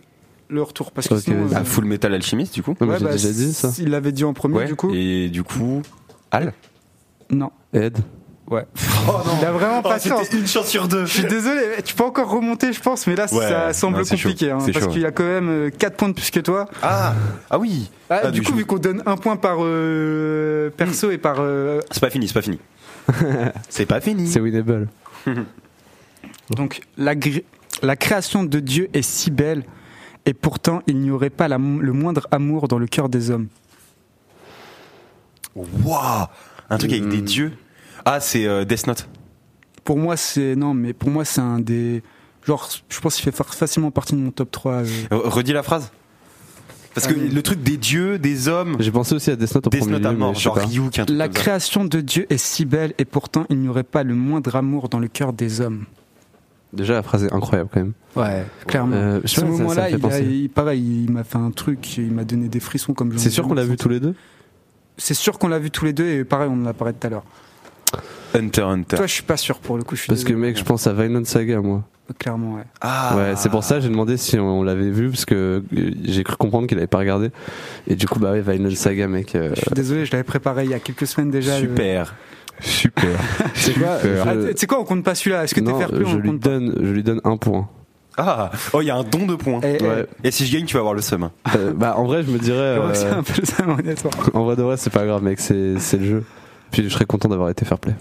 le 0.48 0.62
retour 0.62 0.92
parce 0.92 1.08
que 1.08 1.16
sinon, 1.18 1.46
euh, 1.46 1.54
Ah, 1.54 1.64
Full 1.64 1.84
Metal 1.84 2.12
Alchimiste, 2.14 2.54
du 2.54 2.62
coup? 2.62 2.76
Ouais, 2.80 2.98
j'ai 2.98 3.04
bah, 3.04 3.12
déjà 3.12 3.30
dit 3.32 3.52
ça. 3.52 3.72
Il 3.78 3.88
l'avait 3.90 4.12
dit 4.12 4.24
en 4.24 4.34
premier 4.34 4.56
Ouais. 4.58 4.66
du 4.66 4.76
coup. 4.76 4.92
Et 4.94 5.28
du 5.30 5.42
coup. 5.42 5.82
Al? 6.30 6.52
Non. 7.30 7.50
Ed. 7.72 7.98
Ouais. 8.50 8.64
Oh 9.06 9.20
Il 9.38 9.44
a 9.44 9.52
vraiment 9.52 9.82
pas 9.82 9.98
de 9.98 10.02
chance. 10.08 10.22
C'était 10.24 10.38
une 10.38 10.46
chance 10.46 10.68
sur 10.68 10.88
deux. 10.88 11.04
Je 11.04 11.12
suis 11.18 11.24
désolé, 11.24 11.60
tu 11.84 11.94
peux 11.94 12.04
encore 12.04 12.30
remonter, 12.30 12.72
je 12.72 12.80
pense, 12.80 13.06
mais 13.06 13.14
là, 13.14 13.26
Ouais, 13.30 13.46
ça 13.46 13.74
semble 13.74 13.98
non, 13.98 14.04
compliqué, 14.04 14.50
hein, 14.50 14.58
parce 14.72 14.86
qu'il 14.86 15.04
a 15.04 15.10
quand 15.10 15.24
même 15.24 15.70
4 15.78 15.96
points 15.96 16.08
de 16.08 16.14
plus 16.14 16.30
que 16.30 16.40
toi. 16.40 16.66
Ah, 16.82 17.12
ah 17.50 17.58
oui. 17.58 17.90
Ah, 18.08 18.20
Ah, 18.24 18.30
du 18.30 18.40
coup, 18.42 18.54
vu 18.54 18.64
qu'on 18.64 18.78
donne 18.78 19.02
un 19.04 19.16
point 19.18 19.36
par 19.36 19.58
euh, 19.60 20.70
perso 20.70 21.10
et 21.10 21.18
par. 21.18 21.36
euh, 21.40 21.80
C'est 21.90 22.00
pas 22.00 22.08
fini, 22.08 22.26
c'est 22.26 22.32
pas 22.34 22.40
fini. 22.42 22.58
c'est 23.68 23.84
pas 23.86 24.00
fini. 24.00 24.26
C'est 24.26 24.40
winnable. 24.40 24.88
donc, 26.50 26.80
la, 26.96 27.14
gr- 27.14 27.44
la 27.82 27.96
création 27.96 28.44
de 28.44 28.60
Dieu 28.60 28.88
est 28.94 29.02
si 29.02 29.30
belle, 29.30 29.62
et 30.24 30.32
pourtant, 30.32 30.80
il 30.86 30.98
n'y 31.00 31.10
aurait 31.10 31.28
pas 31.28 31.48
la 31.48 31.58
mo- 31.58 31.80
le 31.82 31.92
moindre 31.92 32.26
amour 32.30 32.66
dans 32.66 32.78
le 32.78 32.86
cœur 32.86 33.10
des 33.10 33.30
hommes. 33.30 33.48
Waouh 35.54 36.26
Un 36.70 36.78
truc 36.78 36.92
avec 36.92 37.04
Hmm. 37.04 37.10
des 37.10 37.22
dieux. 37.22 37.52
Ah, 38.04 38.20
c'est 38.20 38.46
euh, 38.46 38.64
Death 38.64 38.86
Note. 38.86 39.08
Pour 39.84 39.98
moi, 39.98 40.16
c'est. 40.16 40.54
Non, 40.56 40.74
mais 40.74 40.92
pour 40.92 41.10
moi, 41.10 41.24
c'est 41.24 41.40
un 41.40 41.58
des. 41.60 42.02
Genre, 42.46 42.68
je 42.88 43.00
pense 43.00 43.16
qu'il 43.16 43.24
fait 43.24 43.36
fa- 43.36 43.44
facilement 43.44 43.90
partie 43.90 44.14
de 44.14 44.20
mon 44.20 44.30
top 44.30 44.50
3. 44.50 44.72
euh. 44.72 44.86
Euh, 45.12 45.18
Redis 45.24 45.52
la 45.52 45.62
phrase. 45.62 45.90
Parce 46.94 47.06
que 47.06 47.14
Allez. 47.14 47.28
le 47.28 47.42
truc 47.42 47.62
des 47.62 47.76
dieux, 47.76 48.18
des 48.18 48.48
hommes, 48.48 48.76
J'ai 48.80 48.90
pensé 48.90 49.14
aussi 49.14 49.30
à 49.30 49.36
Death 49.36 49.54
Note 49.54 49.66
en 49.66 49.70
Death 49.70 49.80
premier 49.80 49.92
Note 49.98 50.06
à 50.06 50.12
mort, 50.12 50.34
genre 50.34 50.58
un 50.58 50.66
truc 50.90 51.08
La 51.10 51.28
création 51.28 51.84
de 51.84 52.00
Dieu 52.00 52.26
est 52.28 52.38
si 52.38 52.64
belle, 52.64 52.92
et 52.98 53.04
pourtant, 53.04 53.46
il 53.50 53.58
n'y 53.58 53.68
aurait 53.68 53.84
pas 53.84 54.02
le 54.02 54.14
moindre 54.14 54.56
amour 54.56 54.88
dans 54.88 54.98
le 54.98 55.06
cœur 55.06 55.32
des 55.32 55.60
hommes. 55.60 55.84
Déjà, 56.72 56.94
la 56.94 57.02
phrase 57.02 57.24
est 57.24 57.32
incroyable 57.32 57.70
quand 57.72 57.80
même. 57.80 57.92
Ouais, 58.16 58.44
clairement. 58.66 58.96
Euh, 58.96 59.20
je 59.22 59.28
sais 59.28 59.40
ce 59.42 59.46
moment-là, 59.46 59.90
il, 59.90 59.96
il- 60.32 60.48
pareil, 60.50 61.04
il 61.06 61.10
m'a 61.12 61.22
fait 61.24 61.38
un 61.38 61.50
truc, 61.50 61.96
il 61.98 62.10
m'a 62.12 62.24
donné 62.24 62.48
des 62.48 62.60
frissons 62.60 62.94
comme 62.94 63.12
je 63.12 63.18
C'est 63.18 63.30
sûr 63.30 63.46
qu'on 63.46 63.54
l'a 63.54 63.64
vu 63.64 63.76
tous 63.76 63.88
les 63.88 64.00
deux? 64.00 64.14
C'est 64.98 65.14
sûr 65.14 65.38
qu'on 65.38 65.48
l'a 65.48 65.58
vu 65.58 65.70
tous 65.70 65.84
les 65.84 65.92
deux 65.92 66.06
et 66.06 66.24
pareil, 66.24 66.48
on 66.52 66.62
en 66.62 66.66
a 66.66 66.72
parlé 66.74 66.92
tout 66.94 67.06
à 67.06 67.10
l'heure. 67.10 67.24
Hunter 68.34 68.46
x 68.46 68.58
Hunter. 68.60 68.96
Toi, 68.96 69.06
je 69.06 69.12
suis 69.12 69.22
pas 69.22 69.36
sûr 69.38 69.58
pour 69.58 69.78
le 69.78 69.84
coup. 69.84 69.96
Je 69.96 70.02
suis 70.02 70.08
Parce 70.08 70.24
que 70.24 70.32
mec, 70.34 70.58
je 70.58 70.64
pense 70.64 70.86
à 70.86 70.92
Vinland 70.92 71.24
Saga, 71.24 71.60
moi. 71.60 71.82
clairement, 72.18 72.56
ouais. 72.56 72.64
Ah. 72.82 73.14
Ouais, 73.16 73.32
c'est 73.36 73.48
pour 73.48 73.64
ça 73.64 73.76
que 73.76 73.80
j'ai 73.82 73.88
demandé 73.88 74.16
si 74.18 74.38
on, 74.38 74.60
on 74.60 74.62
l'avait 74.62 74.90
vu 74.90 75.08
parce 75.08 75.24
que 75.24 75.62
euh, 75.74 75.90
j'ai 76.04 76.24
cru 76.24 76.36
comprendre 76.36 76.66
qu'il 76.66 76.76
avait 76.76 76.86
pas 76.86 76.98
regardé. 76.98 77.30
Et 77.86 77.94
du 77.96 78.06
coup, 78.06 78.18
bah 78.18 78.32
ouais, 78.32 78.40
Vinland 78.42 78.74
Saga, 78.74 79.08
mec. 79.08 79.34
euh, 79.34 79.52
Je 79.54 79.60
suis 79.62 79.70
désolé, 79.72 80.04
je 80.04 80.12
l'avais 80.12 80.24
préparé 80.24 80.64
il 80.64 80.70
y 80.70 80.74
a 80.74 80.78
quelques 80.80 81.06
semaines 81.06 81.30
déjà. 81.30 81.58
le- 81.58 81.68
Super. 81.68 82.14
Super. 82.60 83.18
C'est 83.54 83.72
quoi 83.74 83.98
Super. 84.00 84.24
Ah, 84.28 84.34
je- 84.34 84.48
tu 84.48 84.54
sais 84.58 84.66
quoi, 84.66 84.80
on 84.80 84.84
compte 84.84 85.04
pas 85.04 85.14
celui-là. 85.14 85.44
Est-ce 85.44 85.54
que 85.54 85.60
t'es 85.60 85.70
non, 85.70 85.78
fair 85.78 85.88
play 85.88 86.00
je 86.04 86.16
on 86.16 86.18
lui 86.18 86.28
compte 86.30 86.40
pas 86.42 86.48
donne, 86.50 86.74
je 86.82 86.90
lui 86.90 87.02
donne 87.02 87.20
un 87.24 87.36
point. 87.36 87.68
Ah. 88.18 88.50
Oh, 88.72 88.80
il 88.82 88.86
y 88.86 88.90
a 88.90 88.96
un 88.96 89.04
don 89.04 89.24
de 89.26 89.36
points. 89.36 89.60
Ouais. 89.60 90.06
Et 90.24 90.30
si 90.30 90.44
je 90.44 90.52
gagne, 90.52 90.66
tu 90.66 90.74
vas 90.74 90.80
avoir 90.80 90.94
le 90.94 91.00
seum. 91.02 91.30
Euh, 91.54 91.72
bah 91.72 91.94
en 91.96 92.04
vrai, 92.04 92.22
je 92.24 92.30
me 92.30 92.38
dirais. 92.38 92.76
aussi, 92.78 93.04
euh, 93.06 93.14
un 93.18 93.22
peu 93.22 93.44
ça, 93.44 93.64
honnêtement. 93.66 94.10
en 94.34 94.44
vrai 94.44 94.56
de 94.56 94.62
vrai, 94.62 94.76
c'est 94.76 94.90
pas 94.90 95.06
grave, 95.06 95.22
mec. 95.22 95.38
C'est 95.40 95.78
c'est 95.78 95.96
le 95.98 96.04
jeu. 96.04 96.24
Puis 96.72 96.82
je 96.84 96.88
serais 96.88 97.04
content 97.06 97.28
d'avoir 97.28 97.48
été 97.48 97.64
fair 97.64 97.78
play. 97.78 97.94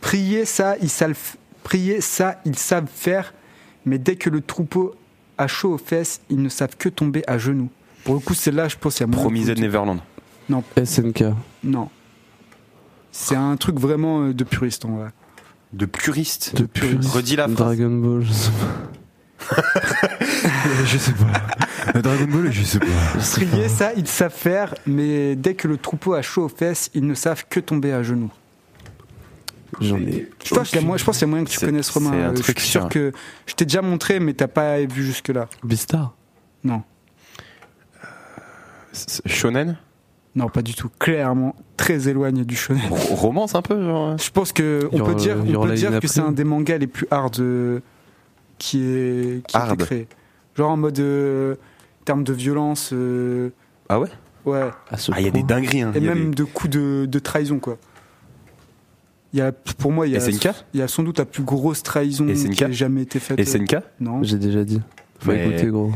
Prier, 0.00 0.44
ça, 0.44 0.74
ils 0.82 0.88
savent, 0.88 1.16
prier, 1.62 2.00
ça, 2.00 2.40
ils 2.44 2.56
savent 2.58 2.88
faire, 2.92 3.32
mais 3.86 3.98
dès 3.98 4.16
que 4.16 4.30
le 4.30 4.40
troupeau 4.40 4.94
a 5.38 5.46
chaud 5.46 5.74
aux 5.74 5.78
fesses, 5.78 6.20
ils 6.28 6.40
ne 6.42 6.48
savent 6.48 6.76
que 6.76 6.88
tomber 6.88 7.22
à 7.26 7.38
genoux. 7.38 7.68
Pour 8.04 8.14
le 8.14 8.20
coup, 8.20 8.34
celle-là, 8.34 8.68
je 8.68 8.76
pense 8.76 8.94
qu'il 8.96 9.02
y 9.06 9.08
a 9.08 9.12
moins 9.12 9.20
Promised 9.22 9.54
de- 9.56 9.60
Neverland. 9.60 10.00
SNK. 10.84 11.24
Non. 11.62 11.88
C'est 13.12 13.36
un 13.36 13.56
truc 13.56 13.78
vraiment 13.78 14.22
euh, 14.22 14.34
de 14.34 14.42
puriste, 14.44 14.84
en 14.84 14.96
vrai. 14.96 15.08
De 15.72 15.86
puriste. 15.86 16.54
De 16.56 16.64
puriste. 16.66 17.10
Redis 17.10 17.36
la 17.36 17.48
phrase. 17.48 17.76
Dragon 17.78 17.90
Ball. 17.96 18.22
je 18.22 18.32
sais 18.32 18.50
pas. 18.50 19.62
je 20.84 20.98
sais 20.98 21.12
pas. 21.12 22.00
Dragon 22.00 22.26
Ball, 22.26 22.52
je 22.52 22.62
sais 22.62 22.78
pas. 22.78 22.86
Prier, 23.32 23.68
ça, 23.68 23.92
ils 23.96 24.06
savent 24.06 24.32
faire, 24.34 24.74
mais 24.86 25.34
dès 25.36 25.54
que 25.54 25.66
le 25.68 25.76
troupeau 25.78 26.14
a 26.14 26.22
chaud 26.22 26.44
aux 26.44 26.48
fesses, 26.48 26.90
ils 26.94 27.06
ne 27.06 27.14
savent 27.14 27.44
que 27.48 27.58
tomber 27.60 27.92
à 27.92 28.02
genoux. 28.02 28.30
J'en 29.80 29.96
ai. 29.96 30.28
Je 30.44 30.54
pense 30.54 30.68
qu'il 30.68 30.78
y 30.78 30.82
y 30.82 30.84
a 30.84 31.26
moyen 31.26 31.44
que 31.44 31.50
tu 31.50 31.58
connaisses 31.58 31.88
Romain. 31.90 32.10
c'est 32.12 32.22
un 32.22 32.30
Euh, 32.30 32.34
truc 32.34 32.56
je 32.58 32.62
suis 32.62 32.70
sûr 32.70 32.88
que 32.90 33.12
je 33.46 33.54
t'ai 33.54 33.64
déjà 33.64 33.80
montré, 33.80 34.20
mais 34.20 34.34
t'as 34.34 34.46
pas 34.48 34.78
vu 34.84 35.02
jusque-là. 35.04 35.48
Beastar. 35.64 36.14
Non. 36.62 36.82
Shonen? 39.26 39.78
Non, 40.34 40.48
pas 40.48 40.62
du 40.62 40.74
tout. 40.74 40.88
Clairement, 40.98 41.54
très 41.76 42.08
éloigné 42.08 42.44
du 42.44 42.56
shonen. 42.56 42.80
Ro- 42.88 43.14
Romance 43.16 43.54
un 43.54 43.60
peu, 43.62 43.82
genre. 43.82 44.16
Je 44.18 44.30
pense 44.30 44.52
que 44.52 44.88
on 44.92 44.96
peut 45.04 45.14
dire, 45.14 45.36
on 45.38 45.62
peut 45.66 45.74
dire 45.74 45.90
que 46.00 46.06
c'est 46.08 46.20
un 46.20 46.32
des 46.32 46.44
mangas 46.44 46.78
les 46.78 46.86
plus 46.86 47.06
hard 47.10 47.38
euh, 47.40 47.80
qui 48.58 48.82
est 48.82 49.46
qui 49.46 49.56
a 49.56 49.60
été 49.66 49.84
créé. 49.84 50.08
Genre 50.56 50.70
en 50.70 50.76
mode 50.78 50.98
euh, 51.00 51.56
termes 52.06 52.24
de 52.24 52.32
violence, 52.32 52.90
euh, 52.94 53.50
Ah 53.90 54.00
ouais? 54.00 54.08
ouais, 54.46 54.70
Ah, 54.90 54.96
il 55.20 55.24
y 55.24 55.28
a 55.28 55.30
des 55.30 55.42
dingueries. 55.42 55.82
Hein. 55.82 55.92
et 55.94 55.98
Il 55.98 56.04
y 56.04 56.08
a 56.08 56.14
même 56.14 56.30
des- 56.30 56.36
de 56.36 56.44
coups 56.44 56.70
de, 56.70 57.06
de 57.06 57.18
trahison 57.18 57.58
quoi. 57.58 57.76
Il 59.34 59.38
y 59.38 59.42
a, 59.42 59.50
pour 59.52 59.92
moi, 59.92 60.06
il 60.06 60.12
y 60.12 60.16
a, 60.16 60.20
SNK 60.20 60.48
il 60.74 60.80
y 60.80 60.82
a 60.82 60.88
sans 60.88 61.02
doute 61.02 61.18
la 61.18 61.24
plus 61.24 61.42
grosse 61.42 61.82
trahison 61.82 62.26
SNK 62.34 62.52
qui 62.54 62.64
ait 62.64 62.72
jamais 62.72 63.02
été 63.02 63.18
faite. 63.18 63.42
SNK 63.42 63.76
Non. 64.00 64.22
J'ai 64.22 64.36
déjà 64.38 64.62
dit. 64.64 64.80
Faut 65.20 65.32
écouter, 65.32 65.66
gros. 65.68 65.90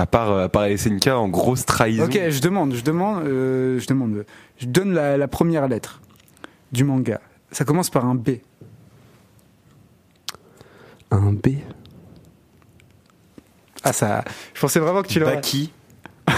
À 0.00 0.06
part, 0.06 0.30
euh, 0.30 0.44
à 0.44 0.48
part 0.48 0.66
SNK 0.66 1.08
en 1.08 1.28
grosse 1.28 1.66
trahison. 1.66 2.04
Ok, 2.04 2.18
je 2.28 2.40
demande, 2.40 2.74
je 2.74 2.82
demande, 2.82 3.24
euh, 3.26 3.78
je 3.78 3.86
demande. 3.86 4.24
Je 4.58 4.66
donne 4.66 4.92
la, 4.94 5.16
la 5.16 5.28
première 5.28 5.68
lettre 5.68 6.00
du 6.72 6.84
manga. 6.84 7.20
Ça 7.52 7.64
commence 7.64 7.90
par 7.90 8.04
un 8.06 8.14
B. 8.14 8.30
Un 11.10 11.32
B? 11.32 11.48
Ah 13.82 13.92
ça, 13.92 14.24
je 14.54 14.60
pensais 14.60 14.78
vraiment 14.80 15.02
que 15.02 15.08
tu 15.08 15.20
l'aurais. 15.20 15.36
Baki. 15.36 15.72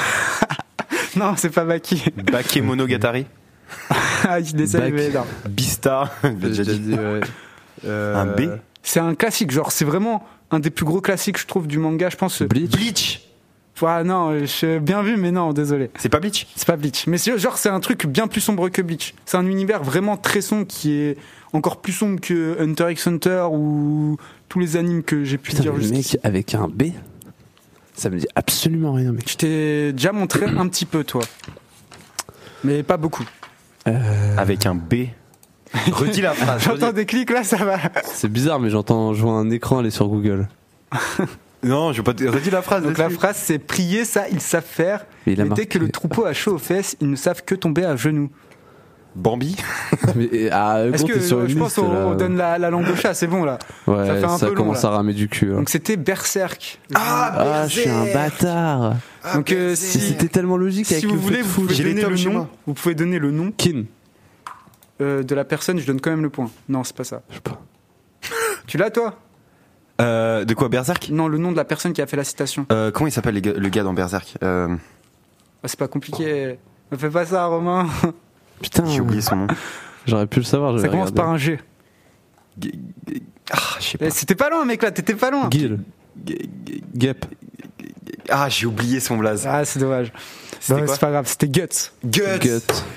Non, 1.15 1.35
c'est 1.37 1.51
pas 1.51 1.65
Baki. 1.67 2.05
Bakemonogatari. 2.33 3.27
ah, 4.25 4.41
il 4.41 4.59
essaie, 4.63 4.79
Baki. 4.79 4.93
mais 4.95 5.11
non. 5.11 5.25
J'ai 6.25 6.49
déjà 6.49 6.65
dit. 6.65 6.95
ouais. 6.95 7.21
Euh, 7.85 8.17
Un 8.17 8.27
B? 8.27 8.49
C'est 8.83 9.01
un 9.01 9.15
classique, 9.15 9.51
genre 9.51 9.73
c'est 9.73 9.85
vraiment 9.85 10.27
un 10.51 10.59
des 10.59 10.71
plus 10.71 10.87
gros 10.87 11.03
classiques, 11.03 11.39
je 11.39 11.47
trouve, 11.47 11.67
du 11.67 11.79
manga. 11.79 12.09
Je 12.09 12.17
pense. 12.17 12.41
Bleach? 12.43 12.71
Bleach. 12.71 13.32
Ah 13.89 14.05
non, 14.05 14.39
je 14.45 14.78
bien 14.78 15.03
vu, 15.03 15.16
mais 15.16 15.30
non, 15.33 15.53
désolé. 15.53 15.91
C'est 15.99 16.09
pas 16.09 16.20
Bleach? 16.20 16.47
C'est 16.57 16.66
pas 16.66 16.76
Bleach. 16.76 17.07
Mais 17.07 17.18
c'est- 17.18 17.37
genre 17.39 17.57
c'est 17.59 17.68
un 17.68 17.80
truc 17.80 18.07
bien 18.07 18.26
plus 18.28 18.41
sombre 18.41 18.68
que 18.68 18.83
Bleach. 18.83 19.14
C'est 19.24 19.37
un 19.37 19.47
univers 19.47 19.83
vraiment 19.83 20.16
très 20.16 20.41
sombre 20.41 20.66
qui 20.66 20.93
est 20.93 21.16
encore 21.53 21.80
plus 21.80 21.93
sombre 21.93 22.20
que 22.20 22.57
Hunter 22.61 22.87
x 22.91 23.07
Hunter 23.07 23.47
ou 23.51 24.16
tous 24.49 24.59
les 24.61 24.76
animes 24.76 25.03
que 25.03 25.24
j'ai 25.24 25.39
pu 25.39 25.51
Putain, 25.51 25.62
dire 25.62 25.72
le 25.74 25.80
jusqu'ici. 25.80 26.16
mec 26.16 26.24
avec 26.24 26.55
un 26.55 26.68
B. 26.68 26.85
Ça 27.95 28.09
me 28.09 28.18
dit 28.18 28.26
absolument 28.35 28.93
rien, 28.95 29.12
mec. 29.12 29.28
Je 29.30 29.37
t'ai 29.37 29.93
déjà 29.93 30.12
montré 30.12 30.47
un 30.47 30.66
petit 30.68 30.87
peu, 30.87 31.05
toi. 31.05 31.22
Mais 32.64 32.83
pas 32.83 32.97
beaucoup. 32.97 33.24
Euh, 33.89 34.37
Avec 34.39 34.64
un 34.66 34.74
B. 34.74 35.09
Redis 35.91 36.20
la 36.22 36.33
phrase. 36.33 36.62
J'entends 36.64 36.87
redis. 36.89 36.97
des 36.97 37.07
clics 37.07 37.30
là, 37.30 37.45
ça 37.45 37.57
va. 37.64 37.78
c'est 38.05 38.28
bizarre, 38.30 38.61
mais 38.61 38.70
j'entends, 38.70 39.12
je 39.14 39.22
vois 39.22 39.33
un 39.33 39.51
écran 39.51 39.78
aller 39.78 39.91
sur 39.91 40.07
Google. 40.09 40.49
Non, 41.63 41.93
je 41.93 41.99
veux 41.99 42.03
pas. 42.03 42.15
te- 42.15 42.25
Redis 42.25 42.51
la 42.51 42.63
phrase. 42.63 42.83
Donc 42.83 42.99
la 42.99 43.09
phrase 43.11 43.37
c'est 43.37 43.59
prier, 43.59 44.05
ça 44.05 44.29
ils 44.31 44.41
savent 44.41 44.65
faire. 44.65 45.07
Mais 45.27 45.37
Mais 45.37 45.49
dès 45.51 45.67
que 45.67 45.79
le 45.79 45.89
troupeau 45.91 46.25
a 46.25 46.33
chaud 46.33 46.55
aux 46.55 46.59
fesses, 46.59 46.97
ils 47.01 47.09
ne 47.11 47.17
savent 47.17 47.45
que 47.45 47.55
tomber 47.55 47.85
à 47.85 47.95
genoux. 47.97 48.31
Bambi. 49.15 49.57
Mais, 50.17 50.49
ah, 50.51 50.85
Est-ce 50.91 51.05
que 51.05 51.21
sur 51.21 51.43
une 51.43 51.49
je 51.49 51.59
pense 51.59 51.75
qu'on 51.75 52.15
donne 52.15 52.37
la, 52.39 52.57
la 52.59 52.71
langue 52.71 52.89
au 52.89 52.97
chat, 52.97 53.13
c'est 53.13 53.27
bon 53.27 53.45
là. 53.45 53.59
Ouais, 53.87 54.07
ça 54.07 54.15
fait 54.17 54.25
un 54.25 54.39
ça 54.39 54.47
peu 54.47 54.55
commence 54.55 54.83
à 54.87 54.91
ramer 54.91 55.13
du 55.13 55.29
cul. 55.29 55.47
là. 55.49 55.57
Donc 55.57 55.69
c'était 55.69 55.99
Berserk. 55.99 56.81
Ah, 56.95 57.67
je 57.69 57.81
suis 57.81 57.91
un 57.91 58.07
bâtard. 58.13 58.95
Donc 59.35 59.53
euh, 59.53 59.75
si, 59.77 60.01
c'était 60.01 60.29
tellement 60.29 60.57
logique 60.57 60.87
si 60.87 60.95
avec 60.95 61.05
vous 61.07 61.15
le 61.15 61.21
voulez, 61.21 61.43
vous 61.43 61.61
pouvez 61.63 61.75
J'ai 61.75 61.85
les 61.85 62.03
donner 62.03 62.17
le 62.17 62.31
nom. 62.31 62.49
Vous 62.67 62.73
pouvez 62.75 62.95
donner 62.95 63.19
le 63.19 63.31
nom 63.31 63.53
Kin. 63.53 63.85
euh, 65.03 65.23
de 65.23 65.35
la 65.35 65.45
personne. 65.45 65.79
Je 65.79 65.87
donne 65.87 66.01
quand 66.01 66.11
même 66.11 66.23
le 66.23 66.31
point. 66.31 66.51
Non, 66.71 66.83
c'est 66.83 66.97
pas 66.97 67.05
ça. 67.05 67.21
Je 67.29 67.35
sais 67.35 67.41
pas. 67.43 67.61
Tu 68.67 68.79
l'as 68.79 68.91
toi? 68.91 69.19
Euh, 70.03 70.45
de 70.45 70.55
quoi 70.55 70.69
Berserk 70.69 71.09
Non, 71.11 71.29
le 71.29 71.39
nom 71.39 71.53
de 71.53 71.57
la 71.57 71.65
personne 71.65 71.93
qui 71.93 72.03
a 72.03 72.07
fait 72.07 72.17
la 72.17 72.25
citation. 72.25 72.67
euh, 72.73 72.91
Comment 72.91 73.07
il 73.09 73.13
s'appelle 73.13 73.35
le 73.41 73.69
gars 73.69 73.83
dans 73.85 73.95
Berserk 73.95 74.35
euh, 74.43 74.75
Ah, 75.63 75.69
c'est 75.69 75.79
pas 75.79 75.89
compliqué. 75.89 76.59
Ne 76.91 76.97
fais 76.97 77.09
pas 77.11 77.25
ça, 77.25 77.47
Romain. 77.47 77.89
Putain, 78.61 78.85
J'ai 78.87 79.01
oublié 79.01 79.21
son 79.23 79.37
nom. 79.37 79.47
J'aurais 80.07 80.27
pu 80.27 80.41
le 80.41 80.45
savoir. 80.45 80.79
Ça 80.79 80.89
commence 80.89 81.13
par 81.13 81.29
un 81.31 81.37
G. 81.37 81.59
G- 82.61 82.73
G- 83.09 83.23
Ah, 83.51 83.57
je 83.79 83.85
sais 83.85 83.99
pas. 83.99 84.07
Eh, 84.07 84.11
C'était 84.11 84.35
pas 84.35 84.51
loin, 84.51 84.65
mec, 84.65 84.83
là, 84.83 84.91
t'étais 84.91 85.15
pas 85.15 85.31
loin. 85.31 85.49
Gil. 85.51 85.81
G- 86.27 86.49
G- 86.67 86.83
Gep. 86.97 87.25
Ah, 88.29 88.49
j'ai 88.49 88.67
oublié 88.67 89.01
son 89.01 89.17
blaze. 89.17 89.47
Ah, 89.47 89.65
c'est 89.65 89.79
dommage. 89.79 90.13
C'était 90.65 90.87
C'est 90.87 91.01
pas 91.01 91.11
grave, 91.11 91.27
c'était 91.27 91.49
Guts. 91.49 91.91
Guts. 92.05 92.21
Gut. 92.41 92.51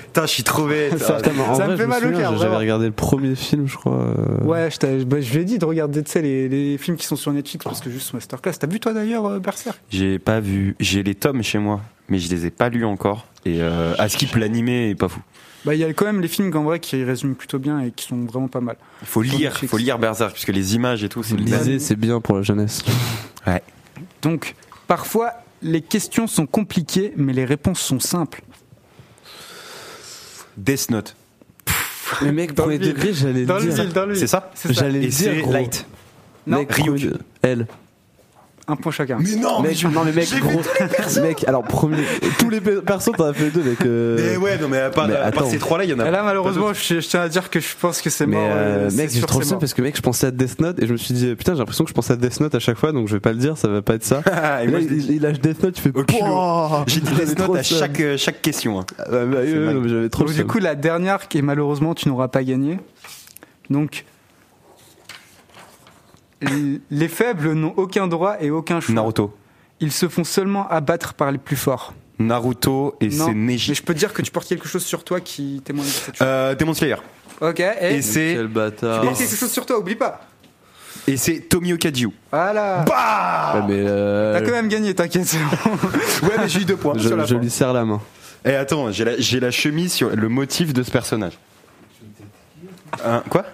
Putain, 0.06 0.22
je 0.22 0.26
suis 0.26 0.44
trop 0.44 0.66
bête. 0.68 0.96
Ça- 0.98 1.14
Ah, 1.18 1.22
Putain, 1.22 1.32
mais 1.36 1.42
en 1.42 1.54
Ça 1.56 1.62
me 1.66 1.74
vrai, 1.74 1.76
fait 1.76 1.82
je 1.82 1.88
mal 1.88 1.98
au 1.98 2.02
souviens, 2.06 2.18
cœur, 2.20 2.30
J'avais 2.32 2.38
vraiment. 2.44 2.58
regardé 2.58 2.86
le 2.86 2.92
premier 2.92 3.34
film, 3.34 3.66
je 3.66 3.76
crois. 3.76 3.98
euh, 4.16 4.44
Ouais, 4.44 4.68
je, 4.70 5.02
bah, 5.04 5.20
je 5.20 5.32
lui 5.34 5.40
ai 5.40 5.44
dit 5.44 5.58
de 5.58 5.64
regarder 5.64 6.02
tu 6.04 6.12
sais, 6.12 6.22
les, 6.22 6.48
les 6.48 6.78
films 6.78 6.96
qui 6.96 7.06
sont 7.06 7.16
sur 7.16 7.32
Netflix 7.32 7.64
parce 7.64 7.80
que 7.80 7.90
juste 7.90 8.14
Masterclass. 8.14 8.52
T'as 8.60 8.68
vu 8.68 8.78
toi 8.78 8.92
d'ailleurs 8.92 9.26
euh, 9.26 9.38
Berserk? 9.40 9.78
J'ai 9.90 10.18
pas 10.20 10.38
vu. 10.38 10.76
J'ai 10.78 11.02
les 11.02 11.16
tomes 11.16 11.42
chez 11.42 11.58
moi, 11.58 11.80
mais 12.08 12.18
je 12.20 12.30
les 12.30 12.46
ai 12.46 12.50
pas 12.50 12.68
lus 12.68 12.84
encore. 12.84 13.26
Et 13.44 13.56
euh, 13.60 13.94
à 13.98 14.08
skip 14.08 14.34
l'animé 14.36 14.90
est 14.90 14.94
pas 14.94 15.08
fou. 15.08 15.20
Bah 15.64 15.74
il 15.74 15.80
y 15.80 15.84
a 15.84 15.92
quand 15.92 16.04
même 16.06 16.20
les 16.20 16.28
films 16.28 16.52
qu'en 16.52 16.62
vrai 16.62 16.78
qui 16.78 17.02
résument 17.02 17.34
plutôt 17.34 17.58
bien 17.58 17.80
et 17.80 17.90
qui 17.90 18.06
sont 18.06 18.18
vraiment 18.26 18.46
pas 18.46 18.60
mal. 18.60 18.76
Il 19.02 19.08
faut 19.08 19.22
lire, 19.22 19.50
Netflix. 19.50 19.70
faut 19.72 19.78
lire 19.78 19.98
Berserk 19.98 20.32
puisque 20.32 20.48
les 20.52 20.76
images 20.76 21.02
et 21.02 21.08
tout, 21.08 21.24
c'est 21.24 21.34
le 21.36 21.42
lisez, 21.42 21.80
c'est 21.80 21.96
bien 21.96 22.20
pour 22.20 22.36
la 22.36 22.42
jeunesse. 22.42 22.84
Donc 24.22 24.54
parfois 24.86 25.32
les 25.62 25.80
questions 25.80 26.26
sont 26.26 26.46
compliquées 26.46 27.12
mais 27.16 27.32
les 27.32 27.44
réponses 27.44 27.80
sont 27.80 28.00
simples. 28.00 28.42
Death 30.56 30.90
Note. 30.90 31.16
Mais 32.22 32.32
mec, 32.32 32.54
Dans 32.54 32.64
premier 32.64 32.78
degré, 32.78 33.12
j'allais 33.12 33.44
dire. 33.44 33.60
mille, 33.60 33.92
dans 33.92 34.06
le 34.06 34.14
C'est 34.14 34.26
ça 34.26 34.50
C'est 34.54 34.68
ça. 34.68 34.74
J'allais 34.74 35.06
dire. 35.06 35.48
Light. 35.48 35.86
Non, 36.46 36.64
Ryuk. 36.68 37.08
Elle. 37.42 37.66
Un 38.68 38.74
point 38.76 38.90
chacun. 38.92 39.18
Mais 39.20 39.36
non, 39.36 39.60
Mec, 39.62 39.80
non 39.84 40.02
mais 40.04 40.10
mec, 40.12 40.28
gros, 40.40 40.60
mec, 41.22 41.44
alors 41.46 41.62
premier, 41.62 42.02
tous 42.38 42.50
les 42.50 42.60
pe- 42.60 42.80
persos 42.80 43.12
t'en 43.16 43.26
as 43.26 43.32
fait 43.32 43.50
deux, 43.50 43.62
mec. 43.62 43.80
euh, 43.86 44.16
Mais 44.20 44.36
ouais, 44.36 44.58
non 44.58 44.66
mais 44.68 44.78
à 44.80 44.90
part, 44.90 45.06
Mais 45.06 45.14
à 45.14 45.30
part 45.30 45.42
attends. 45.44 45.50
ces 45.50 45.58
trois-là, 45.58 45.84
il 45.84 45.90
y 45.90 45.94
en 45.94 46.00
a. 46.00 46.08
Et 46.08 46.10
là 46.10 46.22
malheureusement 46.24 46.72
je, 46.72 47.00
je 47.00 47.06
tiens 47.08 47.20
à 47.20 47.28
dire 47.28 47.48
que 47.48 47.60
je 47.60 47.74
pense 47.80 48.02
que 48.02 48.10
c'est 48.10 48.26
Mais 48.26 48.36
mort. 48.36 48.44
euh, 48.50 48.54
euh, 48.56 48.90
c'est 48.90 48.96
mec, 48.96 49.10
j'ai 49.10 49.18
sûr, 49.18 49.26
trop 49.28 49.38
le 49.38 49.44
c'est 49.44 49.50
seum 49.50 49.54
mort. 49.56 49.60
parce 49.60 49.74
que 49.74 49.82
mec, 49.82 49.96
je 49.96 50.02
pensais 50.02 50.26
à 50.26 50.30
Death 50.32 50.60
Note 50.60 50.82
et 50.82 50.86
je 50.88 50.92
me 50.92 50.96
suis 50.96 51.14
dit 51.14 51.34
putain, 51.36 51.52
j'ai 51.52 51.58
l'impression 51.60 51.84
que 51.84 51.90
je 51.90 51.94
pensais 51.94 52.14
à 52.14 52.16
Death 52.16 52.40
Note 52.40 52.54
à 52.56 52.58
chaque 52.58 52.76
fois, 52.78 52.90
donc 52.92 53.06
je 53.06 53.14
vais 53.14 53.20
pas 53.20 53.32
le 53.32 53.38
dire, 53.38 53.56
ça 53.56 53.68
va 53.68 53.82
pas 53.82 53.94
être 53.94 54.04
ça. 54.04 54.22
Ah, 54.26 54.62
et 54.64 54.66
Et 54.66 54.68
moi, 54.68 54.80
là, 54.80 54.86
je 54.88 54.94
il, 54.94 55.10
il 55.12 55.22
lâche 55.22 55.38
Death 55.40 55.62
Note, 55.62 55.74
tu 55.74 55.82
fais 55.82 55.90
Au 55.90 56.02
culot. 56.02 56.18
Pouah 56.18 56.84
J'ai 56.88 57.00
dit 57.00 57.10
J'avais 57.10 57.26
Death 57.26 57.38
Note 57.38 57.56
à 57.58 57.62
seum. 57.62 57.78
chaque, 57.78 58.00
euh, 58.00 58.16
chaque 58.16 58.42
question. 58.42 58.80
hein. 58.80 58.84
Ah, 58.98 59.04
bah, 59.10 59.24
bah, 59.26 59.36
ouais, 59.38 59.52
dingue. 59.52 59.74
non, 59.74 59.80
mais 59.80 59.88
j'avais 59.88 60.08
trop 60.08 60.22
Donc 60.24 60.28
le 60.30 60.34
du 60.34 60.40
seum. 60.40 60.48
coup 60.48 60.58
la 60.58 60.74
dernière 60.74 61.28
qui 61.28 61.40
malheureusement 61.40 61.94
tu 61.94 62.08
n'auras 62.08 62.28
pas 62.28 62.42
gagné. 62.42 62.78
Donc 63.70 64.04
les 66.90 67.08
faibles 67.08 67.52
n'ont 67.52 67.74
aucun 67.76 68.06
droit 68.06 68.36
et 68.40 68.50
aucun 68.50 68.80
choix. 68.80 68.94
Naruto. 68.94 69.34
Ils 69.80 69.92
se 69.92 70.08
font 70.08 70.24
seulement 70.24 70.68
abattre 70.68 71.14
par 71.14 71.30
les 71.32 71.38
plus 71.38 71.56
forts. 71.56 71.94
Naruto 72.18 72.96
et 73.00 73.08
Non, 73.08 73.28
Mais 73.28 73.54
Neji. 73.54 73.74
je 73.74 73.82
peux 73.82 73.92
te 73.94 73.98
dire 73.98 74.12
que 74.12 74.22
tu 74.22 74.30
portes 74.30 74.48
quelque 74.48 74.68
chose 74.68 74.84
sur 74.84 75.04
toi 75.04 75.20
qui 75.20 75.60
témoigne 75.64 75.86
de 75.86 75.90
cette 75.92 76.16
chose. 76.16 76.26
Euh, 76.26 76.54
Demon 76.54 76.72
Slayer. 76.74 76.96
ok, 77.40 77.60
et, 77.60 77.74
Et 77.80 77.96
tu 77.96 78.02
c'est 78.02 78.32
Quel 78.36 78.48
bâtard. 78.48 79.02
portes 79.02 79.18
quelque 79.18 79.36
chose 79.36 79.50
sur 79.50 79.66
toi, 79.66 79.78
oublie 79.78 79.96
pas. 79.96 80.20
et 81.06 81.16
c'est 81.18 81.40
Tomio 81.40 81.76
Kaju. 81.76 82.10
Voilà. 82.32 82.84
Bah 82.86 83.52
Ouais, 83.56 83.62
mais 83.68 83.84
euh, 83.86 84.32
T'as 84.38 84.44
quand 84.46 84.52
même 84.52 84.68
gagné, 84.68 84.94
t'inquiète. 84.94 85.30
Ouais, 86.22 86.30
mais 86.38 86.48
j'ai 86.48 86.60
eu 86.60 86.64
deux 86.64 86.76
points. 86.76 86.94
je, 86.96 87.08
sur 87.08 87.16
la 87.16 87.24
je 87.26 87.34
fin. 87.34 87.40
lui 87.40 87.50
serre 87.50 87.72
la 87.74 87.84
main. 87.84 88.00
Et 88.46 88.54
attends, 88.54 88.90
j'ai 88.92 89.04
la, 89.04 89.18
j'ai 89.18 89.40
la 89.40 89.50
chemise 89.50 89.92
sur 89.92 90.08
le 90.14 90.28
motif 90.30 90.72
de 90.72 90.82
ce 90.82 90.90
personnage. 90.90 91.38
Hein, 93.04 93.22
quoi? 93.28 93.44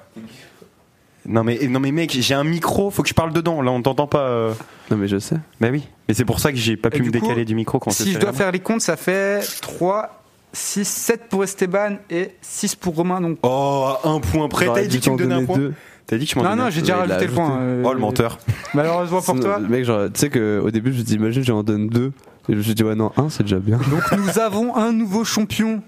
Non 1.26 1.44
mais, 1.44 1.58
non 1.68 1.80
mais 1.80 1.92
mec, 1.92 2.16
j'ai 2.18 2.34
un 2.34 2.44
micro, 2.44 2.90
faut 2.90 3.02
que 3.02 3.08
je 3.08 3.14
parle 3.14 3.32
dedans, 3.32 3.62
là 3.62 3.70
on 3.70 3.80
t'entend 3.82 4.06
pas. 4.06 4.26
euh. 4.26 4.52
Non 4.90 4.96
mais 4.96 5.08
je 5.08 5.18
sais. 5.18 5.36
Bah 5.60 5.68
oui, 5.70 5.84
mais 6.08 6.14
c'est 6.14 6.24
pour 6.24 6.40
ça 6.40 6.50
que 6.52 6.58
j'ai 6.58 6.76
pas 6.76 6.88
Et 6.88 6.96
pu 6.98 7.02
du 7.02 7.10
me 7.10 7.18
coup, 7.18 7.26
décaler 7.26 7.44
du 7.44 7.54
micro 7.54 7.78
quand 7.78 7.90
si 7.90 8.12
je 8.12 8.18
dois 8.18 8.32
faire 8.32 8.50
les 8.52 8.58
comptes, 8.60 8.80
ça 8.82 8.96
fait 8.96 9.40
3, 9.62 10.22
6, 10.52 10.86
7 10.86 11.28
pour 11.30 11.44
Esteban 11.44 11.96
et 12.10 12.30
6 12.42 12.74
pour 12.76 12.94
Romain. 12.96 13.20
Donc... 13.20 13.38
Oh, 13.42 13.86
à 14.02 14.08
un 14.08 14.20
point 14.20 14.48
près, 14.48 14.66
t'as 14.66 14.82
dit 14.84 14.98
que 14.98 15.04
tu 15.04 15.10
me 15.10 15.16
donnais 15.18 15.34
un 15.36 15.44
point. 15.44 15.58
T'as 16.06 16.18
dit 16.18 16.26
que 16.26 16.32
je 16.32 16.36
m'en 16.38 16.42
Non, 16.44 16.56
non, 16.56 16.64
un 16.64 16.70
j'ai 16.70 16.80
déjà 16.80 16.96
rajouté 16.96 17.26
le 17.26 17.32
point. 17.32 17.58
euh, 17.60 17.82
Oh 17.86 17.92
le 17.94 18.00
menteur. 18.00 18.38
Malheureusement 18.74 19.22
pour 19.22 19.38
toi. 19.40 19.58
Mec, 19.60 19.84
genre, 19.84 20.06
tu 20.12 20.18
sais 20.20 20.30
qu'au 20.30 20.70
début, 20.70 20.92
je 20.92 20.98
me 20.98 21.02
dis, 21.04 21.14
imagine, 21.14 21.44
j'en 21.44 21.62
donne 21.62 21.86
deux. 21.88 22.12
Et 22.48 22.52
je 22.52 22.56
me 22.58 22.62
suis 22.62 22.74
dit, 22.74 22.82
ouais, 22.82 22.96
non, 22.96 23.12
un, 23.16 23.30
c'est 23.30 23.44
déjà 23.44 23.60
bien. 23.60 23.78
Donc 23.88 24.02
nous 24.18 24.38
avons 24.40 24.74
un 24.76 24.92
nouveau 24.92 25.24
champion 25.24 25.80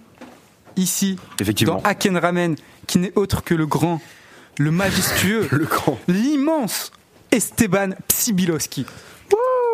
ici 0.76 1.18
Effectivement. 1.40 1.74
dans 1.74 1.82
Haken 1.82 2.16
Ramen 2.16 2.54
qui 2.86 2.98
n'est 2.98 3.12
autre 3.16 3.42
que 3.42 3.54
le 3.54 3.66
grand, 3.66 4.00
le 4.58 4.70
majestueux, 4.70 5.48
Le 5.52 5.64
grand. 5.64 5.98
l'immense 6.08 6.92
Esteban 7.30 7.90
Psibilowski. 8.08 8.86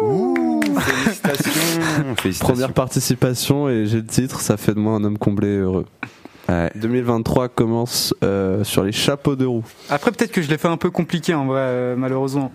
Ouh, 0.02 0.62
félicitations. 0.80 1.50
félicitations. 2.16 2.46
Première 2.54 2.72
participation 2.72 3.68
et 3.68 3.86
j'ai 3.86 3.98
le 3.98 4.06
titre, 4.06 4.40
ça 4.40 4.56
fait 4.56 4.72
de 4.74 4.78
moi 4.78 4.94
un 4.94 5.04
homme 5.04 5.18
comblé 5.18 5.48
et 5.48 5.58
heureux. 5.58 5.86
Ouais. 6.48 6.70
2023 6.74 7.48
commence 7.50 8.14
euh, 8.24 8.64
sur 8.64 8.82
les 8.82 8.92
chapeaux 8.92 9.36
de 9.36 9.44
roue. 9.44 9.64
Après 9.90 10.10
peut-être 10.10 10.32
que 10.32 10.40
je 10.42 10.48
l'ai 10.48 10.58
fait 10.58 10.68
un 10.68 10.76
peu 10.78 10.90
compliqué 10.90 11.34
en 11.34 11.46
vrai, 11.46 11.60
euh, 11.60 11.96
malheureusement. 11.96 12.50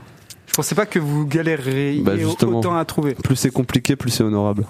Je 0.47 0.53
pensais 0.53 0.75
pas 0.75 0.85
que 0.85 0.99
vous 0.99 1.25
galéreriez 1.25 2.01
Bah, 2.01 2.13
autant 2.47 2.77
à 2.77 2.85
trouver. 2.85 3.13
Plus 3.15 3.35
c'est 3.35 3.51
compliqué, 3.51 3.95
plus 3.95 4.09
c'est 4.09 4.23
honorable. 4.23 4.65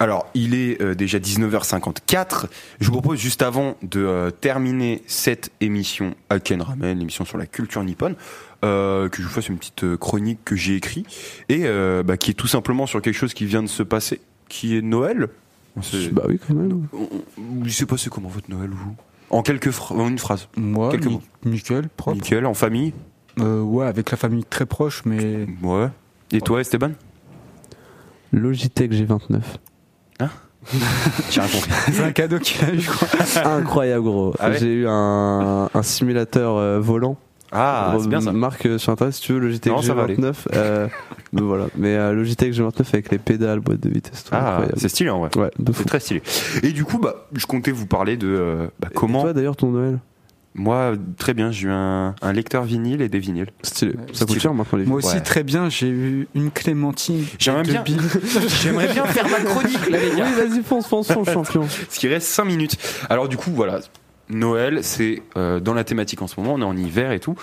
Alors, 0.00 0.26
il 0.34 0.54
est 0.54 0.80
euh, 0.80 0.94
déjà 0.94 1.18
19h54. 1.18 2.46
Je 2.80 2.86
vous 2.86 2.92
propose 2.92 3.18
juste 3.18 3.42
avant 3.42 3.76
de 3.82 4.00
euh, 4.00 4.30
terminer 4.30 5.02
cette 5.06 5.50
émission 5.60 6.14
Haken 6.30 6.62
Ramen, 6.62 6.98
l'émission 6.98 7.26
sur 7.26 7.36
la 7.36 7.44
culture 7.46 7.84
nippone, 7.84 8.14
euh, 8.64 9.10
que 9.10 9.20
je 9.22 9.28
vous 9.28 9.32
fasse 9.32 9.48
une 9.50 9.58
petite 9.58 9.96
chronique 9.96 10.38
que 10.44 10.56
j'ai 10.56 10.74
écrite 10.76 11.06
et 11.50 11.60
euh, 11.66 12.02
bah, 12.02 12.16
qui 12.16 12.30
est 12.30 12.34
tout 12.34 12.46
simplement 12.46 12.86
sur 12.86 13.02
quelque 13.02 13.14
chose 13.14 13.34
qui 13.34 13.44
vient 13.44 13.62
de 13.62 13.68
se 13.68 13.82
passer, 13.82 14.22
qui 14.48 14.74
est 14.76 14.80
Noël. 14.82 15.28
Bah 16.12 16.22
oui, 16.28 16.40
quand 16.46 16.54
même. 16.54 16.86
on- 16.94 17.08
Il 17.64 17.72
s'est 17.72 17.86
passé 17.86 18.08
comment 18.10 18.28
votre 18.28 18.50
Noël, 18.50 18.70
vous? 18.70 18.94
En 19.30 19.42
quelques 19.42 19.68
phra- 19.70 19.94
en 19.94 20.08
une 20.08 20.18
phrase. 20.18 20.48
Moi, 20.56 20.90
Quelques 20.90 21.06
mots. 21.06 21.22
nickel, 21.44 21.88
propre. 21.90 22.16
Nickel, 22.16 22.46
en 22.46 22.54
famille? 22.54 22.92
Euh, 23.38 23.60
ouais, 23.60 23.86
avec 23.86 24.10
la 24.10 24.16
famille 24.16 24.44
très 24.44 24.66
proche, 24.66 25.02
mais 25.04 25.46
Ouais. 25.62 25.88
Et 26.32 26.40
toi, 26.40 26.60
Esteban? 26.62 26.90
Logitech 28.32 28.92
G29. 28.92 29.40
Compris. 31.34 31.62
c'est 31.92 32.02
un 32.02 32.12
cadeau 32.12 32.38
qu'il 32.38 32.62
a 32.64 32.72
eu, 32.74 32.78
crois. 32.80 33.08
Incroyable, 33.44 34.02
gros. 34.04 34.34
Ah 34.38 34.50
ouais 34.50 34.58
J'ai 34.58 34.72
eu 34.74 34.86
un, 34.86 35.68
un 35.72 35.82
simulateur 35.82 36.56
euh, 36.56 36.78
volant. 36.80 37.16
Ah, 37.52 37.96
c'est 38.00 38.08
bien 38.08 38.20
ça. 38.20 38.30
Marque 38.32 38.66
euh, 38.66 38.78
sur 38.78 38.92
internet 38.92 39.14
si 39.14 39.22
tu 39.22 39.32
veux, 39.32 39.40
Logitech 39.40 39.72
Non, 39.72 39.82
ça 39.82 39.94
va 39.94 40.04
aller. 40.04 40.14
G29. 40.16 40.34
euh, 40.54 40.86
mais 41.32 41.40
voilà. 41.40 41.66
Mais 41.76 41.96
euh, 41.96 42.12
Logitech 42.12 42.52
G29 42.54 42.80
avec 42.92 43.10
les 43.10 43.18
pédales, 43.18 43.58
boîte 43.60 43.80
de 43.80 43.88
vitesse, 43.88 44.22
tout. 44.24 44.30
Ah, 44.34 44.62
c'est 44.76 44.88
stylé 44.88 45.10
en 45.10 45.20
vrai. 45.20 45.30
Ouais. 45.36 45.50
C'est 45.74 45.86
très 45.86 45.98
stylé. 45.98 46.22
Et 46.62 46.70
du 46.72 46.84
coup, 46.84 46.98
bah, 46.98 47.26
je 47.34 47.46
comptais 47.46 47.72
vous 47.72 47.86
parler 47.86 48.16
de 48.16 48.28
euh, 48.28 48.66
bah, 48.78 48.88
Et 48.90 48.94
comment. 48.94 49.22
toi 49.22 49.32
d'ailleurs, 49.32 49.56
ton 49.56 49.70
Noël? 49.70 49.98
Moi, 50.54 50.94
très 51.16 51.32
bien, 51.32 51.52
j'ai 51.52 51.68
eu 51.68 51.70
un, 51.70 52.14
un 52.20 52.32
lecteur 52.32 52.64
vinyle 52.64 53.02
et 53.02 53.08
des 53.08 53.20
vinyles. 53.20 53.50
Stylé. 53.62 53.94
Ça 54.12 54.26
coûte 54.26 54.40
cher 54.40 54.52
maintenant 54.52 54.78
les 54.78 54.84
Moi 54.84 54.98
aussi, 54.98 55.14
Ouais. 55.14 55.20
très 55.20 55.44
bien, 55.44 55.68
j'ai 55.68 55.88
eu 55.88 56.26
une 56.34 56.50
clémentine. 56.50 57.24
J'aimerais 57.38 57.62
bien- 57.62 57.82
billes. 57.82 57.96
J'aimerais 58.62 58.92
bien 58.92 59.04
faire 59.06 59.28
ma 59.28 59.38
chronique, 59.40 59.88
là, 59.88 59.98
les 59.98 60.10
Oui, 60.10 60.20
vas-y, 60.48 60.62
fonce, 60.64 60.86
fonce, 60.88 61.10
fonce, 61.12 61.30
champion. 61.32 61.66
Ce 61.88 61.98
qui 62.00 62.08
reste 62.08 62.26
5 62.26 62.44
minutes. 62.46 62.76
Alors, 63.08 63.28
du 63.28 63.36
coup, 63.36 63.52
voilà. 63.52 63.80
Noël, 64.28 64.80
c'est 64.82 65.22
euh, 65.36 65.60
dans 65.60 65.74
la 65.74 65.84
thématique 65.84 66.20
en 66.22 66.26
ce 66.26 66.38
moment, 66.40 66.54
on 66.54 66.60
est 66.60 66.64
en 66.64 66.76
hiver 66.76 67.12
et 67.12 67.20
tout. 67.20 67.36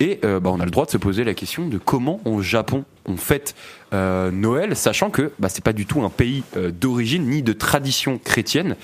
Et 0.00 0.18
euh, 0.24 0.40
bah, 0.40 0.50
on 0.52 0.58
a 0.60 0.64
le 0.64 0.70
droit 0.70 0.84
de 0.86 0.90
se 0.90 0.96
poser 0.96 1.22
la 1.24 1.34
question 1.34 1.68
de 1.68 1.78
comment 1.78 2.20
au 2.24 2.42
Japon 2.42 2.84
on 3.06 3.16
fête 3.16 3.54
euh, 3.92 4.30
Noël, 4.30 4.74
sachant 4.74 5.10
que 5.10 5.30
bah, 5.38 5.48
c'est 5.48 5.62
pas 5.62 5.72
du 5.72 5.86
tout 5.86 6.02
un 6.02 6.08
pays 6.10 6.42
euh, 6.56 6.70
d'origine 6.70 7.26
ni 7.28 7.42
de 7.42 7.52
tradition 7.52 8.18
chrétienne. 8.18 8.76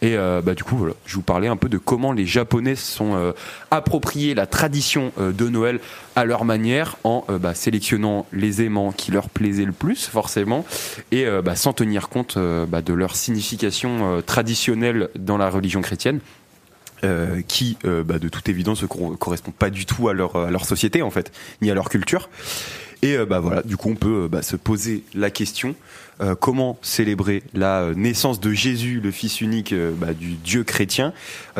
Et 0.00 0.16
euh, 0.16 0.40
bah, 0.42 0.54
du 0.54 0.62
coup, 0.62 0.76
voilà, 0.76 0.94
je 1.06 1.14
vous 1.16 1.22
parlais 1.22 1.48
un 1.48 1.56
peu 1.56 1.68
de 1.68 1.76
comment 1.78 2.12
les 2.12 2.24
Japonais 2.24 2.76
se 2.76 2.86
sont 2.96 3.16
euh, 3.16 3.32
appropriés 3.72 4.34
la 4.34 4.46
tradition 4.46 5.12
euh, 5.18 5.32
de 5.32 5.48
Noël 5.48 5.80
à 6.14 6.24
leur 6.24 6.44
manière, 6.44 6.96
en 7.04 7.24
bah, 7.40 7.54
sélectionnant 7.54 8.26
les 8.32 8.62
aimants 8.62 8.92
qui 8.92 9.10
leur 9.10 9.28
plaisaient 9.28 9.64
le 9.64 9.72
plus, 9.72 10.06
forcément, 10.06 10.64
et 11.12 11.26
bah, 11.44 11.54
sans 11.54 11.72
tenir 11.72 12.08
compte 12.08 12.36
bah, 12.68 12.82
de 12.82 12.92
leur 12.92 13.14
signification 13.14 14.20
traditionnelle 14.26 15.10
dans 15.16 15.36
la 15.38 15.48
religion 15.48 15.80
chrétienne. 15.80 16.20
euh, 17.04 17.42
qui, 17.46 17.78
euh, 17.84 18.02
bah, 18.02 18.18
de 18.18 18.28
toute 18.28 18.48
évidence, 18.48 18.82
ne 18.82 18.88
cor- 18.88 19.16
correspond 19.16 19.52
pas 19.52 19.70
du 19.70 19.86
tout 19.86 20.08
à 20.08 20.12
leur, 20.14 20.34
à 20.34 20.50
leur 20.50 20.64
société, 20.64 21.00
en 21.02 21.10
fait, 21.12 21.30
ni 21.62 21.70
à 21.70 21.74
leur 21.74 21.88
culture. 21.90 22.28
Et 23.02 23.16
euh, 23.16 23.26
bah 23.26 23.40
voilà, 23.40 23.62
du 23.62 23.76
coup, 23.76 23.90
on 23.90 23.94
peut 23.94 24.24
euh, 24.24 24.28
bah, 24.28 24.42
se 24.42 24.56
poser 24.56 25.04
la 25.14 25.30
question 25.30 25.74
euh, 26.20 26.34
comment 26.34 26.78
célébrer 26.82 27.42
la 27.54 27.92
naissance 27.94 28.40
de 28.40 28.52
Jésus, 28.52 29.00
le 29.00 29.10
Fils 29.10 29.40
unique 29.40 29.74
bah, 29.74 30.14
du 30.14 30.32
Dieu 30.34 30.64
chrétien, 30.64 31.12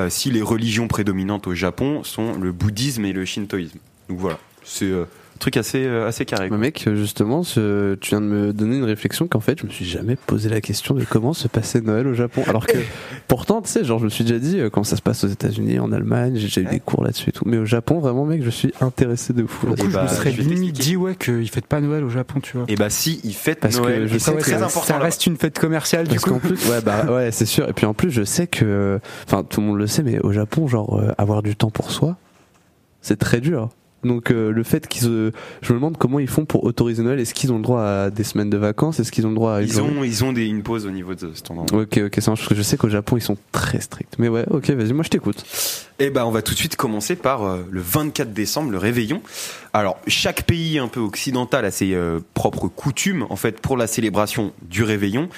si 0.09 0.31
les 0.31 0.43
religions 0.43 0.89
prédominantes 0.89 1.47
au 1.47 1.55
Japon 1.55 2.03
sont 2.03 2.35
le 2.35 2.51
bouddhisme 2.51 3.05
et 3.05 3.13
le 3.13 3.25
shintoïsme. 3.25 3.79
Donc 4.09 4.19
voilà, 4.19 4.39
c'est 4.65 4.91
truc 5.39 5.57
assez 5.57 5.85
euh, 5.85 6.07
assez 6.07 6.25
carré. 6.25 6.49
Quoi. 6.49 6.59
mec, 6.59 6.89
justement, 6.95 7.43
ce- 7.43 7.95
tu 7.97 8.11
viens 8.11 8.21
de 8.21 8.27
me 8.27 8.53
donner 8.53 8.77
une 8.77 8.85
réflexion 8.85 9.27
qu'en 9.29 9.41
fait, 9.41 9.61
je 9.61 9.67
me 9.67 9.71
suis 9.71 9.85
jamais 9.85 10.17
posé 10.17 10.49
la 10.49 10.61
question 10.61 10.95
de 10.95 11.05
comment 11.05 11.33
se 11.33 11.49
passait 11.49 11.81
Noël 11.81 12.07
au 12.07 12.15
Japon. 12.15 12.43
Alors 12.47 12.67
que, 12.67 12.77
pourtant, 13.29 13.63
tu 13.63 13.69
sais, 13.71 13.85
genre, 13.85 13.99
je 13.99 14.05
me 14.05 14.09
suis 14.11 14.25
déjà 14.25 14.39
dit 14.39 14.59
euh, 14.61 14.71
comment 14.71 14.85
ça 14.85 14.97
se 14.97 15.03
passe 15.03 15.25
aux 15.25 15.29
États-Unis, 15.29 15.79
en 15.79 15.93
Allemagne, 15.93 16.35
j'ai 16.37 16.47
déjà 16.49 16.61
eu 16.63 16.65
des 16.75 16.81
cours 16.81 17.05
là-dessus 17.05 17.31
et 17.31 17.33
tout. 17.33 17.45
Mais 17.47 17.57
au 17.59 17.65
Japon, 17.65 17.99
vraiment, 18.01 18.25
mec, 18.25 18.43
je 18.45 18.51
suis 18.51 18.73
intéressé 18.81 19.33
de 19.33 19.47
fou. 19.47 19.67
Du 19.75 19.83
coup, 19.83 19.89
bah, 19.93 20.05
je 20.07 20.13
me 20.13 20.17
serais 20.17 20.33
je 20.33 20.43
vais 20.43 20.55
limite 20.55 20.79
dit 20.79 20.97
ouais 20.97 21.15
qu'ils 21.17 21.49
fêtent 21.49 21.67
pas 21.67 21.81
Noël 21.81 22.05
au 22.05 22.11
Japon, 22.11 22.41
tu 22.41 22.57
vois. 22.57 22.67
Et 22.69 22.77
bah 22.77 22.91
si, 22.91 23.21
ils 23.25 23.35
fêtent 23.35 23.61
Parce 23.61 23.77
que 23.79 23.83
Noël. 23.83 24.09
je 24.09 24.15
et 24.17 24.19
sais 24.19 24.31
c'est 24.33 24.37
que 24.37 24.41
très 24.43 24.59
ça, 24.59 24.65
important. 24.67 24.83
ça 24.87 24.99
reste 24.99 25.27
une 25.27 25.37
fête 25.37 25.59
commerciale 25.59 26.07
du 26.09 26.15
Parce 26.17 26.25
coup. 26.25 26.31
qu'en 26.31 26.39
plus, 26.39 26.69
ouais, 26.69 26.81
bah, 26.83 27.05
ouais, 27.11 27.31
c'est 27.33 27.47
sûr. 27.47 27.69
Et 27.69 27.73
puis 27.73 27.87
en 27.87 27.95
plus, 27.95 28.11
je 28.11 28.25
sais 28.25 28.47
que, 28.47 28.99
enfin, 29.27 29.45
tout 29.45 29.61
le 29.61 29.67
monde 29.69 29.79
le 29.79 29.87
sait, 29.87 30.03
mais 30.03 30.19
au 30.21 30.33
Japon, 30.33 30.67
genre, 30.67 30.99
euh, 30.99 31.13
avoir 31.19 31.43
du 31.43 31.55
temps 31.57 31.71
pour 31.71 31.91
soi, 31.91 32.17
c'est 33.01 33.17
très 33.19 33.41
dur. 33.41 33.69
Donc, 34.05 34.31
euh, 34.31 34.53
le 34.53 34.63
fait 34.63 34.87
qu'ils, 34.87 35.03
se- 35.03 35.33
je 35.61 35.73
me 35.73 35.79
demande 35.79 35.97
comment 35.97 36.21
ils 36.21 36.29
font 36.29 36.45
pour 36.45 36.63
autoriser 36.65 37.03
Noël. 37.03 37.19
Est-ce 37.19 37.35
qu'ils 37.35 37.53
ont 37.53 37.57
le 37.57 37.63
droit 37.63 37.83
à 37.83 38.11
des 38.11 38.23
semaines 38.23 38.49
de 38.51 38.57
vacances? 38.57 39.01
Est-ce 39.01 39.11
qu'ils 39.11 39.27
ont 39.27 39.31
le 39.31 39.35
droit 39.35 39.55
à 39.57 39.63
Ils 39.63 39.81
ont 39.81 40.05
ils 40.05 40.25
ont 40.25 40.33
des 40.33 40.47
une 40.47 40.63
pause 40.63 40.87
au 40.87 40.91
niveau 40.91 41.15
de 41.17 41.33
cet 41.35 41.51
endroit. 41.51 41.67
Ok, 41.83 41.99
ok, 42.07 42.17
ça 42.21 42.31
marche 42.31 42.49
je 42.55 42.63
sais 42.63 42.77
qu'au 42.77 42.89
Japon 42.89 43.17
ils 43.17 43.23
sont 43.23 43.37
très 43.51 43.81
stricts. 43.81 44.15
Mais 44.19 44.29
ouais, 44.29 44.45
ok, 44.51 44.71
vas-y, 44.71 44.93
moi 44.93 45.03
je 45.05 45.11
t'écoute. 45.11 45.45
Et 45.99 46.11
ben 46.11 46.25
on 46.25 46.31
va 46.31 46.43
tout 46.43 46.53
de 46.55 46.59
suite 46.59 46.77
commencer 46.77 47.17
par 47.17 47.43
euh, 47.45 47.59
le 47.71 47.81
24 47.81 48.33
décembre, 48.33 48.71
le 48.71 48.79
réveillon. 48.79 49.21
Alors 49.73 49.99
chaque 50.07 50.43
pays 50.45 50.79
un 50.79 50.87
peu 50.89 51.01
occidental 51.01 51.65
a 51.65 51.71
ses 51.73 51.93
euh, 51.95 52.21
propres 52.35 52.69
coutumes 52.69 53.27
en 53.31 53.37
fait 53.37 53.61
pour 53.61 53.77
la 53.77 53.87
célébration 53.89 54.53
du 54.63 54.85
réveillon, 54.85 55.29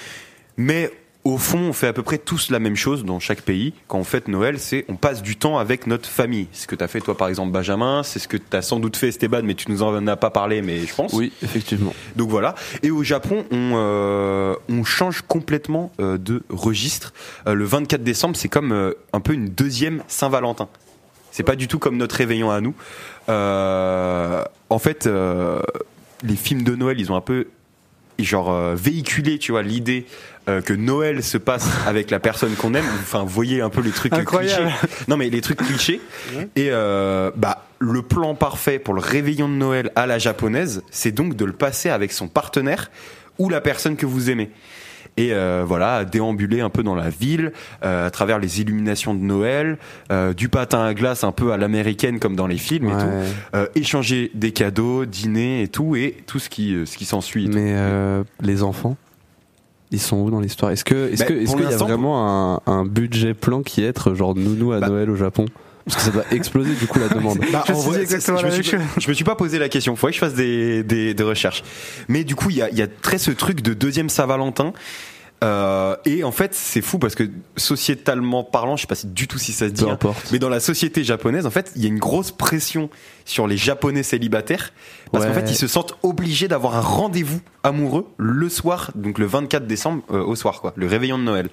mais 0.59 0.91
au 1.25 1.37
fond 1.37 1.59
on 1.59 1.73
fait 1.73 1.87
à 1.87 1.93
peu 1.93 2.03
près 2.03 2.16
tous 2.18 2.51
la 2.51 2.59
même 2.59 2.77
chose 2.77 3.05
dans 3.05 3.21
chaque 3.21 3.43
pays. 3.43 3.75
Quand 3.89 3.99
on 3.99 4.05
fête 4.05 4.29
Noël, 4.29 4.59
c'est 4.59 4.85
on 4.89 4.97
passe 4.97 5.23
du 5.23 5.37
temps 5.37 5.59
avec 5.59 5.87
notre 5.87 6.09
famille. 6.09 6.49
C'est 6.53 6.62
ce 6.62 6.66
que 6.66 6.75
t'as 6.75 6.89
fait 6.89 7.01
toi 7.01 7.16
par 7.16 7.29
exemple 7.29 7.53
Benjamin, 7.53 8.03
c'est 8.03 8.18
ce 8.18 8.27
que 8.29 8.37
t'as 8.39 8.62
sans 8.62 8.81
doute 8.81 8.97
fait 8.97 9.09
Esteban, 9.09 9.43
mais 9.45 9.55
tu 9.55 9.71
nous 9.71 9.83
en 9.83 10.07
as 10.07 10.16
pas 10.16 10.31
parlé, 10.31 10.62
mais 10.62 10.81
je 10.81 10.95
pense. 10.95 11.12
Oui, 11.12 11.33
effectivement. 11.43 11.93
Donc 12.16 12.31
voilà. 12.31 12.55
Et 12.83 12.91
au 12.91 13.03
Japon, 13.03 13.45
on, 13.51 13.73
euh, 13.75 14.55
on 14.68 14.85
change 14.85 15.23
complètement 15.23 15.93
euh, 16.01 16.16
de 16.16 16.43
registre. 16.49 17.12
Euh, 17.47 17.55
le 17.55 17.64
24 17.64 18.03
décembre, 18.03 18.37
c'est 18.37 18.49
comme 18.49 18.73
euh, 18.73 18.95
un 19.12 19.21
peu 19.21 19.35
une 19.35 19.49
deuxième 19.49 20.03
Saint-Valentin. 20.09 20.68
C'est 21.33 21.43
pas 21.43 21.57
du 21.57 21.68
tout 21.68 21.79
comme 21.79 21.97
notre 21.97 22.16
réveillon 22.16 22.51
à 22.51 22.61
nous. 22.61 22.75
Euh, 23.29 24.43
en 24.68 24.79
fait, 24.79 25.07
euh, 25.07 25.61
les 26.23 26.35
films 26.37 26.62
de 26.64 26.75
Noël, 26.75 26.99
ils 26.99 27.12
ont 27.12 27.16
un 27.16 27.21
peu 27.21 27.47
genre 28.18 28.75
véhiculé, 28.75 29.39
tu 29.39 29.53
vois, 29.53 29.62
l'idée 29.62 30.05
euh, 30.49 30.61
que 30.61 30.72
Noël 30.72 31.22
se 31.22 31.38
passe 31.38 31.68
avec 31.86 32.11
la 32.11 32.18
personne 32.20 32.55
qu'on 32.55 32.74
aime. 32.74 32.84
Enfin, 33.03 33.20
vous 33.20 33.28
voyez 33.28 33.61
un 33.61 33.68
peu 33.70 33.80
les 33.82 33.91
trucs 33.91 34.12
Incroyable. 34.12 34.68
clichés. 34.68 35.05
Non, 35.09 35.16
mais 35.16 35.28
les 35.30 35.41
trucs 35.41 35.59
clichés. 35.59 36.01
Et 36.57 36.68
euh, 36.70 37.30
bah, 37.36 37.66
le 37.78 38.03
plan 38.03 38.34
parfait 38.34 38.78
pour 38.78 38.95
le 38.95 39.01
réveillon 39.01 39.49
de 39.49 39.55
Noël 39.55 39.91
à 39.97 40.07
la 40.07 40.18
japonaise, 40.18 40.82
c'est 40.91 41.12
donc 41.12 41.36
de 41.36 41.45
le 41.45 41.53
passer 41.53 41.88
avec 41.91 42.12
son 42.12 42.28
partenaire 42.28 42.91
ou 43.38 43.49
la 43.49 43.61
personne 43.61 43.97
que 43.97 44.07
vous 44.07 44.30
aimez. 44.30 44.51
Et 45.16 45.32
euh, 45.32 45.64
voilà, 45.66 46.05
déambuler 46.05 46.61
un 46.61 46.70
peu 46.70 46.82
dans 46.82 46.95
la 46.95 47.11
ville, 47.11 47.53
euh, 47.84 48.07
à 48.07 48.11
travers 48.11 48.38
les 48.38 48.61
illuminations 48.61 49.12
de 49.12 49.20
Noël, 49.20 49.76
euh, 50.12 50.32
du 50.32 50.49
patin 50.49 50.84
à 50.84 50.95
glace 50.95 51.24
un 51.24 51.32
peu 51.32 51.53
à 51.53 51.57
l'américaine 51.57 52.20
comme 52.20 52.36
dans 52.36 52.47
les 52.47 52.57
films 52.59 52.88
et 52.88 52.93
tout, 52.93 53.30
euh, 53.57 53.66
échanger 53.74 54.30
des 54.34 54.53
cadeaux, 54.53 55.05
dîner 55.07 55.62
et 55.62 55.68
tout, 55.68 55.97
et 55.97 56.16
tout 56.26 56.38
ce 56.38 56.49
qui, 56.49 56.74
euh, 56.74 56.86
ce 56.86 56.97
qui 56.97 57.05
s'ensuit. 57.05 57.49
Mais 57.49 57.72
euh, 57.74 58.22
les 58.41 58.62
enfants, 58.62 58.97
ils 59.91 60.01
sont 60.01 60.16
où 60.18 60.30
dans 60.30 60.41
l'histoire? 60.41 60.70
Est-ce 60.72 60.84
que, 60.84 61.12
est-ce 61.12 61.22
Bah, 61.22 61.28
que, 61.28 61.34
est-ce 61.34 61.47
pour 61.47 61.57
qu'il 61.61 61.70
y 61.70 61.72
a 61.72 61.76
vraiment 61.76 62.55
un, 62.57 62.61
un 62.66 62.84
budget 62.84 63.34
plan 63.34 63.62
qui 63.62 63.82
est 63.82 63.88
être 63.88 64.14
genre 64.14 64.34
nounou 64.34 64.72
à 64.72 64.80
Bah. 64.80 64.88
Noël 64.88 65.11
au 65.11 65.16
Japon? 65.16 65.47
Parce 65.86 65.97
que 65.97 66.03
ça 66.03 66.11
doit 66.11 66.24
exploser 66.30 66.74
du 66.74 66.86
coup 66.86 66.99
la 66.99 67.09
demande. 67.14 67.38
Bah, 67.53 67.64
Je 67.66 67.72
en 67.72 67.76
me 67.76 67.80
suis 67.80 67.88
dit 67.91 67.95
vrai, 67.95 68.03
exactement 68.03 68.38
je, 68.38 68.47
me 68.47 68.51
suis, 68.53 68.62
chose. 68.62 68.80
je 68.99 69.09
me 69.09 69.14
suis 69.14 69.24
pas 69.24 69.34
posé 69.34 69.59
la 69.59 69.68
question. 69.68 69.97
Faudrait 69.97 70.12
que 70.12 70.16
je 70.16 70.20
fasse 70.20 70.34
des, 70.34 70.82
des, 70.84 71.14
des 71.14 71.22
recherches. 71.24 71.64
Mais 72.09 72.22
du 72.22 72.36
coup, 72.36 72.51
il 72.51 72.57
y 72.57 72.62
a, 72.62 72.70
il 72.70 72.76
y 72.78 72.82
a 72.82 72.86
très 72.86 73.18
ce 73.18 73.30
truc 73.30 73.62
de 73.62 73.74
deuxième 73.74 74.09
Saint-Valentin. 74.11 74.72
Euh, 75.43 75.97
et 76.05 76.22
en 76.22 76.32
fait, 76.32 76.55
c'est 76.55 76.82
fou 76.82 76.99
parce 76.99 77.14
que 77.14 77.30
sociétalement 77.57 78.45
parlant, 78.45 78.76
je 78.76 78.82
sais 78.82 78.86
pas 78.86 78.97
du 79.05 79.26
tout 79.26 79.38
si 79.38 79.53
ça 79.53 79.68
se 79.68 79.72
dit, 79.72 79.84
hein, 79.88 79.99
mais 80.32 80.38
dans 80.38 80.51
la 80.51 80.61
société 80.61 81.03
japonaise, 81.03 81.47
en 81.47 81.51
fait, 81.51 81.72
il 81.76 81.82
y 81.82 81.86
a 81.86 81.88
une 81.88 81.99
grosse 81.99 82.30
pression 82.30 82.91
sur 83.24 83.47
les 83.47 83.57
Japonais 83.57 84.03
célibataires 84.03 84.72
parce 85.12 85.24
qu'en 85.24 85.32
fait, 85.32 85.51
ils 85.51 85.57
se 85.57 85.66
sentent 85.66 85.95
obligés 86.03 86.47
d'avoir 86.47 86.76
un 86.76 86.80
rendez-vous 86.80 87.41
amoureux 87.62 88.07
le 88.16 88.49
soir, 88.49 88.91
donc 88.95 89.18
le 89.18 89.26
24 89.26 89.66
décembre 89.66 90.03
euh, 90.11 90.22
au 90.22 90.36
soir, 90.36 90.61
quoi, 90.61 90.72
le 90.76 90.86
réveillon 90.86 91.18
de 91.18 91.24
Noël. 91.24 91.49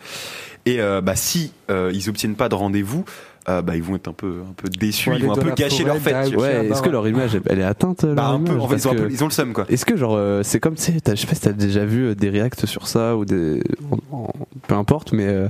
Et 0.65 0.81
euh, 0.81 1.01
bah 1.01 1.15
si 1.15 1.53
euh, 1.69 1.91
ils 1.93 2.09
obtiennent 2.09 2.35
pas 2.35 2.49
de 2.49 2.55
rendez-vous, 2.55 3.05
euh, 3.49 3.61
bah 3.61 3.75
ils 3.75 3.83
vont 3.83 3.95
être 3.95 4.07
un 4.09 4.13
peu 4.13 4.41
un 4.49 4.53
peu 4.57 4.67
déçus, 4.69 5.09
Ouais, 5.09 5.17
ils 5.19 5.25
vont 5.25 5.31
un 5.31 5.35
peu 5.35 5.51
gâcher 5.51 5.83
forêt, 5.83 5.85
leur 5.93 5.97
fête. 5.97 6.29
tu 6.29 6.35
vois. 6.35 6.47
d'aller- 6.47 6.59
Ouais, 6.59 6.67
est-ce 6.73 6.81
que 6.81 6.89
leur 6.89 7.07
image 7.07 7.35
elle- 7.35 7.41
elle 7.45 7.59
est 7.59 7.63
atteinte 7.63 8.05
Bah 8.05 8.13
leur 8.15 8.25
un 8.31 8.39
peu. 8.41 8.51
image 8.53 8.63
En 8.63 8.67
fait, 8.67 8.75
ils 8.75 8.87
ont, 8.87 8.91
un 8.91 8.93
Parce 8.93 9.01
peu- 9.03 9.07
que- 9.09 9.13
ils 9.13 9.23
ont 9.23 9.27
le 9.27 9.31
seum 9.33 9.53
quoi. 9.53 9.65
Est-ce 9.69 9.85
que 9.85 9.95
genre 9.95 10.15
euh, 10.17 10.41
c'est 10.43 10.59
comme 10.59 10.75
tu 10.75 10.81
sais, 10.83 10.99
t'as- 11.01 11.15
je 11.15 11.21
sais 11.21 11.27
pas 11.27 11.35
si 11.35 11.41
t'as 11.41 11.53
déjà 11.53 11.85
vu 11.85 12.07
euh, 12.07 12.15
des 12.15 12.29
reacts 12.29 12.65
sur 12.65 12.87
ça 12.87 13.15
ou 13.15 13.25
des, 13.25 13.61
peu 14.67 14.75
importe, 14.75 15.13
mais 15.13 15.27
euh, 15.27 15.47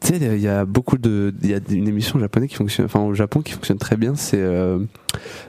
tu 0.00 0.14
sais 0.14 0.16
il 0.16 0.40
y 0.40 0.48
a 0.48 0.64
beaucoup 0.64 0.98
de, 0.98 1.34
il 1.42 1.50
y 1.50 1.54
a 1.54 1.60
une 1.70 1.88
émission 1.88 2.18
japonaise 2.18 2.48
qui 2.48 2.56
fonctionne, 2.56 2.86
enfin 2.86 3.00
au 3.00 3.14
Japon 3.14 3.40
qui 3.40 3.52
fonctionne 3.52 3.78
très 3.78 3.96
bien, 3.96 4.14
c'est 4.14 4.40
euh, 4.40 4.78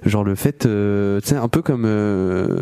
genre 0.06 0.24
le 0.24 0.36
fait, 0.36 0.66
euh, 0.66 1.20
tu 1.22 1.30
sais 1.30 1.36
un 1.36 1.48
peu 1.48 1.62
comme 1.62 1.86
euh, 1.86 2.58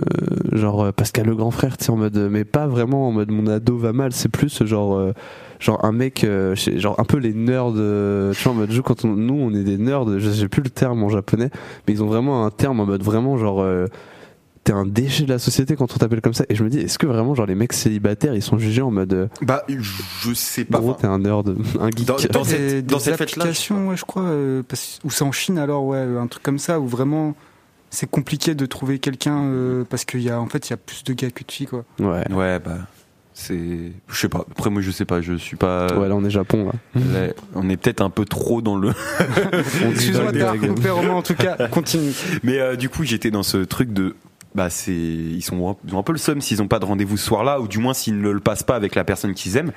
genre 0.54 0.92
Pascal 0.94 1.28
le 1.28 1.36
grand 1.36 1.52
frère, 1.52 1.78
tu 1.78 1.86
sais 1.86 1.92
en 1.92 1.98
mode, 1.98 2.18
mais 2.32 2.46
pas 2.46 2.68
vraiment 2.68 3.08
en 3.08 3.12
mode 3.12 3.32
mon 3.32 3.48
ado 3.48 3.78
va 3.78 3.94
mal, 3.94 4.12
c'est 4.14 4.30
plus 4.30 4.64
genre 4.66 4.96
euh, 4.96 5.14
genre 5.60 5.84
un 5.84 5.92
mec 5.92 6.24
euh, 6.24 6.56
genre 6.56 7.00
un 7.00 7.04
peu 7.04 7.18
les 7.18 7.34
nerds 7.34 7.74
euh, 7.76 8.34
tu 8.34 8.44
vois 8.44 8.54
en 8.54 8.56
mode 8.56 8.72
jeu 8.72 8.82
quand 8.82 9.06
on, 9.06 9.10
nous 9.10 9.36
on 9.36 9.54
est 9.54 9.64
des 9.64 9.78
nerds 9.78 10.20
je 10.20 10.30
sais 10.30 10.48
plus 10.48 10.64
le 10.64 10.70
terme 10.70 11.04
en 11.04 11.10
japonais 11.10 11.50
mais 11.88 11.94
ils 11.94 12.02
ont 12.02 12.08
vraiment 12.08 12.46
un 12.46 12.50
terme 12.50 12.80
en 12.80 12.86
mode 12.86 13.04
vraiment 13.04 13.38
genre 13.38 13.62
euh, 13.62 13.88
t'es 14.64 14.74
un 14.74 14.86
déchet 14.86 15.24
de 15.24 15.30
la 15.30 15.40
société 15.40 15.76
quand 15.76 15.94
on 15.94 15.98
t'appelle 15.98 16.22
comme 16.22 16.34
ça 16.34 16.44
et 16.50 16.56
je 16.56 16.64
me 16.64 16.70
dis 16.70 16.80
est-ce 16.80 17.00
que 17.00 17.08
vraiment 17.08 17.34
genre 17.36 17.46
les 17.46 17.56
mecs 17.56 17.74
célibataires 17.74 18.36
ils 18.36 18.42
sont 18.44 18.58
jugés 18.60 18.82
en 18.82 18.92
mode 18.92 19.14
euh, 19.14 19.28
Bah 19.42 19.64
je 19.68 20.34
sais 20.34 20.66
pas. 20.66 20.80
gros 20.80 20.94
t'es 20.94 21.08
un 21.08 21.20
nerd 21.20 21.56
un 21.80 21.90
geek 21.90 22.06
Dans- 22.06 22.18
dans- 22.32 22.44
cette- 22.44 22.86
dans 22.86 23.00
cette 23.00 23.16
fête-là, 23.16 23.46
ouais, 23.46 23.96
je 23.98 24.06
crois, 24.06 24.24
euh, 24.24 24.62
parce- 24.68 25.00
ou 25.04 25.10
c'est 25.12 25.24
en 25.24 25.32
Chine 25.32 25.58
alors, 25.58 25.86
ouais, 25.86 25.98
un 26.00 26.28
truc 26.28 26.44
comme 26.44 26.60
ça, 26.60 26.80
où 26.80 26.88
vraiment 26.88 27.36
c'est 27.90 28.10
compliqué 28.10 28.54
de 28.54 28.66
trouver 28.68 29.00
quelqu'un 29.00 29.44
euh, 29.46 29.84
parce 29.90 30.06
qu'il 30.06 30.22
y 30.22 30.30
a 30.30 30.40
en 30.40 30.46
fait 30.48 30.68
il 30.68 30.72
y 30.72 30.74
a 30.74 30.78
plus 30.78 31.04
de 31.04 31.14
gars 31.14 31.32
que 31.32 31.44
de 31.44 31.52
filles 31.52 31.66
quoi. 31.68 31.86
ouais 32.00 32.30
Ouais 32.32 32.60
bah 32.60 32.78
c'est 33.34 33.94
je 34.10 34.16
sais 34.20 34.28
pas. 34.30 34.46
Après 34.52 34.70
moi 34.70 34.82
je 34.82 34.92
sais 34.92 35.06
pas, 35.06 35.22
je 35.22 35.34
suis 35.36 35.56
pas. 35.56 35.88
ouais 35.98 36.08
là 36.10 36.16
on 36.16 36.24
est 36.26 36.30
Japon 36.30 36.66
là 36.94 37.02
Là, 37.02 37.34
on 37.56 37.68
est 37.70 37.78
peut-être 37.78 38.02
un 38.02 38.10
peu 38.10 38.26
trop 38.26 38.62
dans 38.62 38.76
le. 38.76 38.90
Excuse-moi 39.92 40.32
de 40.32 41.10
en 41.10 41.22
tout 41.22 41.36
cas, 41.36 41.68
continue. 41.70 42.12
Mais 42.44 42.60
euh, 42.60 42.76
du 42.76 42.90
coup 42.90 43.04
j'étais 43.04 43.32
dans 43.32 43.44
ce 43.44 43.58
truc 43.58 43.92
de. 43.94 44.16
Bah 44.56 44.70
c'est 44.70 44.92
ils 44.92 45.44
sont 45.44 45.78
ils 45.88 45.94
ont 45.94 46.00
un 46.00 46.04
peu 46.04 46.12
le 46.12 46.18
seum 46.18 46.42
s'ils 46.42 46.62
ont 46.62 46.68
pas 46.68 46.80
de 46.80 46.86
rendez-vous 46.86 47.18
ce 47.18 47.26
soir-là 47.26 47.60
ou 47.60 47.68
du 47.68 47.78
moins 47.78 47.94
s'ils 47.94 48.20
ne 48.20 48.30
le 48.30 48.40
passent 48.40 48.64
pas 48.64 48.76
avec 48.76 48.96
la 48.96 49.04
personne 49.04 49.34
qu'ils 49.34 49.58
aiment. 49.58 49.72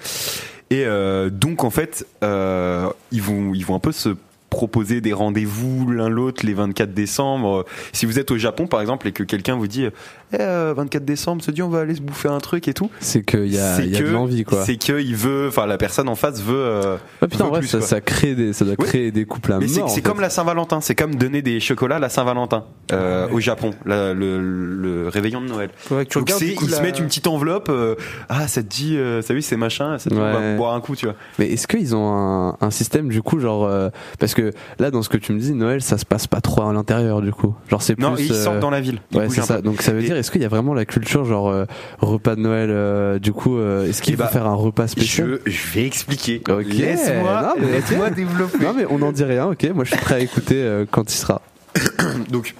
Et 0.71 0.85
euh, 0.87 1.29
donc 1.29 1.65
en 1.65 1.71
fait 1.71 2.07
euh, 2.25 2.89
ils 3.11 3.21
vont 3.21 3.53
ils 3.53 3.67
vont 3.67 3.75
un 3.75 3.81
peu 3.81 3.93
se 3.93 4.17
proposer 4.49 5.01
des 5.01 5.13
rendez-vous 5.13 5.91
l'un 5.91 6.09
l'autre 6.09 6.45
les 6.45 6.55
24 6.55 6.93
décembre. 6.93 7.65
Si 7.93 8.07
vous 8.07 8.19
êtes 8.19 8.31
au 8.31 8.39
Japon 8.39 8.67
par 8.67 8.81
exemple 8.81 9.09
et 9.09 9.13
que 9.13 9.23
quelqu'un 9.23 9.57
vous 9.57 9.67
dit 9.67 9.89
eh, 10.33 10.37
euh, 10.41 10.75
24 10.77 11.05
décembre, 11.05 11.43
se 11.43 11.51
dit 11.51 11.63
on 11.63 11.69
va 11.69 11.81
aller 11.81 11.95
se 11.95 12.01
bouffer 12.01 12.29
un 12.29 12.39
truc 12.39 12.69
et 12.69 12.75
tout. 12.75 12.91
c'est 13.01 13.23
qu'il 13.25 13.47
y 13.53 13.59
a, 13.59 13.81
y 13.83 13.97
a 13.97 14.01
de 14.01 14.07
l'envie 14.09 14.45
quoi 14.45 14.65
C'est 14.65 14.77
que 14.77 15.01
il 15.01 15.15
veut, 15.17 15.47
enfin 15.49 15.67
la 15.67 15.77
personne 15.79 16.09
en 16.09 16.15
face 16.15 16.41
veut. 16.43 16.55
euh, 16.57 16.97
Ouais, 17.21 17.29
putain 17.29 17.45
veut 17.45 17.45
en 17.45 17.51
vrai 17.51 17.61
plus, 17.61 17.69
ça, 17.69 17.81
ça 17.81 18.01
crée 18.01 18.35
des 18.35 18.53
ça 18.53 18.65
doit 18.65 18.75
Oui. 18.79 18.87
créer 18.87 19.11
des 19.11 19.25
couples 19.25 19.53
à 19.53 19.59
Mais 19.59 19.67
c'est 19.69 20.03
comme 20.03 20.21
la 20.21 20.31
Saint-Valentin, 20.31 20.81
c'est 20.81 20.95
comme 20.95 21.15
donner 21.15 21.43
des 21.43 21.61
chocolats 21.61 21.97
à 21.97 22.01
la 22.01 22.09
Saint-Valentin 22.09 22.65
euh, 22.93 23.29
au 23.31 23.41
Japon, 23.41 23.71
la- 23.87 24.13
le, 24.15 24.41
le 24.41 25.09
réveillement 25.09 25.41
de 25.41 25.49
Noël. 25.49 25.71
Tu 25.87 25.95
Donc 25.95 26.09
regardes 26.17 26.41
c'est, 26.41 26.49
ils 26.61 26.71
se 26.71 26.83
mettent 26.83 26.99
une 26.99 27.07
petite 27.07 27.27
enveloppe. 27.27 27.69
euh, 27.69 27.95
ah, 28.29 28.49
ça 28.49 28.63
te 28.63 28.69
dit, 28.69 28.99
ça 29.23 29.35
oui, 29.35 29.43
c'est 29.43 29.57
machin, 29.57 29.99
ça 29.99 30.11
te 30.11 30.15
dit, 30.15 30.21
on 30.21 30.25
va 30.25 30.39
Ouais. 30.39 30.57
boire 30.57 30.75
un 30.75 30.81
coup, 30.81 30.97
tu 30.97 31.07
vois. 31.07 31.15
Mais 31.39 31.51
est-ce 31.53 31.67
qu'ils 31.67 31.95
ont 31.95 32.13
un, 32.13 32.57
un 32.61 32.71
système 32.71 33.09
du 33.09 33.23
coup 33.23 33.39
genre 33.41 33.65
euh, 33.65 33.89
parce 34.19 34.35
que 34.35 34.51
là 34.79 34.91
dans 34.91 35.03
ce 35.03 35.09
que 35.09 35.17
tu 35.17 35.33
me 35.33 35.39
dis 35.39 35.53
Noël 35.53 35.83
ça 35.83 35.99
se 35.99 36.05
passe 36.07 36.27
pas 36.27 36.41
trop 36.41 36.63
à 36.63 36.73
l'intérieur 36.73 37.21
du 37.23 37.33
coup 37.33 37.55
genre 37.71 37.83
c'est 37.83 37.99
Non, 37.99 38.15
plus 38.15 38.27
ils 38.27 38.33
euh, 38.33 38.45
sortent 38.45 38.61
dans 38.61 38.71
la 38.71 38.81
ville. 38.81 39.01
Ouais 39.15 39.29
c'est 39.29 39.43
ça 39.43 39.61
donc 39.61 39.83
ça 39.83 39.93
veut 39.93 40.03
dire 40.03 40.17
est-ce 40.23 40.31
qu'il 40.31 40.41
y 40.41 40.45
a 40.45 40.49
vraiment 40.49 40.73
la 40.73 40.85
culture 40.85 41.25
genre 41.25 41.49
euh, 41.51 41.65
repas 41.99 42.37
de 42.37 42.41
Noël 42.41 42.71
euh, 42.71 43.19
du 43.19 43.33
coup 43.33 43.59
euh, 43.59 43.87
est-ce 43.89 44.01
qu'il 44.03 44.15
Eh 44.15 44.17
faut 44.17 44.23
bah, 44.23 44.29
faire 44.29 44.47
un 44.47 44.55
repas 44.55 44.87
spécial? 44.87 45.41
Je, 45.45 45.51
je 45.51 45.67
vais 45.75 45.85
expliquer. 45.87 46.41
Laisse-moi, 46.67 48.11
développer. 48.11 48.59
non 48.65 48.73
mais 48.75 48.87
on 48.89 48.99
n'en 48.99 49.13
dit 49.13 49.25
rien 49.25 49.47
ok 49.47 49.65
moi 49.75 49.85
je 49.85 49.91
suis 49.91 50.01
prêt 50.01 50.15
à 50.15 50.21
écouter 50.21 50.85
quand 50.91 51.13
il 51.13 51.17
sera 51.17 51.43
Donc 52.31 52.55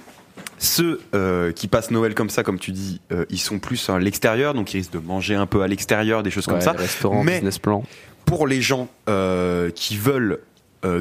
ceux 0.59 1.01
euh, 1.13 1.51
qui 1.51 1.67
passent 1.67 1.91
Noël 1.91 2.15
comme 2.15 2.29
ça, 2.29 2.41
comme 2.43 2.57
tu 2.57 2.71
dis, 2.71 3.01
euh, 3.11 3.25
ils 3.29 3.37
sont 3.39 3.59
plus 3.59 3.89
à 3.89 3.99
l'extérieur, 3.99 4.53
donc 4.53 4.73
ils 4.73 4.77
risquent 4.77 4.93
de 4.93 4.99
manger 4.99 5.35
un 5.35 5.45
peu 5.45 5.61
à 5.61 5.67
l'extérieur, 5.67 6.23
des 6.23 6.31
choses 6.31 6.45
comme 6.45 6.61
ça. 6.61 6.71
restaurant 6.71 7.23
Mais- 7.23 7.33
business 7.35 7.59
plan 7.59 7.83
pour 8.25 8.47
les 8.47 8.61
gens 8.61 8.87
euh, 9.09 9.69
qui 9.75 9.97
veulent 9.97 10.39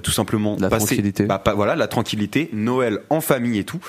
tout 0.04 0.10
simplement 0.12 0.56
La 0.60 0.68
passer 0.68 0.86
tranquillité. 0.86 1.24
bah, 1.24 1.42
voilà 1.56 1.74
la 1.74 1.88
tranquillité 1.88 2.48
Noël 2.52 3.00
en 3.10 3.20
famille 3.20 3.58
et 3.58 3.64
tout 3.64 3.80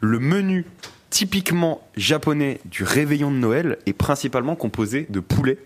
le 0.00 0.18
menu 0.18 0.64
typiquement 1.10 1.80
japonais 1.96 2.60
du 2.64 2.82
réveillon 2.84 3.30
de 3.30 3.36
Noël 3.36 3.78
est 3.86 3.92
principalement 3.92 4.56
composé 4.56 5.06
de 5.10 5.20
poulet 5.20 5.58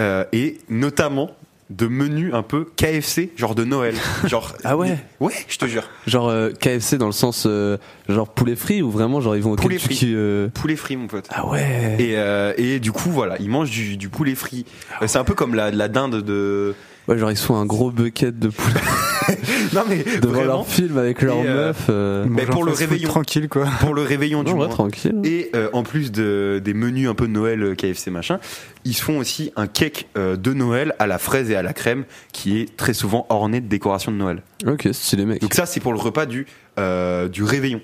euh, 0.00 0.24
et 0.32 0.58
notamment 0.68 1.30
de 1.70 1.86
menus 1.86 2.34
un 2.34 2.42
peu 2.42 2.66
KFC, 2.76 3.30
genre 3.36 3.54
de 3.54 3.64
Noël. 3.64 3.94
Genre, 4.26 4.54
Ah 4.62 4.76
ouais 4.76 4.98
Ouais, 5.20 5.32
je 5.48 5.56
te 5.56 5.64
jure. 5.64 5.84
Genre 6.06 6.28
euh, 6.28 6.50
KFC 6.50 6.98
dans 6.98 7.06
le 7.06 7.12
sens 7.12 7.44
euh, 7.46 7.78
genre 8.10 8.28
poulet 8.28 8.56
frit 8.56 8.82
ou 8.82 8.90
vraiment 8.90 9.22
genre 9.22 9.36
ils 9.36 9.42
vont 9.42 9.52
au 9.52 9.56
Poulet 9.56 9.78
frit. 9.78 9.98
euh, 10.04 10.48
Poulet 10.48 10.76
frit, 10.76 10.96
mon 10.98 11.06
pote. 11.06 11.28
Ah 11.30 11.46
ouais. 11.48 11.96
Et, 11.98 12.62
et 12.74 12.78
du 12.78 12.92
coup, 12.92 13.10
voilà, 13.10 13.36
ils 13.40 13.48
mangent 13.48 13.70
du, 13.70 13.96
du 13.96 14.10
poulet 14.10 14.34
frit. 14.34 14.66
Euh, 15.00 15.06
C'est 15.06 15.18
un 15.18 15.24
peu 15.24 15.34
comme 15.34 15.54
la, 15.54 15.70
la 15.70 15.88
dinde 15.88 16.22
de. 16.22 16.74
Ouais, 17.08 17.16
genre 17.16 17.30
ils 17.30 17.38
se 17.38 17.46
font 17.46 17.56
un 17.56 17.64
gros 17.66 17.90
bucket 17.90 18.38
de 18.38 18.48
poulet 18.48 18.80
Non, 19.74 19.82
mais 19.88 20.04
devant 20.20 20.32
vraiment, 20.34 20.44
leur 20.46 20.66
film 20.66 20.98
avec 20.98 21.22
leur 21.22 21.36
Et, 21.36 21.46
euh, 21.48 21.66
meuf. 21.68 21.86
euh, 21.88 22.26
Mais 22.28 22.44
pour 22.46 22.64
le 22.64 22.72
réveillon. 22.72 23.08
tranquille 23.08 23.48
quoi. 23.48 23.66
pour 23.80 23.94
le 23.94 24.02
réveillon 24.02 24.42
du 24.42 24.54
mois. 24.54 24.68
tranquille. 24.68 25.14
Et 25.24 25.50
euh, 25.54 25.68
en 25.72 25.82
plus 25.82 26.12
de, 26.12 26.60
des 26.62 26.74
menus 26.74 27.08
un 27.08 27.14
peu 27.14 27.26
de 27.26 27.32
Noël 27.32 27.74
KFC 27.76 28.10
machin, 28.10 28.38
ils 28.84 28.94
se 28.94 29.02
font 29.02 29.18
aussi 29.18 29.52
un 29.56 29.66
cake 29.66 30.08
euh, 30.16 30.36
de 30.36 30.52
Noël 30.52 30.94
à 30.98 31.06
la 31.06 31.18
fraise 31.18 31.50
et 31.50 31.56
à 31.56 31.62
la 31.62 31.72
crème 31.72 32.04
qui 32.32 32.58
est 32.60 32.76
très 32.76 32.94
souvent 32.94 33.26
orné 33.28 33.60
de 33.60 33.66
décorations 33.68 34.12
de 34.12 34.16
Noël. 34.16 34.42
Ok, 34.66 34.88
stylé 34.92 35.24
mec. 35.24 35.40
Donc 35.40 35.54
ça 35.54 35.66
c'est 35.66 35.80
pour 35.80 35.92
le 35.92 35.98
repas 35.98 36.26
du 36.26 36.46
euh, 36.78 37.28
du 37.28 37.42
réveillon. 37.44 37.80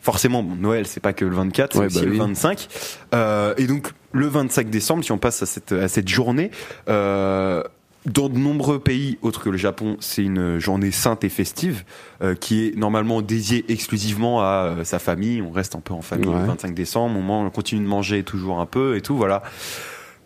Forcément, 0.00 0.42
bon, 0.42 0.54
Noël 0.56 0.86
c'est 0.86 1.00
pas 1.00 1.12
que 1.12 1.24
le 1.24 1.34
24, 1.34 1.72
c'est 1.72 1.78
Ouais, 1.80 1.86
aussi 1.86 1.98
bah 1.98 2.04
le 2.06 2.10
oui. 2.12 2.18
25. 2.18 2.68
Euh, 3.14 3.52
et 3.58 3.66
donc 3.66 3.88
le 4.12 4.26
25 4.26 4.70
décembre, 4.70 5.04
si 5.04 5.12
on 5.12 5.18
passe 5.18 5.42
à 5.42 5.46
cette 5.46 5.72
à 5.72 5.88
cette 5.88 6.08
journée. 6.08 6.50
Euh, 6.88 7.62
dans 8.08 8.28
de 8.28 8.38
nombreux 8.38 8.78
pays 8.78 9.18
autres 9.22 9.42
que 9.42 9.50
le 9.50 9.56
Japon, 9.56 9.96
c'est 10.00 10.22
une 10.22 10.58
journée 10.58 10.90
sainte 10.90 11.24
et 11.24 11.28
festive 11.28 11.84
euh, 12.22 12.34
qui 12.34 12.66
est 12.66 12.76
normalement 12.76 13.22
dédiée 13.22 13.64
exclusivement 13.68 14.40
à 14.42 14.44
euh, 14.78 14.84
sa 14.84 14.98
famille. 14.98 15.42
On 15.42 15.50
reste 15.50 15.74
un 15.76 15.80
peu 15.80 15.94
en 15.94 16.02
famille 16.02 16.28
Ouais. 16.28 16.40
le 16.40 16.46
25 16.46 16.74
décembre, 16.74 17.16
on, 17.18 17.22
mange- 17.22 17.46
on 17.46 17.50
continue 17.50 17.82
de 17.82 17.88
manger 17.88 18.22
toujours 18.22 18.60
un 18.60 18.66
peu 18.66 18.96
et 18.96 19.00
tout, 19.00 19.16
voilà. 19.16 19.42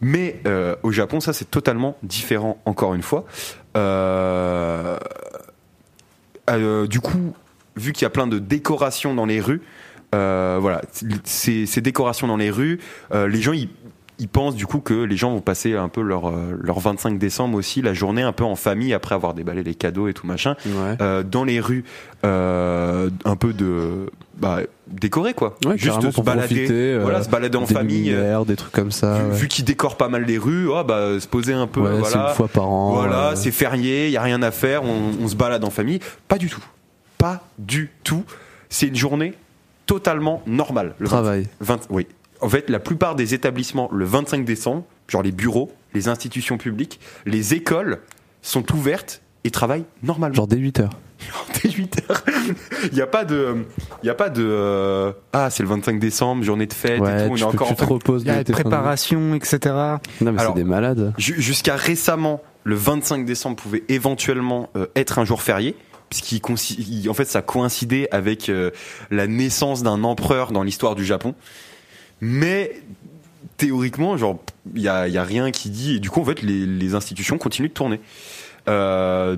Mais 0.01 0.41
euh, 0.47 0.74
au 0.83 0.91
Japon, 0.91 1.20
ça 1.20 1.33
c'est 1.33 1.51
totalement 1.51 1.97
différent 2.03 2.61
encore 2.66 2.95
une 2.95 3.03
fois. 3.03 3.24
Du 6.89 7.01
coup, 7.01 7.35
vu 7.76 7.93
qu'il 7.93 8.03
y 8.03 8.07
a 8.07 8.11
plein 8.11 8.26
de 8.26 8.39
décorations 8.39 9.14
dans 9.14 9.26
les 9.26 9.41
rues, 9.41 9.62
voilà, 10.12 10.83
ces, 11.24 11.66
ces 11.66 11.80
décorations 11.80 12.26
dans 12.26 12.37
les 12.37 12.51
rues, 12.51 12.80
les 13.14 13.41
gens 13.41 13.53
ils, 13.53 13.68
ils 14.23 14.29
pensent 14.29 14.55
du 14.55 14.66
coup 14.66 14.79
que 14.79 14.95
les 14.95 15.16
gens 15.16 15.33
vont 15.33 15.41
passer 15.41 15.75
un 15.75 15.89
peu 15.89 16.01
leur, 16.01 16.29
euh, 16.29 16.57
leur 16.61 16.79
25 16.79 17.18
décembre 17.18 17.59
aussi, 17.59 17.83
la 17.83 17.93
journée 17.93 18.23
un 18.23 18.33
peu 18.33 18.45
en 18.45 18.55
famille 18.55 18.95
après 18.95 19.16
avoir 19.16 19.35
déballé 19.35 19.64
les 19.64 19.75
cadeaux 19.75 20.07
et 20.07 20.14
tout 20.14 20.27
machin, 20.29 20.55
Ouais. 20.64 20.97
euh, 21.01 21.23
dans 21.25 21.43
les 21.45 21.59
rues, 21.61 21.85
euh, 22.25 23.11
un 23.25 23.35
peu 23.37 23.53
de 23.53 24.11
bah, 24.39 24.61
décoré 24.87 25.35
quoi, 25.35 25.57
Ouais, 25.64 25.77
juste 25.77 25.87
carrément 25.95 26.11
se 26.11 26.14
pour 26.14 26.25
balader, 26.25 26.55
profiter, 26.55 26.99
voilà, 26.99 27.23
se 27.25 27.29
balader 27.29 27.59
en 27.59 27.64
des 27.64 27.75
famille. 27.75 28.14
des 28.47 28.57
trucs 28.57 28.73
comme 28.73 28.93
ça. 28.93 29.18
vu, 29.18 29.25
ouais. 29.31 29.37
vu 29.37 29.49
qu'ils 29.49 29.64
décorent 29.64 29.97
pas 29.97 30.09
mal 30.09 30.25
les 30.25 30.39
rues, 30.39 30.68
oh, 30.68 30.85
bah, 30.85 31.18
se 31.18 31.27
poser 31.27 31.53
un 31.53 31.66
peu, 31.66 31.81
voilà. 31.81 32.29
une 32.31 32.35
fois 32.35 32.49
par 32.49 32.68
an. 32.70 32.93
Voilà, 32.95 33.35
c'est 33.35 33.51
férié, 33.51 34.07
il 34.07 34.12
y 34.12 34.16
a 34.16 34.23
rien 34.23 34.43
à 34.43 34.51
faire, 34.53 34.85
on, 34.85 35.11
on 35.25 35.29
se 35.29 35.35
balade 35.35 35.64
en 35.64 35.70
famille. 35.70 35.99
Pas 36.29 36.39
du 36.39 36.49
tout. 36.49 36.64
Pas 37.18 37.43
du 37.59 37.91
tout. 38.05 38.25
C'est 38.68 38.87
une 38.87 38.97
journée 38.97 39.35
totalement 39.87 40.43
normale. 40.47 40.95
Le 40.99 41.07
travail. 41.09 41.49
20 41.61 41.87
oui. 41.91 42.07
En 42.43 42.49
fait, 42.49 42.68
la 42.70 42.78
plupart 42.80 43.14
des 43.14 43.34
établissements, 43.34 43.88
le 43.93 44.05
25 44.05 44.45
décembre, 44.45 44.84
genre 45.09 45.22
les 45.22 45.32
bureaux, 45.32 45.72
les 45.95 46.09
institutions 46.09 46.59
publiques, 46.59 47.01
les 47.26 47.55
écoles 47.55 48.01
sont 48.43 48.70
ouvertes 48.74 49.22
et 49.45 49.51
travaillent 49.51 49.84
normalement. 50.03 50.34
Genre 50.34 50.47
dès 50.47 50.57
8 50.59 50.80
heures. 50.80 50.99
dès 51.62 51.70
8 51.70 52.01
heures. 52.11 52.24
Il 52.90 52.95
n'y 52.95 53.01
a 53.01 53.07
pas 53.07 53.24
de, 53.24 53.64
il 54.03 54.07
y 54.07 54.11
a 54.11 54.14
pas 54.14 54.28
de, 54.28 54.43
euh, 54.45 55.12
ah, 55.32 55.51
c'est 55.51 55.62
le 55.62 55.68
25 55.68 56.01
décembre, 56.01 56.43
journée 56.43 56.66
de 56.66 56.72
fête 56.72 56.99
et 57.01 57.26
tout, 57.26 57.32
on 57.32 57.34
tu, 57.36 57.43
est 57.43 57.45
encore 57.47 57.68
tu 57.68 57.72
en 57.74 57.76
te 57.76 57.84
reposes. 57.84 58.22
Il 58.22 58.28
y 58.28 58.30
a 58.30 58.43
de 58.43 58.49
de- 58.49 58.53
préparations, 58.53 59.34
etc. 59.34 59.59
Non 60.20 60.32
mais 60.32 60.40
Alors, 60.40 60.55
c'est 60.55 60.62
des 60.62 60.68
malades. 60.68 61.14
Ju- 61.18 61.40
Jusqu'à 61.40 61.76
récemment, 61.76 62.43
le 62.64 62.74
25 62.74 63.24
décembre 63.24 63.57
pouvait 63.57 63.84
éventuellement 63.88 64.68
euh, 64.76 64.86
être 64.97 65.18
un 65.20 65.24
jour 65.24 65.43
férié, 65.43 65.76
puisqu'il 66.11 67.09
en 67.09 67.14
fait 67.14 67.24
ça 67.26 67.40
coïncidait 67.43 68.09
avec 68.11 68.49
euh, 68.49 68.70
la 69.12 69.26
naissance 69.28 69.82
d'un 69.84 70.03
empereur 70.05 70.51
dans 70.53 70.62
l'histoire 70.64 70.95
du 70.97 71.05
Japon. 71.05 71.34
Mais 72.23 72.81
théoriquement, 73.57 74.16
genre, 74.16 74.39
il 74.75 74.81
y 74.81 74.89
a, 74.89 75.09
y 75.09 75.18
a 75.18 75.25
rien 75.25 75.51
qui 75.51 75.68
dit. 75.70 75.97
Et 75.97 75.99
du 75.99 76.09
coup, 76.09 76.20
en 76.20 76.25
fait, 76.25 76.41
les, 76.41 76.64
les 76.64 76.95
institutions 76.95 77.37
continuent 77.37 77.68
de 77.68 77.73
tourner. 77.73 78.01
Euh, 78.68 79.37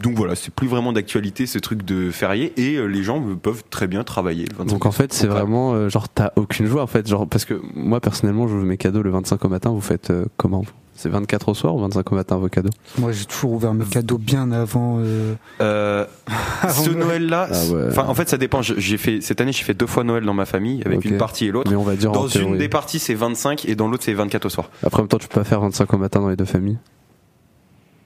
donc 0.00 0.16
voilà, 0.16 0.34
c'est 0.34 0.52
plus 0.52 0.66
vraiment 0.66 0.92
d'actualité 0.92 1.46
ce 1.46 1.58
truc 1.58 1.84
de 1.84 2.10
férié 2.10 2.52
et 2.56 2.74
euh, 2.76 2.86
les 2.86 3.04
gens 3.04 3.22
peuvent 3.36 3.62
très 3.70 3.86
bien 3.86 4.02
travailler. 4.02 4.44
Le 4.46 4.56
25 4.56 4.72
Donc 4.72 4.86
en 4.86 4.90
fait, 4.90 5.12
c'est 5.12 5.28
vraiment 5.28 5.74
euh, 5.74 5.88
genre 5.88 6.08
t'as 6.08 6.32
aucune 6.36 6.66
joie 6.66 6.82
en 6.82 6.88
fait, 6.88 7.06
genre 7.08 7.28
parce 7.28 7.44
que 7.44 7.60
moi 7.74 8.00
personnellement, 8.00 8.48
je 8.48 8.54
vous 8.54 8.64
mes 8.64 8.76
cadeaux 8.76 9.02
le 9.02 9.10
25 9.10 9.44
au 9.44 9.48
matin. 9.48 9.70
Vous 9.70 9.80
faites 9.80 10.10
euh, 10.10 10.26
comment 10.36 10.62
vous? 10.62 10.72
C'est 10.96 11.08
24 11.08 11.48
au 11.48 11.54
soir 11.54 11.74
ou 11.74 11.80
25 11.80 12.12
au 12.12 12.14
matin 12.14 12.36
vos 12.36 12.48
cadeaux 12.48 12.70
Moi 12.98 13.10
j'ai 13.12 13.24
toujours 13.24 13.52
ouvert 13.52 13.74
mes 13.74 13.84
cadeaux 13.84 14.16
bien 14.18 14.52
avant. 14.52 14.98
euh, 15.00 15.34
Euh, 15.60 16.06
avant 16.62 16.82
ce 16.84 16.90
Noël. 16.90 16.98
Noël-là, 17.26 17.48
Ah 17.52 17.72
ouais. 17.72 17.98
en 17.98 18.14
fait 18.14 18.28
ça 18.28 18.36
dépend. 18.38 18.62
J'ai 18.62 18.96
fait 18.96 19.20
cette 19.20 19.40
année, 19.40 19.52
j'ai 19.52 19.64
fait 19.64 19.74
deux 19.74 19.86
fois 19.88 20.04
Noël 20.04 20.24
dans 20.24 20.34
ma 20.34 20.46
famille 20.46 20.82
avec 20.86 21.04
une 21.04 21.16
partie 21.18 21.46
et 21.46 21.50
l'autre. 21.50 21.70
Mais 21.70 21.76
on 21.76 21.82
va 21.82 21.96
dire 21.96 22.10
en 22.10 22.14
Dans 22.14 22.26
une 22.28 22.42
théorie. 22.42 22.58
des 22.58 22.68
parties 22.68 22.98
c'est 23.00 23.14
25 23.14 23.64
et 23.68 23.74
dans 23.74 23.88
l'autre 23.88 24.04
c'est 24.04 24.14
24 24.14 24.46
au 24.46 24.48
soir. 24.48 24.70
Après 24.84 25.00
en 25.00 25.02
même 25.02 25.08
temps, 25.08 25.18
tu 25.18 25.26
peux 25.28 25.40
pas 25.40 25.44
faire 25.44 25.60
25 25.60 25.92
au 25.92 25.98
matin 25.98 26.20
dans 26.20 26.28
les 26.28 26.36
deux 26.36 26.44
familles. 26.44 26.78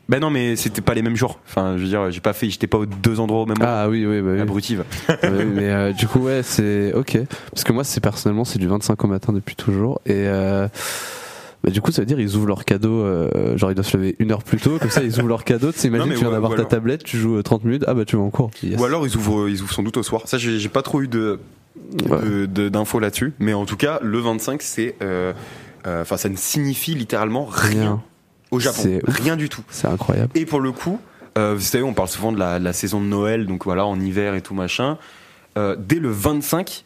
Ben 0.08 0.20
non 0.20 0.30
mais 0.30 0.56
c'était 0.56 0.80
pas 0.80 0.94
les 0.94 1.02
mêmes 1.02 1.16
jours. 1.16 1.38
Enfin 1.46 1.76
je 1.76 1.82
veux 1.82 1.88
dire 1.88 2.10
j'ai 2.10 2.20
pas 2.20 2.32
fait, 2.32 2.48
j'étais 2.48 2.66
pas 2.66 2.78
aux 2.78 2.86
deux 2.86 3.20
endroits 3.20 3.42
au 3.42 3.46
même 3.46 3.58
moment. 3.58 3.70
Ah 3.70 3.90
oui, 3.90 4.06
oui, 4.06 4.22
bah 4.22 4.30
oui. 4.32 4.40
Abrutive. 4.40 4.84
Ouais, 5.22 5.44
mais 5.44 5.68
euh, 5.68 5.92
du 5.92 6.06
coup 6.08 6.20
ouais 6.20 6.40
c'est 6.42 6.94
ok 6.94 7.18
parce 7.50 7.64
que 7.64 7.72
moi 7.74 7.84
c'est 7.84 8.00
personnellement 8.00 8.46
c'est 8.46 8.58
du 8.58 8.66
25 8.66 9.04
au 9.04 9.06
matin 9.06 9.34
depuis 9.34 9.54
toujours 9.56 10.00
et 10.06 10.12
euh, 10.26 10.66
bah, 11.64 11.70
du 11.70 11.80
coup 11.80 11.90
ça 11.92 12.02
veut 12.02 12.06
dire 12.06 12.20
ils 12.20 12.36
ouvrent 12.36 12.46
leurs 12.46 12.64
cadeaux 12.64 13.00
euh, 13.02 13.56
genre 13.56 13.70
ils 13.70 13.74
doivent 13.74 13.86
se 13.86 13.96
lever 13.96 14.14
une 14.18 14.30
heure 14.32 14.42
plus 14.42 14.58
tôt 14.58 14.78
comme 14.78 14.90
ça 14.90 15.02
ils 15.02 15.18
ouvrent 15.18 15.28
leurs 15.28 15.44
cadeaux 15.44 15.72
tu 15.72 15.78
sais, 15.80 15.88
imagine 15.88 16.06
Non, 16.08 16.12
tu 16.14 16.18
viens 16.20 16.28
ouais, 16.28 16.32
d'avoir 16.34 16.52
ta 16.52 16.58
alors- 16.58 16.68
tablette 16.68 17.02
tu 17.04 17.16
joues 17.18 17.36
euh, 17.38 17.42
30 17.42 17.64
minutes 17.64 17.84
ah 17.88 17.94
bah 17.94 18.04
tu 18.04 18.16
vas 18.16 18.22
en 18.22 18.30
cours 18.30 18.50
Yes. 18.62 18.78
Ou 18.80 18.84
alors 18.84 19.06
ils 19.06 19.16
ouvrent, 19.16 19.48
ils 19.48 19.60
ouvrent 19.62 19.72
sans 19.72 19.82
doute 19.82 19.96
au 19.96 20.02
soir. 20.02 20.22
Ça 20.26 20.38
j'ai 20.38 20.68
pas 20.68 20.82
trop 20.82 21.02
eu 21.02 21.08
de 21.08 21.38
Ouais. 22.08 22.46
d'infos 22.70 22.98
là-dessus. 22.98 23.32
Mais 23.38 23.54
en 23.54 23.64
tout 23.64 23.76
cas 23.76 24.00
le 24.02 24.18
25 24.18 24.62
c'est, 24.62 24.96
euh, 25.02 25.32
euh, 25.86 26.02
enfin 26.02 26.16
ça 26.16 26.28
ne 26.28 26.36
signifie 26.36 26.94
littéralement 26.94 27.44
rien, 27.44 27.80
Rien. 27.80 28.02
au 28.50 28.58
Japon. 28.60 28.98
Rien 29.06 29.36
du 29.36 29.48
tout. 29.48 29.62
c'est 29.70 29.86
incroyable 29.86 30.30
Et 30.34 30.44
pour 30.44 30.60
le 30.60 30.72
coup, 30.72 31.00
euh, 31.36 31.54
vous 31.54 31.60
savez, 31.62 31.84
on 31.84 31.94
parle 31.94 32.08
souvent 32.08 32.32
de 32.32 32.38
la, 32.38 32.58
de 32.58 32.64
la 32.64 32.72
saison 32.72 33.00
de 33.00 33.06
Noël, 33.06 33.46
donc 33.46 33.64
voilà, 33.64 33.86
en 33.86 33.98
hiver 34.00 34.34
et 34.34 34.42
tout 34.42 34.54
machin. 34.54 34.98
Euh, 35.56 35.76
dès 35.78 36.00
le 36.00 36.10
25, 36.10 36.84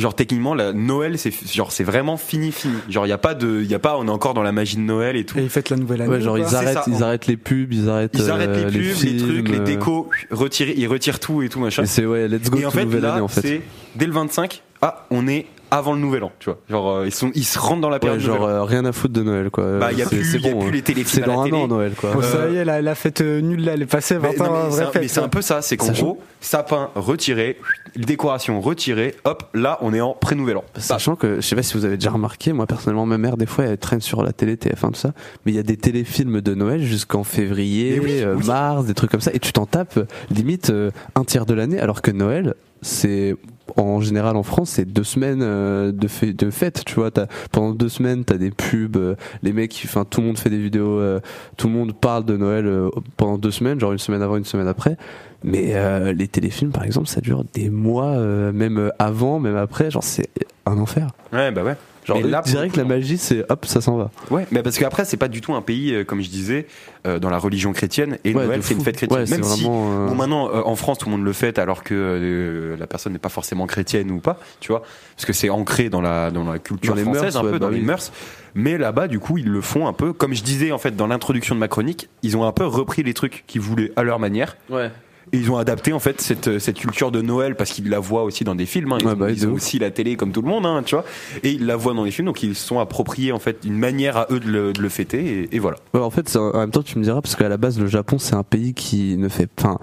genre 0.00 0.14
techniquement, 0.14 0.54
la 0.54 0.72
Noël, 0.72 1.18
c'est 1.18 1.32
genre 1.52 1.70
c'est 1.72 1.84
vraiment 1.84 2.16
fini, 2.16 2.50
fini. 2.52 2.74
Genre 2.88 3.06
il 3.06 3.10
y 3.10 3.12
a 3.12 3.18
pas 3.18 3.34
de, 3.34 3.60
il 3.62 3.70
y 3.70 3.74
a 3.74 3.78
pas, 3.78 3.96
on 3.98 4.06
est 4.06 4.10
encore 4.10 4.34
dans 4.34 4.42
la 4.42 4.52
magie 4.52 4.76
de 4.76 4.80
Noël 4.82 5.16
et 5.16 5.24
tout. 5.24 5.38
Et 5.38 5.42
ils 5.42 5.50
fêtent 5.50 5.70
la 5.70 5.76
nouvelle 5.76 6.02
année. 6.02 6.10
ouais 6.10 6.20
genre 6.20 6.38
ils 6.38 6.54
arrêtent 6.54 6.74
ça. 6.78 6.84
ils 6.88 7.02
arrêtent 7.02 7.26
les 7.26 7.36
pubs 7.36 7.72
ils 7.72 7.88
arrêtent 7.88 8.12
Ils 8.14 8.30
arrêtent 8.30 8.48
euh, 8.50 8.64
les 8.70 8.72
pubs, 8.72 8.74
les, 8.74 8.94
films, 8.94 9.18
trucs, 9.28 9.48
les 9.48 9.60
décos, 9.60 10.08
retirent, 10.30 10.70
ils 10.76 10.88
retirent 10.88 11.20
tout 11.20 11.42
et 11.42 11.48
tout 11.48 11.60
machin. 11.60 11.82
et 11.82 11.86
c'est 11.86 12.06
ouais 12.06 12.26
let's 12.28 12.50
go 12.50 12.58
Et 12.58 12.66
en 12.66 12.70
fait, 12.70 12.84
nouvelle 12.84 13.02
là, 13.02 13.12
année 13.14 13.20
en 13.22 13.28
fait 13.28 13.40
c'est 13.42 13.62
dès 13.94 14.06
le 14.06 14.12
25. 14.12 14.62
Ah, 14.82 15.06
on 15.10 15.28
est 15.28 15.44
avant 15.72 15.92
le 15.92 16.00
Nouvel 16.00 16.24
An, 16.24 16.32
tu 16.40 16.46
vois. 16.46 16.58
Genre 16.70 16.90
euh, 16.90 17.06
ils 17.06 17.12
sont, 17.14 17.30
ils 17.34 17.44
se 17.44 17.58
rentrent 17.58 17.82
dans 17.82 17.90
la 17.90 17.96
ouais, 17.96 18.00
période. 18.00 18.18
genre 18.20 18.42
euh, 18.44 18.64
rien 18.64 18.84
à 18.86 18.92
foutre 18.92 19.12
de 19.12 19.22
Noël 19.22 19.50
quoi 19.50 19.78
bah 19.78 19.92
il 19.92 19.98
y 19.98 20.02
a 20.02 20.06
C'est- 20.06 20.16
plus, 20.16 20.34
y 20.40 20.48
a 20.48 20.52
bon, 20.52 20.60
plus 20.60 20.68
hein. 20.68 20.72
les 20.72 20.82
téléfilms 20.82 21.22
c'est 21.24 21.30
dans 21.30 21.42
un 21.42 21.52
an 21.52 21.68
Noël 21.68 21.92
quoi 21.94 22.12
Bon, 22.12 22.20
Euh, 22.20 22.22
ça 22.22 22.48
y 22.48 22.56
est, 22.56 22.64
la, 22.64 22.80
la 22.82 22.94
fête 22.96 23.20
euh, 23.20 23.40
nulle 23.40 23.64
là, 23.64 23.74
elle 23.74 23.82
est 23.82 23.86
passée. 23.86 24.16
20 24.16 24.20
Mais, 24.32 24.40
ans, 24.40 24.44
non, 24.46 24.64
mais 24.64 24.70
c'est 24.72 24.82
un- 24.82 24.90
mais 25.00 25.08
c'est 25.08 25.20
un 25.20 25.28
peu 25.28 25.42
ça, 25.42 25.60
c'est 25.62 25.76
qu'en 25.76 25.92
gros, 25.92 26.20
sapin 26.40 26.88
retiré, 26.96 27.58
décoration 27.96 28.60
retirée, 28.60 29.14
hop, 29.24 29.44
là 29.54 29.78
on 29.80 29.92
est 29.92 30.00
en 30.00 30.14
pré-nouvel 30.14 30.56
an. 30.56 30.64
Bam. 30.74 30.82
Sachant 30.82 31.16
que, 31.16 31.36
je 31.36 31.40
sais 31.40 31.56
pas 31.56 31.62
si 31.62 31.74
vous 31.74 31.84
avez 31.84 31.96
déjà 31.96 32.10
remarqué, 32.10 32.52
moi 32.52 32.66
personnellement, 32.66 33.06
ma 33.06 33.18
mère, 33.18 33.36
des 33.36 33.46
fois, 33.46 33.64
elle 33.64 33.78
traîne 33.78 34.00
sur 34.00 34.22
la 34.22 34.32
télé, 34.32 34.56
TF1, 34.56 34.92
tout 34.92 34.94
ça, 34.94 35.12
mais 35.44 35.52
il 35.52 35.54
y 35.54 35.58
a 35.58 35.62
des 35.62 35.76
téléfilms 35.76 36.40
de 36.40 36.54
Noël 36.54 36.82
jusqu'en 36.82 37.24
février, 37.24 38.00
oui, 38.00 38.20
euh, 38.22 38.34
oui. 38.36 38.46
mars, 38.46 38.86
des 38.86 38.94
trucs 38.94 39.10
comme 39.10 39.20
ça, 39.20 39.32
et 39.32 39.38
tu 39.38 39.52
t'en 39.52 39.66
tapes 39.66 39.98
limite 40.30 40.70
euh, 40.70 40.90
un 41.14 41.24
tiers 41.24 41.46
de 41.46 41.54
l'année, 41.54 41.80
alors 41.80 42.02
que 42.02 42.10
Noël, 42.10 42.54
c'est 42.82 43.36
en 43.76 44.00
général 44.00 44.36
en 44.36 44.42
France, 44.42 44.70
c'est 44.70 44.84
deux 44.84 45.04
semaines 45.04 45.40
euh, 45.42 45.92
de, 45.92 46.08
fê- 46.08 46.32
de 46.34 46.50
fête, 46.50 46.82
tu 46.84 46.94
vois. 46.94 47.10
Pendant 47.52 47.72
deux 47.72 47.88
semaines, 47.88 48.24
t'as 48.24 48.36
des 48.36 48.50
pubs, 48.50 48.96
euh, 48.96 49.14
les 49.42 49.52
mecs, 49.52 49.80
enfin 49.84 50.04
tout 50.04 50.20
le 50.20 50.26
monde 50.28 50.38
fait 50.38 50.50
des 50.50 50.58
vidéos, 50.58 50.98
euh, 50.98 51.20
tout 51.56 51.68
le 51.68 51.74
monde 51.74 51.92
parle 51.94 52.24
de 52.24 52.36
Noël 52.36 52.70
pendant 53.16 53.38
deux 53.38 53.50
semaines, 53.50 53.80
genre 53.80 53.92
une 53.92 53.98
semaine 53.98 54.22
avant, 54.22 54.36
une 54.36 54.44
semaine 54.44 54.68
après. 54.68 54.96
Mais 55.42 55.74
les 56.12 56.28
téléfilms, 56.28 56.70
par 56.70 56.84
exemple, 56.84 57.06
ça 57.08 57.22
dure 57.22 57.44
des 57.54 57.70
mois, 57.70 58.14
même 58.52 58.92
avant, 58.98 59.38
même 59.40 59.56
après, 59.56 59.90
genre 59.90 60.04
c'est 60.04 60.28
un 60.66 60.76
enfer. 60.78 61.08
Ouais, 61.32 61.50
bah 61.50 61.62
ouais. 61.64 61.76
Genre 62.04 62.18
Mais 62.22 62.28
là, 62.28 62.42
direct 62.42 62.76
la 62.76 62.84
magie 62.84 63.18
c'est 63.18 63.44
hop 63.50 63.66
ça 63.66 63.80
s'en 63.80 63.96
va. 63.96 64.10
Ouais, 64.30 64.46
mais 64.50 64.62
parce 64.62 64.78
qu'après 64.78 65.04
c'est 65.04 65.16
pas 65.16 65.28
du 65.28 65.40
tout 65.40 65.54
un 65.54 65.60
pays, 65.60 65.92
euh, 65.92 66.04
comme 66.04 66.22
je 66.22 66.30
disais, 66.30 66.66
euh, 67.06 67.18
dans 67.18 67.30
la 67.30 67.38
religion 67.38 67.72
chrétienne 67.72 68.18
et 68.24 68.34
Ouais, 68.34 68.46
Noël 68.46 68.62
c'est 68.62 68.74
une 68.74 68.80
fête 68.80 68.96
chrétienne. 68.96 69.20
Ouais, 69.20 69.26
c'est 69.26 69.36
Même 69.36 69.44
si 69.44 69.64
vraiment, 69.64 70.04
euh, 70.04 70.06
bon 70.08 70.14
maintenant 70.14 70.48
euh, 70.48 70.62
en 70.64 70.76
France 70.76 70.98
tout 70.98 71.06
le 71.10 71.16
monde 71.16 71.24
le 71.24 71.32
fête 71.32 71.58
alors 71.58 71.82
que 71.82 72.76
la 72.78 72.86
personne 72.86 73.12
n'est 73.12 73.18
pas 73.18 73.28
forcément 73.28 73.66
chrétienne 73.66 74.10
ou 74.10 74.18
pas, 74.20 74.38
tu 74.60 74.72
vois, 74.72 74.82
parce 75.16 75.26
que 75.26 75.32
c'est 75.32 75.50
ancré 75.50 75.90
dans 75.90 76.00
la 76.00 76.30
dans 76.30 76.44
la 76.44 76.58
culture 76.58 76.94
Dans 76.94 76.96
les 76.96 77.04
française 77.04 77.34
mœurs, 77.34 77.44
un 77.44 77.50
peu 77.50 77.58
bah 77.58 77.66
dans 77.66 77.68
les 77.68 77.80
mœurs. 77.80 78.12
Mais 78.54 78.78
là-bas 78.78 79.06
du 79.06 79.18
coup 79.20 79.38
ils 79.38 79.48
le 79.48 79.60
font 79.60 79.86
un 79.86 79.92
peu 79.92 80.12
comme 80.12 80.34
je 80.34 80.42
disais 80.42 80.72
en 80.72 80.78
fait 80.78 80.96
dans 80.96 81.06
l'introduction 81.06 81.54
de 81.54 81.60
ma 81.60 81.68
chronique, 81.68 82.08
ils 82.22 82.36
ont 82.36 82.44
un 82.44 82.52
peu 82.52 82.64
repris 82.64 83.02
les 83.02 83.14
trucs 83.14 83.44
qu'ils 83.46 83.60
voulaient 83.60 83.92
à 83.96 84.02
leur 84.02 84.18
manière. 84.18 84.56
Ouais. 84.70 84.90
Et 85.32 85.38
ils 85.38 85.50
ont 85.50 85.56
adapté 85.58 85.92
en 85.92 85.98
fait 86.00 86.20
cette, 86.20 86.58
cette 86.58 86.78
culture 86.78 87.10
de 87.12 87.22
Noël 87.22 87.54
parce 87.54 87.70
qu'ils 87.70 87.88
la 87.88 87.98
voient 88.00 88.24
aussi 88.24 88.42
dans 88.44 88.54
des 88.54 88.66
films. 88.66 88.92
Hein. 88.92 88.98
Ils, 89.00 89.06
Ouais, 89.06 89.12
ont, 89.12 89.16
bah, 89.16 89.30
ils 89.30 89.46
ont 89.46 89.52
aussi 89.52 89.78
la 89.78 89.90
télé 89.90 90.16
comme 90.16 90.32
tout 90.32 90.42
le 90.42 90.48
monde, 90.48 90.66
hein, 90.66 90.82
tu 90.84 90.94
vois. 90.94 91.04
Et 91.42 91.50
ils 91.52 91.66
la 91.66 91.76
voient 91.76 91.94
dans 91.94 92.04
les 92.04 92.10
films, 92.10 92.26
donc 92.26 92.42
ils 92.42 92.54
se 92.54 92.66
sont 92.66 92.78
appropriés 92.80 93.32
en 93.32 93.38
fait 93.38 93.58
une 93.64 93.78
manière 93.78 94.16
à 94.16 94.26
eux 94.30 94.40
de 94.40 94.48
le, 94.48 94.72
de 94.72 94.82
le 94.82 94.88
fêter. 94.88 95.42
Et, 95.50 95.56
et 95.56 95.58
voilà. 95.58 95.76
Ouais, 95.94 96.00
en 96.00 96.10
fait, 96.10 96.34
en 96.36 96.58
même 96.58 96.70
temps, 96.70 96.82
tu 96.82 96.98
me 96.98 97.04
diras, 97.04 97.20
parce 97.20 97.36
qu'à 97.36 97.48
la 97.48 97.56
base, 97.56 97.78
le 97.78 97.86
Japon, 97.86 98.18
c'est 98.18 98.34
un 98.34 98.42
pays 98.42 98.74
qui 98.74 99.16
ne 99.16 99.28
fait, 99.28 99.48
enfin, 99.58 99.78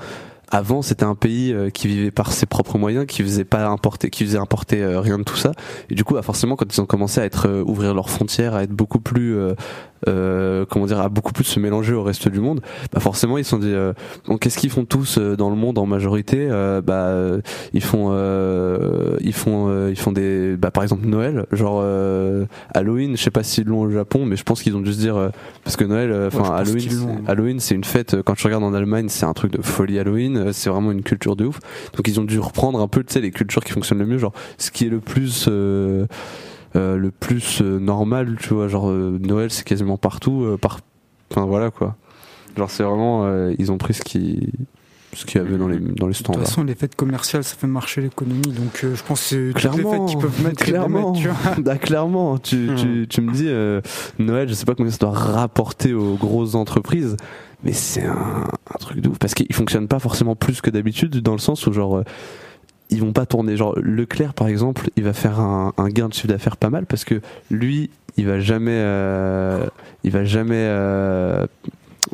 avant, 0.49 0.81
c'était 0.81 1.03
un 1.03 1.15
pays 1.15 1.51
euh, 1.51 1.69
qui 1.69 1.87
vivait 1.87 2.11
par 2.11 2.31
ses 2.31 2.45
propres 2.45 2.77
moyens, 2.77 3.05
qui 3.05 3.21
faisait 3.21 3.43
pas 3.45 3.67
importer, 3.67 4.09
qui 4.09 4.23
faisait 4.25 4.37
importer 4.37 4.81
euh, 4.81 4.99
rien 5.01 5.17
de 5.17 5.23
tout 5.23 5.35
ça. 5.35 5.51
Et 5.89 5.95
du 5.95 6.03
coup, 6.03 6.13
bah, 6.13 6.21
forcément, 6.21 6.55
quand 6.55 6.73
ils 6.73 6.81
ont 6.81 6.85
commencé 6.85 7.19
à 7.19 7.25
être 7.25 7.47
euh, 7.49 7.63
ouvrir 7.65 7.93
leurs 7.93 8.09
frontières, 8.09 8.55
à 8.55 8.63
être 8.63 8.71
beaucoup 8.71 8.99
plus, 8.99 9.35
euh, 9.35 9.53
euh, 10.07 10.65
comment 10.69 10.85
dire, 10.85 10.99
à 11.01 11.09
beaucoup 11.09 11.33
plus 11.33 11.43
se 11.43 11.59
mélanger 11.59 11.93
au 11.93 12.03
reste 12.03 12.29
du 12.29 12.39
monde, 12.39 12.61
bah 12.93 12.99
forcément, 12.99 13.37
ils 13.37 13.43
se 13.43 13.49
sont 13.49 13.57
dit, 13.57 13.73
euh, 13.73 13.93
bon, 14.27 14.37
qu'est-ce 14.37 14.57
qu'ils 14.57 14.69
font 14.69 14.85
tous 14.85 15.17
dans 15.17 15.49
le 15.49 15.55
monde 15.55 15.77
en 15.77 15.85
majorité? 15.85 16.47
Euh, 16.49 16.81
Bah, 16.81 17.13
ils 17.73 17.83
font, 17.83 18.09
euh, 18.11 19.17
ils 19.21 19.33
font, 19.33 19.67
euh, 19.69 19.89
ils 19.89 19.97
font 19.99 20.11
des, 20.11 20.55
bah, 20.55 20.71
par 20.71 20.83
exemple 20.83 21.07
Noël, 21.07 21.45
genre 21.51 21.81
euh, 21.83 22.45
Halloween. 22.73 23.17
Je 23.17 23.23
sais 23.23 23.31
pas 23.31 23.43
s'ils 23.43 23.65
l'ont 23.65 23.81
au 23.81 23.89
Japon, 23.89 24.25
mais 24.25 24.35
je 24.35 24.43
pense 24.43 24.61
qu'ils 24.61 24.75
ont 24.75 24.81
dû 24.81 24.93
se 24.93 24.99
dire, 24.99 25.17
euh, 25.17 25.29
parce 25.63 25.75
que 25.75 25.83
Noël, 25.83 26.11
Ouais, 26.11 26.27
enfin 26.27 26.63
je 26.63 26.71
Halloween, 26.71 27.23
Halloween, 27.27 27.59
c'est 27.59 27.75
une 27.75 27.83
fête. 27.83 28.21
Quand 28.23 28.35
tu 28.35 28.45
regardes 28.47 28.63
en 28.63 28.73
Allemagne, 28.73 29.07
c'est 29.09 29.25
un 29.25 29.33
truc 29.33 29.51
de 29.51 29.61
folie 29.61 29.99
Halloween. 29.99 30.36
Euh, 30.37 30.53
C'est 30.53 30.69
vraiment 30.69 30.91
une 30.91 31.03
culture 31.03 31.35
de 31.35 31.45
ouf. 31.45 31.59
Donc 31.95 32.07
ils 32.07 32.19
ont 32.19 32.23
dû 32.23 32.39
reprendre 32.39 32.79
un 32.79 32.87
peu, 32.87 33.03
tu 33.03 33.13
sais, 33.13 33.21
les 33.21 33.31
cultures 33.31 33.63
qui 33.63 33.71
fonctionnent 33.73 33.99
le 33.99 34.05
mieux, 34.05 34.17
genre 34.17 34.33
ce 34.57 34.71
qui 34.71 34.85
est 34.85 34.89
le 34.89 34.99
plus. 34.99 35.45
euh, 35.47 36.05
euh, 36.75 36.97
le 36.97 37.11
plus 37.11 37.61
normal, 37.61 38.35
tu 38.39 38.53
vois, 38.53 38.67
genre 38.67 38.91
Noël 38.91 39.49
c'est 39.49 39.63
quasiment 39.65 39.97
partout, 39.97 40.57
par... 40.61 40.79
enfin 41.31 41.45
voilà 41.45 41.71
quoi. 41.71 41.95
Genre 42.57 42.69
c'est 42.69 42.83
vraiment, 42.83 43.49
ils 43.57 43.71
ont 43.71 43.77
pris 43.77 43.93
ce 43.93 44.03
qui, 44.03 44.51
ce 45.17 45.25
qu'il 45.25 45.41
y 45.41 45.43
avait 45.43 45.57
dans 45.57 45.67
les 45.67 45.79
dans 45.79 46.07
les 46.07 46.13
De 46.13 46.17
toute 46.19 46.35
façon, 46.37 46.63
les 46.63 46.75
fêtes 46.75 46.95
commerciales, 46.95 47.43
ça 47.43 47.55
fait 47.55 47.67
marcher 47.67 48.01
l'économie. 48.01 48.41
Donc, 48.41 48.81
euh, 48.83 48.95
je 48.95 49.03
pense 49.03 49.19
que 49.21 49.25
c'est 49.27 49.35
toutes 49.53 49.63
les 49.63 49.69
Clairement, 49.81 49.91
fêtes 49.91 50.05
qu'ils 50.09 50.17
peuvent 50.19 50.43
mettre, 50.43 50.63
clairement, 50.63 51.11
mettent, 51.13 51.21
tu 51.23 51.27
vois. 51.29 51.55
Bah, 51.57 51.77
clairement. 51.77 52.37
Tu, 52.37 52.55
Hmm. 52.69 52.75
tu, 52.75 53.07
tu 53.09 53.21
me 53.21 53.31
dis 53.33 53.47
euh, 53.47 53.81
Noël, 54.19 54.47
je 54.47 54.53
sais 54.53 54.65
pas 54.65 54.75
combien 54.75 54.91
ça 54.91 54.99
doit 54.99 55.11
rapporter 55.11 55.93
aux 55.93 56.15
grosses 56.15 56.55
entreprises, 56.55 57.17
mais 57.63 57.73
c'est 57.73 58.05
un, 58.05 58.15
un 58.73 58.77
truc 58.79 58.99
de 58.99 59.09
ouf 59.09 59.17
parce 59.19 59.33
qu'ils 59.33 59.53
fonctionnent 59.53 59.87
pas 59.87 59.99
forcément 59.99 60.35
plus 60.35 60.61
que 60.61 60.69
d'habitude 60.69 61.17
dans 61.21 61.33
le 61.33 61.39
sens 61.39 61.65
où 61.67 61.73
genre 61.73 61.97
euh, 61.97 62.03
ils 62.89 63.01
vont 63.01 63.11
pas 63.13 63.25
tourner. 63.25 63.57
Genre 63.57 63.73
Leclerc 63.81 64.33
par 64.33 64.47
exemple, 64.47 64.89
il 64.95 65.03
va 65.03 65.13
faire 65.13 65.39
un, 65.39 65.73
un 65.77 65.89
gain 65.89 66.07
de 66.09 66.13
chiffre 66.13 66.27
d'affaires 66.27 66.57
pas 66.57 66.69
mal 66.69 66.85
parce 66.85 67.03
que 67.05 67.21
lui, 67.51 67.89
il 68.17 68.25
va 68.27 68.39
jamais, 68.39 68.71
euh, 68.73 69.65
il 70.03 70.11
va 70.11 70.23
jamais. 70.25 70.55
euh, 70.57 71.45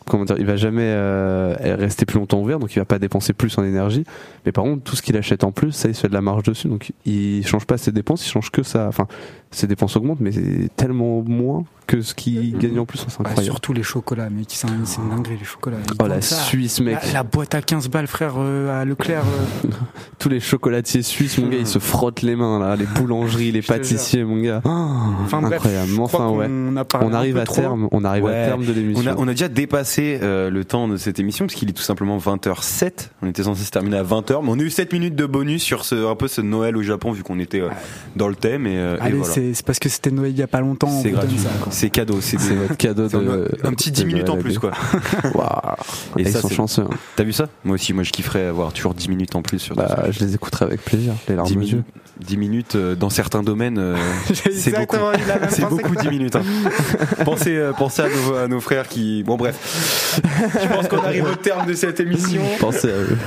Comment 0.07 0.25
dire, 0.25 0.35
il 0.39 0.45
va 0.45 0.55
jamais 0.55 0.81
euh, 0.85 1.55
rester 1.61 2.05
plus 2.05 2.19
longtemps 2.19 2.39
ouvert, 2.41 2.59
donc 2.59 2.75
il 2.75 2.79
va 2.79 2.85
pas 2.85 2.99
dépenser 2.99 3.33
plus 3.33 3.57
en 3.57 3.63
énergie. 3.63 4.03
Mais 4.45 4.51
par 4.51 4.63
contre, 4.63 4.83
tout 4.83 4.95
ce 4.95 5.01
qu'il 5.01 5.15
achète 5.17 5.43
en 5.43 5.51
plus, 5.51 5.71
ça, 5.71 5.87
il 5.89 5.95
se 5.95 6.01
fait 6.01 6.09
de 6.09 6.13
la 6.13 6.21
marge 6.21 6.43
dessus. 6.43 6.67
Donc 6.67 6.91
il 7.05 7.45
change 7.47 7.65
pas 7.65 7.77
ses 7.77 7.91
dépenses, 7.91 8.25
il 8.25 8.29
change 8.29 8.51
que 8.51 8.63
ça. 8.63 8.87
Enfin, 8.87 9.07
ses 9.51 9.67
dépenses 9.67 9.95
augmentent, 9.95 10.19
mais 10.19 10.31
c'est 10.31 10.69
tellement 10.75 11.21
moins 11.25 11.63
que 11.85 12.01
ce 12.01 12.13
qu'il 12.15 12.57
gagne 12.57 12.79
en 12.79 12.85
plus. 12.85 12.99
C'est 13.07 13.19
incroyable. 13.19 13.43
surtout 13.43 13.73
les 13.73 13.83
chocolats. 13.83 14.29
C'est 14.47 14.67
un- 14.67 14.85
c'est 14.85 15.01
une 15.01 15.09
dinguerie, 15.09 15.37
les 15.37 15.43
chocolats. 15.45 15.77
Ils 15.85 15.93
Oh 16.01 16.07
la 16.07 16.21
ça. 16.21 16.37
Suisse, 16.37 16.79
mec. 16.79 16.97
La, 17.07 17.13
la 17.13 17.23
boîte 17.23 17.53
à 17.53 17.61
15 17.61 17.89
balles, 17.89 18.07
frère, 18.07 18.33
euh, 18.37 18.81
à 18.81 18.85
Leclerc. 18.85 19.23
euh, 19.65 19.67
Tous 20.19 20.29
les 20.29 20.39
chocolatiers 20.39 21.01
suisses, 21.03 21.37
mon 21.37 21.49
gars, 21.49 21.57
ils 21.57 21.67
se 21.67 21.79
frottent 21.79 22.21
les 22.21 22.35
mains 22.35 22.57
là. 22.57 22.75
Les 22.77 22.85
boulangeries, 22.85 23.51
les 23.51 23.61
pâtissiers, 23.61 24.23
mon 24.23 24.41
gars. 24.41 24.61
Oh, 24.63 24.69
Enfin 25.25 25.43
incroyable. 25.43 25.91
Mais 25.91 25.99
enfin, 25.99 26.29
ouais. 26.29 26.49
a 26.77 26.85
parlé 26.85 27.07
On 27.09 27.13
arrive 27.13 27.37
à 27.37 27.43
trop. 27.43 27.55
terme. 27.61 27.87
On 27.91 28.03
arrive 28.05 28.23
Ouais. 28.23 28.33
à 28.43 28.45
terme 28.47 28.65
de 28.65 28.71
On 28.71 28.75
l'émission. 28.75 29.11
a, 29.11 29.15
on 29.17 29.27
a 29.27 29.31
déjà 29.31 29.49
dépassé 29.49 29.92
euh, 30.01 30.49
le 30.49 30.65
temps 30.65 30.87
de 30.87 30.97
cette 30.97 31.19
émission 31.19 31.45
parce 31.45 31.55
qu'il 31.55 31.69
est 31.69 31.73
tout 31.73 31.83
simplement 31.83 32.17
20h07. 32.17 33.09
On 33.21 33.27
était 33.27 33.43
censé 33.43 33.63
se 33.63 33.71
terminer 33.71 33.97
à 33.97 34.03
20h, 34.03 34.41
mais 34.43 34.49
on 34.49 34.59
a 34.59 34.63
eu 34.63 34.69
7 34.69 34.91
minutes 34.93 35.15
de 35.15 35.25
bonus 35.25 35.61
sur 35.63 35.85
ce, 35.85 36.09
un 36.09 36.15
peu 36.15 36.27
ce 36.27 36.41
Noël 36.41 36.75
au 36.77 36.81
Japon 36.83 37.11
vu 37.11 37.23
qu'on 37.23 37.39
était 37.39 37.59
euh, 37.61 37.69
dans 38.15 38.27
le 38.27 38.35
thème 38.35 38.65
et, 38.67 38.77
euh, 38.77 38.97
et 38.97 39.01
Allez, 39.01 39.17
voilà. 39.17 39.33
c'est 39.33 39.65
parce 39.65 39.79
que 39.79 39.89
c'était 39.89 40.11
Noël 40.11 40.31
il 40.31 40.37
y 40.37 40.41
a 40.43 40.47
pas 40.47 40.61
longtemps. 40.61 40.87
on 40.89 41.01
C'est 41.01 41.11
gratuit, 41.11 41.37
ça, 41.37 41.49
c'est 41.69 41.89
cadeau, 41.89 42.19
c'est 42.21 42.37
votre 42.37 42.77
cadeau 42.77 43.07
de. 43.07 43.49
un, 43.63 43.67
un 43.69 43.73
petit 43.73 43.91
de 43.91 43.95
10 43.95 44.05
minutes 44.05 44.29
en 44.29 44.37
plus 44.37 44.59
quoi. 44.59 44.71
Waouh. 45.35 45.75
Et 46.17 46.21
Et 46.21 46.25
ils 46.25 46.31
ça, 46.31 46.41
sont 46.41 46.49
chanceux. 46.49 46.83
hein. 46.83 46.89
T'as 47.15 47.23
vu 47.23 47.33
ça? 47.33 47.47
Moi 47.63 47.75
aussi, 47.75 47.93
moi 47.93 48.03
je 48.03 48.11
kifferais 48.11 48.45
avoir 48.45 48.73
toujours 48.73 48.93
10 48.93 49.09
minutes 49.09 49.35
en 49.35 49.41
plus 49.41 49.59
sur 49.59 49.75
Bah, 49.75 50.05
je 50.09 50.19
les 50.19 50.35
écouterai 50.35 50.65
avec 50.65 50.81
plaisir. 50.83 51.13
Les 51.27 51.35
larmes 51.35 51.47
10 51.47 51.57
aux 51.57 51.61
yeux. 51.61 51.83
Minutes, 52.23 52.27
10 52.27 52.37
minutes 52.37 52.75
euh, 52.75 52.95
dans 52.95 53.09
certains 53.09 53.43
domaines, 53.43 53.77
euh, 53.77 53.95
c'est 54.33 54.77
beaucoup. 54.77 54.97
C'est 55.49 55.61
pensée 55.61 55.65
beaucoup 55.69 55.93
que 55.93 56.01
10 56.01 56.09
minutes. 56.09 56.35
Hein. 56.35 56.43
pensez, 57.25 57.55
euh, 57.55 57.73
pensez 57.73 58.01
à, 58.01 58.07
nos, 58.09 58.35
à 58.35 58.47
nos 58.47 58.59
frères 58.59 58.87
qui. 58.87 59.23
Bon, 59.23 59.37
bref. 59.37 60.19
Je 60.61 60.67
pense 60.67 60.87
qu'on 60.87 61.03
arrive 61.03 61.25
au 61.25 61.35
terme 61.35 61.67
de 61.67 61.73
cette 61.73 61.99
émission. 61.99 62.41
Pensez 62.59 62.89
à 62.89 62.95
eux. 62.95 63.17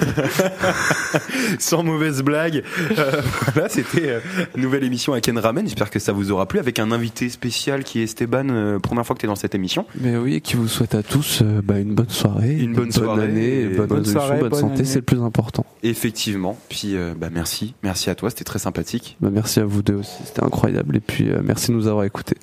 Sans 1.58 1.82
mauvaise 1.82 2.22
blague. 2.22 2.62
Euh, 2.98 3.20
voilà, 3.52 3.68
c'était 3.68 4.08
euh, 4.08 4.20
une 4.56 4.62
nouvelle 4.62 4.84
émission 4.84 5.12
à 5.12 5.20
Ken 5.20 5.38
Ramen. 5.38 5.66
J'espère 5.66 5.90
que 5.90 5.98
ça 5.98 6.12
vous 6.12 6.30
aura 6.30 6.46
plu 6.46 6.58
avec 6.58 6.78
un 6.78 6.92
invité 6.92 7.28
spécial 7.28 7.84
qui 7.84 8.00
est 8.00 8.04
Esteban. 8.04 8.78
première 8.80 9.06
fois 9.06 9.14
que 9.14 9.20
tu 9.20 9.26
es 9.26 9.28
dans 9.28 9.36
cette 9.36 9.54
émission. 9.54 9.86
Mais 10.00 10.16
oui, 10.16 10.40
qui 10.40 10.56
vous 10.56 10.68
souhaite 10.68 10.94
à 10.94 11.02
tous 11.02 11.42
bah, 11.42 11.78
une 11.78 11.94
bonne 11.94 12.10
soirée, 12.10 12.54
Une 12.54 12.74
bonne 12.74 12.92
soirée 12.92 13.24
année, 13.24 13.60
et 13.60 13.66
bonne, 13.66 13.86
bonne 13.86 14.04
soirée, 14.04 14.38
bonne 14.38 14.50
bonne 14.50 14.60
santé, 14.60 14.84
c'est 14.84 14.96
le 14.96 15.04
plus 15.04 15.22
important. 15.22 15.64
Effectivement. 15.82 16.58
Puis, 16.68 16.96
bah, 17.16 17.28
merci. 17.32 17.74
Merci 17.82 18.10
à 18.10 18.14
toi. 18.14 18.30
C'était 18.30 18.44
très 18.44 18.58
sympathique. 18.58 18.85
Bah, 19.20 19.28
merci 19.32 19.60
à 19.60 19.64
vous 19.64 19.82
deux 19.82 19.94
aussi, 19.94 20.16
c'était 20.24 20.44
incroyable. 20.44 20.96
Et 20.96 21.00
puis 21.00 21.30
euh, 21.30 21.40
merci 21.42 21.68
de 21.68 21.76
nous 21.76 21.86
avoir 21.86 22.04
écoutés. 22.04 22.36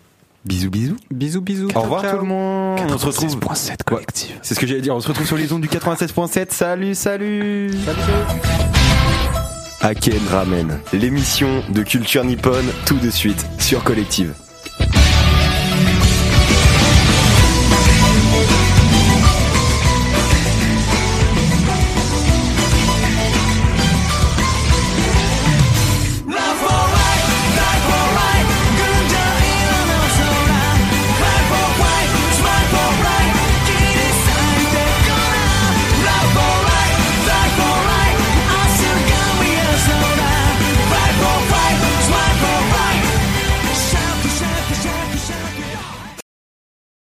Bisous, 0.46 0.70
bisous. 0.70 0.98
Bisous, 1.10 1.42
bisous. 1.42 1.70
Au 1.74 1.82
revoir 1.82 2.02
ciao. 2.02 2.16
tout 2.16 2.22
le 2.24 2.28
monde. 2.28 2.80
On 2.92 2.98
se 2.98 3.06
retrouve. 3.06 3.38
96.7 3.38 3.84
collective. 3.86 4.40
C'est 4.42 4.56
ce 4.56 4.60
que 4.60 4.68
j'allais 4.68 4.82
dire. 4.82 4.94
On 4.94 5.00
se 5.00 5.08
retrouve 5.08 5.26
sur 5.26 5.38
les 5.38 5.54
ondes 5.54 5.62
du 5.62 5.70
96.7. 5.70 6.48
Salut, 6.52 6.96
salut. 6.96 7.72
Aken 9.82 10.20
Ramen, 10.30 10.80
l'émission 10.94 11.62
de 11.70 11.84
culture 11.84 12.24
nippone, 12.24 12.66
tout 12.86 12.98
de 13.00 13.10
suite 13.10 13.46
sur 13.60 13.84
Collective. 13.84 14.34